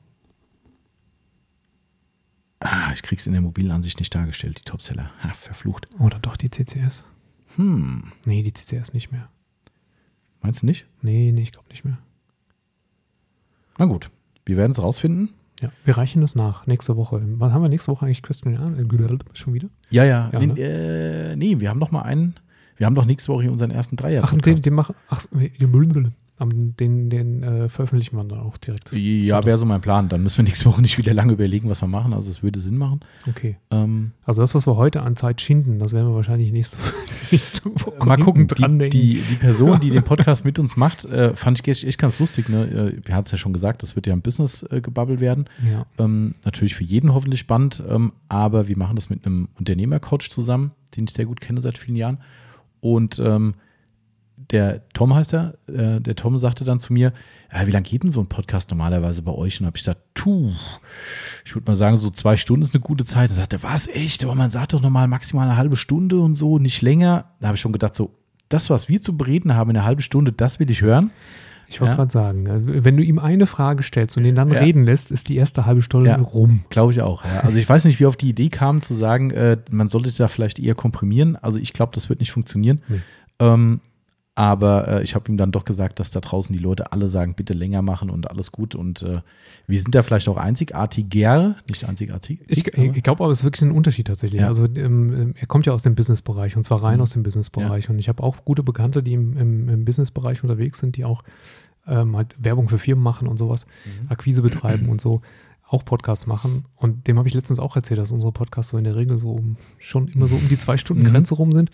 Ah, 2.60 2.90
ich 2.94 3.02
krieg's 3.02 3.26
in 3.26 3.32
der 3.32 3.42
mobilen 3.42 3.70
Ansicht 3.70 3.98
nicht 3.98 4.14
dargestellt, 4.14 4.58
die 4.60 4.64
Topseller. 4.64 5.10
Ha, 5.22 5.32
verflucht. 5.34 5.86
Oder 5.98 6.18
doch 6.18 6.36
die 6.36 6.50
CCS? 6.50 7.04
Hm, 7.56 8.12
Nee, 8.24 8.42
die 8.42 8.52
CCS 8.54 8.94
nicht 8.94 9.12
mehr. 9.12 9.28
meinst 10.40 10.62
du 10.62 10.66
nicht? 10.66 10.86
Nee, 11.02 11.30
nee, 11.32 11.42
ich 11.42 11.52
glaube 11.52 11.68
nicht 11.68 11.84
mehr. 11.84 11.98
Na 13.78 13.84
gut, 13.86 14.10
wir 14.46 14.56
werden 14.56 14.72
es 14.72 14.80
rausfinden. 14.80 15.30
Ja, 15.60 15.70
wir 15.84 15.96
reichen 15.96 16.20
das 16.20 16.34
nach 16.34 16.66
nächste 16.66 16.96
Woche. 16.96 17.22
Was 17.38 17.52
haben 17.52 17.62
wir 17.62 17.68
nächste 17.68 17.92
Woche 17.92 18.06
eigentlich 18.06 18.22
Question 18.22 18.56
Answer? 18.56 19.18
Schon 19.34 19.54
wieder? 19.54 19.68
Ja, 19.90 20.04
ja. 20.04 20.30
Ja, 20.32 20.38
nee, 20.40 20.46
ne? 20.46 20.58
äh, 20.60 21.36
nee, 21.36 21.60
wir 21.60 21.70
haben 21.70 21.78
noch 21.78 21.90
mal 21.90 22.02
einen. 22.02 22.34
Wir 22.76 22.86
haben 22.86 22.94
doch 22.94 23.04
nächste 23.04 23.32
Woche 23.32 23.42
hier 23.42 23.52
unseren 23.52 23.70
ersten 23.70 23.96
Dreier. 23.96 24.22
Ach, 24.24 24.34
den, 24.34 24.56
den 24.56 24.74
machen. 24.74 24.94
Ach, 25.08 25.22
den, 26.40 26.76
den, 26.76 27.10
den 27.10 27.42
äh, 27.42 27.68
veröffentlichen 27.68 28.16
wir 28.16 28.24
dann 28.24 28.40
auch 28.40 28.56
direkt. 28.56 28.92
Ja, 28.92 29.44
wäre 29.44 29.56
so 29.56 29.64
mein 29.64 29.80
Plan. 29.80 30.08
Dann 30.08 30.22
müssen 30.22 30.38
wir 30.38 30.44
nächste 30.44 30.64
Woche 30.66 30.82
nicht 30.82 30.98
wieder 30.98 31.14
lange 31.14 31.32
überlegen, 31.32 31.68
was 31.70 31.80
wir 31.82 31.86
machen. 31.86 32.12
Also 32.12 32.30
es 32.30 32.42
würde 32.42 32.58
Sinn 32.58 32.76
machen. 32.76 33.00
Okay. 33.28 33.56
Ähm, 33.70 34.12
Also 34.24 34.42
das, 34.42 34.54
was 34.54 34.66
wir 34.66 34.76
heute 34.76 35.02
an 35.02 35.14
Zeit 35.16 35.40
schinden, 35.40 35.78
das 35.78 35.92
werden 35.92 36.08
wir 36.08 36.14
wahrscheinlich 36.14 36.50
nächste, 36.52 36.78
nächste 37.30 37.64
Woche 37.66 38.06
mal 38.06 38.18
gucken. 38.18 38.48
dran 38.48 38.78
Die, 38.78 38.90
die, 38.90 39.22
die 39.22 39.34
Person, 39.36 39.78
die 39.80 39.90
den 39.92 40.02
Podcast 40.02 40.44
mit 40.44 40.58
uns 40.58 40.76
macht, 40.76 41.04
äh, 41.04 41.34
fand 41.36 41.60
ich 41.60 41.84
echt, 41.84 41.98
ganz 41.98 42.18
lustig. 42.18 42.48
Ne? 42.48 42.64
Äh, 42.64 43.06
Wir 43.06 43.14
hatten 43.14 43.26
es 43.26 43.32
ja 43.32 43.38
schon 43.38 43.52
gesagt, 43.52 43.82
das 43.82 43.94
wird 43.94 44.06
ja 44.06 44.12
ein 44.12 44.22
Business-Gebabbel 44.22 45.20
werden. 45.20 45.48
Ja. 45.70 45.86
Ähm, 45.98 46.34
natürlich 46.44 46.74
für 46.74 46.84
jeden 46.84 47.14
hoffentlich 47.14 47.40
spannend, 47.40 47.82
ähm, 47.88 48.12
aber 48.28 48.66
wir 48.68 48.76
machen 48.76 48.96
das 48.96 49.08
mit 49.08 49.24
einem 49.24 49.48
Unternehmercoach 49.58 50.30
zusammen, 50.30 50.72
den 50.96 51.04
ich 51.04 51.10
sehr 51.12 51.26
gut 51.26 51.40
kenne 51.40 51.60
seit 51.60 51.78
vielen 51.78 51.96
Jahren. 51.96 52.18
Und 52.80 53.18
ähm, 53.18 53.54
der 54.50 54.82
Tom 54.92 55.14
heißt 55.14 55.32
er, 55.34 55.54
äh, 55.68 56.00
der 56.00 56.14
Tom 56.16 56.36
sagte 56.38 56.64
dann 56.64 56.78
zu 56.80 56.92
mir, 56.92 57.12
ja, 57.52 57.66
wie 57.66 57.70
lange 57.70 57.84
geht 57.84 58.02
denn 58.02 58.10
so 58.10 58.20
ein 58.20 58.26
Podcast 58.26 58.70
normalerweise 58.70 59.22
bei 59.22 59.32
euch? 59.32 59.60
Und 59.60 59.66
habe 59.66 59.76
ich 59.76 59.82
gesagt, 59.82 60.00
tu, 60.14 60.52
ich 61.44 61.54
würde 61.54 61.70
mal 61.70 61.76
sagen, 61.76 61.96
so 61.96 62.10
zwei 62.10 62.36
Stunden 62.36 62.62
ist 62.62 62.74
eine 62.74 62.80
gute 62.82 63.04
Zeit. 63.04 63.30
Dann 63.30 63.36
sagte 63.36 63.62
was, 63.62 63.86
echt? 63.88 64.24
Aber 64.24 64.34
man 64.34 64.50
sagt 64.50 64.72
doch 64.74 64.82
normal 64.82 65.08
maximal 65.08 65.48
eine 65.48 65.56
halbe 65.56 65.76
Stunde 65.76 66.20
und 66.20 66.34
so, 66.34 66.58
nicht 66.58 66.82
länger. 66.82 67.26
Da 67.40 67.48
habe 67.48 67.56
ich 67.56 67.60
schon 67.60 67.72
gedacht, 67.72 67.94
so, 67.94 68.14
das, 68.48 68.70
was 68.70 68.88
wir 68.88 69.00
zu 69.00 69.16
bereden 69.16 69.54
haben 69.54 69.70
in 69.70 69.76
einer 69.76 69.86
halben 69.86 70.02
Stunde, 70.02 70.32
das 70.32 70.60
will 70.60 70.70
ich 70.70 70.82
hören. 70.82 71.10
Ich 71.66 71.80
wollte 71.80 71.92
Ja. 71.92 71.96
gerade 71.96 72.12
sagen, 72.12 72.48
also 72.50 72.66
wenn 72.84 72.96
du 72.98 73.02
ihm 73.02 73.18
eine 73.18 73.46
Frage 73.46 73.82
stellst 73.82 74.18
und 74.18 74.26
ihn 74.26 74.34
dann 74.34 74.52
Ja. 74.52 74.60
reden 74.60 74.84
lässt, 74.84 75.10
ist 75.10 75.30
die 75.30 75.36
erste 75.36 75.64
halbe 75.64 75.80
Stunde 75.80 76.10
Ja. 76.10 76.16
rum. 76.16 76.64
Glaube 76.68 76.92
ich 76.92 77.00
auch. 77.00 77.24
Also 77.42 77.58
ich 77.58 77.66
weiß 77.66 77.86
nicht, 77.86 77.98
wie 78.00 78.06
auf 78.06 78.16
die 78.16 78.28
Idee 78.28 78.50
kam 78.50 78.82
zu 78.82 78.92
sagen, 78.94 79.30
äh, 79.30 79.56
man 79.70 79.88
sollte 79.88 80.10
es 80.10 80.16
da 80.16 80.28
vielleicht 80.28 80.58
eher 80.58 80.74
komprimieren. 80.74 81.36
Also 81.36 81.58
ich 81.58 81.72
glaube, 81.72 81.92
das 81.94 82.10
wird 82.10 82.20
nicht 82.20 82.32
funktionieren. 82.32 82.82
Nee. 82.88 83.00
Ähm, 83.38 83.80
aber 84.36 84.88
äh, 84.88 85.02
ich 85.04 85.14
habe 85.14 85.30
ihm 85.30 85.36
dann 85.36 85.52
doch 85.52 85.64
gesagt, 85.64 86.00
dass 86.00 86.10
da 86.10 86.20
draußen 86.20 86.52
die 86.52 86.58
Leute 86.62 86.90
alle 86.92 87.08
sagen, 87.08 87.34
bitte 87.34 87.52
länger 87.52 87.82
machen 87.82 88.10
und 88.10 88.28
alles 88.30 88.50
gut. 88.50 88.74
Und 88.74 89.02
äh, 89.02 89.20
wir 89.68 89.80
sind 89.80 89.94
da 89.94 90.02
vielleicht 90.02 90.28
auch 90.28 90.36
einzigartiger, 90.36 91.56
nicht 91.68 91.84
einzigartig. 91.84 92.40
Ich, 92.48 92.66
ich 92.66 93.02
glaube 93.02 93.22
aber, 93.22 93.32
es 93.32 93.40
ist 93.40 93.44
wirklich 93.44 93.62
ein 93.62 93.70
Unterschied 93.70 94.06
tatsächlich. 94.08 94.40
Ja. 94.40 94.48
Also 94.48 94.66
ähm, 94.76 95.34
er 95.38 95.46
kommt 95.46 95.66
ja 95.66 95.72
aus 95.72 95.82
dem 95.82 95.94
Businessbereich 95.94 96.56
und 96.56 96.64
zwar 96.64 96.82
rein 96.82 96.96
Mhm. 96.96 97.02
aus 97.02 97.10
dem 97.12 97.22
Businessbereich. 97.22 97.88
Und 97.90 97.98
ich 97.98 98.08
habe 98.08 98.22
auch 98.22 98.44
gute 98.44 98.62
Bekannte, 98.62 99.02
die 99.02 99.12
im, 99.14 99.36
im, 99.36 99.68
im 99.68 99.84
Businessbereich 99.84 100.42
unterwegs 100.42 100.80
sind, 100.80 100.96
die 100.96 101.04
auch 101.04 101.22
ähm, 101.86 102.16
halt 102.16 102.34
Werbung 102.38 102.68
für 102.68 102.78
Firmen 102.78 103.04
machen 103.04 103.28
und 103.28 103.38
sowas, 103.38 103.66
Mhm. 103.84 104.10
Akquise 104.10 104.42
betreiben 104.42 104.88
und 104.88 105.00
so, 105.00 105.20
auch 105.68 105.84
Podcasts 105.84 106.26
machen. 106.26 106.64
Und 106.76 107.06
dem 107.06 107.18
habe 107.18 107.28
ich 107.28 107.34
letztens 107.34 107.58
auch 107.58 107.76
erzählt, 107.76 107.98
dass 108.00 108.10
unsere 108.10 108.32
Podcasts 108.32 108.70
so 108.72 108.78
in 108.78 108.84
der 108.84 108.96
Regel 108.96 109.16
so 109.18 109.28
um, 109.28 109.56
schon 109.78 110.08
immer 110.08 110.26
so 110.26 110.36
um 110.36 110.48
die 110.48 110.58
zwei 110.58 110.76
Stunden 110.76 111.02
Mhm. 111.04 111.08
Grenze 111.12 111.34
rum 111.34 111.52
sind. 111.52 111.70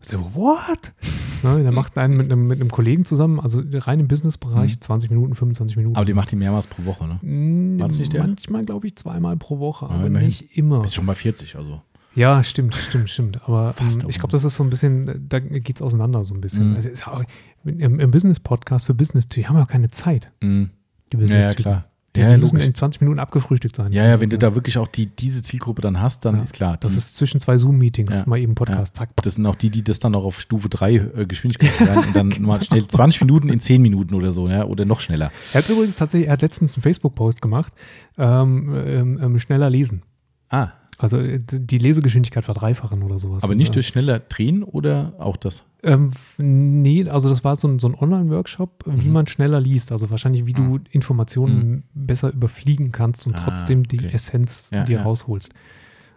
Ich 0.00 0.08
so, 0.08 0.34
what? 0.34 0.92
Ne, 1.42 1.62
der 1.62 1.72
macht 1.72 1.96
einen 1.96 2.18
mit 2.18 2.30
einem, 2.30 2.46
mit 2.48 2.60
einem 2.60 2.70
Kollegen 2.70 3.06
zusammen, 3.06 3.40
also 3.40 3.62
rein 3.72 3.98
im 3.98 4.08
Businessbereich, 4.08 4.72
Mhm. 4.76 4.80
20 4.82 5.08
Minuten, 5.08 5.34
25 5.34 5.74
Minuten. 5.78 5.96
aber 5.96 6.04
die 6.04 6.12
macht 6.12 6.30
die 6.30 6.36
mehrmals 6.36 6.66
pro 6.66 6.84
Woche, 6.84 7.06
ne? 7.08 7.18
Mm, 7.22 7.80
War 7.80 7.88
das 7.88 7.98
nicht 7.98 8.12
der? 8.12 8.26
Manchmal, 8.26 8.66
glaube 8.66 8.86
ich, 8.86 8.96
zweimal 8.96 9.38
pro 9.38 9.58
Woche, 9.58 9.86
Ja, 9.86 9.90
aber 9.92 10.04
immerhin. 10.06 10.26
nicht 10.28 10.54
immer. 10.58 10.82
Bist 10.82 10.96
schon 10.96 11.06
bei 11.06 11.14
40, 11.14 11.56
also. 11.56 11.80
Ja, 12.14 12.42
stimmt, 12.42 12.74
stimmt, 12.74 13.08
stimmt. 13.08 13.40
Aber 13.48 13.72
Fast 13.72 14.02
ähm, 14.02 14.10
ich 14.10 14.18
glaube, 14.18 14.32
das 14.32 14.44
ist 14.44 14.56
so 14.56 14.62
ein 14.64 14.68
bisschen, 14.68 15.26
da 15.30 15.38
geht 15.38 15.76
es 15.76 15.80
auseinander 15.80 16.22
so 16.26 16.34
ein 16.34 16.42
bisschen. 16.42 16.72
Mhm. 16.72 16.76
Also 16.76 16.90
ist 16.90 17.08
auch, 17.08 17.24
im, 17.64 17.98
im 18.00 18.10
Business-Podcast 18.10 18.84
für 18.84 18.92
Business, 18.92 19.26
die 19.26 19.48
haben 19.48 19.56
ja 19.56 19.62
auch 19.62 19.68
keine 19.68 19.88
Zeit, 19.88 20.30
Mhm. 20.42 20.68
die 21.10 21.16
Ja, 21.16 21.20
business 21.22 21.46
ja, 21.46 21.52
klar. 21.54 21.84
Die, 22.16 22.20
Ja, 22.22 22.30
die 22.34 22.38
müssen 22.38 22.56
logisch. 22.56 22.66
in 22.66 22.74
20 22.74 23.00
Minuten 23.02 23.20
abgefrühstückt 23.20 23.76
sein. 23.76 23.92
Ja, 23.92 24.04
ja, 24.04 24.20
wenn 24.20 24.28
das 24.30 24.38
du 24.38 24.46
da 24.46 24.54
wirklich 24.56 24.78
auch 24.78 24.88
die, 24.88 25.06
diese 25.06 25.42
Zielgruppe 25.44 25.80
dann 25.80 26.00
hast, 26.00 26.24
dann 26.24 26.36
Ja, 26.38 26.42
ist 26.42 26.54
klar. 26.54 26.76
Das 26.78 26.96
ist 26.96 27.16
zwischen 27.16 27.38
zwei 27.38 27.56
Zoom-Meetings 27.56 28.18
Ja. 28.18 28.24
mal 28.26 28.38
eben 28.38 28.56
Podcast, 28.56 28.96
zack. 28.96 29.10
Das 29.22 29.34
sind 29.36 29.46
auch 29.46 29.54
die, 29.54 29.70
die 29.70 29.84
das 29.84 30.00
dann 30.00 30.14
auch 30.16 30.24
auf 30.24 30.40
Stufe 30.40 30.68
3 30.68 30.94
äh, 30.94 31.26
Geschwindigkeit 31.26 31.70
lernen 31.80 32.06
und 32.08 32.16
dann 32.16 32.42
mal 32.42 32.60
schnell 32.64 32.86
20 32.86 33.20
Minuten 33.20 33.48
in 33.48 33.60
10 33.60 33.80
Minuten 33.80 34.14
oder 34.14 34.32
so, 34.32 34.48
ja, 34.48 34.64
oder 34.64 34.84
noch 34.84 34.98
schneller. 34.98 35.30
Er 35.52 35.62
hat 35.62 35.68
übrigens 35.70 35.96
tatsächlich, 35.96 36.26
er 36.28 36.32
hat 36.32 36.42
letztens 36.42 36.74
einen 36.76 36.82
Facebook-Post 36.82 37.40
gemacht, 37.40 37.72
ähm, 38.18 38.74
ähm, 38.74 39.20
ähm, 39.22 39.38
schneller 39.38 39.70
lesen. 39.70 40.02
Ah, 40.48 40.70
Also 41.02 41.18
äh, 41.18 41.38
die 41.40 41.78
Lesegeschwindigkeit 41.78 42.44
verdreifachen 42.44 43.02
oder 43.02 43.18
sowas. 43.18 43.42
aber 43.44 43.54
nicht 43.54 43.70
Äh, 43.70 43.74
durch 43.74 43.86
schneller 43.88 44.18
Drehen 44.20 44.62
oder 44.62 45.14
auch 45.18 45.36
das? 45.36 45.64
Ähm, 45.82 46.10
nee, 46.36 47.08
also 47.08 47.28
das 47.30 47.42
war 47.42 47.56
so 47.56 47.66
ein, 47.68 47.78
so 47.78 47.88
ein 47.88 47.94
Online-Workshop, 47.94 48.84
wie 48.86 49.06
Mhm. 49.06 49.12
man 49.12 49.26
schneller 49.26 49.60
liest. 49.60 49.92
Also 49.92 50.10
wahrscheinlich, 50.10 50.44
wie 50.46 50.52
du 50.52 50.78
Informationen 50.90 51.84
besser 51.94 52.32
überfliegen 52.32 52.92
kannst 52.92 53.26
und 53.26 53.34
Ah, 53.36 53.40
trotzdem 53.44 53.88
die 53.88 53.98
okay. 54.00 54.10
Essenz 54.12 54.70
Ja, 54.72 54.84
dir 54.84 54.98
ja. 54.98 55.02
rausholst. 55.04 55.52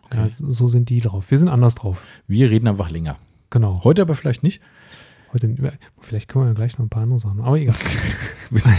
Okay. 0.06 0.18
Ja, 0.18 0.28
so 0.30 0.68
sind 0.68 0.90
die 0.90 1.00
drauf. 1.00 1.32
Wir 1.32 1.38
sind 1.38 1.48
anders 1.48 1.76
drauf. 1.76 2.04
Wir 2.28 2.50
reden 2.52 2.68
einfach 2.68 2.90
länger. 2.92 3.18
Genau. 3.52 3.84
Heute 3.86 4.02
aber 4.02 4.16
vielleicht 4.16 4.44
nicht. 4.44 4.62
Heute, 5.32 5.56
vielleicht 6.00 6.28
können 6.28 6.44
wir 6.46 6.50
ja 6.50 6.54
gleich 6.54 6.78
noch 6.78 6.86
ein 6.86 6.90
paar 6.90 7.04
andere 7.04 7.20
Sachen. 7.20 7.40
Aber 7.42 7.58
egal. 7.58 7.76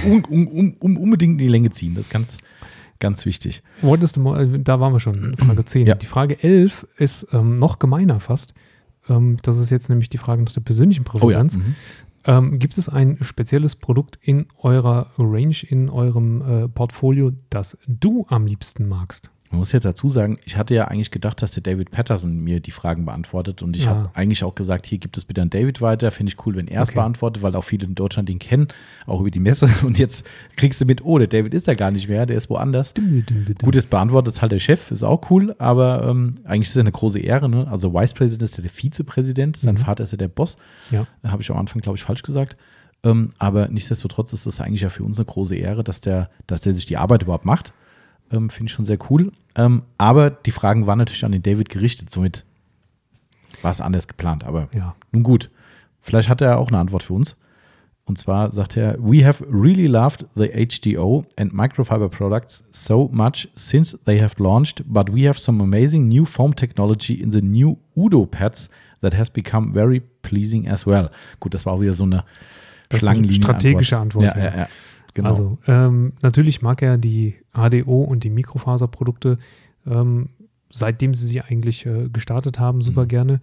Um, 0.06 0.22
um, 0.26 0.74
um, 0.78 0.96
unbedingt 0.96 1.32
in 1.32 1.38
die 1.38 1.48
Länge 1.48 1.70
ziehen. 1.70 1.94
Das 1.94 2.06
ist 2.06 2.12
ganz, 2.12 2.38
ganz 3.00 3.24
wichtig. 3.26 3.62
Wolltest 3.82 4.16
du 4.16 4.20
mal, 4.20 4.54
äh, 4.54 4.58
da 4.58 4.80
waren 4.80 4.92
wir 4.92 5.00
schon, 5.00 5.36
Frage 5.36 5.64
10. 5.64 5.86
Ja. 5.86 5.94
Die 5.94 6.06
Frage 6.06 6.42
11 6.42 6.86
ist 6.96 7.28
ähm, 7.32 7.56
noch 7.56 7.78
gemeiner 7.78 8.20
fast. 8.20 8.54
Ähm, 9.08 9.38
das 9.42 9.58
ist 9.58 9.70
jetzt 9.70 9.88
nämlich 9.88 10.08
die 10.08 10.18
Frage 10.18 10.42
nach 10.42 10.52
der 10.52 10.60
persönlichen 10.60 11.04
Oh 11.12 11.14
ja. 11.14 11.20
Präferenz. 11.20 11.56
Mhm. 11.56 11.74
Ähm, 12.26 12.58
gibt 12.58 12.78
es 12.78 12.88
ein 12.88 13.18
spezielles 13.20 13.76
Produkt 13.76 14.18
in 14.22 14.46
eurer 14.58 15.10
Range, 15.18 15.56
in 15.68 15.90
eurem 15.90 16.42
äh, 16.42 16.68
Portfolio, 16.68 17.32
das 17.50 17.76
du 17.86 18.24
am 18.28 18.46
liebsten 18.46 18.88
magst? 18.88 19.30
Man 19.54 19.60
muss 19.60 19.70
jetzt 19.70 19.84
dazu 19.84 20.08
sagen, 20.08 20.38
ich 20.44 20.56
hatte 20.56 20.74
ja 20.74 20.86
eigentlich 20.88 21.12
gedacht, 21.12 21.40
dass 21.40 21.52
der 21.52 21.62
David 21.62 21.92
Patterson 21.92 22.40
mir 22.40 22.58
die 22.58 22.72
Fragen 22.72 23.04
beantwortet 23.04 23.62
und 23.62 23.76
ich 23.76 23.84
Ja. 23.84 23.90
habe 23.90 24.10
eigentlich 24.14 24.42
auch 24.42 24.56
gesagt, 24.56 24.84
hier 24.84 24.98
gibt 24.98 25.16
es 25.16 25.24
bitte 25.24 25.42
an 25.42 25.48
David 25.50 25.80
weiter. 25.80 26.10
Finde 26.10 26.32
ich 26.32 26.44
cool, 26.44 26.56
wenn 26.56 26.66
er 26.66 26.82
es 26.82 26.88
Okay. 26.88 26.96
beantwortet, 26.98 27.44
weil 27.44 27.54
auch 27.54 27.62
viele 27.62 27.86
in 27.86 27.94
Deutschland 27.94 28.28
ihn 28.30 28.40
kennen, 28.40 28.66
auch 29.06 29.20
über 29.20 29.30
die 29.30 29.38
Messe. 29.38 29.66
Und 29.86 29.96
jetzt 29.96 30.26
kriegst 30.56 30.80
du 30.80 30.86
mit, 30.86 31.04
oh, 31.04 31.18
der 31.18 31.28
David 31.28 31.54
ist 31.54 31.68
da 31.68 31.74
gar 31.74 31.92
nicht 31.92 32.08
mehr, 32.08 32.26
der 32.26 32.36
ist 32.36 32.50
woanders. 32.50 32.94
Gut, 33.62 33.76
es 33.76 33.86
beantwortet 33.86 34.42
halt 34.42 34.50
der 34.50 34.58
Chef, 34.58 34.90
ist 34.90 35.04
auch 35.04 35.30
cool, 35.30 35.54
aber 35.58 36.04
ähm, 36.08 36.34
eigentlich 36.42 36.68
ist 36.70 36.74
es 36.74 36.80
eine 36.80 36.90
große 36.90 37.20
Ehre. 37.20 37.48
Ne? 37.48 37.68
Also 37.70 37.94
Vice 37.94 38.12
President 38.12 38.42
ist 38.42 38.56
ja 38.56 38.62
der 38.62 38.72
Vizepräsident, 38.72 39.56
sein 39.56 39.74
Mhm. 39.76 39.78
Vater 39.78 40.02
ist 40.02 40.10
ja 40.10 40.18
der 40.18 40.26
Boss. 40.28 40.56
Ja. 40.90 41.06
Habe 41.24 41.42
ich 41.42 41.50
am 41.52 41.58
Anfang, 41.58 41.80
glaube 41.80 41.96
ich, 41.96 42.02
falsch 42.02 42.24
gesagt. 42.24 42.56
Ähm, 43.04 43.30
aber 43.38 43.68
nichtsdestotrotz 43.68 44.32
ist 44.32 44.46
es 44.46 44.60
eigentlich 44.60 44.80
ja 44.80 44.88
für 44.88 45.04
uns 45.04 45.16
eine 45.18 45.26
große 45.26 45.54
Ehre, 45.54 45.84
dass 45.84 46.00
der, 46.00 46.28
dass 46.48 46.60
der 46.62 46.72
sich 46.72 46.86
die 46.86 46.96
Arbeit 46.96 47.22
überhaupt 47.22 47.44
macht. 47.44 47.72
Ähm, 48.34 48.50
Finde 48.50 48.68
ich 48.70 48.72
schon 48.74 48.84
sehr 48.84 48.98
cool. 49.10 49.32
Ähm, 49.54 49.82
aber 49.98 50.30
die 50.30 50.50
Fragen 50.50 50.86
waren 50.86 50.98
natürlich 50.98 51.24
an 51.24 51.32
den 51.32 51.42
David 51.42 51.68
gerichtet, 51.68 52.10
somit 52.10 52.44
war 53.62 53.70
es 53.70 53.80
anders 53.80 54.08
geplant. 54.08 54.44
Aber 54.44 54.68
Ja. 54.74 54.94
nun 55.12 55.22
gut, 55.22 55.50
vielleicht 56.00 56.28
hat 56.28 56.40
er 56.40 56.58
auch 56.58 56.68
eine 56.68 56.78
Antwort 56.78 57.02
für 57.04 57.12
uns. 57.14 57.36
Und 58.06 58.18
zwar 58.18 58.52
sagt 58.52 58.76
er, 58.76 58.98
we 58.98 59.24
have 59.26 59.42
really 59.50 59.86
loved 59.86 60.26
the 60.34 60.48
HDO 60.48 61.24
and 61.38 61.54
microfiber 61.54 62.10
products 62.10 62.62
so 62.70 63.08
much 63.10 63.48
since 63.54 63.98
they 64.04 64.20
have 64.20 64.34
launched, 64.42 64.82
but 64.86 65.14
we 65.14 65.26
have 65.26 65.38
some 65.38 65.62
amazing 65.62 66.08
new 66.08 66.26
foam 66.26 66.54
technology 66.54 67.14
in 67.14 67.32
the 67.32 67.40
new 67.40 67.78
Udo 67.96 68.26
pads 68.26 68.68
that 69.00 69.16
has 69.16 69.30
become 69.30 69.72
very 69.72 70.02
pleasing 70.20 70.68
as 70.68 70.86
well. 70.86 71.08
Gut, 71.40 71.54
das 71.54 71.64
war 71.64 71.72
auch 71.74 71.80
wieder 71.80 71.94
so 71.94 72.04
eine 72.04 72.24
Das 72.90 73.00
Schlangenlinie. 73.00 73.36
strategische 73.42 73.96
Antwort, 73.96 74.24
Ja, 74.36 74.38
ja. 74.38 74.56
ja, 74.58 74.68
Genau. 75.14 75.28
Also, 75.28 75.58
ähm, 75.66 76.12
natürlich 76.22 76.60
mag 76.62 76.82
er 76.82 76.98
die 76.98 77.34
HDO 77.54 78.02
und 78.02 78.24
die 78.24 78.30
Mikrofaserprodukte, 78.30 79.38
ähm, 79.86 80.30
seitdem 80.70 81.14
sie 81.14 81.26
sie 81.26 81.40
eigentlich 81.40 81.86
äh, 81.86 82.08
gestartet 82.08 82.58
haben, 82.58 82.82
super 82.82 83.04
Mhm. 83.04 83.08
gerne. 83.08 83.40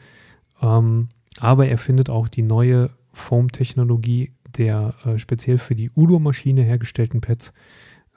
Ähm, 0.62 1.08
aber 1.40 1.68
er 1.68 1.78
findet 1.78 2.10
auch 2.10 2.28
die 2.28 2.42
neue 2.42 2.90
Foam-Technologie 3.14 4.32
der 4.58 4.94
äh, 5.06 5.18
speziell 5.18 5.58
für 5.58 5.76
die 5.76 5.90
Udo-Maschine 5.96 6.62
hergestellten 6.62 7.22
Pads, 7.22 7.54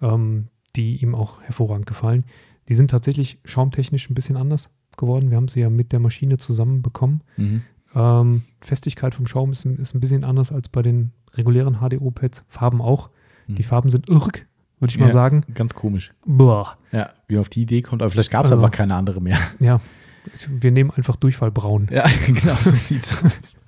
ähm, 0.03 0.49
die 0.75 0.97
ihm 0.97 1.15
auch 1.15 1.41
hervorragend 1.43 1.87
gefallen. 1.87 2.25
Die 2.69 2.75
sind 2.75 2.91
tatsächlich 2.91 3.39
schaumtechnisch 3.45 4.11
ein 4.11 4.15
bisschen 4.15 4.37
anders 4.37 4.71
geworden. 4.97 5.31
Wir 5.31 5.37
haben 5.37 5.49
sie 5.49 5.61
ja 5.61 5.71
mit 5.71 5.93
der 5.93 6.01
Maschine 6.01 6.39
zusammen 6.39 6.83
bekommen. 6.83 7.21
mhm. 7.37 7.63
Ähm, 7.97 8.43
Festigkeit 8.61 9.15
vom 9.15 9.29
Schaum 9.29 9.53
ist, 9.53 9.65
ist 9.65 9.95
ein 9.95 10.01
bisschen 10.01 10.25
anders 10.25 10.51
als 10.51 10.69
bei 10.69 10.83
den 10.83 11.13
regulären 11.35 11.77
HDO-Pads. 11.77 12.45
Farben 12.49 12.81
auch. 12.83 13.09
Die 13.49 13.63
Mhm. 13.63 13.67
Farben 13.67 13.89
sind 13.91 14.09
irg, 14.09 14.47
würde 14.81 14.91
ich 14.91 14.99
mal 14.99 15.07
Ja. 15.07 15.13
sagen. 15.13 15.45
Ganz 15.55 15.75
komisch. 15.75 16.13
Boah. 16.25 16.77
Ja, 16.93 17.11
wie 17.29 17.35
man 17.35 17.43
auf 17.43 17.49
die 17.49 17.63
Idee 17.63 17.83
kommt, 17.83 18.03
aber 18.03 18.11
vielleicht 18.11 18.31
gab 18.31 18.45
es 18.47 18.53
Also- 18.53 18.65
einfach 18.65 18.77
keine 18.77 18.95
andere 18.95 19.21
mehr. 19.21 19.39
Ja, 19.61 19.81
wir 20.49 20.71
nehmen 20.71 20.91
einfach 20.91 21.17
Durchfallbraun. 21.17 21.89
Ja, 21.91 22.07
genau, 22.27 22.55
so 22.55 22.71
sieht's 22.71 23.13
aus. 23.23 23.57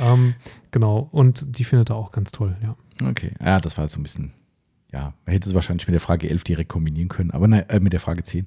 Ähm, 0.00 0.34
genau, 0.72 1.08
und 1.12 1.58
die 1.58 1.64
findet 1.64 1.90
er 1.90 1.96
auch 1.96 2.10
ganz 2.12 2.32
toll, 2.32 2.56
ja. 2.62 2.76
Okay, 3.08 3.32
ja, 3.44 3.60
das 3.60 3.76
war 3.76 3.84
jetzt 3.84 3.92
so 3.94 4.00
ein 4.00 4.02
bisschen, 4.02 4.32
ja, 4.92 5.12
man 5.24 5.32
hätte 5.32 5.48
es 5.48 5.54
wahrscheinlich 5.54 5.86
mit 5.86 5.92
der 5.94 6.00
Frage 6.00 6.28
11 6.28 6.42
direkt 6.44 6.68
kombinieren 6.68 7.08
können, 7.08 7.30
aber 7.30 7.46
nein, 7.48 7.68
äh, 7.68 7.78
mit 7.80 7.92
der 7.92 8.00
Frage 8.00 8.22
10. 8.24 8.46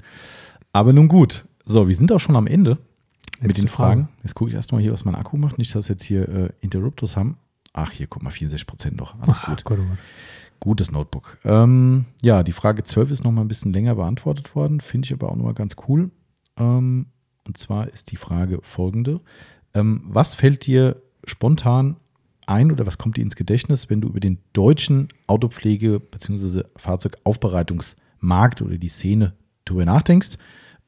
Aber 0.74 0.92
nun 0.94 1.08
gut. 1.08 1.46
So, 1.66 1.88
wir 1.88 1.96
sind 1.96 2.12
auch 2.12 2.20
schon 2.20 2.36
am 2.36 2.48
Ende 2.48 2.78
mit 3.40 3.50
Letzte 3.50 3.62
den 3.64 3.68
Fragen. 3.70 4.04
Frage. 4.06 4.14
Jetzt 4.24 4.36
gucke 4.36 4.50
ich 4.50 4.56
erstmal 4.56 4.82
hier, 4.82 4.92
was 4.92 5.06
mein 5.06 5.16
Akku 5.16 5.38
macht. 5.38 5.58
Nicht, 5.58 5.74
dass 5.76 5.88
wir 5.88 5.94
jetzt 5.94 6.04
hier 6.04 6.28
äh, 6.28 6.50
Interruptus 6.62 7.16
haben. 7.16 7.38
Ach, 7.74 7.92
hier, 7.92 8.08
guck 8.08 8.24
mal, 8.24 8.30
64 8.32 8.68
Prozent 8.68 8.98
noch. 8.98 9.18
Alles 9.22 9.40
Ah, 9.44 9.48
gut. 9.52 9.64
Gott, 9.64 9.80
oh 9.80 9.86
Gott. 9.88 9.98
Gutes 10.62 10.92
Notebook. 10.92 11.40
Ähm, 11.44 12.06
ja, 12.22 12.44
die 12.44 12.52
Frage 12.52 12.84
12 12.84 13.10
ist 13.12 13.24
noch 13.24 13.32
mal 13.32 13.42
ein 13.42 13.48
bisschen 13.48 13.74
länger 13.74 13.96
beantwortet 13.96 14.56
worden, 14.56 14.80
finde 14.80 15.08
ich 15.08 15.14
aber 15.14 15.32
auch 15.32 15.36
nochmal 15.36 15.56
ganz 15.56 15.76
cool. 15.88 16.12
Ähm, 16.56 17.08
und 17.46 17.58
zwar 17.58 17.88
ist 17.88 18.12
die 18.12 18.16
Frage 18.16 18.60
folgende. 18.62 19.22
Ähm, 19.74 20.04
was 20.06 20.36
fällt 20.36 20.68
dir 20.68 21.02
spontan 21.26 21.98
ein 22.46 22.72
oder 22.72 22.86
was 22.86 23.00
kommt 23.00 23.18
dir 23.18 23.24
ins 23.24 23.36
Gedächtnis, 23.36 23.90
wenn 23.90 24.02
du 24.02 24.10
über 24.10 24.20
den 24.20 24.38
deutschen 24.54 25.08
Autopflege- 25.26 26.00
bzw. 26.00 26.64
Fahrzeugaufbereitungsmarkt 26.76 28.62
oder 28.62 28.78
die 28.78 28.88
Szene 28.88 29.34
darüber 29.66 29.86
nachdenkst? 29.86 30.38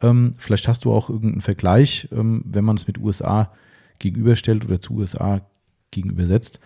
Ähm, 0.02 0.34
vielleicht 0.38 0.68
hast 0.68 0.86
du 0.86 0.94
auch 0.94 1.10
irgendeinen 1.10 1.42
Vergleich, 1.42 2.10
ähm, 2.12 2.44
wenn 2.46 2.64
man 2.64 2.76
es 2.76 2.86
mit 2.86 3.00
USA 3.00 3.52
gegenüberstellt 3.98 4.66
oder 4.66 4.80
zu 4.80 4.94
USA 4.94 5.42
gegenübersetzt. 5.90 6.60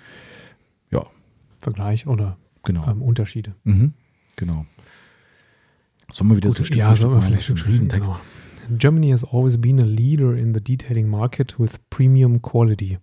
Ja, 0.91 1.05
Vergleich 1.60 2.05
oder 2.05 2.38
genau. 2.68 2.88
ähm, 2.88 3.01
Unterschiede. 3.01 3.55
Mhm, 3.63 3.93
genau. 4.36 4.65
Sollen 6.11 6.30
wir 6.30 6.38
wieder 6.38 6.49
so 6.49 6.57
Gut, 6.57 6.68
Stück 6.68 6.78
ja, 6.78 6.89
für 6.91 6.97
Stück 6.97 7.11
wir 7.11 7.22
vielleicht 7.22 7.49
ein 7.49 7.57
Riesentext. 7.57 8.09
Genau. 8.09 8.78
Germany 8.78 9.11
has 9.11 9.24
always 9.24 9.57
been 9.57 9.80
a 9.80 9.86
leader 9.86 10.36
in 10.36 10.53
the 10.53 10.61
detailing 10.61 11.09
market 11.09 11.57
with 11.57 11.80
premium 11.89 12.41
quality. 12.41 12.97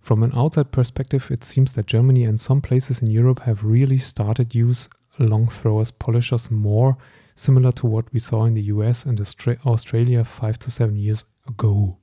From 0.00 0.22
an 0.22 0.32
outside 0.34 0.70
perspective, 0.70 1.30
it 1.30 1.44
seems 1.44 1.72
that 1.74 1.86
Germany 1.86 2.24
and 2.26 2.38
some 2.38 2.60
places 2.60 3.00
in 3.00 3.08
Europe 3.08 3.42
have 3.46 3.64
really 3.64 3.98
started 3.98 4.54
use 4.54 4.88
long 5.18 5.48
throwers 5.48 5.92
polishers 5.92 6.50
more, 6.50 6.96
similar 7.34 7.72
to 7.72 7.86
what 7.86 8.12
we 8.12 8.18
saw 8.18 8.44
in 8.44 8.54
the 8.54 8.62
US 8.74 9.06
and 9.06 9.18
Austra 9.18 9.56
Australia 9.64 10.24
five 10.24 10.58
to 10.58 10.70
seven 10.70 10.96
years 10.96 11.26
ago. 11.46 11.98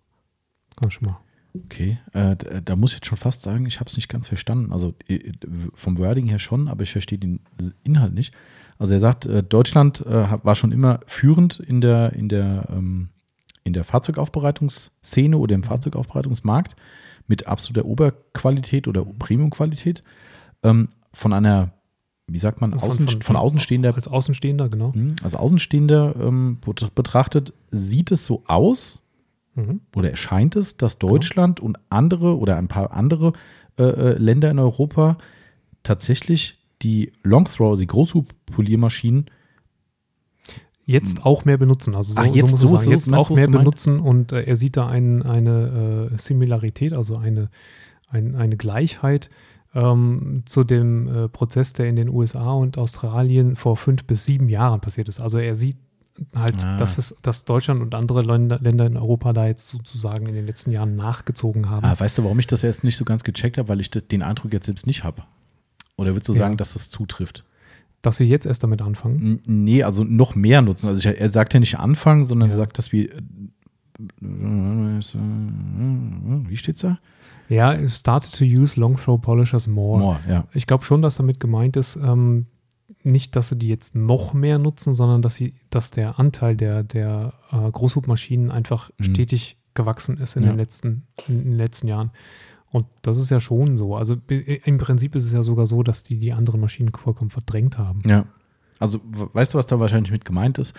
Komm 0.75 0.89
schon 0.89 1.09
mal. 1.09 1.21
Okay, 1.53 1.99
äh, 2.13 2.35
da, 2.35 2.61
da 2.61 2.75
muss 2.75 2.91
ich 2.91 2.97
jetzt 2.97 3.07
schon 3.07 3.17
fast 3.17 3.41
sagen, 3.41 3.65
ich 3.65 3.79
habe 3.79 3.89
es 3.89 3.95
nicht 3.97 4.07
ganz 4.09 4.27
verstanden. 4.27 4.71
Also 4.71 4.93
äh, 5.07 5.31
vom 5.73 5.97
Wording 5.97 6.27
her 6.27 6.39
schon, 6.39 6.67
aber 6.67 6.83
ich 6.83 6.91
verstehe 6.91 7.17
den 7.19 7.41
Inhalt 7.83 8.13
nicht. 8.13 8.33
Also 8.77 8.93
er 8.93 8.99
sagt, 8.99 9.25
äh, 9.25 9.43
Deutschland 9.43 10.05
äh, 10.05 10.27
war 10.43 10.55
schon 10.55 10.71
immer 10.71 11.01
führend 11.07 11.59
in 11.59 11.81
der, 11.81 12.13
in 12.13 12.29
der, 12.29 12.67
ähm, 12.71 13.09
in 13.63 13.73
der 13.73 13.83
Fahrzeugaufbereitungsszene 13.83 15.37
oder 15.37 15.55
im 15.55 15.63
Fahrzeugaufbereitungsmarkt 15.63 16.75
mit 17.27 17.47
absoluter 17.47 17.85
Oberqualität 17.85 18.87
oder 18.87 19.05
Premiumqualität. 19.05 20.03
Ähm, 20.63 20.89
von 21.13 21.33
einer, 21.33 21.73
wie 22.27 22.37
sagt 22.39 22.61
man, 22.61 22.71
Also 22.73 22.85
von- 22.85 22.91
Außen, 22.91 23.07
von- 23.09 23.21
von, 23.21 23.35
Außenstehender 23.35 23.93
Als 23.93 24.07
Außenstehender, 24.07 24.69
genau. 24.69 24.91
Mhm. 24.95 25.15
Als 25.23 25.35
Außenstehender 25.35 26.15
ähm, 26.19 26.57
bet- 26.65 26.93
betrachtet, 26.95 27.53
sieht 27.71 28.11
es 28.11 28.25
so 28.25 28.43
aus, 28.47 29.00
Mhm. 29.55 29.81
oder 29.95 30.09
erscheint 30.09 30.55
es, 30.55 30.77
dass 30.77 30.97
Deutschland 30.97 31.59
und 31.59 31.77
andere 31.89 32.37
oder 32.37 32.57
ein 32.57 32.67
paar 32.67 32.91
andere 32.91 33.33
äh, 33.77 33.83
äh, 33.83 34.17
Länder 34.17 34.49
in 34.49 34.59
Europa 34.59 35.17
tatsächlich 35.83 36.59
die 36.81 37.11
Long 37.23 37.45
Throw, 37.45 37.77
die 37.77 37.87
Großhub-Poliermaschinen, 37.87 39.25
Jetzt 40.85 41.25
auch 41.25 41.45
mehr 41.45 41.57
benutzen. 41.57 41.95
Also 41.95 42.13
so, 42.13 42.21
Ach, 42.21 42.25
jetzt 42.35 42.49
so 42.57 42.63
muss 42.63 42.71
so- 42.71 42.77
sagen. 42.77 42.91
Jetzt 42.91 43.13
auch 43.13 43.29
mehr 43.29 43.45
gemeint? 43.45 43.63
benutzen 43.63 43.99
und 43.99 44.31
äh, 44.31 44.43
er 44.43 44.55
sieht 44.55 44.77
da 44.77 44.87
ein, 44.87 45.21
eine 45.23 46.09
äh, 46.11 46.17
Similarität, 46.17 46.93
also 46.93 47.17
eine, 47.17 47.49
ein, 48.09 48.35
eine 48.35 48.57
Gleichheit 48.57 49.29
ähm, 49.73 50.43
zu 50.45 50.63
dem 50.63 51.07
äh, 51.07 51.29
Prozess, 51.29 51.73
der 51.73 51.87
in 51.87 51.95
den 51.95 52.09
USA 52.09 52.51
und 52.53 52.77
Australien 52.77 53.55
vor 53.55 53.77
fünf 53.77 54.05
bis 54.05 54.25
sieben 54.25 54.49
Jahren 54.49 54.81
passiert 54.81 55.07
ist. 55.07 55.21
Also 55.21 55.37
er 55.37 55.55
sieht 55.55 55.77
halt, 56.35 56.65
Ah. 56.65 56.77
dass, 56.77 56.97
es, 56.97 57.15
dass 57.21 57.45
Deutschland 57.45 57.81
und 57.81 57.95
andere 57.95 58.21
Länder, 58.21 58.59
Länder 58.59 58.85
in 58.85 58.97
Europa 58.97 59.33
da 59.33 59.47
jetzt 59.47 59.67
sozusagen 59.67 60.27
in 60.27 60.35
den 60.35 60.45
letzten 60.45 60.71
Jahren 60.71 60.95
nachgezogen 60.95 61.69
haben. 61.69 61.85
ah, 61.85 61.99
weißt 61.99 62.17
du, 62.17 62.23
warum 62.23 62.37
ich 62.39 62.47
das 62.47 62.63
erst 62.63 62.83
nicht 62.83 62.97
so 62.97 63.05
ganz 63.05 63.23
gecheckt 63.23 63.57
habe, 63.57 63.69
weil 63.69 63.79
ich 63.81 63.89
den 63.89 64.21
Eindruck 64.21 64.53
jetzt 64.53 64.65
selbst 64.65 64.85
nicht 64.87 65.03
habe? 65.03 65.23
Oder 65.97 66.11
würdest 66.11 66.29
du 66.29 66.33
Ja. 66.33 66.39
sagen, 66.39 66.57
dass 66.57 66.73
das 66.73 66.89
zutrifft? 66.89 67.43
Dass 68.01 68.19
wir 68.19 68.25
jetzt 68.27 68.45
erst 68.47 68.63
damit 68.63 68.81
anfangen. 68.81 69.39
N- 69.45 69.63
Nee, 69.63 69.83
also 69.83 70.03
noch 70.03 70.33
mehr 70.35 70.61
nutzen. 70.61 70.87
Also 70.87 71.07
ich, 71.07 71.19
er 71.19 71.29
sagt 71.29 71.53
ja 71.53 71.59
nicht 71.59 71.77
Anfang, 71.77 72.25
sondern 72.25 72.49
Ja. 72.49 72.55
er 72.55 72.59
sagt, 72.59 72.77
dass 72.77 72.91
wir. 72.91 73.09
Wie 76.49 76.57
steht's 76.57 76.81
da? 76.81 76.99
Ja, 77.49 77.87
started 77.89 78.33
to 78.33 78.43
use 78.45 78.79
long 78.79 78.95
throw 78.95 79.19
polishers 79.21 79.67
more. 79.67 79.99
More, 79.99 80.19
ja. 80.27 80.45
Ich 80.53 80.67
glaube 80.67 80.83
schon, 80.83 81.01
dass 81.01 81.17
damit 81.17 81.39
gemeint 81.39 81.75
ist, 81.77 81.97
ähm, 81.97 82.45
nicht, 83.03 83.35
dass 83.35 83.49
sie 83.49 83.57
die 83.57 83.67
jetzt 83.67 83.95
noch 83.95 84.33
mehr 84.33 84.57
nutzen, 84.59 84.93
sondern 84.93 85.21
dass 85.21 85.35
sie, 85.35 85.55
dass 85.69 85.91
der 85.91 86.19
Anteil 86.19 86.55
der, 86.55 86.83
der 86.83 87.33
äh, 87.51 87.69
Großhubmaschinen 87.71 88.51
einfach 88.51 88.89
Mhm. 88.97 89.03
stetig 89.03 89.57
gewachsen 89.73 90.17
ist 90.17 90.35
in, 90.35 90.43
Ja. 90.43 90.49
den 90.51 90.57
letzten, 90.57 91.03
in 91.27 91.43
den 91.43 91.53
letzten 91.57 91.87
Jahren. 91.87 92.11
Und 92.71 92.85
das 93.01 93.17
ist 93.17 93.29
ja 93.31 93.39
schon 93.39 93.77
so. 93.77 93.95
Also 93.95 94.15
im 94.27 94.77
Prinzip 94.77 95.15
ist 95.15 95.25
es 95.25 95.31
ja 95.33 95.43
sogar 95.43 95.67
so, 95.67 95.83
dass 95.83 96.03
die 96.03 96.17
die 96.17 96.31
anderen 96.33 96.61
Maschinen 96.61 96.91
vollkommen 96.93 97.29
verdrängt 97.31 97.77
haben. 97.77 98.01
Ja. 98.07 98.25
Also, 98.79 98.99
we- 99.05 99.29
weißt 99.33 99.53
du, 99.53 99.57
was 99.57 99.67
da 99.67 99.79
wahrscheinlich 99.79 100.11
mit 100.11 100.23
gemeint 100.25 100.57
ist? 100.57 100.73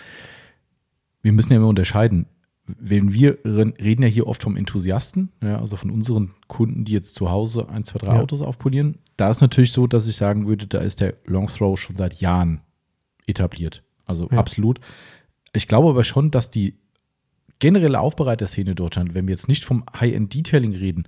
Wir 1.23 1.33
müssen 1.33 1.53
ja 1.53 1.59
immer 1.59 1.69
unterscheiden. 1.69 2.27
Wenn 2.67 3.13
wir 3.13 3.39
re- 3.45 3.75
reden 3.81 4.03
ja 4.03 4.09
hier 4.09 4.27
oft 4.29 4.43
vom 4.43 4.57
Enthusiasten, 4.57 5.31
ja, 5.43 5.59
also 5.59 5.77
von 5.77 5.91
unseren 5.91 6.31
Kunden, 6.47 6.85
die 6.85 6.93
jetzt 6.93 7.15
zu 7.15 7.29
Hause 7.31 7.69
ein, 7.69 7.83
zwei, 7.85 7.99
drei 7.99 8.15
Ja. 8.15 8.21
Autos 8.21 8.41
aufpolieren. 8.41 8.99
Da 9.17 9.31
ist 9.31 9.41
natürlich 9.41 9.73
so, 9.73 9.87
dass 9.87 10.07
ich 10.07 10.17
sagen 10.17 10.47
würde, 10.47 10.67
da 10.69 10.79
ist 10.79 11.01
der 11.01 11.15
Long 11.27 11.49
Throw 11.49 11.79
schon 11.79 11.97
seit 11.97 12.15
Jahren 12.21 12.61
etabliert. 13.27 13.83
Also 14.07 14.29
Ja. 14.31 14.39
absolut. 14.39 14.79
Ich 15.53 15.67
glaube 15.69 15.89
aber 15.91 16.05
schon, 16.05 16.31
dass 16.31 16.51
die 16.51 16.77
generelle 17.59 18.01
Aufbereiterszene 18.01 18.71
in 18.71 18.77
Deutschland, 18.77 19.15
wenn 19.15 19.27
wir 19.27 19.33
jetzt 19.35 19.49
nicht 19.49 19.65
vom 19.65 19.85
High-End-Detailing 19.99 20.75
reden, 20.75 21.05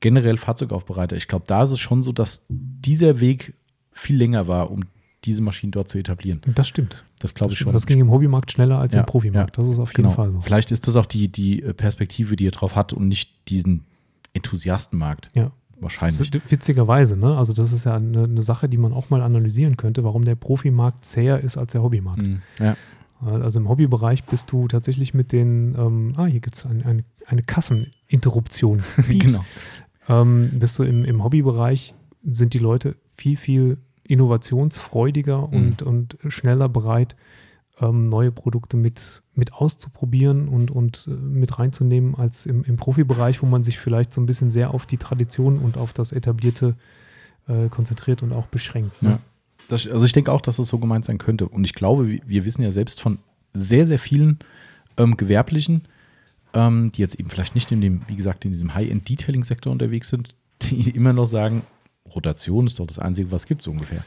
generell 0.00 0.36
Fahrzeugaufbereiter, 0.36 1.16
ich 1.16 1.28
glaube, 1.28 1.44
da 1.46 1.62
ist 1.64 1.70
es 1.70 1.80
schon 1.80 2.02
so, 2.02 2.12
dass 2.12 2.44
dieser 2.48 3.20
Weg 3.20 3.54
viel 3.92 4.16
länger 4.16 4.48
war, 4.48 4.70
um 4.70 4.84
diese 5.24 5.42
Maschinen 5.42 5.72
dort 5.72 5.88
zu 5.88 5.98
etablieren. 5.98 6.40
Das 6.54 6.68
stimmt. 6.68 7.04
Das 7.18 7.34
glaube 7.34 7.52
ich 7.52 7.58
schon. 7.58 7.72
das 7.72 7.86
ging 7.86 8.00
im 8.00 8.10
Hobbymarkt 8.10 8.52
schneller 8.52 8.78
als 8.78 8.94
Ja, 8.94 9.00
im 9.00 9.06
Profimarkt. 9.06 9.56
ja. 9.56 9.62
Das 9.62 9.72
ist 9.72 9.78
auf 9.78 9.90
jeden 9.90 10.02
genau. 10.04 10.14
Fall 10.14 10.30
so. 10.30 10.40
Vielleicht 10.40 10.70
ist 10.70 10.86
das 10.86 10.96
auch 10.96 11.06
die, 11.06 11.28
die 11.30 11.60
Perspektive, 11.76 12.36
die 12.36 12.46
er 12.46 12.52
drauf 12.52 12.76
hat 12.76 12.92
und 12.92 13.08
nicht 13.08 13.48
diesen 13.48 13.84
Enthusiastenmarkt. 14.32 15.30
Ja. 15.34 15.50
Wahrscheinlich. 15.80 16.32
Witzigerweise, 16.48 17.16
ne? 17.16 17.36
Also 17.36 17.52
das 17.52 17.72
ist 17.72 17.84
ja 17.84 17.94
eine, 17.94 18.24
eine 18.24 18.42
Sache, 18.42 18.68
die 18.68 18.78
man 18.78 18.92
auch 18.92 19.10
mal 19.10 19.22
analysieren 19.22 19.76
könnte, 19.76 20.02
warum 20.02 20.24
der 20.24 20.34
Profimarkt 20.34 21.04
zäher 21.04 21.40
ist 21.40 21.56
als 21.56 21.72
der 21.72 21.82
Hobbymarkt. 21.82 22.22
Mhm. 22.22 22.42
Ja. 22.58 22.76
Also 23.20 23.60
im 23.60 23.68
Hobbybereich 23.68 24.24
bist 24.24 24.50
du 24.52 24.68
tatsächlich 24.68 25.12
mit 25.14 25.32
den, 25.32 25.74
ähm, 25.76 26.14
ah, 26.16 26.26
hier 26.26 26.40
gibt 26.40 26.56
es 26.56 26.66
ein, 26.66 26.84
eine, 26.84 27.04
eine 27.26 27.42
Kasseninterruption. 27.42 28.82
Genau. 29.08 29.44
ähm, 30.08 30.50
bist 30.54 30.78
du 30.78 30.84
im, 30.84 31.04
im 31.04 31.22
Hobbybereich, 31.22 31.94
sind 32.24 32.54
die 32.54 32.58
Leute 32.58 32.96
viel, 33.16 33.36
viel 33.36 33.78
innovationsfreudiger 34.08 35.48
und, 35.52 35.82
und 35.82 36.18
schneller 36.28 36.68
bereit, 36.68 37.14
ähm, 37.80 38.08
neue 38.08 38.32
Produkte 38.32 38.76
mit, 38.76 39.22
mit 39.34 39.52
auszuprobieren 39.52 40.48
und, 40.48 40.70
und 40.70 41.06
äh, 41.06 41.10
mit 41.10 41.58
reinzunehmen, 41.58 42.14
als 42.14 42.46
im, 42.46 42.64
im 42.64 42.76
Profibereich, 42.76 43.42
wo 43.42 43.46
man 43.46 43.62
sich 43.64 43.78
vielleicht 43.78 44.12
so 44.12 44.20
ein 44.20 44.26
bisschen 44.26 44.50
sehr 44.50 44.74
auf 44.74 44.86
die 44.86 44.96
Tradition 44.96 45.58
und 45.58 45.76
auf 45.76 45.92
das 45.92 46.12
Etablierte 46.12 46.74
äh, 47.46 47.68
konzentriert 47.68 48.22
und 48.22 48.32
auch 48.32 48.46
beschränkt. 48.46 49.00
ne? 49.02 49.10
Ja. 49.10 49.20
Das, 49.68 49.86
also 49.86 50.06
ich 50.06 50.12
denke 50.12 50.32
auch, 50.32 50.40
dass 50.40 50.56
das 50.56 50.68
so 50.68 50.78
gemeint 50.78 51.04
sein 51.04 51.18
könnte. 51.18 51.46
Und 51.46 51.64
ich 51.64 51.74
glaube, 51.74 52.08
wir, 52.08 52.20
wir 52.24 52.44
wissen 52.46 52.62
ja 52.62 52.72
selbst 52.72 53.02
von 53.02 53.18
sehr, 53.52 53.86
sehr 53.86 53.98
vielen 53.98 54.38
ähm, 54.96 55.16
Gewerblichen, 55.16 55.82
ähm, 56.54 56.90
die 56.92 57.02
jetzt 57.02 57.16
eben 57.16 57.28
vielleicht 57.28 57.54
nicht 57.54 57.70
in 57.70 57.82
dem, 57.82 58.00
wie 58.06 58.16
gesagt, 58.16 58.46
in 58.46 58.52
diesem 58.52 58.74
High-End-Detailing-Sektor 58.74 59.70
unterwegs 59.70 60.08
sind, 60.08 60.34
die 60.62 60.90
immer 60.90 61.12
noch 61.12 61.26
sagen, 61.26 61.62
Rotation 62.14 62.66
ist 62.66 62.78
doch 62.78 62.86
das 62.86 62.98
Einzige, 62.98 63.30
was 63.32 63.46
gibt 63.46 63.62
so 63.62 63.70
ungefähr. 63.70 64.02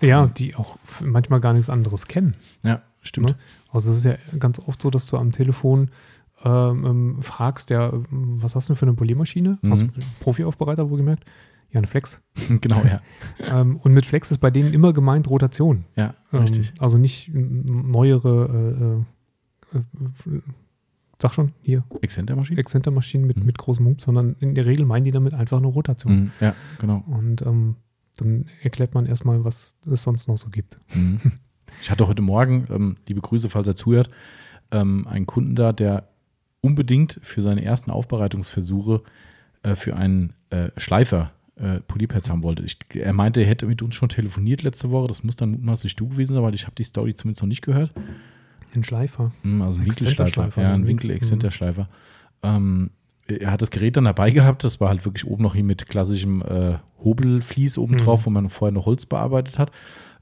Ja, 0.00 0.26
die 0.26 0.56
auch 0.56 0.78
manchmal 1.00 1.40
gar 1.40 1.52
nichts 1.52 1.70
anderes 1.70 2.06
kennen. 2.08 2.34
Ja, 2.64 2.82
stimmt. 3.02 3.28
Ne? 3.28 3.36
Also 3.70 3.90
es 3.92 3.98
ist 3.98 4.04
ja 4.04 4.16
ganz 4.38 4.58
oft 4.58 4.82
so, 4.82 4.90
dass 4.90 5.06
du 5.06 5.16
am 5.16 5.30
Telefon 5.32 5.90
ähm, 6.44 6.84
ähm, 6.84 7.22
fragst, 7.22 7.70
ja, 7.70 7.92
was 8.10 8.56
hast 8.56 8.68
du 8.68 8.72
denn 8.72 8.78
für 8.78 8.86
eine 8.86 8.94
Poliermaschine? 8.94 9.58
Mhm. 9.62 9.70
Hast 9.70 9.82
du 9.82 9.86
einen 9.86 10.04
Profi-Aufbereiter 10.20 10.90
wohlgemerkt? 10.90 11.24
Ja, 11.70 11.78
eine 11.78 11.86
Flex. 11.86 12.20
genau, 12.60 12.82
ja. 12.84 13.00
ähm, 13.60 13.76
und 13.76 13.92
mit 13.92 14.04
Flex 14.06 14.30
ist 14.30 14.38
bei 14.38 14.50
denen 14.50 14.74
immer 14.74 14.92
gemeint 14.92 15.30
Rotation. 15.30 15.84
Ja, 15.96 16.14
Ähm, 16.32 16.40
richtig. 16.40 16.72
also 16.80 16.98
nicht 16.98 17.30
neuere, 17.32 19.04
äh, 19.72 19.76
äh, 19.76 19.80
äh, 20.36 20.40
sag 21.22 21.32
schon, 21.34 21.52
hier, 21.62 21.84
Exzentermaschine? 22.02 22.60
Exzentermaschinen 22.60 23.26
mit, 23.26 23.38
Mhm. 23.38 23.46
mit 23.46 23.56
großem 23.58 23.86
Hub, 23.86 24.00
sondern 24.00 24.36
in 24.40 24.54
der 24.54 24.66
Regel 24.66 24.84
meinen 24.84 25.04
die 25.04 25.10
damit 25.12 25.32
einfach 25.34 25.56
eine 25.58 25.68
Rotation. 25.68 26.14
Mhm. 26.24 26.30
Ja, 26.40 26.54
genau. 26.78 27.02
Und 27.06 27.40
ähm, 27.42 27.76
dann 28.18 28.46
erklärt 28.62 28.92
man 28.94 29.06
erstmal, 29.06 29.44
was 29.44 29.76
es 29.90 30.02
sonst 30.02 30.28
noch 30.28 30.36
so 30.36 30.50
gibt. 30.50 30.78
Mhm. 30.94 31.18
Ich 31.80 31.90
hatte 31.90 32.06
heute 32.06 32.20
Morgen, 32.20 32.66
ähm, 32.70 32.96
liebe 33.08 33.22
Grüße, 33.22 33.48
falls 33.48 33.66
er 33.66 33.74
zuhört, 33.74 34.10
ähm, 34.70 35.06
einen 35.08 35.24
Kunden 35.26 35.54
da, 35.54 35.72
der 35.72 36.08
unbedingt 36.60 37.18
für 37.22 37.40
seine 37.40 37.64
ersten 37.64 37.90
Aufbereitungsversuche 37.90 39.02
äh, 39.62 39.74
für 39.74 39.96
einen 39.96 40.34
äh, 40.50 40.68
Schleifer 40.76 41.32
äh, 41.56 41.80
Polierpads 41.80 42.28
haben 42.30 42.42
wollte. 42.42 42.62
Ich, 42.62 42.78
er 42.94 43.12
meinte, 43.12 43.40
er 43.40 43.46
hätte 43.46 43.66
mit 43.66 43.80
uns 43.82 43.94
schon 43.94 44.08
telefoniert 44.10 44.62
letzte 44.62 44.90
Woche. 44.90 45.08
Das 45.08 45.24
muss 45.24 45.36
dann 45.36 45.52
mutmaßlich 45.52 45.96
du 45.96 46.08
gewesen 46.08 46.34
sein, 46.34 46.42
weil 46.42 46.54
ich 46.54 46.64
habe 46.66 46.74
die 46.76 46.82
Story 46.84 47.14
zumindest 47.14 47.42
noch 47.42 47.48
nicht 47.48 47.62
gehört. 47.62 47.92
Ein 48.74 48.84
Schleifer. 48.84 49.32
Hm, 49.42 49.62
Also 49.62 49.78
ein 49.78 49.86
Winkelschleifer. 49.86 50.62
Ja, 50.62 50.72
ein? 50.72 50.86
Winkel-Exzenterschleifer. 50.86 51.88
Ähm, 52.42 52.90
er 53.26 53.50
hat 53.52 53.62
das 53.62 53.70
Gerät 53.70 53.96
dann 53.96 54.04
dabei 54.04 54.30
gehabt. 54.30 54.64
Das 54.64 54.80
war 54.80 54.88
halt 54.88 55.04
wirklich 55.04 55.26
oben 55.26 55.42
noch 55.42 55.54
hier 55.54 55.64
mit 55.64 55.88
klassischem 55.88 56.42
äh, 56.42 56.74
Hobelflies 57.02 57.78
oben 57.78 57.96
drauf, 57.98 58.20
Mhm. 58.22 58.26
wo 58.26 58.30
man 58.30 58.48
vorher 58.48 58.72
noch 58.72 58.86
Holz 58.86 59.06
bearbeitet 59.06 59.58
hat. 59.58 59.70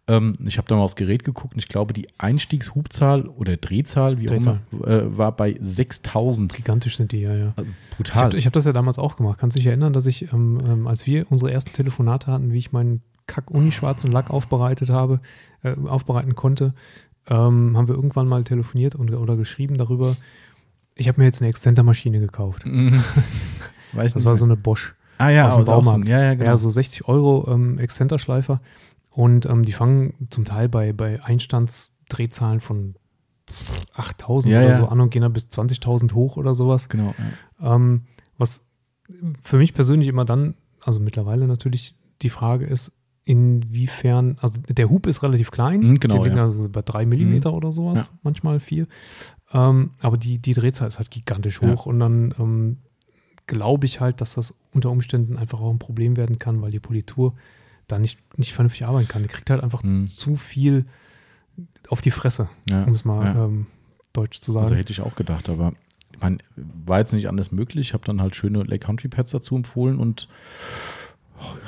Ähm, 0.09 0.35
ich 0.47 0.59
habe 0.59 0.67
dann 0.69 0.79
mal 0.79 0.85
aufs 0.85 0.97
Gerät 0.97 1.25
geguckt 1.25 1.55
und 1.55 1.59
ich 1.61 1.69
glaube, 1.69 1.93
die 1.93 2.09
Einstiegshubzahl 2.19 3.27
oder 3.27 3.57
Drehzahl, 3.57 4.19
wie 4.19 4.27
Drehzahl. 4.27 4.61
auch 4.73 4.77
immer, 4.85 4.89
äh, 4.89 5.17
war 5.19 5.33
bei 5.37 5.57
6000. 5.61 6.55
Gigantisch 6.55 6.97
sind 6.97 7.13
die, 7.13 7.21
ja, 7.21 7.35
ja. 7.35 7.53
Also 7.57 7.71
Ich 7.91 7.97
brutal. 7.97 8.23
habe 8.25 8.39
hab 8.41 8.53
das 8.53 8.65
ja 8.65 8.73
damals 8.73 8.99
auch 8.99 9.17
gemacht. 9.17 9.39
Kannst 9.39 9.57
dich 9.57 9.67
erinnern, 9.67 9.93
dass 9.93 10.07
ich, 10.07 10.33
ähm, 10.33 10.59
ähm, 10.67 10.87
als 10.87 11.07
wir 11.07 11.31
unsere 11.31 11.53
ersten 11.53 11.73
Telefonate 11.73 12.27
hatten, 12.33 12.53
wie 12.53 12.59
ich 12.59 12.73
meinen 12.73 13.03
Kack-Uni-schwarzen 13.27 14.11
Lack 14.11 14.31
aufbereitet 14.31 14.91
habe, 14.91 15.21
äh, 15.63 15.75
aufbereiten 15.87 16.35
konnte, 16.35 16.75
ähm, 17.31 17.77
haben 17.77 17.89
wir 17.89 17.95
irgendwann 17.95 18.29
mal 18.29 18.45
telefoniert 18.45 18.95
und, 18.95 19.13
oder 19.15 19.37
geschrieben 19.37 19.77
darüber. 19.79 20.17
Ich 20.97 21.09
habe 21.09 21.21
mir 21.21 21.25
jetzt 21.27 21.41
eine 21.41 21.49
Exzentermaschine 21.49 22.21
gekauft. 22.21 22.67
Mhm. 22.67 23.03
Weiß 23.93 24.13
Das 24.15 24.25
war 24.25 24.33
mehr. 24.33 24.37
so 24.37 24.45
eine 24.45 24.57
Bosch. 24.57 24.95
ah, 25.19 25.31
ja, 25.31 25.49
aus 25.49 25.55
dem 25.55 25.65
Baumarkt. 25.65 25.85
Baumarkt. 25.87 26.09
Ja, 26.09 26.21
ja, 26.23 26.35
genau. 26.35 26.45
Ja, 26.51 26.57
so 26.57 26.69
60 26.71 27.09
Euro 27.09 27.49
ähm, 27.53 27.79
Exzenterschleifer. 27.79 28.61
Und 29.11 29.47
ähm, 29.47 29.65
die 29.65 29.73
fangen 29.73 30.15
zum 30.31 30.45
Teil 30.45 30.69
bei, 30.69 30.93
bei 30.93 31.23
Einstandsdrehzahlen 31.23 32.61
von 32.61 32.95
8000 33.95 34.53
Ja, 34.53 34.61
oder 34.61 34.69
ja. 34.71 34.75
so 34.77 34.87
an 34.87 35.01
und 35.01 35.11
gehen 35.11 35.23
dann 35.23 35.33
bis 35.33 35.47
20.000 35.47 36.15
hoch 36.15 36.37
oder 36.37 36.55
sowas. 36.55 36.89
genau. 36.89 37.15
Ja. 37.61 37.75
Ähm, 37.75 38.03
was 38.39 38.63
für 39.43 39.57
mich 39.59 39.75
persönlich 39.75 40.09
immer 40.09 40.25
dann, 40.25 40.55
also 40.85 41.01
mittlerweile 41.01 41.47
natürlich 41.47 41.97
die 42.23 42.31
Frage 42.31 42.67
ist, 42.67 42.93
inwiefern, 43.25 44.37
also 44.41 44.61
der 44.69 44.89
Hub 44.91 45.07
ist 45.07 45.23
relativ 45.23 45.51
klein, 45.51 45.81
Mhm, 45.81 46.01
genau, 46.01 46.25
ja. 46.25 46.45
also 46.45 46.69
bei 46.69 46.83
drei 46.83 47.07
Millimeter 47.07 47.53
oder 47.53 47.73
sowas, 47.73 48.01
Ja. 48.01 48.09
manchmal 48.23 48.61
vier. 48.61 48.87
Ähm, 49.53 49.91
aber 50.01 50.17
die, 50.17 50.39
die 50.39 50.55
Drehzahl 50.55 50.89
ist 50.89 50.99
halt 50.99 51.11
gigantisch 51.11 51.61
Ja. 51.63 51.69
hoch 51.69 51.87
und 51.87 51.99
dann 52.01 52.35
ähm, 52.39 52.79
glaube 53.47 53.87
ich 53.87 54.01
halt, 54.01 54.21
dass 54.21 54.35
das 54.35 54.55
unter 54.73 54.91
Umständen 54.91 55.37
einfach 55.37 55.61
auch 55.61 55.71
ein 55.73 55.79
Problem 55.79 56.17
werden 56.17 56.39
kann, 56.39 56.63
weil 56.63 56.71
die 56.71 56.81
Politur 56.81 57.35
da 57.89 57.99
nicht, 57.99 58.19
nicht 58.39 58.53
vernünftig 58.53 58.87
arbeiten 58.87 59.09
kann. 59.09 59.23
Die 59.23 59.29
kriegt 59.29 59.51
halt 59.51 59.63
einfach 59.63 59.83
Mhm. 59.83 60.07
zu 60.07 60.37
viel 60.37 60.87
auf 61.89 62.01
die 62.01 62.13
Fresse, 62.13 62.49
Ja. 62.69 62.85
um 62.85 62.93
es 62.93 63.05
mal 63.05 63.25
ja. 63.35 63.45
ähm, 63.47 63.67
deutsch 64.13 64.41
zu 64.41 64.53
sagen. 64.53 64.65
Also 64.65 64.77
hätte 64.77 64.93
ich 64.93 65.01
auch 65.01 65.15
gedacht, 65.17 65.49
aber 65.49 65.73
ich 66.13 66.21
meine, 66.21 66.39
war 66.57 66.99
jetzt 67.01 67.13
nicht 67.13 67.29
anders 67.29 67.51
möglich. 67.53 67.89
Ich 67.89 67.95
habe 67.95 68.05
dann 68.05 68.21
halt 68.21 68.35
schöne 68.37 68.63
Lake 68.63 68.87
Country 68.87 69.09
Pads 69.09 69.33
dazu 69.33 69.57
empfohlen 69.57 69.99
und 69.99 70.29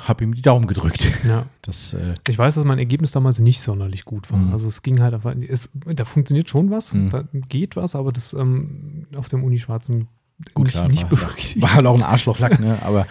habe 0.07 0.23
ihm 0.23 0.33
die 0.35 0.41
Daumen 0.41 0.67
gedrückt. 0.67 1.03
ja. 1.27 1.45
Das, 1.61 1.93
äh, 1.93 2.13
Ich 2.27 2.37
weiß, 2.37 2.55
dass 2.55 2.63
mein 2.65 2.79
Ergebnis 2.79 3.11
damals 3.11 3.39
nicht 3.39 3.61
sonderlich 3.61 4.05
gut 4.05 4.31
war. 4.31 4.37
Mhm. 4.39 4.51
Also 4.53 4.67
es 4.67 4.81
ging 4.81 5.01
halt 5.01 5.13
einfach, 5.13 5.33
es, 5.47 5.69
da 5.85 6.05
funktioniert 6.05 6.49
schon 6.49 6.69
was, 6.71 6.93
Mhm. 6.93 7.09
da 7.09 7.23
geht 7.49 7.75
was, 7.75 7.95
aber 7.95 8.11
das 8.11 8.33
ähm, 8.33 9.07
auf 9.15 9.29
dem 9.29 9.43
Unischwarzen 9.43 10.07
Gut, 10.55 10.65
nicht, 10.65 10.73
klar, 10.73 10.87
nicht 10.89 11.03
war- 11.03 11.09
befriedigt. 11.09 11.61
war 11.61 11.73
halt 11.75 11.85
auch 11.85 11.95
ein 11.95 12.03
Arschlochlack, 12.03 12.59
ne? 12.59 12.77
Aber 12.81 13.07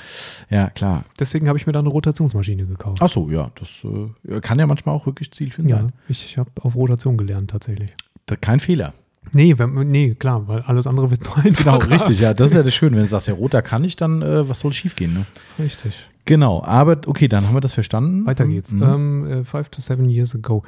ja, 0.51 0.69
klar. 0.71 1.05
Deswegen 1.19 1.49
habe 1.49 1.57
ich 1.57 1.67
mir 1.67 1.73
da 1.73 1.79
eine 1.79 1.89
Rotationsmaschine 1.89 2.67
gekauft. 2.67 3.01
Ach 3.01 3.09
so, 3.09 3.31
ja, 3.31 3.51
das 3.55 3.87
äh, 4.29 4.41
kann 4.41 4.59
ja 4.59 4.67
manchmal 4.67 4.95
auch 4.95 5.07
wirklich 5.07 5.31
zielführend 5.33 5.71
ja, 5.71 5.79
sein. 5.79 5.93
ich 6.09 6.37
habe 6.37 6.51
auf 6.61 6.75
Rotation 6.75 7.17
gelernt 7.17 7.51
tatsächlich. 7.51 7.93
Da, 8.27 8.37
kein 8.37 8.61
Fehler. 8.61 8.93
Nee, 9.33 9.57
wenn, 9.57 9.73
nee, 9.87 10.15
klar, 10.17 10.47
weil 10.49 10.63
alles 10.63 10.87
andere 10.87 11.11
wird 11.13 11.25
nur 11.25 11.37
Genau, 11.45 11.75
einfacher. 11.75 11.91
richtig, 11.91 12.21
ja, 12.21 12.35
das 12.35 12.51
ist 12.51 12.57
ja 12.57 12.63
das 12.65 12.75
Schöne. 12.75 12.97
Wenn 12.97 13.05
du 13.05 13.09
sagst, 13.09 13.29
ja, 13.29 13.35
roter 13.35 13.63
kann 13.63 13.85
ich, 13.85 13.97
dann 13.97 14.21
äh, 14.21 14.47
was 14.49 14.59
soll 14.59 14.73
schief 14.73 14.97
gehen, 14.97 15.15
ne? 15.15 15.25
Richtig. 15.61 16.07
Genau, 16.25 16.63
aber 16.63 17.01
okay, 17.07 17.27
dann 17.29 17.47
haben 17.47 17.55
wir 17.55 17.61
das 17.61 17.73
verstanden. 17.75 18.27
Weiter 18.27 18.47
geht's. 18.47 18.73
Mhm. 18.73 18.83
Um, 18.83 19.23
uh, 19.41 19.45
five 19.45 19.69
to 19.71 19.81
seven 19.81 20.09
years 20.09 20.35
ago. 20.35 20.63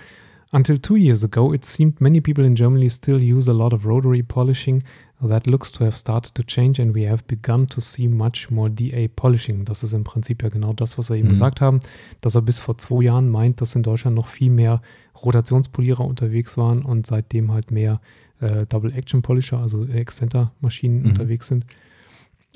Until 0.51 0.79
two 0.79 0.97
years 0.97 1.25
ago, 1.25 1.53
it 1.53 1.65
seemed 1.65 2.01
many 2.01 2.21
people 2.21 2.45
in 2.45 2.55
Germany 2.55 2.89
still 2.89 3.21
use 3.21 3.51
a 3.51 3.55
lot 3.55 3.73
of 3.73 3.85
rotary 3.87 4.23
polishing. 4.23 4.83
That 5.21 5.47
looks 5.47 5.73
to 5.73 5.85
have 5.85 5.97
started 5.97 6.35
to 6.35 6.43
change 6.43 6.81
and 6.83 6.95
we 6.95 7.09
have 7.09 7.25
begun 7.27 7.67
to 7.69 7.81
see 7.81 8.09
much 8.09 8.51
more 8.51 8.69
DA 8.69 9.09
polishing. 9.09 9.65
Das 9.65 9.83
ist 9.83 9.95
im 9.95 10.05
Prinzip 10.05 10.43
ja 10.43 10.51
genau 10.51 10.73
das, 10.73 10.99
was 10.99 11.09
wir 11.09 11.17
eben 11.17 11.27
Mhm. 11.29 11.31
gesagt 11.33 11.61
haben, 11.61 11.81
dass 12.21 12.35
er 12.35 12.43
bis 12.43 12.61
vor 12.61 12.77
zwei 12.79 13.05
Jahren 13.05 13.29
meint, 13.31 13.61
dass 13.61 13.75
in 13.75 13.83
Deutschland 13.83 14.17
noch 14.17 14.27
viel 14.27 14.51
mehr 14.51 14.81
Rotationspolierer 15.25 16.05
unterwegs 16.05 16.57
waren 16.57 16.83
und 16.85 17.07
seitdem 17.07 17.53
halt 17.53 17.71
mehr 17.71 18.01
äh, 18.41 18.67
Double-Action-Polisher, 18.67 19.59
also 19.59 19.85
Excenter-Maschinen 19.87 21.01
Mhm. 21.03 21.07
unterwegs 21.09 21.47
sind. 21.47 21.65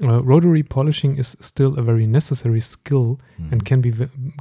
Uh, 0.00 0.20
rotary 0.24 0.62
polishing 0.62 1.16
is 1.18 1.36
still 1.40 1.76
a 1.78 1.82
very 1.82 2.06
necessary 2.06 2.60
skill 2.60 3.18
Mhm. 3.38 3.52
and 3.52 3.64
can 3.64 3.80
be 3.80 3.92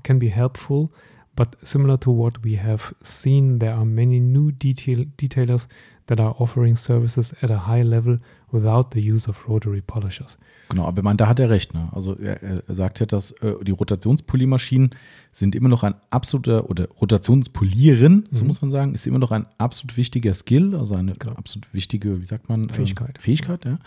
can 0.04 0.20
be 0.20 0.30
helpful, 0.30 0.90
but 1.36 1.58
similar 1.64 1.98
to 2.00 2.12
what 2.12 2.44
we 2.44 2.58
have 2.60 2.94
seen, 3.02 3.58
there 3.60 3.74
are 3.74 3.86
many 3.86 4.20
new 4.20 4.52
detail 4.52 5.06
detailers 5.18 5.68
that 6.06 6.20
are 6.20 6.36
offering 6.40 6.76
services 6.78 7.34
at 7.42 7.50
a 7.50 7.66
high 7.68 7.82
level 7.84 8.20
without 8.52 8.92
the 8.94 9.00
use 9.14 9.28
of 9.28 9.48
rotary 9.50 9.82
polishers. 9.82 10.38
Genau, 10.70 10.86
aber 10.86 11.00
ich 11.00 11.04
meine, 11.04 11.18
da 11.18 11.28
hat 11.28 11.40
er 11.40 11.50
recht. 11.50 11.74
Ne? 11.74 11.90
Also 11.92 12.16
er, 12.18 12.42
er 12.44 12.76
sagt 12.76 13.00
ja, 13.00 13.06
dass 13.06 13.32
äh, 13.42 13.56
die 13.64 13.72
Rotationspoliermaschinen 13.72 14.92
sind 15.32 15.56
immer 15.56 15.70
noch 15.70 15.84
ein 15.84 15.96
absoluter, 16.12 16.70
oder 16.70 16.88
Rotationspolieren, 17.02 18.28
so 18.32 18.42
Mhm. 18.44 18.48
muss 18.48 18.62
man 18.62 18.72
sagen, 18.72 18.94
ist 18.94 19.08
immer 19.08 19.20
noch 19.20 19.32
ein 19.32 19.46
absolut 19.58 19.98
wichtiger 19.98 20.34
Skill, 20.34 20.76
also 20.76 20.96
eine 20.96 21.14
Genau. 21.14 21.34
absolut 21.36 21.74
wichtige, 21.74 22.20
wie 22.20 22.26
sagt 22.26 22.48
man? 22.50 22.64
ähm, 22.64 22.70
Fähigkeit. 22.70 23.22
Fähigkeit, 23.22 23.66
ja. 23.66 23.80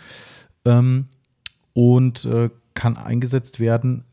Ähm, 0.65 1.07
und 1.73 2.25
äh, 2.25 2.51
kann 2.75 2.97
eingesetzt 2.97 3.61
werden. 3.61 4.05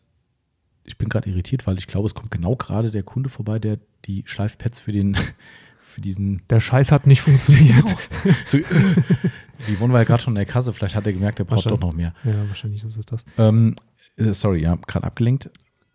Ich 0.83 0.97
bin 0.97 1.09
gerade 1.09 1.29
irritiert, 1.29 1.67
weil 1.67 1.77
ich 1.77 1.87
glaube, 1.87 2.07
es 2.07 2.13
kommt 2.13 2.31
genau 2.31 2.55
gerade 2.55 2.91
der 2.91 3.03
Kunde 3.03 3.29
vorbei, 3.29 3.59
der 3.59 3.79
die 4.05 4.23
Schleifpads 4.25 4.79
für 4.79 4.91
den, 4.91 5.17
für 5.81 6.01
diesen 6.01 6.41
Der 6.49 6.59
Scheiß 6.59 6.91
hat 6.91 7.07
nicht 7.07 7.21
funktioniert. 7.21 7.95
so, 8.45 8.57
die 8.57 9.79
wohnen 9.79 9.91
wir 9.93 9.99
ja 9.99 10.03
gerade 10.05 10.23
schon 10.23 10.31
in 10.31 10.35
der 10.35 10.45
Kasse. 10.45 10.71
Vielleicht 10.73 10.95
hat 10.95 11.05
er 11.05 11.13
gemerkt, 11.13 11.39
er 11.39 11.45
braucht 11.45 11.65
doch 11.69 11.79
noch 11.79 11.93
mehr. 11.93 12.13
Ja, 12.23 12.47
wahrscheinlich 12.47 12.83
ist 12.83 12.97
es 12.97 13.05
das. 13.05 13.25
Ähm, 13.37 13.75
äh, 14.15 14.33
sorry, 14.33 14.61
ja, 14.61 14.77
gerade 14.87 15.05
abgelenkt. 15.05 15.49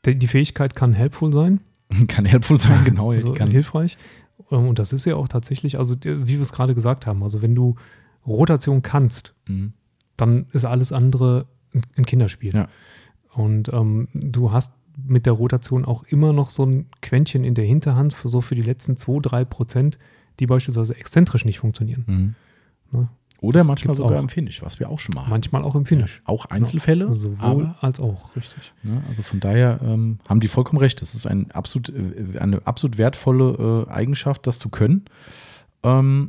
Die 0.04 0.18
die 0.18 0.26
Fähigkeit 0.28 0.74
kann 0.74 0.92
helpful 0.92 1.32
sein, 1.32 1.60
Kann 2.08 2.24
helpful 2.24 2.58
sein, 2.58 2.84
genau. 2.84 3.10
also 3.12 3.32
kann, 3.34 3.50
hilfreich. 3.50 3.96
Ähm, 4.50 4.68
Und 4.68 4.78
das 4.78 4.92
ist 4.92 5.04
ja 5.04 5.16
auch 5.16 5.28
tatsächlich, 5.28 5.78
also 5.78 5.94
äh, 5.94 6.26
wie 6.26 6.34
wir 6.34 6.42
es 6.42 6.52
gerade 6.52 6.74
gesagt 6.74 7.06
haben, 7.06 7.22
also 7.22 7.42
wenn 7.42 7.54
du 7.54 7.76
Rotation 8.26 8.82
kannst, 8.82 9.34
Mhm. 9.48 9.72
Dann 10.16 10.46
ist 10.52 10.64
alles 10.64 10.92
andere 10.92 11.46
ein- 11.96 12.04
Kinderspiel. 12.06 12.54
Ja. 12.54 12.68
Und 13.34 13.72
ähm, 13.72 14.08
du 14.12 14.52
hast 14.52 14.72
mit 15.06 15.24
der 15.24 15.32
Rotation 15.32 15.84
auch 15.86 16.02
immer 16.04 16.32
noch 16.34 16.50
so 16.50 16.66
ein 16.66 16.86
Quäntchen 17.00 17.44
in 17.44 17.54
der 17.54 17.64
Hinterhand 17.64 18.12
für 18.12 18.28
so 18.28 18.40
für 18.42 18.54
die 18.54 18.60
letzten 18.62 18.96
2, 18.98 19.20
3 19.22 19.44
Prozent, 19.46 19.98
die 20.38 20.46
beispielsweise 20.46 20.94
exzentrisch 20.96 21.44
nicht 21.46 21.58
funktionieren. 21.60 22.04
Mhm. 22.06 22.34
Ne? 23.00 23.08
Oder 23.40 23.60
Das 23.60 23.66
manchmal 23.68 23.96
sogar 23.96 24.18
auch. 24.18 24.22
im 24.22 24.28
Finish, 24.28 24.62
was 24.62 24.78
wir 24.78 24.88
auch 24.88 25.00
schon 25.00 25.14
mal 25.14 25.22
hatten. 25.22 25.30
Manchmal 25.30 25.64
auch 25.64 25.74
im 25.74 25.84
Finish. 25.86 26.22
Auch 26.26 26.44
Einzelfälle, 26.46 27.12
Sowohl 27.12 27.64
aber, 27.66 27.74
als 27.80 27.98
auch, 27.98 28.36
richtig. 28.36 28.72
ne, 28.84 29.02
also 29.08 29.22
von 29.24 29.40
daher 29.40 29.80
ähm, 29.82 30.18
haben 30.28 30.38
die 30.38 30.46
vollkommen 30.46 30.78
recht. 30.78 31.00
Das 31.02 31.14
ist 31.16 31.26
ein 31.26 31.50
absolut, 31.50 31.88
äh, 31.88 32.38
eine 32.38 32.64
absolut 32.66 32.98
wertvolle 32.98 33.86
äh, 33.88 33.90
Eigenschaft, 33.90 34.46
das 34.46 34.60
zu 34.60 34.68
können. 34.68 35.06
Ähm, 35.82 36.28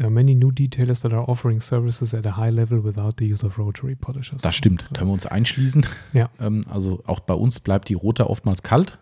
There 0.00 0.06
are 0.06 0.14
many 0.14 0.34
new 0.34 0.50
detailers 0.50 1.02
that 1.02 1.12
are 1.12 1.28
offering 1.28 1.60
services 1.60 2.14
at 2.14 2.24
a 2.24 2.38
high 2.38 2.48
level 2.48 2.82
without 2.82 3.16
the 3.18 3.30
use 3.30 3.44
of 3.44 3.58
rotary 3.58 3.94
polishers. 3.94 4.40
das 4.40 4.56
stimmt, 4.56 4.88
können 4.94 5.10
wir 5.10 5.12
uns 5.12 5.26
einschließen. 5.26 5.84
Ja. 6.14 6.30
Ähm, 6.40 6.62
also 6.70 7.02
auch 7.04 7.20
bei 7.20 7.34
uns 7.34 7.60
bleibt 7.60 7.90
die 7.90 7.94
Rota 7.94 8.24
oftmals 8.24 8.62
kalt. 8.62 8.98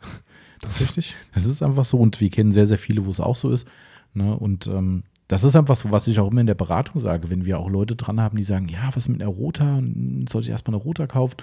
Das 0.61 0.81
ist 0.81 0.89
richtig. 0.89 1.15
Es 1.35 1.45
ist 1.45 1.63
einfach 1.63 1.85
so 1.85 1.99
und 1.99 2.21
wir 2.21 2.31
kennen 2.31 2.51
sehr, 2.51 2.67
sehr 2.67 2.79
viele, 2.79 3.07
wo 3.07 3.11
es 3.11 3.21
auch 3.21 3.37
so 3.37 3.53
ist. 3.53 3.69
Ne? 4.13 4.37
Und 4.37 4.67
ähm, 4.67 5.05
das 5.29 5.45
ist 5.45 5.55
einfach 5.55 5.77
so, 5.77 5.93
was 5.93 6.09
ich 6.09 6.19
auch 6.19 6.33
immer 6.33 6.41
in 6.41 6.49
der 6.49 6.57
Beratung 6.57 7.01
sage, 7.01 7.31
wenn 7.31 7.45
wir 7.45 7.61
auch 7.61 7.71
Leute 7.71 7.95
dran 7.95 8.21
haben, 8.21 8.37
die 8.37 8.43
sagen, 8.43 8.67
ja, 8.69 8.91
was 8.95 9.07
mit 9.07 9.23
einer 9.23 9.31
Rota? 9.31 9.77
Hm, 9.77 10.27
Soll 10.29 10.43
ich 10.43 10.51
erstmal 10.51 10.75
eine 10.75 10.83
Rota 10.83 11.07
kaufen? 11.07 11.37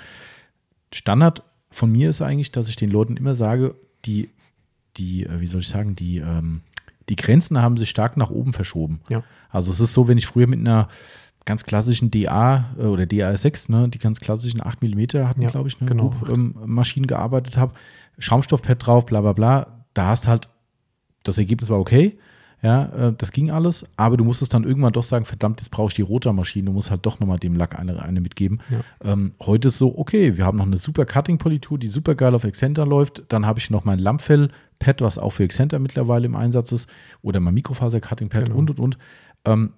Standard 0.93 1.43
von 1.69 1.89
mir 1.89 2.09
ist 2.09 2.21
eigentlich, 2.21 2.51
dass 2.51 2.67
ich 2.67 2.75
den 2.75 2.91
Leuten 2.91 3.15
immer 3.15 3.35
sage, 3.35 3.75
die, 4.03 4.31
die, 4.97 5.25
äh, 5.25 5.39
wie 5.39 5.47
soll 5.47 5.61
ich 5.61 5.69
sagen, 5.69 5.95
die, 5.95 6.17
ähm, 6.17 6.63
die 7.09 7.15
Grenzen 7.15 7.61
haben 7.61 7.77
sich 7.77 7.89
stark 7.89 8.17
nach 8.17 8.29
oben 8.29 8.53
verschoben. 8.53 9.01
Ja. 9.09 9.23
Also 9.49 9.71
es 9.71 9.79
ist 9.79 9.93
so, 9.93 10.07
wenn 10.07 10.17
ich 10.17 10.27
früher 10.27 10.47
mit 10.47 10.59
einer 10.59 10.87
ganz 11.45 11.63
klassischen 11.63 12.11
DA 12.11 12.65
äh, 12.77 12.83
oder 12.83 13.03
DA6, 13.03 13.71
ne, 13.71 13.89
die 13.89 13.99
ganz 13.99 14.19
klassischen 14.19 14.65
8 14.65 14.81
mm 14.81 15.01
hatten, 15.25 15.41
Ja, 15.41 15.49
glaube 15.49 15.69
ich, 15.69 15.79
ne, 15.79 15.87
genau. 15.87 16.13
Ähm, 16.27 16.55
Maschinen 16.65 17.07
gearbeitet 17.07 17.57
habe, 17.57 17.73
Schaumstoffpad 18.17 18.85
drauf, 18.85 19.05
bla 19.05 19.21
bla 19.21 19.33
bla, 19.33 19.85
da 19.93 20.07
hast 20.07 20.27
halt, 20.27 20.49
das 21.23 21.37
Ergebnis 21.37 21.69
war 21.69 21.79
okay, 21.79 22.17
ja, 22.65 22.85
äh, 23.09 23.13
das 23.15 23.31
ging 23.31 23.51
alles, 23.51 23.85
aber 23.95 24.17
du 24.17 24.23
musstest 24.23 24.53
dann 24.55 24.63
irgendwann 24.63 24.91
doch 24.91 25.03
sagen, 25.03 25.23
verdammt, 25.23 25.61
jetzt 25.61 25.69
brauche 25.69 25.89
ich 25.89 25.93
die 25.93 26.01
Rotormaschine, 26.01 26.65
du 26.65 26.71
musst 26.71 26.89
halt 26.89 27.05
doch 27.05 27.19
nochmal 27.19 27.37
dem 27.37 27.53
Lack 27.55 27.77
eine, 27.77 28.01
eine 28.01 28.21
mitgeben. 28.21 28.59
Ja. 28.71 28.79
Ähm, 29.03 29.33
heute 29.45 29.67
ist 29.67 29.77
so, 29.77 29.95
okay, 29.99 30.35
wir 30.35 30.45
haben 30.45 30.57
noch 30.57 30.65
eine 30.65 30.77
super 30.77 31.05
Cutting-Politur, 31.05 31.77
die 31.77 31.87
super 31.87 32.15
geil 32.15 32.33
auf 32.33 32.43
Exzenter 32.43 32.83
läuft, 32.87 33.21
dann 33.29 33.45
habe 33.45 33.59
ich 33.59 33.69
noch 33.69 33.85
mein 33.85 33.99
Lammfell-Pad, 33.99 35.01
was 35.01 35.19
auch 35.19 35.29
für 35.29 35.43
Exzenter 35.43 35.77
mittlerweile 35.77 36.25
im 36.25 36.35
Einsatz 36.35 36.71
ist, 36.71 36.89
oder 37.21 37.39
mein 37.39 37.53
Mikrofaser-Cutting-Pad 37.53 38.45
Genau. 38.45 38.57
und, 38.57 38.71
und, 38.71 38.79
und. 38.79 38.97
Ähm, 39.45 39.73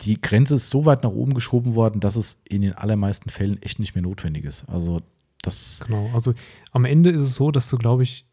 die 0.00 0.20
Grenze 0.20 0.56
ist 0.56 0.68
so 0.68 0.84
weit 0.84 1.04
nach 1.04 1.12
oben 1.12 1.34
geschoben 1.34 1.76
worden, 1.76 2.00
dass 2.00 2.16
es 2.16 2.40
in 2.48 2.62
den 2.62 2.72
allermeisten 2.72 3.30
Fällen 3.30 3.62
echt 3.62 3.78
nicht 3.78 3.94
mehr 3.94 4.02
notwendig 4.02 4.44
ist. 4.44 4.68
Also 4.68 5.00
das, 5.42 5.84
Genau. 5.86 6.10
Also 6.12 6.34
am 6.72 6.86
Ende 6.86 7.10
ist 7.10 7.20
es 7.22 7.36
so, 7.36 7.52
dass 7.52 7.70
du, 7.70 7.78
glaube 7.78 8.02
ich, 8.02 8.26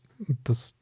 das 0.43 0.73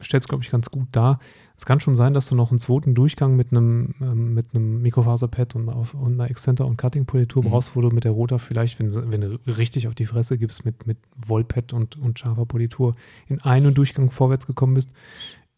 stellt 0.00 0.24
es, 0.24 0.28
glaube 0.28 0.44
ich, 0.44 0.50
ganz 0.50 0.70
gut 0.70 0.88
dar. 0.92 1.20
Es 1.60 1.66
kann 1.66 1.78
schon 1.78 1.94
sein, 1.94 2.14
dass 2.14 2.26
du 2.26 2.34
noch 2.34 2.48
einen 2.50 2.58
zweiten 2.58 2.94
Durchgang 2.94 3.36
mit 3.36 3.52
einem, 3.52 3.94
ähm, 4.00 4.32
mit 4.32 4.54
einem 4.54 4.80
Mikrofaserpad 4.80 5.56
und, 5.56 5.68
auf, 5.68 5.92
und 5.92 6.14
einer 6.14 6.30
Exzenter- 6.30 6.64
und 6.66 6.78
Cutting-Politur 6.78 7.44
Mhm. 7.44 7.50
brauchst, 7.50 7.76
wo 7.76 7.82
du 7.82 7.90
mit 7.90 8.04
der 8.04 8.12
Rota 8.12 8.38
vielleicht, 8.38 8.78
wenn, 8.78 8.94
wenn 9.12 9.20
du 9.20 9.38
richtig 9.46 9.86
auf 9.86 9.94
die 9.94 10.06
Fresse 10.06 10.38
gibst, 10.38 10.64
mit, 10.64 10.86
mit 10.86 10.96
Wollpad 11.18 11.74
und, 11.74 11.98
und 11.98 12.18
scharfer 12.18 12.46
Politur 12.46 12.94
in 13.28 13.42
einem 13.42 13.74
Durchgang 13.74 14.10
vorwärts 14.10 14.46
gekommen 14.46 14.72
bist. 14.72 14.90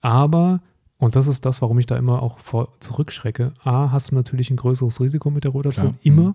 Aber, 0.01 0.61
und 0.99 1.15
das 1.15 1.29
ist 1.29 1.47
das, 1.47 1.63
warum 1.63 1.79
ich 1.79 1.87
da 1.87 1.97
immer 1.97 2.21
auch 2.21 2.41
vor, 2.41 2.73
zurückschrecke, 2.81 3.55
A, 3.63 3.93
hast 3.93 4.11
du 4.11 4.17
natürlich 4.17 4.51
ein 4.51 4.57
größeres 4.57 5.01
Risiko 5.01 5.31
mit 5.31 5.45
der 5.45 5.53
Rotation, 5.53 5.99
immer. 6.03 6.31
Mhm. 6.31 6.35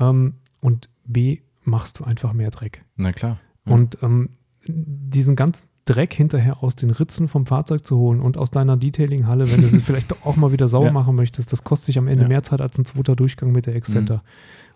Ähm, 0.00 0.34
und 0.62 0.88
B, 1.04 1.40
machst 1.62 1.98
du 1.98 2.04
einfach 2.04 2.32
mehr 2.32 2.50
Dreck. 2.50 2.86
na 2.96 3.12
klar. 3.12 3.38
Ja. 3.66 3.74
Und 3.74 3.98
ähm, 4.02 4.30
diesen 4.66 5.36
ganzen 5.36 5.66
Dreck 5.88 6.12
hinterher 6.12 6.62
aus 6.62 6.76
den 6.76 6.90
Ritzen 6.90 7.28
vom 7.28 7.46
Fahrzeug 7.46 7.84
zu 7.86 7.96
holen 7.96 8.20
und 8.20 8.36
aus 8.36 8.50
deiner 8.50 8.76
Detailing-Halle, 8.76 9.50
wenn 9.50 9.62
du 9.62 9.68
sie 9.68 9.80
vielleicht 9.80 10.24
auch 10.26 10.36
mal 10.36 10.52
wieder 10.52 10.68
sauber 10.68 10.86
Ja. 10.86 10.92
machen 10.92 11.14
möchtest, 11.14 11.52
das 11.52 11.64
kostet 11.64 11.88
dich 11.88 11.98
am 11.98 12.08
Ende 12.08 12.22
Ja. 12.22 12.28
Mhm. 12.28 12.32
mehr 12.32 12.42
Zeit 12.42 12.60
als 12.60 12.76
ein 12.78 12.84
zweiter 12.84 13.16
Durchgang 13.16 13.52
mit 13.52 13.66
der 13.66 13.74
Excenter. 13.74 14.22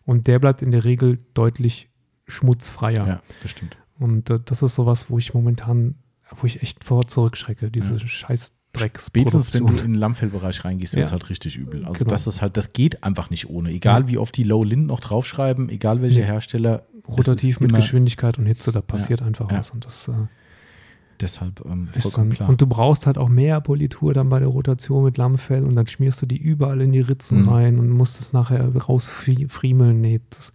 Und 0.05 0.26
der 0.26 0.39
bleibt 0.39 0.62
in 0.62 0.70
der 0.70 0.84
Regel 0.84 1.18
deutlich 1.34 1.90
schmutzfreier. 2.26 3.06
ja, 3.06 3.22
das 3.43 3.51
stimmt. 3.51 3.76
Und 3.98 4.30
äh, 4.30 4.40
das 4.44 4.62
ist 4.62 4.74
sowas, 4.74 5.10
wo 5.10 5.18
ich 5.18 5.34
momentan, 5.34 5.97
wo 6.34 6.47
ich 6.47 6.62
echt 6.62 6.82
vor 6.84 7.06
zurückschrecke, 7.06 7.70
diese 7.70 7.94
Ja. 7.97 8.06
scheiß 8.06 8.52
Spätestens, 8.98 9.52
wenn 9.52 9.66
du 9.66 9.72
in 9.74 9.93
den 9.93 9.94
Lammfellbereich 9.97 10.64
reingehst, 10.64 10.94
wird 10.94 11.05
es 11.05 11.10
Ja. 11.10 11.18
halt 11.18 11.28
richtig 11.28 11.56
übel. 11.59 11.84
Also 11.84 11.98
Genau. 12.05 12.10
das 12.10 12.26
ist 12.26 12.40
halt, 12.40 12.56
das 12.56 12.72
geht 12.72 13.05
einfach 13.05 13.28
nicht 13.28 13.51
ohne. 13.51 13.68
Egal 13.70 14.05
Ja. 14.05 14.09
wie 14.09 14.16
oft 14.16 14.34
die 14.34 14.44
Low 14.44 14.64
Lint 14.64 14.86
noch 14.86 15.01
draufschreiben, 15.01 15.68
egal 15.68 16.01
welcher. 16.01 16.24
Hersteller. 16.24 16.86
Rotativ 17.06 17.60
mit 17.60 17.74
Geschwindigkeit 17.74 18.39
und 18.39 18.47
Hitze, 18.47 18.72
da 18.72 18.80
passiert 18.80 19.20
einfach 19.20 19.51
was. 19.51 19.72
Und 19.72 19.84
das 19.84 20.09
äh, 20.09 20.12
Deshalb 21.22 21.62
ähm, 21.64 21.88
ist 21.94 22.02
vollkommen 22.02 22.30
dann, 22.30 22.36
klar. 22.36 22.48
Und 22.50 22.60
du 22.60 22.66
brauchst 22.66 23.06
halt 23.06 23.16
auch 23.16 23.28
mehr 23.28 23.60
Politur 23.60 24.12
dann 24.12 24.28
bei 24.28 24.38
der 24.40 24.48
Rotation 24.48 25.04
mit 25.04 25.16
Lammfell 25.16 25.62
und 25.64 25.74
dann 25.76 25.86
schmierst 25.86 26.20
du 26.20 26.26
die 26.26 26.36
überall 26.36 26.80
in 26.80 26.92
die 26.92 27.00
Ritzen 27.00 27.42
Mhm. 27.42 27.48
rein 27.48 27.78
und 27.78 27.88
musst 27.90 28.20
es 28.20 28.32
nachher 28.32 28.66
rausfriemeln. 28.76 30.00
Nee, 30.00 30.20
das, 30.30 30.52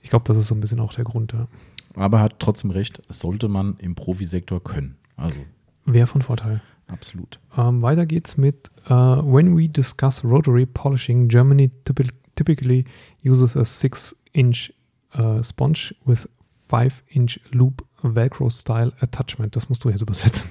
ich 0.00 0.10
glaube, 0.10 0.24
das 0.26 0.36
ist 0.36 0.48
so 0.48 0.54
ein 0.54 0.60
bisschen 0.60 0.80
auch 0.80 0.92
der 0.94 1.04
Grund. 1.04 1.32
Ja. 1.32 1.46
Aber 1.94 2.20
hat 2.20 2.40
trotzdem 2.40 2.70
recht, 2.70 3.02
das 3.06 3.20
sollte 3.20 3.48
man 3.48 3.76
im 3.78 3.94
Profisektor 3.94 4.62
können. 4.62 4.96
Also 5.16 5.36
Wäre 5.84 6.06
von 6.06 6.22
Vorteil. 6.22 6.60
absolut. 6.88 7.38
Ähm, 7.56 7.82
weiter 7.82 8.06
geht's 8.06 8.36
mit 8.36 8.70
uh, 8.90 9.22
When 9.22 9.56
we 9.56 9.68
discuss 9.68 10.24
rotary 10.24 10.66
polishing, 10.66 11.28
Germany 11.28 11.70
typi- 11.86 12.10
typically 12.36 12.84
uses 13.24 13.56
a 13.56 13.60
6-inch 13.62 14.72
uh, 15.16 15.42
sponge 15.42 15.94
with 16.04 16.28
5-inch 16.70 17.38
loop 17.52 17.84
Velcro-style 18.04 18.92
attachment. 19.00 19.56
Das 19.56 19.68
musst 19.68 19.84
du 19.84 19.90
jetzt 19.90 20.02
übersetzen. 20.02 20.50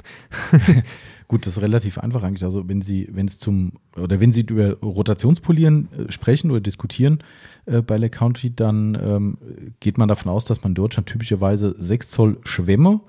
Gut, 1.27 1.45
das 1.45 1.57
ist 1.57 1.63
relativ 1.63 1.97
einfach 1.97 2.23
eigentlich. 2.23 2.43
Also 2.43 2.67
wenn 2.67 2.81
Sie, 2.81 3.07
wenn 3.11 3.27
es 3.27 3.39
zum, 3.39 3.73
oder 3.95 4.19
wenn 4.19 4.33
Sie 4.33 4.41
über 4.41 4.73
Rotationspolieren 4.81 5.89
äh, 5.91 6.11
sprechen 6.11 6.51
oder 6.51 6.61
diskutieren 6.61 7.19
äh, 7.65 7.81
bei 7.81 7.97
Le 7.97 8.09
Country, 8.09 8.53
dann 8.55 8.97
ähm, 9.01 9.37
geht 9.79 9.97
man 9.97 10.07
davon 10.07 10.31
aus, 10.31 10.45
dass 10.45 10.63
man 10.63 10.71
in 10.71 10.75
Deutschland 10.75 11.07
typischerweise 11.07 11.75
6 11.77 12.09
Zoll 12.09 12.37
Schwämme 12.43 13.01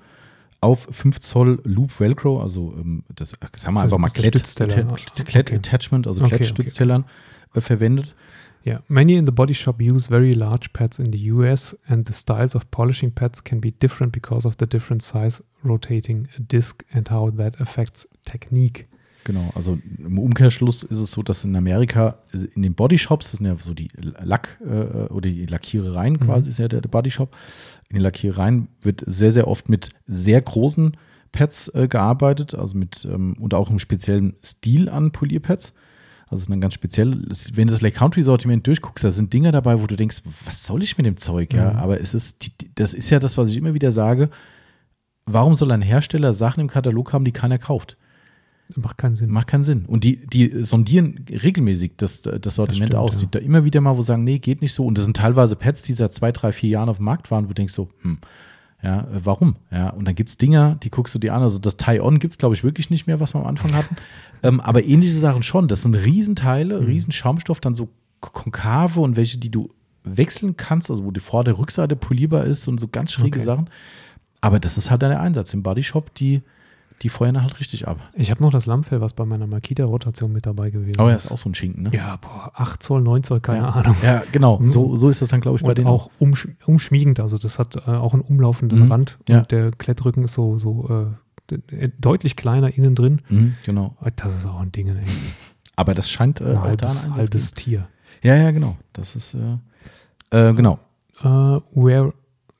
auf 0.61 0.87
5 0.89 1.19
Zoll 1.19 1.61
Loop 1.63 1.99
Velcro, 1.99 2.41
also 2.41 2.73
ähm, 2.77 3.03
das 3.13 3.31
sagen 3.55 3.75
wir 3.75 3.83
einfach 3.83 3.97
mal 3.97 4.09
Klett. 4.09 4.33
Klett, 4.55 5.25
Klett 5.25 5.49
Okay. 5.49 5.55
Attachment, 5.57 6.07
also 6.07 6.21
Okay, 6.21 6.35
okay, 6.35 6.37
Klettstütztellern 6.37 7.05
äh, 7.53 7.61
verwendet. 7.61 8.15
Yeah, 8.65 8.79
many 8.89 9.15
in 9.15 9.25
the 9.25 9.31
body 9.31 9.53
shop 9.53 9.79
use 9.79 10.07
very 10.09 10.33
large 10.33 10.73
pads 10.73 10.97
in 10.97 11.11
the 11.11 11.19
US, 11.31 11.77
and 11.87 12.07
the 12.07 12.13
styles 12.13 12.55
of 12.55 12.71
polishing 12.71 13.11
pads 13.11 13.43
can 13.43 13.61
be 13.61 13.71
different 13.71 14.11
because 14.11 14.47
of 14.47 14.55
the 14.57 14.65
different 14.65 15.03
size 15.03 15.43
rotating 15.63 16.27
disc 16.47 16.83
and 16.91 17.07
how 17.09 17.29
that 17.37 17.61
affects 17.61 18.07
technique. 18.25 18.87
Genau, 19.23 19.51
also 19.55 19.79
im 19.97 20.19
Umkehrschluss 20.19 20.83
ist 20.83 20.99
es 20.99 21.11
so, 21.11 21.23
dass 21.23 21.43
in 21.43 21.55
Amerika 21.55 22.19
in 22.31 22.61
den 22.61 22.75
Bodyshops, 22.75 23.31
das 23.31 23.37
sind 23.37 23.47
ja 23.47 23.55
so 23.59 23.73
die 23.73 23.89
Lack- 23.95 24.59
äh, 24.61 25.11
oder 25.11 25.29
die 25.29 25.47
Lackierereien 25.47 26.19
quasi, 26.19 26.51
ist 26.51 26.59
ja 26.59 26.67
der, 26.67 26.81
der 26.81 26.89
Bodyshop. 26.89 27.35
In 27.89 27.95
den 27.95 28.03
Lackierereien 28.03 28.67
wird 28.81 29.03
sehr, 29.07 29.31
sehr 29.31 29.47
oft 29.47 29.67
mit 29.67 29.89
sehr 30.05 30.41
großen 30.41 30.95
Pads 31.31 31.69
äh, 31.69 31.87
gearbeitet, 31.87 32.53
also 32.53 32.77
mit 32.77 33.05
ähm, 33.11 33.35
und 33.39 33.55
auch 33.55 33.69
einem 33.69 33.79
speziellen 33.79 34.35
Stil 34.43 34.89
an 34.89 35.11
Polierpads. 35.11 35.73
Also 36.27 36.41
es 36.41 36.47
ist 36.47 36.49
ein 36.49 36.61
ganz 36.61 36.73
speziell, 36.73 37.21
wenn 37.53 37.67
du 37.67 37.73
das 37.73 37.81
Lake 37.81 37.97
Country 37.97 38.23
Sortiment 38.23 38.65
durchguckst, 38.65 39.03
da 39.03 39.11
sind 39.11 39.31
Dinge 39.31 39.51
dabei, 39.51 39.81
wo 39.81 39.85
du 39.85 39.95
denkst, 39.95 40.23
was 40.45 40.65
soll 40.65 40.81
ich 40.81 40.97
mit 40.97 41.05
dem 41.05 41.17
Zeug, 41.17 41.53
ja? 41.53 41.71
Mhm. 41.71 41.77
Aber 41.77 42.01
es 42.01 42.13
ist, 42.13 42.51
das 42.75 42.93
ist 42.93 43.09
ja 43.11 43.19
das, 43.19 43.37
was 43.37 43.49
ich 43.49 43.57
immer 43.57 43.73
wieder 43.73 43.91
sage. 43.91 44.29
warum 45.27 45.55
soll 45.55 45.71
ein 45.71 45.81
Hersteller 45.81 46.33
Sachen 46.33 46.61
im 46.61 46.67
Katalog 46.67 47.13
haben, 47.13 47.25
die 47.25 47.31
keiner 47.31 47.59
kauft? 47.59 47.97
Macht 48.75 48.97
keinen 48.97 49.15
Sinn. 49.15 49.29
Macht 49.29 49.47
keinen 49.47 49.63
Sinn. 49.63 49.85
Und 49.85 50.03
die, 50.03 50.25
die 50.25 50.63
sondieren 50.63 51.23
regelmäßig 51.29 51.93
das, 51.97 52.23
das 52.23 52.55
Sortiment 52.55 52.89
stimmt, 52.89 52.95
aus. 52.95 53.13
ja. 53.13 53.19
Sieht 53.19 53.35
da 53.35 53.39
immer 53.39 53.63
wieder 53.63 53.79
mal, 53.79 53.95
wo 53.95 54.01
sie 54.01 54.07
sagen, 54.07 54.23
nee, 54.23 54.39
geht 54.39 54.61
nicht 54.61 54.73
so. 54.73 54.85
Und 54.85 54.97
das 54.97 55.05
sind 55.05 55.17
teilweise 55.17 55.55
Pads, 55.55 55.83
die 55.83 55.93
seit 55.93 56.13
zwei, 56.13 56.31
drei, 56.31 56.51
vier 56.51 56.69
Jahren 56.71 56.89
auf 56.89 56.97
dem 56.97 57.05
Markt 57.05 57.29
waren, 57.29 57.45
wo 57.45 57.49
du 57.49 57.53
denkst 57.53 57.73
so, 57.73 57.89
hm, 58.01 58.17
ja, 58.85 59.07
warum? 59.11 59.55
Ja, 59.71 59.89
und 59.89 60.05
dann 60.05 60.13
gibt 60.15 60.29
es 60.29 60.37
Dinger, 60.37 60.75
die 60.83 60.89
guckst 60.91 61.15
du 61.15 61.19
dir 61.19 61.33
an. 61.33 61.41
Also 61.41 61.57
das 61.59 61.75
Tie-On 61.77 62.19
gibt 62.19 62.33
es, 62.33 62.37
glaube 62.37 62.53
ich, 62.55 62.63
wirklich 62.63 62.89
nicht 62.91 63.07
mehr, 63.07 63.19
was 63.19 63.33
wir 63.33 63.41
am 63.41 63.47
Anfang 63.47 63.73
hatten. 63.73 63.95
ähm, 64.43 64.59
aber 64.61 64.83
ähnliche 64.85 65.15
Sachen 65.17 65.41
schon. 65.43 65.67
Das 65.67 65.81
sind 65.81 65.95
Riesenteile, 65.95 66.79
Mhm. 66.79 66.85
Riesenschaumstoff, 66.85 67.59
dann 67.59 67.73
so 67.75 67.89
konkave 68.21 69.01
und 69.01 69.15
welche, 69.15 69.37
die 69.39 69.49
du 69.49 69.69
wechseln 70.03 70.55
kannst, 70.55 70.89
also 70.91 71.03
wo 71.03 71.11
die 71.11 71.19
Vor- 71.19 71.43
der 71.43 71.57
Rückseite 71.57 71.95
polierbar 71.95 72.45
ist 72.45 72.67
und 72.67 72.79
so 72.79 72.87
ganz 72.87 73.11
schräge 73.11 73.39
Okay. 73.39 73.45
Sachen. 73.45 73.69
Aber 74.41 74.59
das 74.59 74.77
ist 74.77 74.91
halt 74.91 75.01
der 75.01 75.19
Einsatz. 75.19 75.53
Im 75.53 75.63
Bodyshop, 75.63 76.13
die, 76.13 76.41
die 77.01 77.09
feuern 77.09 77.41
halt 77.41 77.59
richtig 77.59 77.87
ab. 77.87 77.99
Ich 78.13 78.31
habe 78.31 78.41
noch 78.41 78.51
das 78.51 78.65
Lammfell, 78.65 79.01
was 79.01 79.13
bei 79.13 79.25
meiner 79.25 79.47
Makita-Rotation 79.47 80.31
mit 80.31 80.45
dabei 80.45 80.69
gewesen 80.69 80.99
Aber 80.99 81.11
er 81.11 81.17
ist 81.17 81.29
auch 81.31 81.37
so 81.37 81.49
ein 81.49 81.53
Schinken, 81.55 81.83
ne? 81.83 81.91
Ja, 81.93 82.15
boah, 82.17 82.51
8 82.55 82.81
Zoll, 82.81 83.01
9 83.01 83.23
Zoll, 83.23 83.41
keine 83.41 83.59
ja. 83.59 83.69
Ahnung. 83.69 83.95
Ja, 84.03 84.23
genau. 84.31 84.59
So, 84.63 84.95
so 84.95 85.09
ist 85.09 85.21
das 85.21 85.29
dann, 85.29 85.41
glaube 85.41 85.57
ich, 85.57 85.63
bei 85.63 85.69
Und 85.69 85.77
denen 85.77 85.87
auch 85.87 86.09
umsch 86.19 86.47
umschmiegend, 86.65 87.19
also 87.19 87.37
das 87.37 87.59
hat 87.59 87.75
äh, 87.75 87.91
auch 87.91 88.13
einen 88.13 88.21
umlaufenden 88.23 88.85
Mhm. 88.85 88.91
Rand 88.91 89.17
Ja. 89.27 89.39
und 89.39 89.51
der 89.51 89.71
Klettrücken 89.71 90.23
ist 90.23 90.33
so, 90.33 90.57
so 90.57 91.07
äh, 91.51 91.89
deutlich 91.99 92.35
kleiner 92.35 92.73
innen 92.75 92.95
drin. 92.95 93.21
Mhm, 93.29 93.55
genau. 93.65 93.95
Ah, 94.01 94.07
Das 94.15 94.35
ist 94.35 94.45
auch 94.45 94.59
ein 94.61 94.71
Ding, 94.71 94.87
ey. 94.87 95.03
Aber 95.75 95.93
das 95.93 96.09
scheint 96.09 96.41
äh, 96.41 96.45
Ein 96.45 96.61
halbes, 96.61 97.03
Einsatz 97.03 97.17
halbes. 97.17 97.53
Tier. 97.53 97.87
Ja, 98.23 98.35
ja, 98.35 98.51
genau. 98.51 98.77
Das 98.93 99.15
ist, 99.15 99.35
äh, 99.35 100.49
äh, 100.49 100.53
genau. 100.53 100.79
Uh, 101.23 101.59
where, 101.73 102.13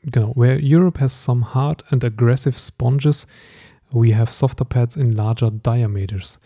genau, 0.03 0.33
where 0.35 0.59
Europe 0.61 0.99
has 1.01 1.23
some 1.23 1.53
hard 1.53 1.83
and 1.91 2.03
aggressive 2.05 2.57
sponges, 2.59 3.27
we 3.91 4.11
have 4.11 4.31
softer 4.31 4.65
pads 4.65 4.97
in 4.97 5.15
larger 5.15 5.49
diameters. 5.49 6.37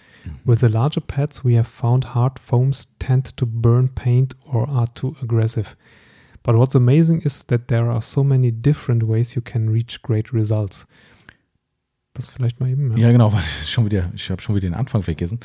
With 0.45 0.59
the 0.59 0.69
larger 0.69 1.01
pads, 1.01 1.43
we 1.43 1.55
have 1.55 1.67
found 1.67 2.03
hard 2.13 2.39
foams 2.39 2.87
tend 2.99 3.25
to 3.37 3.45
burn 3.45 3.89
paint 3.89 4.35
or 4.45 4.69
are 4.69 4.87
too 4.87 5.15
aggressive. 5.21 5.75
But 6.43 6.55
what's 6.55 6.75
amazing 6.75 7.21
is 7.21 7.43
that 7.43 7.67
there 7.67 7.89
are 7.89 8.01
so 8.01 8.23
many 8.23 8.51
different 8.51 9.03
ways 9.03 9.35
you 9.35 9.41
can 9.41 9.69
reach 9.69 10.01
great 10.01 10.33
results. 10.33 10.87
Das 12.13 12.29
vielleicht 12.29 12.59
mal 12.59 12.69
eben. 12.69 12.97
Ja, 12.97 13.11
genau. 13.11 13.31
weil 13.33 13.41
Schon 13.65 13.85
wieder, 13.85 14.11
ich 14.13 14.29
habe 14.29 14.41
schon 14.41 14.55
wieder 14.55 14.67
den 14.67 14.73
Anfang 14.73 15.03
vergessen. 15.03 15.39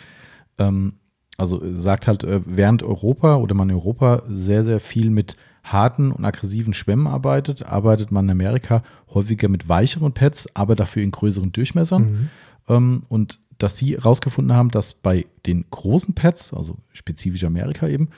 Ähm, 0.58 0.94
also 1.36 1.60
sagt 1.74 2.06
halt, 2.06 2.24
äh, 2.24 2.40
während 2.44 2.82
Europa 2.82 3.36
oder 3.36 3.54
man 3.54 3.70
in 3.70 3.76
Europa 3.76 4.22
sehr, 4.28 4.64
sehr 4.64 4.80
viel 4.80 5.10
mit 5.10 5.36
harten 5.64 6.12
und 6.12 6.24
aggressiven 6.24 6.74
Schwämmen 6.74 7.06
arbeitet, 7.06 7.64
arbeitet 7.66 8.12
man 8.12 8.26
in 8.26 8.30
Amerika 8.32 8.84
häufiger 9.12 9.48
mit 9.48 9.68
weicheren 9.68 10.12
Pads, 10.12 10.48
aber 10.54 10.76
dafür 10.76 11.02
in 11.02 11.10
größeren 11.10 11.52
Durchmessern. 11.52 12.02
Mhm. 12.02 12.28
ähm, 12.68 13.02
und 13.08 13.38
dass 13.58 13.76
sie 13.76 13.94
herausgefunden 13.96 14.56
haben, 14.56 14.70
dass 14.70 14.92
bei 14.92 15.26
den 15.46 15.64
großen 15.70 16.14
Pads, 16.14 16.52
also 16.52 16.76
spezifisch 16.92 17.44
Amerika 17.44 17.88
eben, 17.88 18.08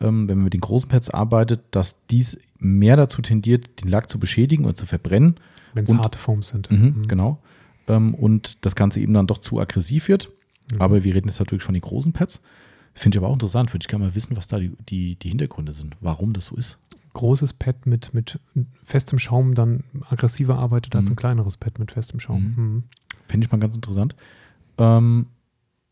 ähm, 0.00 0.28
wenn 0.28 0.38
man 0.38 0.44
mit 0.44 0.54
den 0.54 0.60
großen 0.60 0.88
Pads 0.88 1.10
arbeitet, 1.10 1.60
dass 1.70 2.04
dies 2.06 2.38
mehr 2.58 2.96
dazu 2.96 3.22
tendiert, 3.22 3.82
den 3.82 3.88
Lack 3.88 4.08
zu 4.08 4.18
beschädigen 4.18 4.64
und 4.64 4.76
zu 4.76 4.86
verbrennen. 4.86 5.36
Wenn 5.74 5.84
es 5.84 5.94
harte 5.94 6.18
Foams 6.18 6.48
sind. 6.48 6.70
Mhm, 6.70 7.06
Genau. 7.06 7.38
Ähm, 7.86 8.14
und 8.14 8.58
das 8.64 8.74
Ganze 8.74 9.00
eben 9.00 9.14
dann 9.14 9.26
doch 9.26 9.38
zu 9.38 9.60
aggressiv 9.60 10.08
wird. 10.08 10.30
Mhm. 10.72 10.80
Aber 10.80 11.04
wir 11.04 11.14
reden 11.14 11.28
jetzt 11.28 11.38
natürlich 11.38 11.64
von 11.64 11.74
den 11.74 11.82
großen 11.82 12.12
Pads. 12.12 12.40
Finde 12.94 13.16
ich 13.16 13.20
aber 13.22 13.28
auch 13.28 13.34
interessant. 13.34 13.72
Würde 13.72 13.82
ich 13.84 13.88
gerne 13.88 14.06
mal 14.06 14.14
wissen, 14.14 14.36
was 14.36 14.48
da 14.48 14.58
die, 14.58 14.72
die, 14.88 15.16
die 15.16 15.28
Hintergründe 15.28 15.72
sind, 15.72 15.96
warum 16.00 16.32
das 16.32 16.46
so 16.46 16.56
ist. 16.56 16.78
Großes 17.14 17.54
Pad 17.54 17.86
mit, 17.86 18.12
mit 18.14 18.38
festem 18.82 19.18
Schaum 19.18 19.54
dann 19.54 19.84
aggressiver 20.08 20.56
arbeitet 20.58 20.94
als 20.96 21.06
Mhm. 21.06 21.12
ein 21.12 21.16
kleineres 21.16 21.56
Pad 21.56 21.78
mit 21.78 21.92
festem 21.92 22.20
Schaum. 22.20 22.42
Mhm. 22.56 22.64
Mhm. 22.74 22.82
Finde 23.26 23.46
ich 23.46 23.52
mal 23.52 23.58
ganz 23.58 23.74
interessant. 23.76 24.14
Ähm, 24.78 25.26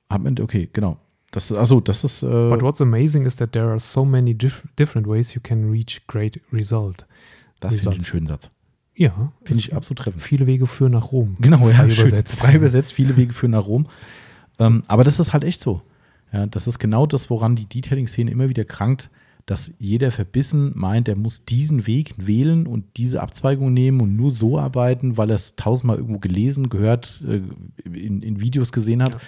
am 0.09 0.27
Ende, 0.27 0.43
okay, 0.43 0.69
genau. 0.73 0.99
Das 1.33 1.51
ist, 1.51 1.57
achso, 1.57 1.81
das 1.81 2.05
ist. 2.05 2.23
Äh, 2.23 2.27
But 2.49 2.63
what's 2.63 2.81
amazing 2.81 3.27
is 3.27 3.37
that 3.37 3.53
there 3.53 3.67
are 3.69 3.79
so 3.81 4.05
many 4.05 4.35
dif 4.35 4.67
different 4.79 5.07
ways 5.09 5.35
you 5.35 5.41
can 5.43 5.71
reach 5.71 6.01
great 6.07 6.41
result. 6.53 7.05
das 7.61 7.71
finde 7.75 7.81
ich 7.83 7.87
einen 7.89 7.95
Satz. 8.01 8.07
schönen 8.07 8.27
Satz. 8.27 8.51
Ja, 8.95 9.11
Finde 9.43 9.59
ist- 9.61 9.67
ich 9.67 9.75
absolut 9.75 9.99
treffend. 9.99 10.23
Viele 10.23 10.47
Wege 10.47 10.67
führen 10.67 10.93
nach 10.93 11.13
Rom. 11.13 11.37
Genau, 11.41 11.59
Frei 11.59 11.71
ja, 11.71 11.91
schön. 11.91 12.07
übersetzt. 12.07 12.39
Frei 12.39 12.55
übersetzt, 12.55 12.93
viele 12.93 13.17
Wege 13.17 13.33
führen 13.35 13.51
nach 13.51 13.67
Rom. 13.67 13.87
Ähm, 14.59 14.85
aber 14.87 15.05
das 15.05 15.19
ist 15.21 15.33
halt 15.35 15.45
echt 15.45 15.61
so. 15.61 15.83
Ja, 16.33 16.47
das 16.47 16.67
ist 16.67 16.79
genau 16.79 17.07
das, 17.07 17.31
woran 17.31 17.57
die 17.57 17.67
Detailing-Szene 17.67 18.31
immer 18.31 18.49
wieder 18.49 18.65
krankt, 18.65 19.11
dass 19.47 19.73
jeder 19.79 20.11
verbissen 20.11 20.73
meint, 20.75 21.07
er 21.09 21.15
muss 21.15 21.45
diesen 21.45 21.87
Weg 21.87 22.15
wählen 22.17 22.67
und 22.67 22.85
diese 22.97 23.23
Abzweigung 23.23 23.73
nehmen 23.73 24.01
und 24.01 24.17
nur 24.17 24.33
so 24.33 24.59
arbeiten, 24.59 25.17
weil 25.17 25.31
er 25.31 25.37
es 25.37 25.55
tausendmal 25.55 25.99
irgendwo 25.99 26.19
gelesen, 26.19 26.69
gehört, 26.69 27.25
äh, 27.29 27.43
in, 27.97 28.23
in 28.23 28.41
Videos 28.41 28.73
gesehen 28.73 29.03
hat. 29.03 29.15
Ja. 29.15 29.21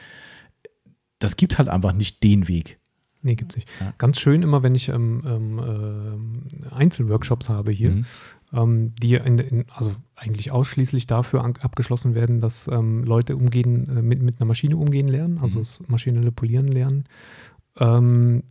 Das 1.20 1.36
gibt 1.36 1.58
halt 1.58 1.68
einfach 1.68 1.92
nicht 1.92 2.22
den 2.24 2.48
Weg. 2.48 2.78
Nee, 3.22 3.34
gibt's 3.34 3.56
nicht. 3.56 3.68
Ja. 3.80 3.92
Ganz 3.98 4.20
schön 4.20 4.42
immer, 4.42 4.62
wenn 4.62 4.74
ich 4.74 4.88
ähm, 4.88 5.22
ähm, 5.26 5.58
ähm, 5.58 6.42
Einzelworkshops 6.70 7.48
habe 7.48 7.72
hier, 7.72 7.90
Mhm. 7.90 8.04
Ähm, 8.52 8.94
die 8.96 9.14
in, 9.14 9.38
in, 9.38 9.64
also 9.74 9.94
eigentlich 10.16 10.50
ausschließlich 10.50 11.06
dafür 11.06 11.44
an, 11.44 11.54
abgeschlossen 11.60 12.14
werden, 12.14 12.40
dass 12.40 12.68
ähm, 12.68 13.04
Leute 13.04 13.36
umgehen, 13.36 13.96
äh, 13.96 14.02
mit, 14.02 14.22
mit 14.22 14.40
einer 14.40 14.46
Maschine 14.46 14.76
umgehen 14.76 15.08
lernen, 15.08 15.38
also 15.38 15.58
Mhm. 15.58 15.62
das 15.62 15.84
maschinelle 15.88 16.32
Polieren 16.32 16.68
lernen, 16.68 17.04
ähm, 17.78 18.42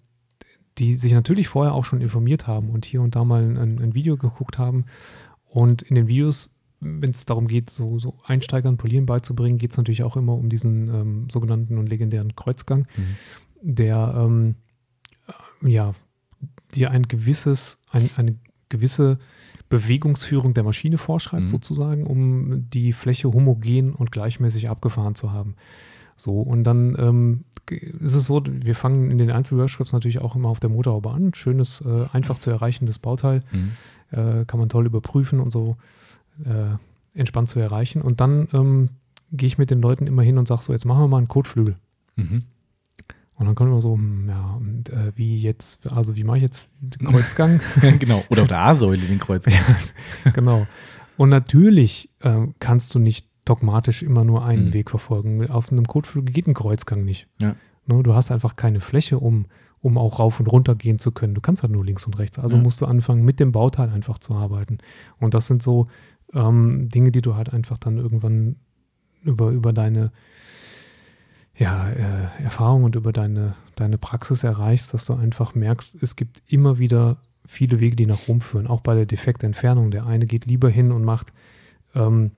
die 0.78 0.96
sich 0.96 1.14
natürlich 1.14 1.48
vorher 1.48 1.74
auch 1.74 1.86
schon 1.86 2.02
informiert 2.02 2.46
haben 2.46 2.70
und 2.70 2.86
hier 2.86 3.02
und 3.02 3.16
da 3.16 3.24
mal 3.24 3.44
ein, 3.44 3.80
ein 3.82 3.94
Video 3.96 4.16
geguckt 4.18 4.58
haben. 4.60 4.86
Und 5.46 5.82
in 5.82 5.96
den 5.96 6.08
Videos, 6.08 6.54
wenn 6.80 7.10
es 7.10 7.26
darum 7.26 7.48
geht, 7.48 7.72
so, 7.72 7.98
so 7.98 8.20
Einsteigern 8.26 8.78
Polieren 8.78 9.08
beizubringen, 9.08 9.58
geht 9.58 9.72
es 9.72 9.78
natürlich 9.78 10.04
auch 10.04 10.16
immer 10.16 10.34
um 10.36 10.50
diesen 10.50 10.88
ähm, 10.90 11.30
sogenannten 11.32 11.80
und 11.80 11.88
legendären 11.90 12.36
Kreuzgang 12.36 12.88
Mhm. 12.96 13.16
der 13.62 14.14
ähm, 14.16 14.56
äh, 15.64 15.70
ja, 15.70 15.96
dir 16.76 16.92
ein 16.92 17.04
gewisses, 17.08 17.80
ein, 17.90 18.08
eine 18.18 18.36
gewisse 18.70 19.18
Bewegungsführung 19.70 20.54
der 20.54 20.64
Maschine 20.64 20.98
vorschreibt, 20.98 21.44
Mhm. 21.44 21.48
sozusagen, 21.48 22.06
um 22.08 22.70
die 22.70 22.94
Fläche 22.94 23.28
homogen 23.32 23.94
und 23.94 24.12
gleichmäßig 24.12 24.70
abgefahren 24.70 25.16
zu 25.16 25.32
haben. 25.32 25.56
So, 26.16 26.42
und 26.42 26.64
dann 26.64 26.96
ähm, 26.98 27.44
ist 27.70 28.16
es 28.16 28.26
so, 28.26 28.42
wir 28.48 28.74
fangen 28.76 29.12
in 29.12 29.18
den 29.20 29.30
Einzelworkshops 29.30 29.94
natürlich 29.94 30.20
auch 30.20 30.36
immer 30.36 30.50
auf 30.50 30.60
der 30.60 30.70
Motorhaube 30.72 31.12
an. 31.12 31.34
Schönes, 31.36 31.82
äh, 31.82 32.06
einfach 32.12 32.40
zu 32.40 32.50
erreichendes 32.50 32.98
Bauteil, 32.98 33.44
Mhm. 33.52 33.72
äh, 34.12 34.46
kann 34.46 34.60
man 34.60 34.70
toll 34.70 34.86
überprüfen 34.88 35.40
und 35.40 35.52
so 35.52 35.78
äh, 36.46 37.20
entspannt 37.20 37.50
zu 37.50 37.60
erreichen. 37.60 38.02
Und 38.02 38.20
dann 38.22 38.48
ähm, 38.54 38.90
gehe 39.32 39.48
ich 39.48 39.58
mit 39.58 39.70
den 39.70 39.82
Leuten 39.82 40.08
immer 40.08 40.22
hin 40.24 40.38
und 40.38 40.48
sage 40.48 40.64
so, 40.64 40.72
jetzt 40.74 40.86
machen 40.86 41.02
wir 41.04 41.08
mal 41.08 41.18
einen 41.18 41.28
Kotflügel. 41.28 41.76
Mhm. 42.16 42.44
Und 43.38 43.46
dann 43.46 43.54
kommen 43.56 43.72
wir 43.72 43.82
so, 43.82 43.94
hm, 43.94 44.28
ja, 44.28 44.56
und 44.56 44.90
äh, 44.90 45.12
wie 45.16 45.38
jetzt, 45.38 45.86
also 45.92 46.16
wie 46.16 46.24
mache 46.24 46.38
ich 46.38 46.44
jetzt 46.44 46.70
den 46.82 47.08
Kreuzgang? 47.08 47.62
genau. 48.00 48.24
Oder 48.30 48.42
auf 48.42 48.48
der 48.48 48.60
A-Säule 48.60 49.02
den 49.06 49.20
Kreuz. 49.20 49.46
genau. 50.34 50.66
Und 51.18 51.30
natürlich 51.30 52.10
ähm, 52.22 52.56
kannst 52.60 52.94
du 52.96 53.00
nicht 53.00 53.28
dogmatisch 53.46 54.02
immer 54.04 54.24
nur 54.24 54.44
einen 54.44 54.66
Mhm. 54.70 54.74
Weg 54.74 54.90
verfolgen. 54.90 55.48
Auf 55.50 55.72
einem 55.72 55.86
Kotflügel 55.86 56.34
geht 56.34 56.48
ein 56.48 56.54
Kreuzgang 56.56 57.04
nicht. 57.06 57.28
Ja. 57.40 57.56
Ne, 57.86 58.04
du 58.04 58.14
hast 58.16 58.32
einfach 58.32 58.56
keine 58.56 58.82
Fläche, 58.82 59.20
um, 59.20 59.46
um 59.82 59.98
auch 59.98 60.20
rauf 60.20 60.40
und 60.40 60.48
runter 60.48 60.76
gehen 60.76 60.98
zu 61.00 61.12
können. 61.12 61.34
Du 61.36 61.42
kannst 61.42 61.62
halt 61.64 61.72
nur 61.72 61.86
links 61.86 62.06
und 62.06 62.18
rechts. 62.20 62.40
Also 62.40 62.58
Ja. 62.58 62.64
musst 62.64 62.82
du 62.82 62.86
anfangen, 62.88 63.24
mit 63.24 63.40
dem 63.40 63.52
Bauteil 63.52 63.90
einfach 63.90 64.18
zu 64.18 64.34
arbeiten. 64.34 64.80
Und 65.20 65.34
das 65.36 65.46
sind 65.48 65.62
so 65.64 65.88
ähm, 66.34 66.90
Dinge, 66.90 67.12
die 67.12 67.22
du 67.22 67.36
halt 67.36 67.54
einfach 67.54 67.78
dann 67.78 67.98
irgendwann 67.98 68.58
über, 69.24 69.50
über 69.52 69.72
deine 69.74 70.12
ja, 71.58 71.90
äh, 71.90 72.44
Erfahrung 72.44 72.84
und 72.84 72.96
über 72.96 73.12
deine, 73.14 73.56
deine 73.76 73.98
Praxis 73.98 74.44
erreichst, 74.44 74.94
dass 74.94 75.06
du 75.06 75.14
einfach 75.14 75.56
merkst, 75.56 75.96
es 76.02 76.16
gibt 76.16 76.42
immer 76.48 76.78
wieder 76.78 77.18
viele 77.46 77.80
Wege, 77.80 77.96
die 77.96 78.06
nach 78.06 78.28
Rom 78.28 78.42
führen, 78.42 78.68
auch 78.68 78.82
bei 78.82 78.94
der 78.94 79.06
Defektentfernung. 79.06 79.90
Der 79.92 80.06
eine 80.06 80.26
geht 80.28 80.46
lieber 80.46 80.70
hin 80.70 80.92
und 80.92 81.04
macht 81.04 81.34
ähm, 81.96 82.32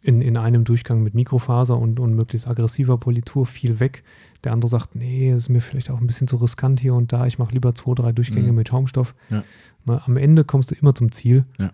in, 0.00 0.20
in 0.22 0.36
einem 0.36 0.64
Durchgang 0.64 1.02
mit 1.02 1.14
Mikrofaser 1.14 1.76
und, 1.78 1.98
und 1.98 2.14
möglichst 2.14 2.46
aggressiver 2.46 2.98
Politur 2.98 3.46
viel 3.46 3.80
weg. 3.80 4.04
Der 4.44 4.52
andere 4.52 4.68
sagt, 4.68 4.94
nee, 4.94 5.32
ist 5.32 5.48
mir 5.48 5.60
vielleicht 5.60 5.90
auch 5.90 6.00
ein 6.00 6.06
bisschen 6.06 6.28
zu 6.28 6.36
riskant 6.36 6.78
hier 6.78 6.94
und 6.94 7.12
da, 7.12 7.26
ich 7.26 7.38
mache 7.38 7.52
lieber 7.52 7.74
zwei, 7.74 7.94
drei 7.94 8.12
Durchgänge 8.12 8.50
Mhm. 8.50 8.54
mit 8.56 8.68
Schaumstoff. 8.68 9.14
Ja. 9.30 9.42
Na, 9.84 10.02
am 10.06 10.16
Ende 10.16 10.44
kommst 10.44 10.70
du 10.70 10.74
immer 10.74 10.94
zum 10.94 11.10
Ziel. 11.10 11.44
Ja. 11.58 11.72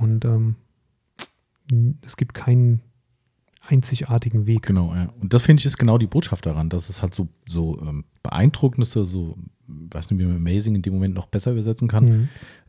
Und 0.00 0.24
ähm, 0.24 0.56
es 2.04 2.16
gibt 2.16 2.34
keinen 2.34 2.80
einzigartigen 3.68 4.46
Weg. 4.46 4.62
Genau, 4.62 4.94
ja. 4.94 5.08
Und 5.20 5.32
das 5.32 5.42
finde 5.42 5.60
ich 5.60 5.66
ist 5.66 5.78
genau 5.78 5.98
die 5.98 6.06
Botschaft 6.06 6.46
daran, 6.46 6.68
dass 6.68 6.88
es 6.88 7.02
halt 7.02 7.14
so, 7.14 7.28
so 7.46 7.80
ähm, 7.82 8.04
beeindruckend 8.22 8.82
ist, 8.82 8.92
so, 8.92 9.36
weiß 9.66 10.10
nicht, 10.10 10.20
wie 10.20 10.26
man 10.26 10.36
Amazing 10.36 10.74
in 10.74 10.82
dem 10.82 10.94
Moment 10.94 11.14
noch 11.14 11.26
besser 11.26 11.52
übersetzen 11.52 11.88
kann, 11.88 12.04
Mhm. 12.04 12.28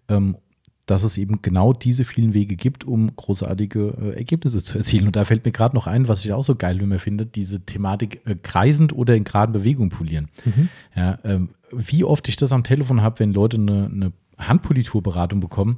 ähm, 0.09 0.37
dass 0.85 1.03
es 1.03 1.17
eben 1.17 1.41
genau 1.41 1.73
diese 1.73 2.05
vielen 2.05 2.33
Wege 2.33 2.55
gibt, 2.55 2.85
um 2.85 3.13
großartige 3.13 3.93
äh, 4.01 4.17
Ergebnisse 4.17 4.63
zu 4.63 4.77
erzielen. 4.77 5.05
Und 5.07 5.17
da 5.17 5.25
fällt 5.25 5.43
mir 5.43 5.51
gerade 5.51 5.75
noch 5.75 5.85
ein, 5.85 6.07
was 6.07 6.23
ich 6.23 6.31
auch 6.31 6.43
so 6.43 6.55
geil 6.55 6.81
immer 6.81 6.97
finde, 6.97 7.25
diese 7.25 7.59
Thematik 7.65 8.21
äh, 8.25 8.35
kreisend 8.35 8.93
oder 8.93 9.13
in 9.15 9.25
geraden 9.25 9.51
Bewegungen 9.51 9.89
polieren. 9.89 10.29
Mhm. 10.45 10.69
Ja, 10.95 11.19
ähm, 11.25 11.49
wie 11.71 12.05
oft 12.05 12.29
ich 12.29 12.37
das 12.37 12.53
am 12.53 12.63
Telefon 12.63 13.01
habe, 13.01 13.19
wenn 13.19 13.33
Leute 13.33 13.57
eine, 13.57 13.89
eine 13.93 14.13
Handpoliturberatung 14.37 15.41
bekommen 15.41 15.77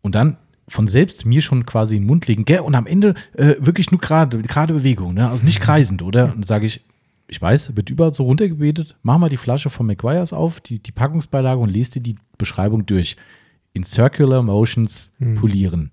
und 0.00 0.14
dann 0.14 0.38
von 0.68 0.86
selbst 0.86 1.26
mir 1.26 1.42
schon 1.42 1.66
quasi 1.66 1.96
in 1.96 2.02
den 2.02 2.06
Mund 2.06 2.26
legen, 2.26 2.44
gell, 2.44 2.60
und 2.60 2.74
am 2.74 2.86
Ende 2.86 3.14
äh, 3.34 3.54
wirklich 3.58 3.90
nur 3.90 4.00
gerade, 4.00 4.38
gerade 4.42 4.74
Bewegung, 4.74 5.14
ne? 5.14 5.28
Also 5.28 5.44
nicht 5.44 5.60
kreisend, 5.60 6.02
oder? 6.02 6.26
Und 6.26 6.36
dann 6.36 6.42
sage 6.44 6.66
ich, 6.66 6.82
ich 7.28 7.40
weiß, 7.40 7.76
wird 7.76 7.90
überall 7.90 8.12
so 8.12 8.24
runtergebetet, 8.24 8.96
mach 9.02 9.18
mal 9.18 9.28
die 9.28 9.36
Flasche 9.36 9.70
von 9.70 9.86
McGuire's 9.86 10.32
auf, 10.32 10.60
die, 10.60 10.78
die 10.78 10.92
Packungsbeilage 10.92 11.60
und 11.60 11.70
lest 11.70 11.94
dir 11.94 12.00
die 12.00 12.16
Beschreibung 12.38 12.86
durch. 12.86 13.16
In 13.72 13.84
Circular 13.84 14.42
Motions 14.42 15.12
polieren. 15.34 15.90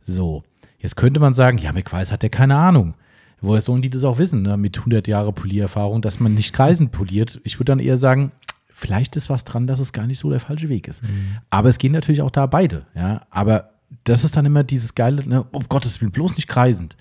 So, 0.00 0.44
jetzt 0.78 0.96
könnte 0.96 1.20
man 1.20 1.34
sagen, 1.34 1.58
ja, 1.58 1.72
McGuire's 1.72 2.10
hat 2.10 2.22
ja 2.22 2.30
keine 2.30 2.56
Ahnung. 2.56 2.94
Woher 3.40 3.60
sollen 3.60 3.82
die 3.82 3.90
das 3.90 4.02
auch 4.04 4.18
wissen, 4.18 4.42
ne? 4.42 4.56
mit 4.56 4.78
100 4.78 5.06
Jahre 5.06 5.32
Poliererfahrung, 5.32 6.00
dass 6.02 6.20
man 6.20 6.34
nicht 6.34 6.54
kreisend 6.54 6.90
poliert? 6.90 7.40
Ich 7.44 7.58
würde 7.58 7.72
dann 7.72 7.78
eher 7.78 7.96
sagen, 7.96 8.32
vielleicht 8.72 9.14
ist 9.16 9.28
was 9.28 9.44
dran, 9.44 9.66
dass 9.66 9.78
es 9.80 9.92
gar 9.92 10.06
nicht 10.06 10.18
so 10.18 10.30
der 10.30 10.40
falsche 10.40 10.68
Weg 10.68 10.88
ist. 10.88 11.02
Aber 11.50 11.68
es 11.68 11.78
gehen 11.78 11.92
natürlich 11.92 12.22
auch 12.22 12.30
da 12.30 12.46
beide, 12.46 12.86
ja. 12.94 13.22
Aber 13.30 13.70
das 14.04 14.24
ist 14.24 14.36
dann 14.36 14.46
immer 14.46 14.64
dieses 14.64 14.94
geile, 14.94 15.26
ne, 15.28 15.42
um 15.44 15.68
Gottes 15.68 16.00
Willen, 16.00 16.12
bloß 16.12 16.36
nicht 16.36 16.48
kreisend. 16.48 16.96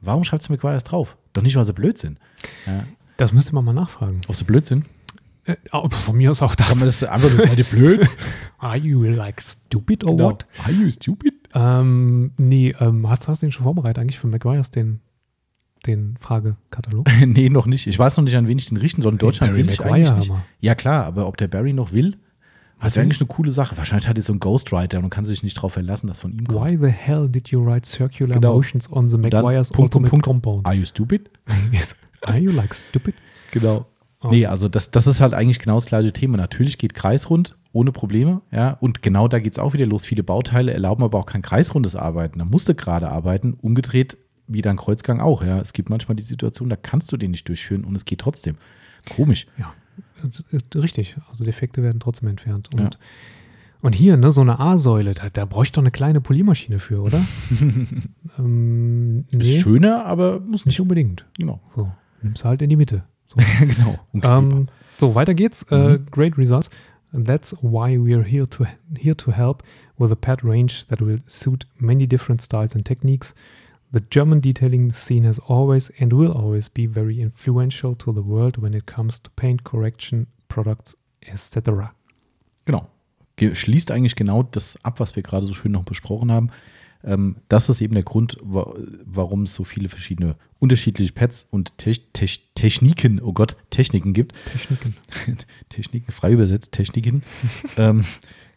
Warum 0.00 0.24
schreibt 0.24 0.48
du 0.48 0.52
McGuire's 0.52 0.84
drauf? 0.84 1.16
Doch 1.32 1.42
nicht, 1.42 1.56
weil 1.56 1.64
sie 1.64 1.72
blöd 1.72 1.96
sind. 1.98 2.18
Ja. 2.66 2.84
Das 3.16 3.32
müsste 3.32 3.54
man 3.54 3.64
mal 3.64 3.72
nachfragen. 3.72 4.20
Ob 4.26 4.34
sie 4.34 4.44
blöd 4.44 4.66
sind? 4.66 4.84
Äh, 5.44 5.56
oh, 5.72 5.88
von 5.88 6.16
mir 6.16 6.30
aus 6.30 6.42
auch 6.42 6.54
das. 6.54 6.68
Kann 6.68 6.78
man 6.78 6.86
das 6.86 7.02
einfach 7.02 7.30
nur, 7.30 7.46
seid 7.46 7.58
ihr 7.58 7.64
blöd? 7.64 8.08
Are 8.58 8.76
you 8.76 9.02
like 9.04 9.40
stupid 9.40 10.04
or 10.04 10.18
what? 10.18 10.46
Are 10.64 10.72
you 10.72 10.88
stupid? 10.90 11.34
Ähm, 11.54 12.32
nee, 12.36 12.74
ähm, 12.80 13.08
hast, 13.08 13.28
hast 13.28 13.42
du 13.42 13.46
den 13.46 13.52
schon 13.52 13.64
vorbereitet 13.64 13.98
eigentlich 13.98 14.18
für 14.18 14.28
McGuire's, 14.28 14.70
den, 14.70 15.00
den 15.86 16.16
Fragekatalog? 16.20 17.08
nee, 17.26 17.48
noch 17.48 17.66
nicht. 17.66 17.86
Ich 17.86 17.98
weiß 17.98 18.16
noch 18.16 18.24
nicht, 18.24 18.36
an 18.36 18.46
wen 18.46 18.58
ich 18.58 18.68
den 18.68 18.76
richten 18.76 19.02
soll. 19.02 19.12
In 19.12 19.18
Deutschland 19.18 19.52
Barry 19.52 19.66
will 19.66 19.72
ich 19.72 19.80
eigentlich 19.80 20.14
nicht. 20.14 20.32
Ja, 20.60 20.74
klar, 20.74 21.04
aber 21.04 21.26
ob 21.26 21.36
der 21.36 21.48
Barry 21.48 21.72
noch 21.72 21.92
will, 21.92 22.16
das 22.82 22.96
ist 22.96 23.02
eigentlich 23.02 23.20
eine 23.20 23.28
coole 23.28 23.50
Sache. 23.52 23.76
Wahrscheinlich 23.76 24.08
hat 24.08 24.16
er 24.16 24.22
so 24.22 24.32
einen 24.32 24.40
Ghostwriter 24.40 24.98
und 24.98 25.10
kann 25.10 25.24
sich 25.24 25.42
nicht 25.42 25.56
darauf 25.56 25.72
verlassen, 25.72 26.06
dass 26.06 26.20
von 26.20 26.32
ihm 26.32 26.46
kommt. 26.46 26.60
Why 26.70 26.78
the 26.80 26.88
hell 26.88 27.28
did 27.28 27.48
you 27.48 27.64
write 27.64 27.86
circular 27.88 28.34
Genau. 28.34 28.54
motions 28.54 28.90
on 28.92 29.08
the 29.08 29.18
McGuire's 29.18 29.70
Punkt, 29.70 29.94
ultimate 29.94 30.10
Punkt. 30.10 30.24
compound? 30.24 30.66
Are 30.66 30.74
you 30.74 30.84
stupid? 30.84 31.30
Yes. 31.72 31.96
Are 32.22 32.38
you 32.38 32.50
like 32.50 32.74
stupid? 32.74 33.14
Genau. 33.50 33.86
Oh. 34.20 34.28
Nee, 34.30 34.46
also 34.46 34.68
das, 34.68 34.90
das 34.92 35.06
ist 35.08 35.20
halt 35.20 35.34
eigentlich 35.34 35.58
genau 35.58 35.74
das 35.74 35.86
gleiche 35.86 36.12
Thema. 36.12 36.36
Natürlich 36.36 36.78
geht 36.78 36.94
kreisrund 36.94 37.56
ohne 37.72 37.90
Probleme, 37.90 38.42
ja. 38.52 38.70
Und 38.80 39.02
genau 39.02 39.26
da 39.28 39.38
geht 39.40 39.54
es 39.54 39.58
auch 39.58 39.72
wieder 39.72 39.86
los. 39.86 40.04
Viele 40.04 40.22
Bauteile 40.22 40.72
erlauben 40.72 41.02
aber 41.02 41.18
auch 41.18 41.26
kein 41.26 41.42
kreisrundes 41.42 41.96
Arbeiten. 41.96 42.38
Da 42.38 42.44
musst 42.44 42.68
du 42.68 42.74
gerade 42.74 43.08
arbeiten. 43.08 43.54
Umgedreht 43.54 44.16
wieder 44.46 44.70
ein 44.70 44.76
Kreuzgang 44.76 45.20
auch, 45.20 45.42
ja. 45.42 45.58
Es 45.58 45.72
gibt 45.72 45.88
manchmal 45.90 46.14
die 46.16 46.22
Situation, 46.22 46.68
da 46.68 46.76
kannst 46.76 47.10
du 47.10 47.16
den 47.16 47.30
nicht 47.32 47.48
durchführen 47.48 47.84
und 47.84 47.96
es 47.96 48.04
geht 48.04 48.20
trotzdem. 48.20 48.56
Komisch. 49.16 49.46
Ja, 49.58 49.72
richtig. 50.74 51.16
Also 51.30 51.44
Defekte 51.44 51.82
werden 51.82 52.00
trotzdem 52.00 52.28
entfernt. 52.28 52.70
Und, 52.72 52.80
Ja. 52.80 52.90
und 53.82 53.94
hier, 53.94 54.16
ne, 54.16 54.30
so 54.30 54.40
eine 54.40 54.58
A-Säule, 54.60 55.14
da, 55.14 55.30
da 55.30 55.44
bräuchte 55.44 55.76
doch 55.76 55.82
eine 55.82 55.90
kleine 55.90 56.20
Poliermaschine 56.20 56.78
für, 56.78 57.00
oder? 57.02 57.24
ähm, 58.38 59.24
Ist 59.30 59.34
nee, 59.34 59.58
schöner, 59.60 60.04
aber 60.06 60.40
muss 60.40 60.66
nicht. 60.66 60.80
unbedingt. 60.80 61.26
Genau. 61.38 61.60
So, 61.74 61.90
nimmst 62.22 62.44
halt 62.44 62.62
in 62.62 62.70
die 62.70 62.76
Mitte. 62.76 63.04
So. 63.26 63.36
genau. 63.60 64.38
Ähm, 64.38 64.68
so, 64.98 65.14
weiter 65.14 65.34
geht's. 65.34 65.62
Äh, 65.64 65.98
great 66.10 66.36
results. 66.38 66.70
That's 67.12 67.54
why 67.60 67.98
we 68.02 68.14
are 68.16 68.24
here 68.24 68.48
to 68.48 68.64
here 68.98 69.16
to 69.16 69.32
help 69.32 69.62
with 69.98 70.10
a 70.10 70.14
pad 70.14 70.42
range 70.42 70.86
that 70.88 71.00
will 71.00 71.20
suit 71.26 71.66
many 71.78 72.06
different 72.06 72.40
styles 72.40 72.74
and 72.74 72.86
techniques. 72.86 73.34
The 73.92 74.00
German 74.10 74.40
detailing 74.40 74.92
scene 74.92 75.26
has 75.26 75.38
always 75.38 75.90
and 76.00 76.12
will 76.12 76.32
always 76.32 76.68
be 76.70 76.86
very 76.86 77.20
influential 77.20 77.94
to 77.96 78.12
the 78.12 78.24
world 78.24 78.56
when 78.60 78.72
it 78.72 78.86
comes 78.86 79.20
to 79.22 79.30
paint 79.36 79.64
correction 79.64 80.26
products, 80.48 80.96
etc. 81.20 81.92
Genau. 82.64 82.88
Ge- 83.36 83.54
Schließt 83.54 83.90
eigentlich 83.90 84.16
genau 84.16 84.42
das 84.44 84.82
ab, 84.82 84.98
was 85.00 85.14
wir 85.14 85.22
gerade 85.22 85.46
so 85.46 85.52
schön 85.52 85.72
noch 85.72 85.84
besprochen 85.84 86.32
haben. 86.32 86.50
Ähm, 87.04 87.36
das 87.48 87.68
ist 87.68 87.80
eben 87.80 87.94
der 87.94 88.02
Grund, 88.04 88.36
wa 88.40 88.74
warum 89.04 89.42
es 89.42 89.54
so 89.54 89.64
viele 89.64 89.88
verschiedene 89.88 90.36
unterschiedliche 90.58 91.12
Pads 91.12 91.48
und 91.50 91.76
Te 91.76 91.92
Te 92.12 92.26
Techniken, 92.54 93.20
oh 93.20 93.32
Gott, 93.32 93.56
Techniken 93.70 94.12
gibt. 94.12 94.34
Techniken. 94.46 94.94
Techniken, 95.68 96.12
frei 96.12 96.32
übersetzt, 96.32 96.72
Techniken. 96.72 97.22
ähm, 97.76 98.04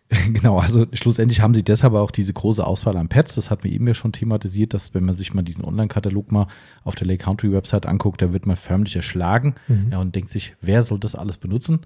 genau, 0.34 0.60
also 0.60 0.86
schlussendlich 0.94 1.42
haben 1.42 1.56
sie 1.56 1.64
deshalb 1.64 1.94
auch 1.94 2.12
diese 2.12 2.32
große 2.32 2.66
Auswahl 2.66 2.96
an 2.98 3.10
Pads. 3.10 3.36
Das 3.36 3.50
hatten 3.50 3.64
wir 3.64 3.72
eben 3.72 3.88
ja 3.88 3.94
schon 3.96 4.12
thematisiert, 4.12 4.74
dass 4.74 4.94
wenn 4.94 5.04
man 5.04 5.16
sich 5.16 5.34
mal 5.34 5.42
diesen 5.42 5.66
Online-Katalog 5.66 6.32
mal 6.32 6.48
auf 6.84 6.94
der 6.96 7.08
Lake 7.08 7.24
Country 7.24 7.52
Website 7.52 7.86
anguckt, 7.88 8.22
da 8.22 8.32
wird 8.32 8.46
man 8.46 8.56
förmlich 8.56 8.96
erschlagen 8.96 9.56
Mhm. 9.68 9.88
ja, 9.92 10.00
und 10.00 10.16
denkt 10.16 10.30
sich, 10.32 10.56
wer 10.62 10.84
soll 10.84 11.00
das 11.00 11.16
alles 11.16 11.38
benutzen? 11.38 11.80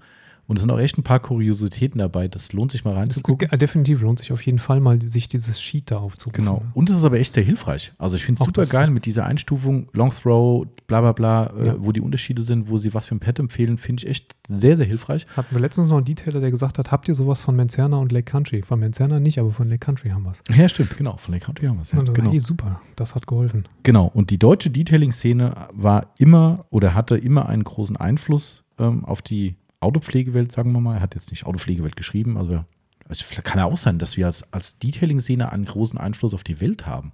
Und 0.50 0.56
es 0.56 0.62
sind 0.62 0.70
auch 0.72 0.80
echt 0.80 0.98
ein 0.98 1.04
paar 1.04 1.20
Kuriositäten 1.20 1.98
dabei. 2.00 2.26
Das 2.26 2.52
lohnt 2.52 2.72
sich 2.72 2.84
mal 2.84 2.90
Das, 2.90 2.98
reinzugucken. 2.98 3.52
äh, 3.52 3.56
definitiv 3.56 4.00
lohnt 4.02 4.18
sich 4.18 4.32
auf 4.32 4.42
jeden 4.42 4.58
Fall 4.58 4.80
mal, 4.80 5.00
sich 5.00 5.28
dieses 5.28 5.62
Sheet 5.62 5.92
da 5.92 5.98
aufzurufen. 5.98 6.44
Genau. 6.44 6.62
Und 6.74 6.90
es 6.90 6.96
ist 6.96 7.04
aber 7.04 7.20
echt 7.20 7.34
sehr 7.34 7.44
hilfreich. 7.44 7.92
Also 7.98 8.16
ich 8.16 8.24
finde 8.24 8.40
es 8.40 8.46
super 8.46 8.62
das, 8.62 8.70
geil 8.70 8.90
mit 8.90 9.06
dieser 9.06 9.26
Einstufung, 9.26 9.88
Long 9.92 10.10
Throw, 10.10 10.66
bla 10.88 11.00
bla 11.02 11.12
bla, 11.12 11.46
äh, 11.56 11.66
Ja. 11.68 11.74
wo 11.78 11.92
die 11.92 12.00
Unterschiede 12.00 12.42
sind, 12.42 12.68
wo 12.68 12.78
sie 12.78 12.92
was 12.94 13.06
für 13.06 13.14
ein 13.14 13.20
Pad 13.20 13.38
empfehlen, 13.38 13.78
finde 13.78 14.02
ich 14.02 14.08
echt 14.10 14.34
sehr, 14.48 14.76
sehr 14.76 14.86
hilfreich. 14.86 15.24
Hatten 15.36 15.54
wir 15.54 15.60
letztens 15.62 15.88
noch 15.88 15.98
einen 15.98 16.04
Detailer, 16.04 16.40
der 16.40 16.50
gesagt 16.50 16.78
hat, 16.78 16.90
habt 16.90 17.06
ihr 17.06 17.14
sowas 17.14 17.40
von 17.42 17.54
Manzerna 17.54 17.98
und 17.98 18.10
Lake 18.10 18.24
Country? 18.24 18.62
Von 18.62 18.80
Manzerna 18.80 19.20
nicht, 19.20 19.38
aber 19.38 19.52
von 19.52 19.68
Lake 19.68 19.78
Country 19.86 20.08
haben 20.08 20.24
wir 20.24 20.32
es. 20.32 20.42
Ja, 20.52 20.68
stimmt, 20.68 20.96
genau. 20.96 21.16
Von 21.16 21.32
Lake 21.32 21.44
Country 21.46 21.66
haben 21.66 21.76
wir 21.76 21.82
es. 21.82 21.92
Ja, 21.92 22.02
das 22.02 22.12
genau. 22.12 22.26
war 22.28 22.34
eh 22.34 22.40
super. 22.40 22.80
Das 22.96 23.14
hat 23.14 23.28
geholfen. 23.28 23.68
genau. 23.84 24.10
Und 24.12 24.30
die 24.30 24.38
deutsche 24.38 24.68
Detailing-Szene 24.70 25.54
war 25.72 26.08
immer 26.18 26.66
oder 26.70 26.94
hatte 26.94 27.16
immer 27.16 27.48
einen 27.48 27.62
großen 27.62 27.96
Einfluss 27.96 28.64
ähm, 28.80 29.04
auf 29.04 29.22
die 29.22 29.54
Autopflegewelt, 29.80 30.52
sagen 30.52 30.72
wir 30.72 30.80
mal. 30.80 30.96
Er 30.96 31.00
hat 31.00 31.14
jetzt 31.14 31.30
nicht 31.30 31.46
Autopflegewelt 31.46 31.96
geschrieben, 31.96 32.36
aber 32.36 32.66
es 33.08 33.26
kann 33.28 33.58
ja 33.58 33.64
auch 33.64 33.76
sein, 33.76 33.98
dass 33.98 34.16
wir 34.16 34.26
als, 34.26 34.50
als 34.52 34.78
Detailing-Szene 34.78 35.50
einen 35.50 35.64
großen 35.64 35.98
Einfluss 35.98 36.34
auf 36.34 36.44
die 36.44 36.60
Welt 36.60 36.86
haben. 36.86 37.12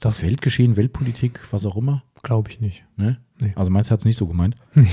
Das 0.00 0.22
Weltgeschehen, 0.22 0.76
Weltpolitik, 0.76 1.40
was 1.52 1.64
auch 1.64 1.76
immer. 1.76 2.02
Glaube 2.22 2.50
ich 2.50 2.60
nicht. 2.60 2.84
Ne? 2.96 3.18
Nee. 3.38 3.52
Also 3.54 3.70
meinst 3.70 3.90
du, 3.90 3.92
hat 3.92 4.00
es 4.00 4.04
nicht 4.04 4.16
so 4.16 4.26
gemeint? 4.26 4.56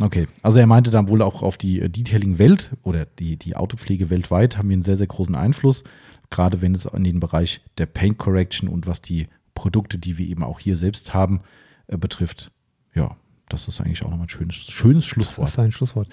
Okay. 0.00 0.26
Also 0.42 0.58
er 0.58 0.66
meinte 0.66 0.90
dann 0.90 1.08
wohl 1.08 1.22
auch 1.22 1.44
auf 1.44 1.56
die 1.56 1.80
äh, 1.80 1.88
Detailing-Welt 1.88 2.72
oder 2.82 3.06
die, 3.06 3.36
die 3.36 3.54
Autopflege 3.54 4.10
weltweit 4.10 4.58
haben 4.58 4.68
wir 4.68 4.74
einen 4.74 4.82
sehr, 4.82 4.96
sehr 4.96 5.06
großen 5.06 5.36
Einfluss. 5.36 5.84
Gerade 6.30 6.60
wenn 6.62 6.74
es 6.74 6.88
an 6.88 7.04
den 7.04 7.20
Bereich 7.20 7.60
der 7.78 7.86
Paint 7.86 8.18
Correction 8.18 8.68
und 8.68 8.88
was 8.88 9.02
die 9.02 9.28
Produkte, 9.54 9.98
die 9.98 10.18
wir 10.18 10.26
eben 10.26 10.42
auch 10.42 10.58
hier 10.58 10.76
selbst 10.76 11.14
haben, 11.14 11.42
äh, 11.86 11.96
betrifft. 11.96 12.50
Ja, 12.92 13.16
das 13.48 13.68
ist 13.68 13.80
eigentlich 13.80 14.02
auch 14.04 14.10
nochmal 14.10 14.26
ein 14.26 14.30
schönes, 14.30 14.56
schönes 14.56 15.04
Das 15.04 15.08
Schlusswort. 15.10 15.48
ist 15.48 15.54
sein 15.54 15.70
Schlusswort. 15.72 16.08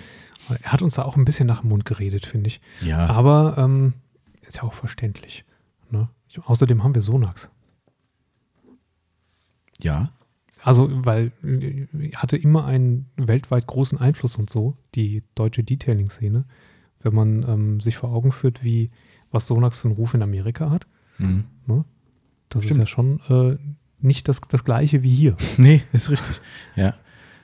Er 0.64 0.72
hat 0.74 0.82
uns 0.82 0.95
da 0.95 1.03
auch 1.03 1.16
ein 1.18 1.26
bisschen 1.26 1.48
nach 1.48 1.62
dem 1.62 1.70
Mund 1.70 1.86
geredet, 1.86 2.26
finde 2.26 2.48
ich. 2.48 2.62
Ja, 2.82 3.06
Aber 3.08 3.56
ähm, 3.58 3.94
ist 4.41 4.58
ja 4.58 4.64
auch 4.64 4.74
verständlich. 4.74 5.45
Ne? 5.90 6.10
Außerdem 6.45 6.84
haben 6.84 6.95
wir 6.95 7.02
Sonax. 7.02 7.49
ja. 9.80 10.12
Also, 10.64 10.90
weil 10.91 11.32
äh, 11.44 11.88
hatte 12.16 12.38
immer 12.38 12.66
einen 12.66 13.08
weltweit 13.16 13.66
großen 13.66 13.98
Einfluss 13.98 14.36
und 14.36 14.52
so, 14.52 14.78
die 14.94 15.24
deutsche 15.34 15.64
Detailing-Szene, 15.64 16.45
wenn 16.99 17.16
man 17.16 17.41
ähm, 17.49 17.80
sich 17.80 17.98
vor 17.98 18.12
Augen 18.12 18.32
führt, 18.32 18.64
wie 18.64 18.91
was 19.32 19.48
Sonax 19.48 19.80
für 19.80 19.88
einen 19.88 19.95
Ruf 19.98 20.14
in 20.14 20.22
Amerika 20.22 20.70
hat. 20.70 20.86
Mhm. 21.18 21.45
Ne? 21.66 21.84
Das 22.49 22.62
ist 22.62 22.68
Stimmt. 22.68 22.80
ja 22.80 22.86
schon 22.86 23.20
äh, 23.28 23.58
nicht 24.02 24.28
das, 24.28 24.40
das 24.41 24.64
gleiche 24.64 25.02
wie 25.02 25.10
hier. 25.16 25.36
Nee, 25.58 25.82
ist 25.94 26.12
richtig. 26.12 26.41
Ja, 26.76 26.94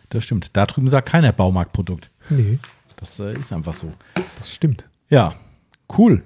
das 0.10 0.24
stimmt. 0.24 0.50
Da 0.54 0.66
drüben 0.66 0.88
sagt 0.88 1.10
keiner 1.10 1.32
Baumarktprodukt. 1.32 2.10
Nee, 2.30 2.60
Das 2.98 3.20
äh, 3.20 3.38
ist 3.38 3.52
einfach 3.54 3.74
so. 3.74 3.92
das 4.38 4.54
stimmt. 4.54 4.88
Ja, 5.10 5.34
cool. 5.98 6.24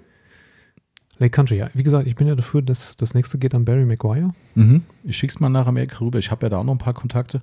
Lake 1.20 1.32
Country, 1.32 1.58
ja. 1.58 1.70
Wie 1.74 1.84
gesagt, 1.84 2.08
ich 2.08 2.16
bin 2.16 2.28
ja 2.28 2.34
dafür, 2.36 2.62
dass 2.64 2.96
das 2.96 3.14
nächste 3.14 3.38
geht 3.38 3.54
an 3.54 3.64
Barry 3.66 3.86
Maguire. 3.86 4.34
Mhm. 4.56 4.84
Ich 5.04 5.18
schick's 5.18 5.40
mal 5.40 5.50
nach 5.50 5.68
Amerika 5.68 6.00
rüber. 6.00 6.18
Ich 6.18 6.32
habe 6.32 6.46
ja 6.46 6.50
da 6.50 6.58
auch 6.58 6.64
noch 6.64 6.74
ein 6.74 6.80
paar 6.80 6.94
Kontakte. 6.96 7.42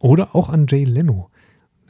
Oder 0.00 0.34
auch 0.34 0.50
an 0.50 0.66
Jay 0.68 0.84
Leno. 0.84 1.30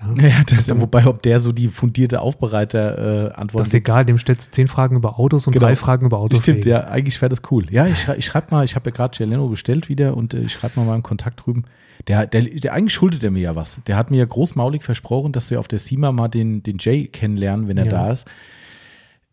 Ja, 0.00 0.28
Ja, 0.28 0.34
das 0.46 0.66
ja, 0.66 0.80
wobei, 0.80 1.06
ob 1.06 1.22
der 1.22 1.40
so 1.40 1.52
die 1.52 1.68
fundierte 1.68 2.20
Aufbereiter-Antwort 2.20 3.60
das 3.60 3.68
ist 3.68 3.74
egal, 3.74 4.04
dem 4.04 4.18
stellst 4.18 4.48
du 4.48 4.50
zehn 4.52 4.68
Fragen 4.68 4.96
über 4.96 5.18
Autos 5.18 5.46
und 5.46 5.52
Genau. 5.54 5.66
drei 5.66 5.76
Fragen 5.76 6.06
über 6.06 6.18
Autos. 6.18 6.38
Stimmt, 6.40 6.64
ja, 6.64 6.84
eigentlich 6.88 7.20
wäre 7.22 7.30
das 7.30 7.40
cool. 7.50 7.64
Ja, 7.70 7.86
ich, 7.86 8.06
ich 8.16 8.24
schreibe 8.26 8.48
mal, 8.50 8.64
ich 8.64 8.74
habe 8.74 8.90
ja 8.90 8.96
gerade 8.96 9.16
Geleno 9.16 9.48
bestellt 9.48 9.88
wieder 9.88 10.16
und 10.16 10.34
äh, 10.34 10.40
ich 10.40 10.52
schreibe 10.52 10.78
mal 10.80 10.86
meinen 10.86 11.02
Kontakt 11.02 11.46
drüben. 11.46 11.64
Der, 12.08 12.26
der, 12.26 12.42
der, 12.42 12.72
eigentlich 12.74 12.92
schuldet 12.92 13.24
er 13.24 13.30
mir 13.30 13.40
ja 13.40 13.56
was. 13.56 13.78
Der 13.86 13.96
hat 13.96 14.10
mir 14.10 14.18
ja 14.18 14.24
großmaulig 14.26 14.82
versprochen, 14.82 15.32
dass 15.32 15.50
wir 15.50 15.58
auf 15.60 15.68
der 15.68 15.78
SEMA 15.78 16.12
mal 16.12 16.28
den, 16.28 16.62
den 16.62 16.76
Jay 16.78 17.06
kennenlernen, 17.06 17.68
wenn 17.68 17.78
er 17.78 17.86
Ja. 17.86 17.90
da 17.90 18.12
ist. 18.12 18.26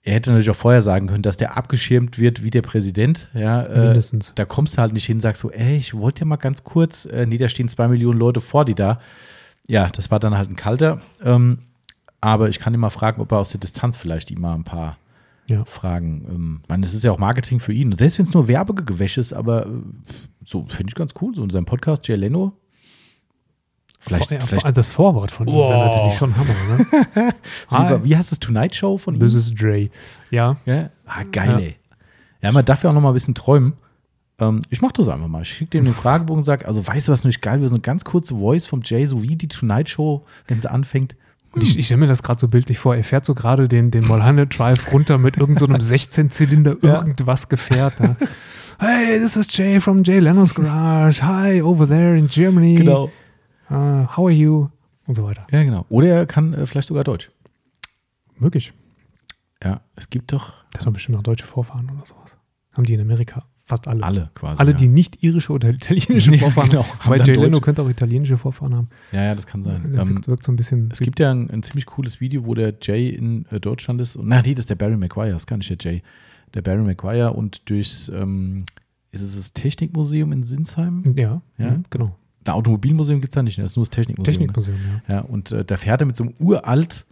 Er 0.06 0.16
hätte 0.16 0.32
natürlich 0.32 0.50
auch 0.50 0.56
vorher 0.56 0.82
sagen 0.82 1.08
können, 1.08 1.24
dass 1.24 1.38
der 1.38 1.56
abgeschirmt 1.56 2.20
wird 2.20 2.44
wie 2.44 2.50
der 2.50 2.62
Präsident. 2.62 3.30
Ja, 3.34 3.62
äh, 3.64 3.80
Mindestens. 3.88 4.34
da 4.36 4.44
kommst 4.44 4.76
du 4.78 4.82
halt 4.82 4.92
nicht 4.94 5.06
hin 5.06 5.18
und 5.18 5.22
sagst 5.22 5.42
so, 5.42 5.50
ey, 5.52 5.78
ich 5.78 5.94
wollte 5.94 6.22
ja 6.22 6.26
mal 6.26 6.36
ganz 6.36 6.64
kurz, 6.66 7.06
äh, 7.06 7.26
nee, 7.26 7.38
da 7.38 7.48
stehen 7.48 7.70
zwei 7.70 7.88
Millionen 7.88 8.20
Leute 8.20 8.42
vor 8.42 8.66
die 8.66 8.76
da. 8.76 9.00
Ja, 9.68 9.90
das 9.90 10.12
war 10.12 10.20
dann 10.20 10.38
halt 10.38 10.50
ein 10.50 10.56
kalter. 10.56 11.02
Ähm, 11.24 11.60
aber 12.22 12.50
ich 12.50 12.60
kann 12.60 12.74
ihn 12.74 12.80
mal 12.80 12.90
fragen, 12.90 13.22
ob 13.22 13.32
er 13.32 13.40
aus 13.40 13.50
der 13.52 13.60
Distanz 13.60 13.98
vielleicht 13.98 14.32
ihm 14.32 14.42
mal 14.42 14.54
ein 14.56 14.64
paar 14.64 14.98
Ja. 15.48 15.66
Fragen. 15.66 16.26
Ähm, 16.30 16.60
ich 16.64 16.70
meine, 16.70 16.82
das 16.84 16.94
ist 16.94 17.04
ja 17.04 17.12
auch 17.12 17.18
Marketing 17.18 17.60
für 17.60 17.74
ihn. 17.74 17.92
Selbst 17.94 18.18
wenn 18.18 18.26
es 18.26 18.34
nur 18.34 18.48
Werbegewäsch 18.48 19.18
ist, 19.18 19.34
aber 19.34 19.66
äh, 19.66 19.70
so 20.46 20.66
finde 20.68 20.92
ich 20.92 20.96
ganz 20.96 21.14
cool. 21.22 21.34
So 21.36 21.44
in 21.44 21.50
seinem 21.50 21.66
Podcast, 21.66 22.08
Jay 22.08 22.16
Leno. 22.16 22.54
Vielleicht, 24.00 24.32
ja, 24.32 24.40
vielleicht 24.42 24.76
das 24.76 24.92
Vorwort 24.92 25.32
von 25.32 25.48
ihm 25.48 25.54
wäre 25.56 25.86
natürlich 25.88 26.16
schon 26.16 26.36
Hammer. 26.36 26.54
Ne? 27.16 27.34
so 27.70 27.78
wie, 27.78 28.10
wie 28.10 28.18
heißt 28.18 28.34
das 28.34 28.40
Tonight 28.40 28.76
Show 28.76 28.98
von 28.98 29.16
ihm? 29.16 29.20
This 29.22 29.34
is 29.34 29.54
Dre. 29.56 29.90
Ja, 30.30 30.58
ja? 30.66 30.90
Ah, 31.06 31.24
geil, 31.32 31.50
Ja. 31.52 31.58
ey. 31.60 31.76
Ja, 32.42 32.52
man 32.52 32.66
darf 32.66 32.84
ja 32.84 32.90
auch 32.90 32.94
noch 32.94 33.00
mal 33.00 33.12
ein 33.12 33.14
bisschen 33.14 33.34
träumen. 33.36 33.74
Ähm, 34.40 34.62
ich 34.70 34.82
mach 34.82 34.92
das 34.92 35.08
einfach 35.08 35.28
mal. 35.28 35.42
Ich 35.42 35.50
schicke 35.50 35.72
dem 35.72 35.86
den 35.86 35.94
Fragebogen 35.94 36.40
und 36.40 36.44
sage, 36.44 36.68
also 36.68 36.86
weißt 36.86 37.08
du, 37.08 37.12
was 37.12 37.24
nämlich 37.24 37.42
geil 37.42 37.60
wäre? 37.60 37.70
So 37.70 37.76
eine 37.76 37.82
ganz 37.82 38.04
kurze 38.04 38.36
Voice 38.36 38.66
vom 38.66 38.82
Jay, 38.84 39.06
so 39.06 39.22
wie 39.22 39.36
die 39.36 39.48
Tonight 39.48 39.90
Show, 39.90 40.26
wenn 40.48 40.60
sie 40.60 40.70
anfängt. 40.70 41.16
Und 41.52 41.62
ich, 41.62 41.78
ich 41.78 41.86
stelle 41.86 42.02
mir 42.02 42.08
das 42.08 42.24
gerade 42.24 42.40
so 42.40 42.48
bildlich 42.48 42.80
vor. 42.80 42.96
Er 42.96 43.04
fährt 43.04 43.26
so 43.26 43.36
gerade 43.36 43.68
den, 43.68 43.92
den 43.92 44.08
Mulholland 44.08 44.58
Drive 44.58 44.92
runter 44.92 45.20
mit 45.20 45.38
irgendeinem 45.38 45.80
so 45.80 45.94
16-Zylinder 45.94 46.78
irgendwas 46.82 47.48
Gefährt. 47.48 48.00
Ne? 48.00 48.18
Hey, 48.80 49.20
this 49.20 49.38
is 49.38 49.46
Jay 49.56 49.80
from 49.80 50.04
Jay 50.04 50.18
Leno's 50.18 50.56
Garage. 50.56 51.22
Hi, 51.22 51.62
over 51.62 51.88
there 51.88 52.18
in 52.18 52.28
Germany. 52.28 52.76
Genau. 52.76 53.12
Uh, 53.70 54.08
how 54.18 54.26
are 54.26 54.32
you? 54.32 54.70
Und 55.06 55.14
so 55.14 55.24
weiter. 55.24 55.46
Ja, 55.52 55.64
genau. 55.64 55.86
Oder 55.90 56.08
er 56.08 56.26
kann 56.26 56.54
äh, 56.54 56.66
vielleicht 56.66 56.88
sogar 56.88 57.04
Deutsch. 57.04 57.30
Möglich. 58.40 58.74
Ja, 59.64 59.82
es 59.96 60.10
gibt 60.10 60.34
doch 60.34 60.54
Der 60.74 60.82
hat 60.82 60.88
doch 60.88 60.94
bestimmt 60.94 61.18
noch 61.18 61.24
deutsche 61.24 61.46
Vorfahren 61.46 61.90
oder 61.92 62.06
sowas. 62.06 62.36
Haben 62.72 62.86
die 62.86 62.96
in 62.96 63.02
Amerika 63.02 63.46
fast 63.64 63.88
alle. 63.88 64.04
alle 64.04 64.30
quasi. 64.36 64.60
Alle, 64.60 64.72
ja. 64.72 64.78
die 64.78 64.88
nicht 64.88 65.24
irische 65.24 65.54
oder 65.54 65.70
italienische 65.70 66.32
Ja, 66.36 66.38
Vorfahren 66.40 66.70
genau. 66.70 66.86
haben. 66.86 67.10
Weil 67.10 67.28
Jay 67.28 67.36
Leno 67.36 67.60
könnte 67.62 67.82
auch 67.82 67.90
italienische 67.90 68.38
Vorfahren 68.38 68.76
haben. 68.76 68.90
Ja, 69.12 69.24
ja, 69.24 69.36
das 69.36 69.48
kann 69.48 69.64
sein. 69.64 69.94
Ähm, 69.98 70.10
wirkt, 70.10 70.28
wirkt 70.28 70.44
so 70.44 70.52
ein 70.52 70.56
bisschen. 70.56 70.90
es 70.92 71.00
gibt 71.00 71.20
ja 71.20 71.32
ein, 71.32 71.50
ein 71.50 71.64
ziemlich 71.64 71.86
cooles 71.86 72.20
Video, 72.22 72.46
wo 72.46 72.54
der 72.54 72.74
Jay 72.82 73.10
in 73.10 73.46
äh, 73.52 73.60
Deutschland 73.60 74.02
ist. 74.02 74.16
Und, 74.16 74.28
na, 74.28 74.42
nee, 74.42 74.54
das 74.54 74.64
ist 74.64 74.70
der 74.70 74.76
Barry 74.76 74.98
Maguire, 74.98 75.32
das 75.32 75.44
ist 75.44 75.48
gar 75.48 75.58
nicht 75.58 75.70
der 75.70 75.78
Jay. 75.80 76.02
Der 76.54 76.62
Barry 76.62 76.82
Maguire 76.84 77.34
und 77.34 77.70
durchs, 77.70 78.10
ähm, 78.10 78.66
ist 79.12 79.22
es 79.22 79.36
das 79.36 79.54
Technikmuseum 79.54 80.32
in 80.32 80.44
Sinsheim? 80.44 81.04
ja, 81.16 81.42
Ja? 81.58 81.66
ja, 81.66 81.80
genau. 81.90 82.16
Ein 82.46 82.54
Automobilmuseum 82.54 83.22
gibt 83.22 83.32
es 83.32 83.36
da 83.36 83.44
nicht, 83.44 83.58
ne? 83.58 83.64
das 83.64 83.72
ist 83.72 83.78
nur 83.78 83.86
das 83.86 83.92
Technikmuseum. 83.92 84.34
Technikmuseum, 84.34 84.78
ja. 85.08 85.16
Ja, 85.16 85.22
und 85.22 85.52
äh, 85.54 85.64
da 85.64 85.78
fährt 85.78 86.02
er 86.02 86.08
mit 86.08 86.18
so 86.18 86.26
einem 86.26 86.34
uralt 86.40 87.06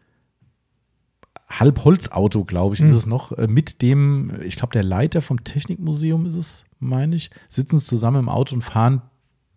Halbholzauto, 1.59 2.43
glaube 2.45 2.75
ich, 2.75 2.81
ist 2.81 2.91
Mhm. 2.91 2.97
es 2.97 3.05
noch, 3.05 3.31
äh, 3.33 3.47
mit 3.47 3.81
dem, 3.81 4.31
ich 4.43 4.55
glaube, 4.55 4.73
der 4.73 4.83
Leiter 4.83 5.21
vom 5.21 5.43
Technikmuseum 5.43 6.25
ist 6.25 6.35
es, 6.35 6.65
meine 6.79 7.15
ich, 7.15 7.29
sitzen 7.49 7.79
zusammen 7.79 8.19
im 8.19 8.29
Auto 8.29 8.55
und 8.55 8.61
fahren 8.61 9.01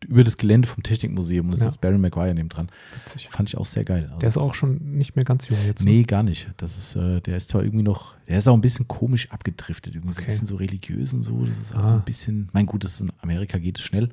über 0.07 0.23
das 0.23 0.37
Gelände 0.37 0.69
vom 0.69 0.83
Technikmuseum 0.83 1.47
und 1.47 1.55
es 1.55 1.61
Ja. 1.61 1.69
ist 1.69 1.81
Barry 1.81 1.97
Maguire 1.97 2.35
neben 2.35 2.51
dran. 2.51 2.69
Witzig. 3.05 3.29
Fand 3.31 3.49
ich 3.49 3.57
auch 3.57 3.65
sehr 3.65 3.85
geil. 3.85 4.05
Also 4.09 4.19
Der 4.19 4.29
ist 4.29 4.37
auch 4.37 4.55
schon 4.55 4.77
nicht 4.97 5.17
mehr 5.17 5.25
ganz 5.25 5.49
jung 5.49 5.59
jetzt. 5.67 5.83
ne? 5.83 5.91
Nee, 5.91 6.03
gar 6.03 6.23
nicht. 6.23 6.51
Das 6.59 6.77
ist, 6.77 6.95
äh, 6.97 7.23
der 7.23 7.39
ist 7.39 7.49
zwar 7.49 7.63
irgendwie 7.65 7.85
noch, 7.85 8.15
der 8.29 8.37
ist 8.39 8.47
auch 8.47 8.53
ein 8.55 8.61
bisschen 8.61 8.87
komisch 8.87 9.31
abgedriftet, 9.31 9.95
irgendwie 9.95 10.13
so 10.13 10.19
ein 10.19 10.25
Okay. 10.25 10.31
bisschen 10.33 10.47
so 10.47 10.57
religiös 10.57 11.15
und 11.15 11.23
so. 11.23 11.47
Das 11.47 11.59
ist 11.59 11.75
Ah. 11.75 11.81
also 11.81 11.95
ein 11.95 12.05
bisschen, 12.05 12.51
mein 12.53 12.67
gut, 12.67 12.85
das 12.85 13.01
in 13.01 13.11
Amerika 13.23 13.57
geht 13.57 13.79
es 13.79 13.85
schnell. 13.85 14.11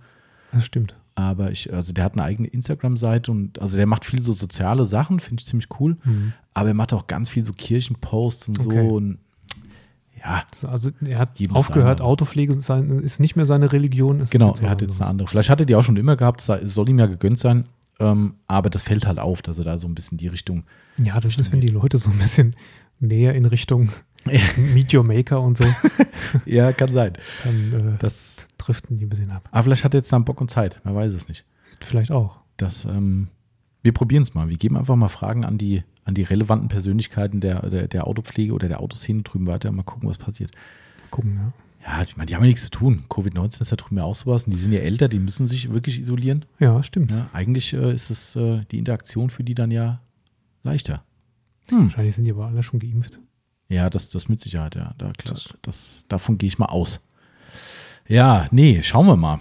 Das 0.53 0.66
stimmt. 0.66 0.95
Aber 1.16 1.52
ich, 1.52 1.72
also 1.74 1.92
der 1.94 2.04
hat 2.06 2.14
eine 2.14 2.24
eigene 2.24 2.48
Instagram-Seite 2.48 3.32
und 3.32 3.60
also 3.60 3.76
der 3.78 3.86
macht 3.86 4.06
viel 4.06 4.22
so 4.22 4.32
soziale 4.34 4.86
Sachen, 4.86 5.20
finde 5.20 5.42
ich 5.42 5.48
ziemlich 5.48 5.68
cool. 5.80 5.98
Mhm. 6.04 6.34
Aber 6.54 6.70
er 6.70 6.74
macht 6.74 6.94
auch 6.94 7.08
ganz 7.08 7.30
viel 7.30 7.44
so 7.44 7.52
Kirchenposts 7.54 8.50
und 8.50 8.60
Okay. 8.60 8.88
so. 8.90 8.96
Und 8.96 9.18
ja, 10.24 10.44
Das, 10.52 10.66
also 10.66 10.92
er 11.04 11.18
hat 11.20 11.32
aufgehört, 11.52 12.00
andere. 12.00 12.08
Autopflege 12.08 12.52
ist 12.54 12.62
sein, 12.64 13.00
ist 13.00 13.20
nicht 13.20 13.36
mehr 13.36 13.46
seine 13.46 13.74
Religion. 13.74 14.24
Genau, 14.30 14.54
er 14.62 14.70
hat 14.70 14.82
jetzt 14.82 15.02
eine 15.02 15.10
andere. 15.10 15.28
Vielleicht 15.28 15.50
hat 15.50 15.60
er 15.60 15.66
die 15.66 15.76
auch 15.76 15.84
schon 15.84 15.98
immer 15.98 16.16
gehabt, 16.16 16.42
soll 16.42 16.90
ihm 16.90 17.00
ja 17.00 17.08
gegönnt 17.08 17.40
sein. 17.40 17.66
Ähm, 18.00 18.36
aber 18.48 18.70
das 18.70 18.82
fällt 18.84 19.06
halt 19.06 19.20
auf, 19.20 19.42
dass 19.42 19.60
er 19.60 19.66
da 19.66 19.78
so 19.78 19.88
ein 19.88 19.96
bisschen 19.96 20.18
die 20.18 20.28
Richtung. 20.28 20.64
Ja, 20.98 21.20
das 21.20 21.38
ist, 21.38 21.52
wenn 21.52 21.62
die 21.62 21.68
Leute 21.68 21.98
so 21.98 22.10
ein 22.10 22.18
bisschen 22.18 22.56
näher 23.00 23.34
in 23.36 23.46
Richtung 23.46 23.90
Meet 24.57 24.93
Your 24.93 25.03
Maker 25.03 25.41
und 25.41 25.57
so, 25.57 25.65
ja, 26.45 26.72
kann 26.73 26.91
sein. 26.93 27.14
dann 27.43 27.93
äh, 27.93 27.98
Das, 27.99 28.48
driften 28.57 28.95
die 28.98 29.06
ein 29.06 29.10
bisschen 29.10 29.31
ab. 29.31 29.49
aber 29.52 29.64
vielleicht 29.64 29.84
hat 29.84 29.93
er 29.95 29.99
jetzt 29.99 30.14
dann 30.14 30.23
Bock 30.23 30.39
und 30.39 30.52
Zeit, 30.52 30.80
man 30.84 30.93
weiß 30.93 31.14
es 31.14 31.27
nicht. 31.27 31.45
Vielleicht 31.80 32.11
auch. 32.11 32.39
Das, 32.57 32.85
ähm, 32.85 33.30
wir 33.81 33.91
probieren 33.91 34.22
es 34.22 34.35
mal. 34.35 34.49
Wir 34.49 34.57
geben 34.57 34.77
einfach 34.77 34.95
mal 34.95 35.10
Fragen 35.10 35.43
an 35.45 35.57
die, 35.57 35.84
an 36.06 36.14
die 36.14 36.22
relevanten 36.22 36.68
Persönlichkeiten 36.68 37.39
der, 37.39 37.68
der, 37.69 37.88
der 37.88 38.06
Autopflege 38.06 38.53
oder 38.53 38.68
der 38.68 38.80
Autoszene 38.80 39.23
drüben 39.23 39.48
weiter. 39.48 39.72
Mal 39.72 39.81
gucken, 39.81 40.07
was 40.07 40.19
passiert. 40.19 40.52
Gucken, 41.10 41.35
ja. 41.35 41.53
Ja, 41.84 42.03
ich 42.03 42.15
meine, 42.15 42.27
die 42.27 42.35
haben 42.35 42.43
ja 42.43 42.48
nichts 42.49 42.65
zu 42.65 42.69
tun. 42.69 43.06
Covid-19 43.10 43.61
ist 43.61 43.72
ja 43.72 43.77
drüben 43.77 43.98
ja 43.98 44.03
auch 44.03 44.14
sowas. 44.14 44.43
Und 44.43 44.52
die 44.52 44.57
sind 44.57 44.72
ja 44.72 44.81
älter, 44.81 45.07
die 45.07 45.18
müssen 45.18 45.48
sich 45.48 45.72
wirklich 45.72 45.99
isolieren. 45.99 46.45
Ja, 46.60 46.84
stimmt. 46.84 47.10
Ja, 47.10 47.27
eigentlich 47.34 47.73
äh, 47.73 47.91
ist 47.91 48.11
es 48.11 48.35
äh, 48.35 48.61
die 48.69 48.77
Interaktion 48.77 49.31
für 49.31 49.43
die 49.43 49.56
dann 49.56 49.72
ja 49.72 49.99
leichter. 50.61 51.03
Hm. 51.69 51.85
Wahrscheinlich 51.85 52.14
sind 52.14 52.26
die 52.26 52.31
aber 52.31 52.45
alle 52.45 52.61
schon 52.61 52.80
geimpft. 52.80 53.19
Ja, 53.72 53.89
das, 53.89 54.10
das 54.10 54.27
mit 54.27 54.39
Sicherheit, 54.41 54.76
ja. 54.76 54.93
Da, 54.98 55.11
klar, 55.14 55.34
Das- 55.35 55.53
das, 55.61 56.06
davon 56.10 56.38
gehe 56.38 56.48
ich 56.48 56.60
mal 56.60 56.65
aus. 56.68 56.99
Ja, 58.07 58.48
nee, 58.52 58.81
schauen 58.84 59.07
wir 59.07 59.15
mal. 59.15 59.39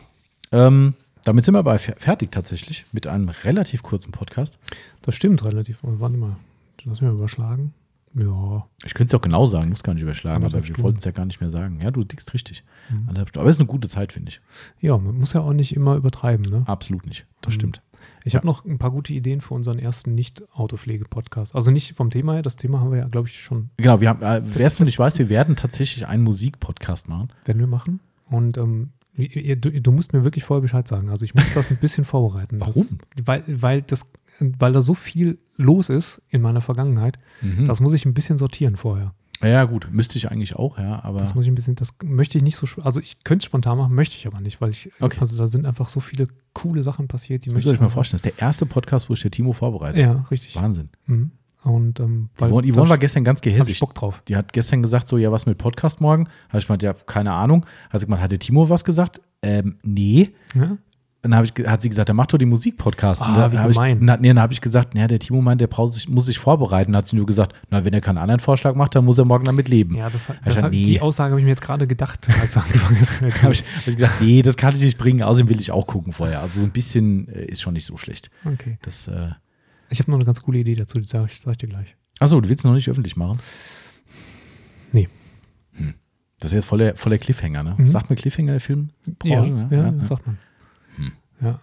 Ähm, 0.52 0.94
damit 1.24 1.44
sind 1.44 1.54
wir 1.54 1.58
aber 1.58 1.74
fer- 1.78 1.96
fertig 1.98 2.30
tatsächlich 2.32 2.84
mit 2.92 3.06
einem 3.06 3.28
relativ 3.28 3.82
kurzen 3.82 4.12
Podcast. 4.12 4.58
Das 5.02 5.14
stimmt 5.14 5.44
relativ. 5.44 5.82
Oh, 5.84 5.88
warte 6.00 6.16
mal. 6.16 6.36
Lass 6.84 7.00
mich 7.00 7.10
mal 7.10 7.16
überschlagen. 7.16 7.74
Ja. 8.14 8.66
Ich 8.84 8.94
könnte 8.94 9.14
es 9.14 9.18
auch 9.18 9.22
genau 9.22 9.46
sagen, 9.46 9.70
muss 9.70 9.82
gar 9.84 9.94
nicht 9.94 10.02
überschlagen, 10.02 10.44
aber 10.44 10.66
wir 10.66 10.78
wollten 10.78 10.98
es 10.98 11.04
ja 11.04 11.12
gar 11.12 11.26
nicht 11.26 11.40
mehr 11.40 11.50
sagen. 11.50 11.80
Ja, 11.80 11.90
du 11.92 12.02
dickst 12.02 12.32
richtig. 12.34 12.64
Mhm. 12.88 13.08
Aber 13.08 13.46
es 13.48 13.56
ist 13.56 13.60
eine 13.60 13.66
gute 13.68 13.88
Zeit, 13.88 14.12
finde 14.12 14.30
ich. 14.30 14.40
Ja, 14.80 14.96
man 14.98 15.16
muss 15.18 15.32
ja 15.32 15.40
auch 15.42 15.52
nicht 15.52 15.74
immer 15.76 15.94
übertreiben. 15.96 16.50
Ne? 16.50 16.64
Absolut 16.66 17.06
nicht. 17.06 17.26
Das 17.40 17.52
Mhm. 17.54 17.58
stimmt. 17.58 17.82
Ich 18.24 18.36
habe 18.36 18.46
noch 18.46 18.64
ein 18.64 18.78
paar 18.78 18.90
gute 18.90 19.12
Ideen 19.14 19.40
für 19.40 19.54
unseren 19.54 19.78
ersten 19.78 20.14
Nicht-Autopflege-Podcast. 20.14 21.54
Also 21.54 21.70
nicht 21.70 21.94
vom 21.96 22.10
Thema 22.10 22.34
her, 22.34 22.42
das 22.42 22.56
Thema 22.56 22.80
haben 22.80 22.90
wir 22.92 22.98
ja, 22.98 23.08
glaube 23.08 23.28
ich, 23.28 23.40
schon, 23.40 23.70
Genau, 23.76 24.00
wir 24.00 24.08
haben, 24.08 24.22
äh, 24.22 24.42
wer 24.44 24.66
es 24.66 24.78
nicht 24.80 24.98
weiß, 24.98 25.18
wir 25.18 25.28
werden 25.28 25.56
tatsächlich 25.56 26.06
einen 26.06 26.22
Musikpodcast 26.22 27.08
machen. 27.08 27.28
werden 27.44 27.58
wir 27.58 27.66
machen. 27.66 28.00
Und 28.28 28.58
ähm, 28.58 28.90
ihr- 29.16 29.56
du, 29.56 29.70
du 29.70 29.92
musst 29.92 30.12
mir 30.12 30.24
wirklich 30.24 30.44
vorher 30.44 30.62
Bescheid 30.62 30.86
sagen. 30.86 31.08
Also 31.08 31.24
ich 31.24 31.34
muss 31.34 31.52
das 31.54 31.70
ein 31.70 31.78
bisschen 31.78 32.04
vorbereiten. 32.04 32.58
Das, 32.64 32.76
Warum? 32.76 32.98
weil, 33.24 33.42
weil, 33.46 33.82
das, 33.82 34.06
weil 34.38 34.72
da 34.72 34.82
so 34.82 34.94
viel 34.94 35.38
los 35.56 35.88
ist 35.88 36.22
in 36.28 36.42
meiner 36.42 36.60
Vergangenheit. 36.60 37.18
Mhm. 37.42 37.66
Das 37.66 37.80
muss 37.80 37.92
ich 37.92 38.04
ein 38.06 38.14
bisschen 38.14 38.38
sortieren 38.38 38.76
vorher. 38.76 39.14
Ja, 39.48 39.64
gut, 39.64 39.88
müsste 39.90 40.18
ich 40.18 40.30
eigentlich 40.30 40.56
auch, 40.56 40.78
ja, 40.78 41.02
aber 41.04 41.18
Das 41.18 41.34
muss 41.34 41.44
ich 41.44 41.50
ein 41.50 41.54
bisschen, 41.54 41.74
das 41.76 41.94
möchte 42.02 42.36
ich 42.38 42.44
nicht 42.44 42.56
so, 42.56 42.66
also 42.82 43.00
ich 43.00 43.24
könnte 43.24 43.42
es 43.42 43.46
spontan 43.46 43.78
machen, 43.78 43.94
möchte 43.94 44.16
ich 44.16 44.26
aber 44.26 44.40
nicht, 44.40 44.60
weil 44.60 44.70
ich, 44.70 44.90
Okay. 45.00 45.18
also 45.20 45.38
da 45.38 45.46
sind 45.46 45.66
einfach 45.66 45.88
so 45.88 46.00
viele 46.00 46.28
coole 46.52 46.82
Sachen 46.82 47.08
passiert, 47.08 47.44
die 47.44 47.48
das 47.48 47.54
möchte 47.54 47.68
ihr 47.68 47.72
euch 47.72 47.76
ich 47.76 47.80
mal 47.80 47.88
vorstellen. 47.88 48.20
Das 48.22 48.30
ist 48.30 48.38
der 48.38 48.46
erste 48.46 48.66
Podcast, 48.66 49.08
wo 49.08 49.14
ich 49.14 49.22
der 49.22 49.30
Timo 49.30 49.52
vorbereitet. 49.52 50.00
Ja, 50.02 50.24
richtig. 50.30 50.56
Wahnsinn. 50.56 50.90
Mhm. 51.06 51.30
Und 51.62 52.00
ähm, 52.00 52.30
Die 52.38 52.44
Yvonne, 52.72 52.88
war 52.88 52.96
gestern 52.96 53.22
ganz 53.22 53.40
hab 53.40 53.46
ich 53.46 53.52
gehässig. 53.52 53.80
Bock 53.80 53.94
drauf. 53.94 54.22
Die 54.28 54.34
hat 54.36 54.52
gestern 54.54 54.82
gesagt, 54.82 55.08
so, 55.08 55.18
ja, 55.18 55.30
was 55.30 55.44
mit 55.44 55.58
Podcast 55.58 56.00
morgen? 56.00 56.26
Habe 56.48 56.58
ich 56.58 56.66
gemeint, 56.66 56.82
ja, 56.82 56.94
keine 56.94 57.32
Ahnung. 57.32 57.66
Hat 57.90 58.00
sie 58.00 58.06
gemeint, 58.06 58.22
hatte 58.22 58.38
Timo 58.38 58.70
was 58.70 58.82
gesagt? 58.84 59.20
Ähm, 59.42 59.76
nee. 59.82 60.30
Ja? 60.54 60.78
Dann 61.22 61.44
ich, 61.44 61.52
hat 61.66 61.82
sie 61.82 61.90
gesagt, 61.90 62.08
dann 62.08 62.16
mach 62.16 62.26
doch 62.26 62.38
die 62.38 62.46
Musikpodcast. 62.46 63.20
Ah, 63.20 63.36
da 63.36 63.52
wie 63.52 63.58
hab 63.58 63.68
ich, 63.68 63.76
gemein. 63.76 63.98
na, 64.00 64.16
nee, 64.16 64.28
dann 64.28 64.40
habe 64.40 64.54
ich 64.54 64.62
gesagt, 64.62 64.96
ja, 64.96 65.06
der 65.06 65.18
Timo 65.18 65.42
meint, 65.42 65.60
der 65.60 65.66
braucht 65.66 65.92
sich, 65.92 66.08
muss 66.08 66.24
sich 66.26 66.38
vorbereiten. 66.38 66.92
Dann 66.92 66.98
hat 67.00 67.08
sie 67.08 67.16
nur 67.16 67.26
gesagt, 67.26 67.54
na, 67.68 67.84
wenn 67.84 67.92
er 67.92 68.00
keinen 68.00 68.16
anderen 68.16 68.40
Vorschlag 68.40 68.74
macht, 68.74 68.94
dann 68.94 69.04
muss 69.04 69.18
er 69.18 69.26
morgen 69.26 69.44
damit 69.44 69.68
leben. 69.68 69.96
Ja, 69.96 70.08
das, 70.08 70.28
das, 70.28 70.36
gesagt, 70.42 70.64
hat- 70.64 70.70
nee. 70.72 70.84
die 70.86 71.00
Aussage 71.02 71.32
habe 71.32 71.40
ich 71.40 71.44
mir 71.44 71.50
jetzt 71.50 71.60
gerade 71.60 71.86
gedacht, 71.86 72.26
als 72.40 72.54
du 72.54 72.60
angefangen 72.64 72.98
hast. 73.00 73.20
habe 73.20 73.52
ich, 73.52 73.62
hab 73.64 73.86
ich 73.88 73.96
gesagt, 73.96 74.20
nee, 74.22 74.40
das 74.40 74.56
kann 74.56 74.74
ich 74.74 74.80
nicht 74.80 74.96
bringen. 74.96 75.22
Außerdem 75.22 75.50
will 75.50 75.60
ich 75.60 75.72
auch 75.72 75.86
gucken 75.86 76.14
vorher. 76.14 76.40
Also 76.40 76.60
so 76.60 76.66
ein 76.66 76.72
bisschen 76.72 77.28
äh, 77.28 77.44
ist 77.44 77.60
schon 77.60 77.74
nicht 77.74 77.84
so 77.84 77.98
schlecht. 77.98 78.30
Okay. 78.46 78.78
Das, 78.80 79.06
äh, 79.06 79.28
Ich 79.90 79.98
habe 80.00 80.10
noch 80.10 80.16
eine 80.16 80.24
ganz 80.24 80.40
coole 80.40 80.60
Idee 80.60 80.74
dazu, 80.74 80.98
die 80.98 81.06
sage 81.06 81.26
ich, 81.28 81.40
sag 81.42 81.50
ich 81.50 81.58
dir 81.58 81.68
gleich. 81.68 81.96
achso, 82.18 82.40
du 82.40 82.48
willst 82.48 82.64
noch 82.64 82.72
nicht 82.72 82.88
öffentlich 82.88 83.16
machen? 83.16 83.40
Nee. 84.92 85.08
Hm. 85.74 85.94
Das 86.38 86.52
ist 86.52 86.54
jetzt 86.54 86.64
voller, 86.64 86.96
voller 86.96 87.18
Cliffhanger, 87.18 87.62
ne? 87.62 87.74
Mhm. 87.76 87.86
Sagt 87.86 88.08
mir 88.08 88.16
Cliffhanger 88.16 88.52
der 88.52 88.60
Filmbranche? 88.60 88.94
ja, 89.24 89.42
ne? 89.44 89.68
ja, 89.70 89.90
das 89.90 90.08
sagt 90.08 90.26
man. 90.26 90.38
Ja. 91.40 91.60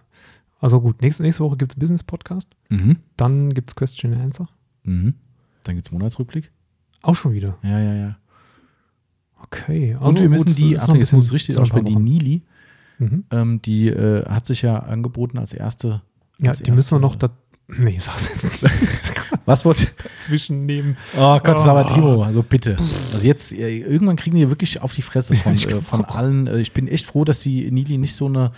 Also 0.60 0.80
gut, 0.80 1.00
nächste, 1.02 1.22
nächste 1.22 1.44
Woche 1.44 1.56
gibt 1.56 1.72
es 1.72 1.78
Business-Podcast, 1.78 2.48
Mhm. 2.68 2.96
dann 3.16 3.54
gibt 3.54 3.70
es 3.70 3.76
Question 3.76 4.12
and 4.12 4.22
Answer. 4.22 4.48
Mhm. 4.82 5.14
Dann 5.64 5.74
gibt 5.76 5.86
es 5.86 5.92
Monatsrückblick. 5.92 6.50
Auch 7.02 7.14
schon 7.14 7.32
wieder. 7.32 7.58
Ja, 7.62 7.78
ja, 7.78 7.94
ja. 7.94 8.16
Okay. 9.42 9.94
Also 9.94 10.06
Und 10.06 10.20
wir 10.20 10.28
müssen 10.28 10.46
gut, 10.46 10.58
die, 10.58 10.72
ist 10.74 10.82
ach, 10.82 10.88
noch 10.88 10.94
ein 10.94 11.00
jetzt 11.00 11.12
muss 11.12 11.32
richtig 11.32 11.56
aussprechen, 11.58 11.86
die. 11.86 11.96
Nili, 11.96 12.42
Mhm. 12.98 13.24
ähm, 13.30 13.62
die 13.62 13.88
äh, 13.88 14.24
hat 14.28 14.46
sich 14.46 14.62
ja 14.62 14.76
angeboten 14.80 15.38
als 15.38 15.52
erste. 15.52 16.02
Ja, 16.40 16.50
als 16.50 16.62
die 16.62 16.70
müssen 16.72 17.00
wir 17.00 17.00
erste- 17.00 17.00
noch 17.00 17.16
da. 17.16 17.30
Nee, 17.68 17.96
ich 17.98 18.02
sag's 18.02 18.28
jetzt 18.28 18.44
nicht. 18.44 18.64
Was 19.44 19.64
wollte? 19.64 19.86
Dazwischen 20.16 20.66
nehmen. 20.66 20.96
Oh 21.16 21.38
Gott, 21.38 21.58
Oh. 21.58 21.68
aber 21.68 21.86
Timo, 21.86 22.22
also 22.24 22.42
bitte. 22.42 22.76
Also 23.12 23.26
jetzt, 23.26 23.52
äh, 23.52 23.78
irgendwann 23.78 24.16
kriegen 24.16 24.36
wir 24.36 24.48
wirklich 24.48 24.80
auf 24.82 24.94
die 24.94 25.02
Fresse 25.02 25.34
von, 25.36 25.52
ich 25.54 25.70
äh, 25.70 25.80
von 25.80 26.04
allen. 26.04 26.46
Äh, 26.48 26.60
ich 26.60 26.72
bin 26.72 26.88
echt 26.88 27.06
froh, 27.06 27.24
dass 27.24 27.40
die 27.40 27.70
Nili 27.70 27.98
nicht 27.98 28.14
so 28.16 28.26
eine, 28.26 28.50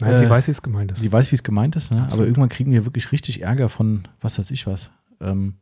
Nein, 0.00 0.14
Äh, 0.14 0.18
sie 0.18 0.30
weiß, 0.30 0.46
wie 0.46 0.50
es 0.52 0.62
gemeint 0.62 0.92
ist. 0.92 1.00
sie 1.00 1.12
weiß, 1.12 1.30
wie 1.32 1.36
es 1.36 1.42
gemeint 1.42 1.76
ist, 1.76 1.92
ne? 1.92 2.06
aber 2.10 2.22
irgendwann 2.24 2.48
kriegen 2.48 2.72
wir 2.72 2.84
wirklich 2.86 3.12
richtig 3.12 3.42
Ärger 3.42 3.68
von, 3.68 4.02
was 4.20 4.38
weiß 4.38 4.50
ich 4.50 4.66
was. 4.66 4.90
Ähm, 5.20 5.54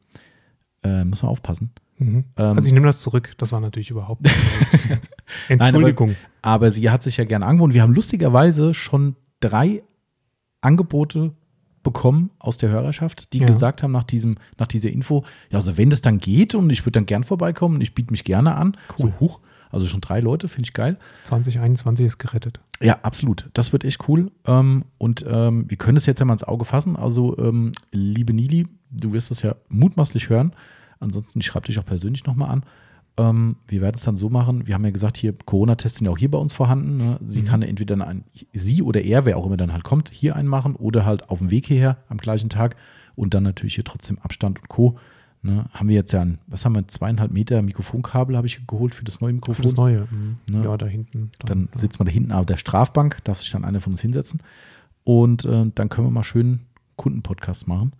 äh, 0.82 1.04
muss 1.04 1.22
man 1.22 1.30
aufpassen. 1.30 1.70
Mhm. 1.98 2.24
Ähm, 2.36 2.46
also 2.56 2.66
ich 2.66 2.72
nehme 2.72 2.86
das 2.86 3.00
zurück. 3.00 3.32
Das 3.38 3.52
war 3.52 3.60
natürlich 3.60 3.90
überhaupt 3.90 4.22
nicht. 4.22 4.34
Entschuldigung. 5.48 6.16
Aber 6.42 6.70
sie 6.70 6.88
hat 6.90 7.02
sich 7.02 7.16
ja 7.18 7.24
gerne 7.24 7.44
angeboten. 7.46 7.74
Wir 7.74 7.82
haben 7.82 7.92
lustigerweise 7.94 8.72
schon 8.72 9.16
drei 9.40 9.82
Angebote 10.60 11.32
bekommen 11.82 12.30
aus 12.38 12.58
der 12.58 12.68
Hörerschaft, 12.68 13.32
die 13.32 13.38
Ja. 13.38 13.46
gesagt 13.46 13.82
haben 13.82 13.92
nach 13.92 14.04
diesem, 14.04 14.36
nach 14.58 14.66
dieser 14.66 14.90
Info, 14.90 15.24
ja, 15.50 15.58
also 15.58 15.78
wenn 15.78 15.88
das 15.90 16.02
dann 16.02 16.18
geht 16.18 16.54
und 16.54 16.68
ich 16.70 16.82
würde 16.82 16.92
dann 16.92 17.06
gern 17.06 17.24
vorbeikommen, 17.24 17.80
ich 17.80 17.94
biete 17.94 18.10
mich 18.10 18.24
gerne 18.24 18.54
an. 18.54 18.76
Cool. 18.98 19.12
So 19.18 19.20
hoch. 19.20 19.40
Also 19.70 19.86
schon 19.86 20.00
drei 20.00 20.20
Leute, 20.20 20.48
finde 20.48 20.64
ich 20.66 20.72
geil. 20.72 20.96
2021 21.24 22.06
ist 22.06 22.18
gerettet. 22.18 22.60
Ja, 22.82 22.98
absolut. 23.02 23.48
Das 23.54 23.72
wird 23.72 23.84
echt 23.84 24.08
cool. 24.08 24.30
Ähm, 24.46 24.84
und 24.98 25.24
ähm, 25.28 25.64
wir 25.68 25.76
können 25.76 25.96
es 25.96 26.06
jetzt 26.06 26.18
ja 26.18 26.24
mal 26.26 26.34
ins 26.34 26.44
Auge 26.44 26.64
fassen. 26.64 26.96
Also, 26.96 27.38
ähm, 27.38 27.72
liebe 27.92 28.32
Nili, 28.32 28.66
du 28.90 29.12
wirst 29.12 29.30
das 29.30 29.42
ja 29.42 29.54
mutmaßlich 29.68 30.28
hören. 30.28 30.52
Ansonsten, 30.98 31.40
ich 31.40 31.46
schreibe 31.46 31.66
dich 31.66 31.78
auch 31.78 31.84
persönlich 31.84 32.24
nochmal 32.26 32.50
an. 32.50 32.62
Ähm, 33.16 33.56
wir 33.66 33.80
werden 33.80 33.96
es 33.96 34.02
dann 34.02 34.16
so 34.16 34.30
machen, 34.30 34.66
wir 34.66 34.74
haben 34.74 34.84
ja 34.84 34.90
gesagt, 34.92 35.16
hier 35.16 35.32
Corona-Tests 35.44 35.98
sind 35.98 36.06
ja 36.06 36.12
auch 36.12 36.18
hier 36.18 36.30
bei 36.30 36.38
uns 36.38 36.52
vorhanden. 36.52 36.96
Ne? 36.96 37.18
Sie 37.26 37.42
Mhm. 37.42 37.46
kann 37.46 37.62
entweder 37.62 38.06
ein, 38.06 38.24
sie 38.52 38.82
oder 38.82 39.02
er, 39.02 39.24
wer 39.24 39.36
auch 39.36 39.46
immer 39.46 39.56
dann 39.56 39.72
halt 39.72 39.82
kommt, 39.84 40.10
hier 40.10 40.36
einen 40.36 40.48
machen 40.48 40.76
oder 40.76 41.04
halt 41.04 41.28
auf 41.28 41.38
dem 41.38 41.50
Weg 41.50 41.66
hierher 41.66 41.98
am 42.08 42.18
gleichen 42.18 42.50
Tag 42.50 42.76
und 43.16 43.34
dann 43.34 43.42
natürlich 43.42 43.74
hier 43.74 43.84
trotzdem 43.84 44.18
Abstand 44.20 44.60
und 44.60 44.68
Co. 44.68 44.96
Ne? 45.42 45.64
Haben 45.72 45.88
wir 45.88 45.94
jetzt 45.96 46.12
ja 46.12 46.20
ein, 46.20 46.38
was 46.48 46.64
haben 46.64 46.74
wir, 46.74 46.86
zweieinhalb 46.86 47.30
Meter 47.32 47.62
Mikrofonkabel 47.62 48.36
habe 48.36 48.46
ich 48.46 48.66
geholt 48.66 48.94
für 48.94 49.04
das 49.04 49.20
neue 49.20 49.32
Mikrofon. 49.32 49.54
Für 49.56 49.62
das 49.62 49.74
Neue. 49.76 50.06
Mhm. 50.10 50.36
Ne? 50.50 50.64
Ja, 50.64 50.76
da 50.76 50.86
hinten. 50.86 51.30
Da, 51.38 51.46
Dann 51.54 51.68
ja. 51.72 51.78
sitzt 51.80 51.98
man 51.98 52.06
da 52.06 52.12
hinten 52.12 52.32
auf 52.32 52.44
der 52.46 52.58
Strafbank, 52.58 53.24
darf 53.24 53.38
sich 53.38 53.50
dann 53.50 53.64
einer 53.64 53.80
von 53.80 53.94
uns 53.94 54.02
hinsetzen. 54.02 54.42
Und 55.04 55.44
äh, 55.46 55.70
dann 55.74 55.88
können 55.88 56.06
wir 56.06 56.10
mal 56.10 56.22
schön 56.24 56.60
Kundenpodcast 56.96 57.66
machen. 57.68 57.92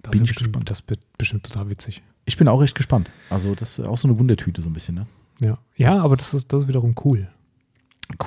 das 0.00 0.12
bin 0.12 0.22
ist 0.22 0.30
ich 0.30 0.36
bestimmt, 0.36 0.46
gespannt. 0.54 0.70
Das 0.70 0.88
wird 0.88 1.00
bestimmt 1.18 1.44
total 1.44 1.68
witzig. 1.68 2.02
Ich 2.24 2.36
bin 2.38 2.48
auch 2.48 2.62
echt 2.62 2.74
gespannt. 2.76 3.10
Also, 3.28 3.54
das 3.54 3.78
ist 3.78 3.86
auch 3.86 3.98
so 3.98 4.08
eine 4.08 4.18
Wundertüte, 4.18 4.62
so 4.62 4.70
ein 4.70 4.72
bisschen, 4.72 4.94
ne? 4.94 5.06
Ja, 5.40 5.58
ja 5.76 5.90
Das- 5.90 6.00
aber 6.00 6.16
das 6.16 6.32
ist, 6.32 6.50
das 6.52 6.62
ist 6.62 6.68
wiederum 6.68 6.94
cool. 7.04 7.28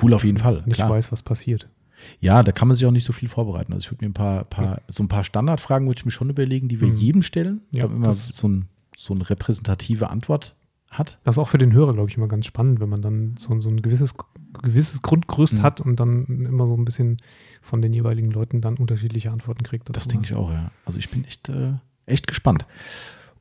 Cool 0.02 0.14
auf 0.14 0.24
jeden 0.24 0.38
Fall. 0.38 0.64
Nicht 0.66 0.76
klar. 0.78 0.90
weiß, 0.90 1.12
was 1.12 1.24
passiert. 1.24 1.68
Ja, 2.20 2.44
da 2.44 2.52
kann 2.52 2.68
man 2.68 2.76
sich 2.76 2.86
auch 2.86 2.92
nicht 2.92 3.06
so 3.06 3.14
viel 3.14 3.30
vorbereiten. 3.30 3.74
Also 3.74 3.86
ich 3.86 3.92
würde 3.92 4.06
mir 4.06 4.10
ein 4.10 4.14
paar, 4.14 4.44
paar 4.46 4.82
so 4.88 5.04
ein 5.04 5.08
paar 5.08 5.24
Standardfragen 5.24 5.88
würde 5.88 5.98
ich 6.00 6.06
mir 6.06 6.12
schon 6.12 6.30
überlegen, 6.30 6.68
die 6.68 6.82
wir 6.82 6.88
Mhm. 6.90 6.98
jedem 6.98 7.22
stellen, 7.22 7.62
Ja, 7.72 7.84
damit 7.84 8.00
man 8.00 8.14
so, 8.14 8.48
ein, 8.48 8.68
so 8.96 9.14
eine 9.14 9.30
repräsentative 9.30 10.10
Antwort 10.10 10.56
hat. 10.92 11.20
Das 11.24 11.36
ist 11.36 11.40
auch 11.40 11.50
für 11.50 11.58
den 11.58 11.74
Hörer, 11.74 11.94
glaube 11.94 12.10
ich, 12.10 12.16
immer 12.18 12.28
ganz 12.30 12.46
spannend, 12.46 12.80
wenn 12.80 12.88
man 12.90 13.02
dann 13.02 13.36
so, 13.38 13.60
so 13.60 13.70
ein 13.70 13.82
gewisses, 13.82 14.14
gewisses 14.62 15.02
Grundgerüst 15.02 15.58
Mhm. 15.58 15.64
hat 15.64 15.82
und 15.82 16.00
dann 16.00 16.26
immer 16.46 16.68
so 16.68 16.76
ein 16.76 16.86
bisschen 16.86 17.18
von 17.62 17.82
den 17.82 17.92
jeweiligen 17.94 18.32
Leuten 18.32 18.62
dann 18.62 18.76
unterschiedliche 18.78 19.32
Antworten 19.32 19.64
kriegt. 19.64 19.90
Das 19.96 20.08
denke 20.08 20.26
ich 20.26 20.34
auch, 20.36 20.52
ja. 20.52 20.72
Also 20.86 21.00
ich 21.00 21.10
bin 21.10 21.26
echt, 21.26 21.50
äh, 21.50 21.74
echt 22.06 22.28
gespannt. 22.28 22.66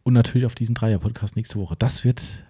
Und 0.03 0.15
natürlich 0.15 0.47
auf 0.47 0.55
diesen 0.55 0.75
Dreier-Podcast 0.75 1.37
nächste 1.37 1.59
Woche. 1.59 1.77
Das 1.79 2.03
wird, 2.05 2.45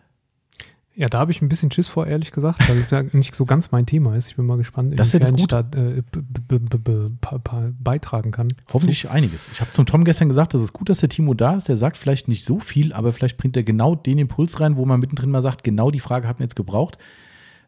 Ja, 0.96 1.08
da 1.08 1.18
habe 1.18 1.32
ich 1.32 1.42
ein 1.42 1.48
bisschen 1.48 1.72
Schiss 1.72 1.88
vor, 1.88 2.06
ehrlich 2.06 2.30
gesagt, 2.30 2.68
weil 2.68 2.78
es 2.78 2.90
ja 2.90 3.02
nicht 3.12 3.34
so 3.34 3.44
ganz 3.44 3.72
mein 3.72 3.84
Thema 3.84 4.14
ist. 4.14 4.28
Ich 4.28 4.36
bin 4.36 4.46
mal 4.46 4.56
gespannt, 4.56 4.98
Das 4.98 5.08
ist 5.08 5.14
jetzt 5.14 5.30
inwiefern 5.30 5.66
ich 5.72 6.04
da 6.12 7.62
äh, 7.66 7.72
beitragen 7.82 8.30
kann. 8.30 8.48
hoffentlich 8.72 9.10
einiges. 9.10 9.46
Ich 9.52 9.60
habe 9.60 9.72
zum 9.72 9.86
Tom 9.86 10.04
gestern 10.04 10.28
gesagt, 10.28 10.54
das 10.54 10.62
ist 10.62 10.72
gut, 10.72 10.88
dass 10.88 10.98
der 10.98 11.08
Timo 11.08 11.34
da 11.34 11.56
ist. 11.56 11.68
Der 11.68 11.76
sagt 11.76 11.96
vielleicht 11.96 12.28
nicht 12.28 12.44
so 12.44 12.60
viel, 12.60 12.92
aber 12.92 13.12
vielleicht 13.12 13.38
bringt 13.38 13.56
er 13.56 13.64
genau 13.64 13.96
den 13.96 14.18
Impuls 14.18 14.60
rein, 14.60 14.76
wo 14.76 14.84
man 14.86 15.00
mittendrin 15.00 15.30
mal 15.30 15.42
sagt, 15.42 15.64
genau 15.64 15.90
die 15.90 16.00
Frage 16.00 16.28
hat 16.28 16.38
man 16.38 16.44
jetzt 16.44 16.56
gebraucht. 16.56 16.98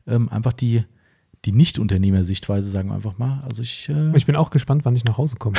Ähm, 0.06 0.28
einfach 0.28 0.52
die, 0.52 0.84
die 1.46 1.52
Nicht-Unternehmer-Sichtweise, 1.52 2.68
sagen 2.70 2.88
wir 2.88 2.96
einfach 2.96 3.16
mal. 3.18 3.42
Also 3.46 3.62
ich, 3.62 3.88
äh, 3.88 4.16
Ich 4.16 4.26
bin 4.26 4.36
auch 4.36 4.50
gespannt, 4.50 4.84
wann 4.84 4.96
ich 4.96 5.04
nach 5.04 5.16
Hause 5.16 5.36
komme. 5.36 5.56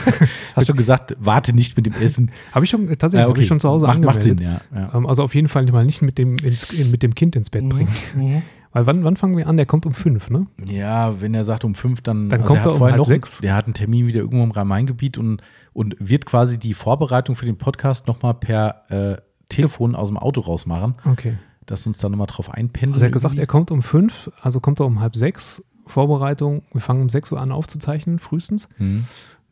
hast 0.56 0.68
du 0.68 0.74
gesagt, 0.74 1.14
warte 1.20 1.52
nicht 1.52 1.76
mit 1.76 1.86
dem 1.86 1.92
Essen. 1.94 2.30
Habe 2.52 2.64
ich 2.64 2.70
schon, 2.70 2.86
tatsächlich, 2.88 3.20
Ja, 3.20 3.28
habe 3.28 3.40
ich 3.40 3.46
schon 3.46 3.60
zu 3.60 3.68
Hause 3.68 3.86
macht, 3.86 4.02
macht 4.02 4.16
angemeldet. 4.16 4.38
Sinn, 4.38 4.60
ja. 4.74 4.80
ja. 4.88 4.94
Ähm, 4.94 5.06
Also 5.06 5.22
auf 5.22 5.34
jeden 5.34 5.48
Fall 5.48 5.64
mal 5.66 5.84
nicht 5.84 6.02
mit 6.02 6.18
dem, 6.18 6.36
ins, 6.38 6.72
mit 6.90 7.02
dem 7.02 7.14
Kind 7.14 7.36
ins 7.36 7.50
Bett 7.50 7.68
bringen. 7.68 7.90
Mhm. 8.14 8.42
Weil 8.72 8.86
wann, 8.86 9.04
wann 9.04 9.16
fangen 9.16 9.36
wir 9.38 9.46
an? 9.46 9.56
Der 9.56 9.64
kommt 9.64 9.86
um 9.86 9.94
fünf, 9.94 10.28
ne? 10.28 10.46
Ja, 10.66 11.20
wenn 11.22 11.32
er 11.32 11.44
sagt 11.44 11.64
um 11.64 11.74
fünf, 11.74 12.02
dann, 12.02 12.28
Dann 12.28 12.42
also 12.42 12.52
kommt 12.52 12.66
er 12.66 12.72
um 12.72 12.78
vorher 12.78 12.92
halb 12.92 12.98
noch, 12.98 13.06
sechs. 13.06 13.38
Der 13.38 13.54
hat 13.54 13.64
einen 13.64 13.72
Termin 13.72 14.06
wieder 14.06 14.20
irgendwo 14.20 14.44
im 14.44 14.50
Rhein-Main-Gebiet 14.50 15.16
und, 15.16 15.40
und 15.72 15.96
wird 15.98 16.26
quasi 16.26 16.58
die 16.58 16.74
Vorbereitung 16.74 17.36
für 17.36 17.46
den 17.46 17.56
Podcast 17.56 18.06
nochmal 18.06 18.34
per 18.34 18.82
äh, 18.90 19.16
Telefon 19.48 19.94
aus 19.94 20.08
dem 20.08 20.18
Auto 20.18 20.40
rausmachen, 20.42 20.94
Okay. 21.10 21.38
Dass 21.66 21.86
uns 21.86 21.98
da 21.98 22.08
nochmal 22.08 22.26
drauf 22.26 22.50
einpendeln. 22.50 22.94
Also 22.94 23.04
er 23.04 23.08
hat 23.08 23.12
gesagt, 23.12 23.38
er 23.38 23.46
kommt 23.46 23.70
um 23.70 23.82
fünf, 23.82 24.30
also 24.40 24.60
kommt 24.60 24.80
er 24.80 24.86
um 24.86 25.00
halb 25.00 25.16
sechs. 25.16 25.64
Vorbereitung, 25.86 26.62
wir 26.72 26.80
fangen 26.80 27.02
um 27.02 27.08
sechs 27.08 27.30
Uhr 27.30 27.40
an 27.40 27.52
aufzuzeichnen, 27.52 28.18
frühestens. 28.18 28.68
Hm. 28.76 29.04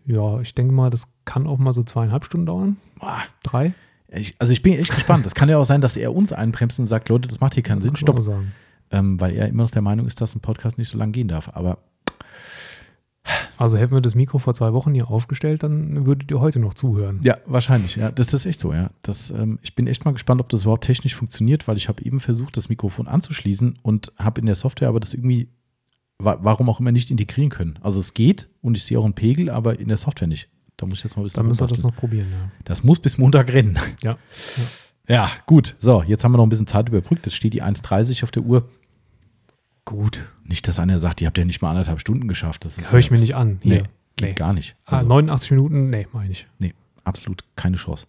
Ja, 0.06 0.40
ich 0.40 0.54
denke 0.54 0.72
mal, 0.72 0.90
das 0.90 1.08
kann 1.24 1.46
auch 1.46 1.58
mal 1.58 1.72
so 1.72 1.82
zweieinhalb 1.82 2.24
Stunden 2.24 2.46
dauern. 2.46 2.76
Boah, 2.98 3.22
Drei. 3.42 3.72
ich, 4.08 4.34
also 4.38 4.52
ich 4.52 4.62
bin 4.62 4.74
echt 4.74 4.92
gespannt. 4.92 5.24
Es 5.26 5.34
kann 5.34 5.48
ja 5.48 5.58
auch 5.58 5.64
sein, 5.64 5.80
dass 5.80 5.96
er 5.96 6.14
uns 6.14 6.32
einbremst 6.32 6.78
und 6.80 6.86
sagt, 6.86 7.08
Leute, 7.08 7.28
das 7.28 7.40
macht 7.40 7.54
hier 7.54 7.62
keinen 7.62 7.80
Sinn, 7.80 7.96
stopp. 7.96 8.20
Ähm, 8.90 9.18
weil 9.20 9.34
er 9.34 9.48
immer 9.48 9.62
noch 9.62 9.70
der 9.70 9.82
Meinung 9.82 10.06
ist, 10.06 10.20
dass 10.20 10.34
ein 10.34 10.40
Podcast 10.40 10.76
nicht 10.76 10.88
so 10.88 10.98
lange 10.98 11.12
gehen 11.12 11.28
darf. 11.28 11.50
Aber 11.54 11.78
Also 13.56 13.78
hätten 13.78 13.94
wir 13.94 14.00
das 14.00 14.14
Mikro 14.14 14.38
vor 14.38 14.54
zwei 14.54 14.72
Wochen 14.72 14.92
hier 14.92 15.08
aufgestellt, 15.08 15.62
dann 15.62 16.06
würdet 16.06 16.30
ihr 16.30 16.40
heute 16.40 16.58
noch 16.58 16.74
zuhören. 16.74 17.20
Ja, 17.24 17.38
wahrscheinlich. 17.46 17.96
Ja, 17.96 18.10
das 18.10 18.34
ist 18.34 18.46
echt 18.46 18.60
so. 18.60 18.72
Ja, 18.72 18.90
das, 19.02 19.30
ähm, 19.30 19.58
ich 19.62 19.74
bin 19.74 19.86
echt 19.86 20.04
mal 20.04 20.12
gespannt, 20.12 20.40
ob 20.40 20.48
das 20.48 20.62
überhaupt 20.62 20.84
technisch 20.84 21.14
funktioniert, 21.14 21.66
weil 21.68 21.76
ich 21.76 21.88
habe 21.88 22.04
eben 22.04 22.20
versucht, 22.20 22.56
das 22.56 22.68
Mikrofon 22.68 23.06
anzuschließen 23.06 23.78
und 23.82 24.12
habe 24.18 24.40
in 24.40 24.46
der 24.46 24.56
Software 24.56 24.88
aber 24.88 25.00
das 25.00 25.14
irgendwie, 25.14 25.48
wa 26.18 26.38
warum 26.42 26.68
auch 26.68 26.80
immer, 26.80 26.92
nicht 26.92 27.10
integrieren 27.10 27.50
können. 27.50 27.78
Also 27.80 28.00
es 28.00 28.12
geht 28.12 28.48
und 28.60 28.76
ich 28.76 28.84
sehe 28.84 28.98
auch 28.98 29.04
einen 29.04 29.14
Pegel, 29.14 29.48
aber 29.50 29.78
in 29.78 29.88
der 29.88 29.96
Software 29.98 30.28
nicht. 30.28 30.48
Da 30.76 30.86
muss 30.86 30.98
ich 30.98 31.04
jetzt 31.04 31.16
mal 31.16 31.22
ein 31.22 31.24
bisschen 31.24 31.38
Dann 31.38 31.46
müssen 31.46 31.60
wir 31.60 31.68
das 31.68 31.82
noch 31.82 31.94
probieren, 31.94 32.26
ja. 32.30 32.50
Das 32.64 32.82
muss 32.82 32.98
bis 32.98 33.18
Montag 33.18 33.52
rennen. 33.52 33.78
Ja. 34.02 34.18
Ja, 35.06 35.30
gut. 35.46 35.76
So, 35.78 36.02
jetzt 36.02 36.24
haben 36.24 36.32
wir 36.32 36.38
noch 36.38 36.46
ein 36.46 36.48
bisschen 36.48 36.66
Zeit 36.66 36.88
überbrückt. 36.88 37.26
Es 37.26 37.34
steht 37.34 37.52
die 37.52 37.62
1,30 37.62 38.24
auf 38.24 38.30
der 38.30 38.42
Uhr. 38.42 38.68
Gut. 39.84 40.24
Nicht, 40.44 40.68
dass 40.68 40.78
einer 40.78 40.98
sagt, 40.98 41.20
ihr 41.20 41.26
habt 41.26 41.38
ja 41.38 41.44
nicht 41.44 41.62
mal 41.62 41.70
anderthalb 41.70 42.00
Stunden 42.00 42.28
geschafft. 42.28 42.64
Das 42.64 42.78
ist 42.78 42.92
Höre 42.92 42.98
ich 42.98 43.10
mir 43.10 43.18
nicht 43.18 43.34
an. 43.34 43.60
Nee, 43.62 43.74
Hier. 43.76 43.82
geht 44.16 44.28
Nee. 44.28 44.32
gar 44.34 44.52
nicht. 44.52 44.76
Ah, 44.84 44.96
Also, 44.98 45.08
89 45.08 45.50
Minuten, 45.52 45.90
nee, 45.90 46.06
meine 46.12 46.32
ich. 46.32 46.46
Nee, 46.58 46.74
absolut 47.04 47.44
keine 47.56 47.76
Chance. 47.76 48.06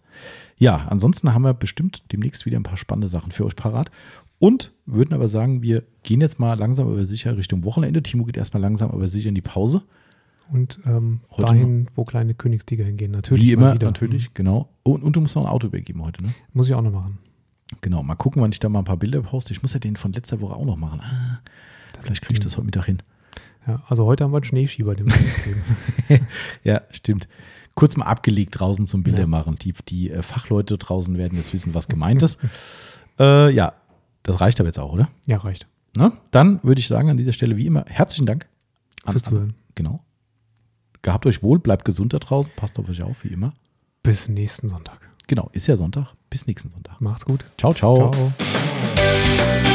Ja, 0.58 0.86
ansonsten 0.88 1.32
haben 1.34 1.42
wir 1.42 1.54
bestimmt 1.54 2.04
demnächst 2.12 2.46
wieder 2.46 2.58
ein 2.58 2.62
paar 2.62 2.76
spannende 2.76 3.08
Sachen 3.08 3.32
für 3.32 3.44
euch 3.44 3.56
parat. 3.56 3.90
Und 4.38 4.72
würden 4.84 5.14
aber 5.14 5.28
sagen, 5.28 5.62
wir 5.62 5.82
gehen 6.02 6.20
jetzt 6.20 6.38
mal 6.38 6.58
langsam 6.58 6.88
aber 6.88 7.04
sicher 7.06 7.36
Richtung 7.38 7.64
Wochenende. 7.64 8.02
Timo 8.02 8.24
geht 8.24 8.36
erstmal 8.36 8.60
langsam 8.60 8.90
aber 8.90 9.08
sicher 9.08 9.30
in 9.30 9.34
die 9.34 9.40
Pause. 9.40 9.82
Und 10.52 10.78
ähm, 10.86 11.20
dahin, 11.38 11.88
wo 11.94 12.04
kleine 12.04 12.34
Königstiger 12.34 12.84
hingehen. 12.84 13.10
Natürlich. 13.12 13.42
Wie 13.42 13.52
immer, 13.52 13.74
wieder. 13.74 13.86
natürlich, 13.86 14.32
genau. 14.34 14.68
Und, 14.82 15.02
und 15.02 15.16
du 15.16 15.20
musst 15.20 15.34
noch 15.36 15.44
ein 15.44 15.48
Auto 15.48 15.66
übergeben 15.68 16.04
heute, 16.04 16.22
ne? 16.22 16.28
Mhm. 16.28 16.34
Muss 16.52 16.68
ich 16.68 16.74
auch 16.74 16.82
noch 16.82 16.92
machen. 16.92 17.18
Genau, 17.80 18.02
mal 18.02 18.14
gucken, 18.14 18.42
wann 18.42 18.52
ich 18.52 18.60
da 18.60 18.68
mal 18.68 18.78
ein 18.80 18.84
paar 18.84 18.96
Bilder 18.98 19.22
poste. 19.22 19.52
Ich 19.52 19.62
muss 19.62 19.72
ja 19.72 19.80
den 19.80 19.96
von 19.96 20.12
letzter 20.12 20.40
Woche 20.40 20.54
auch 20.54 20.64
noch 20.64 20.76
machen. 20.76 21.00
Ah, 21.02 21.40
vielleicht 22.02 22.22
kriege 22.22 22.34
ich 22.34 22.40
das 22.40 22.56
heute 22.56 22.66
Mittag 22.66 22.84
hin. 22.86 23.02
Ja, 23.66 23.82
also 23.88 24.06
heute 24.06 24.24
haben 24.24 24.30
wir 24.32 24.36
einen 24.36 24.44
Schneeschieber, 24.44 24.94
den 24.94 25.06
wir 25.06 25.24
uns 25.24 25.36
geben. 25.42 25.62
Ja, 26.64 26.82
stimmt. 26.90 27.26
Kurz 27.74 27.96
mal 27.96 28.06
abgelegt 28.06 28.58
draußen 28.58 28.86
zum 28.86 29.02
Bilder 29.02 29.20
Ja. 29.22 29.26
machen. 29.26 29.56
Die, 29.56 29.74
die 29.88 30.10
äh, 30.10 30.22
Fachleute 30.22 30.78
draußen 30.78 31.18
werden 31.18 31.36
jetzt 31.36 31.52
wissen, 31.52 31.74
was 31.74 31.88
gemeint 31.88 32.22
ist. 32.22 32.38
äh, 33.18 33.50
ja, 33.52 33.74
das 34.22 34.40
reicht 34.40 34.60
aber 34.60 34.68
jetzt 34.68 34.78
auch, 34.78 34.92
oder? 34.92 35.08
Ja, 35.26 35.38
reicht. 35.38 35.66
Ne? 35.94 36.12
Dann 36.30 36.60
würde 36.62 36.78
ich 36.80 36.88
sagen, 36.88 37.10
an 37.10 37.16
dieser 37.16 37.32
Stelle 37.32 37.56
wie 37.56 37.66
immer 37.66 37.84
herzlichen 37.88 38.26
Dank. 38.26 38.46
an 39.04 39.12
Fürs. 39.12 39.24
Zuhören. 39.24 39.54
Genau. 39.74 40.02
Gehabt 41.02 41.26
euch 41.26 41.42
wohl, 41.42 41.58
bleibt 41.58 41.84
gesund 41.84 42.12
da 42.12 42.18
draußen, 42.18 42.50
passt 42.56 42.78
auf 42.78 42.88
euch 42.88 43.02
auf, 43.02 43.24
wie 43.24 43.28
immer. 43.28 43.52
Bis 44.02 44.28
nächsten 44.28 44.68
Sonntag. 44.68 44.98
Genau, 45.26 45.50
ist 45.52 45.66
ja 45.66 45.76
Sonntag. 45.76 46.14
Bis 46.30 46.46
nächsten 46.46 46.70
Sonntag. 46.70 47.00
Macht's 47.00 47.24
gut. 47.24 47.44
Ciao, 47.58 47.74
ciao. 47.74 48.10
Ciao. 48.12 49.72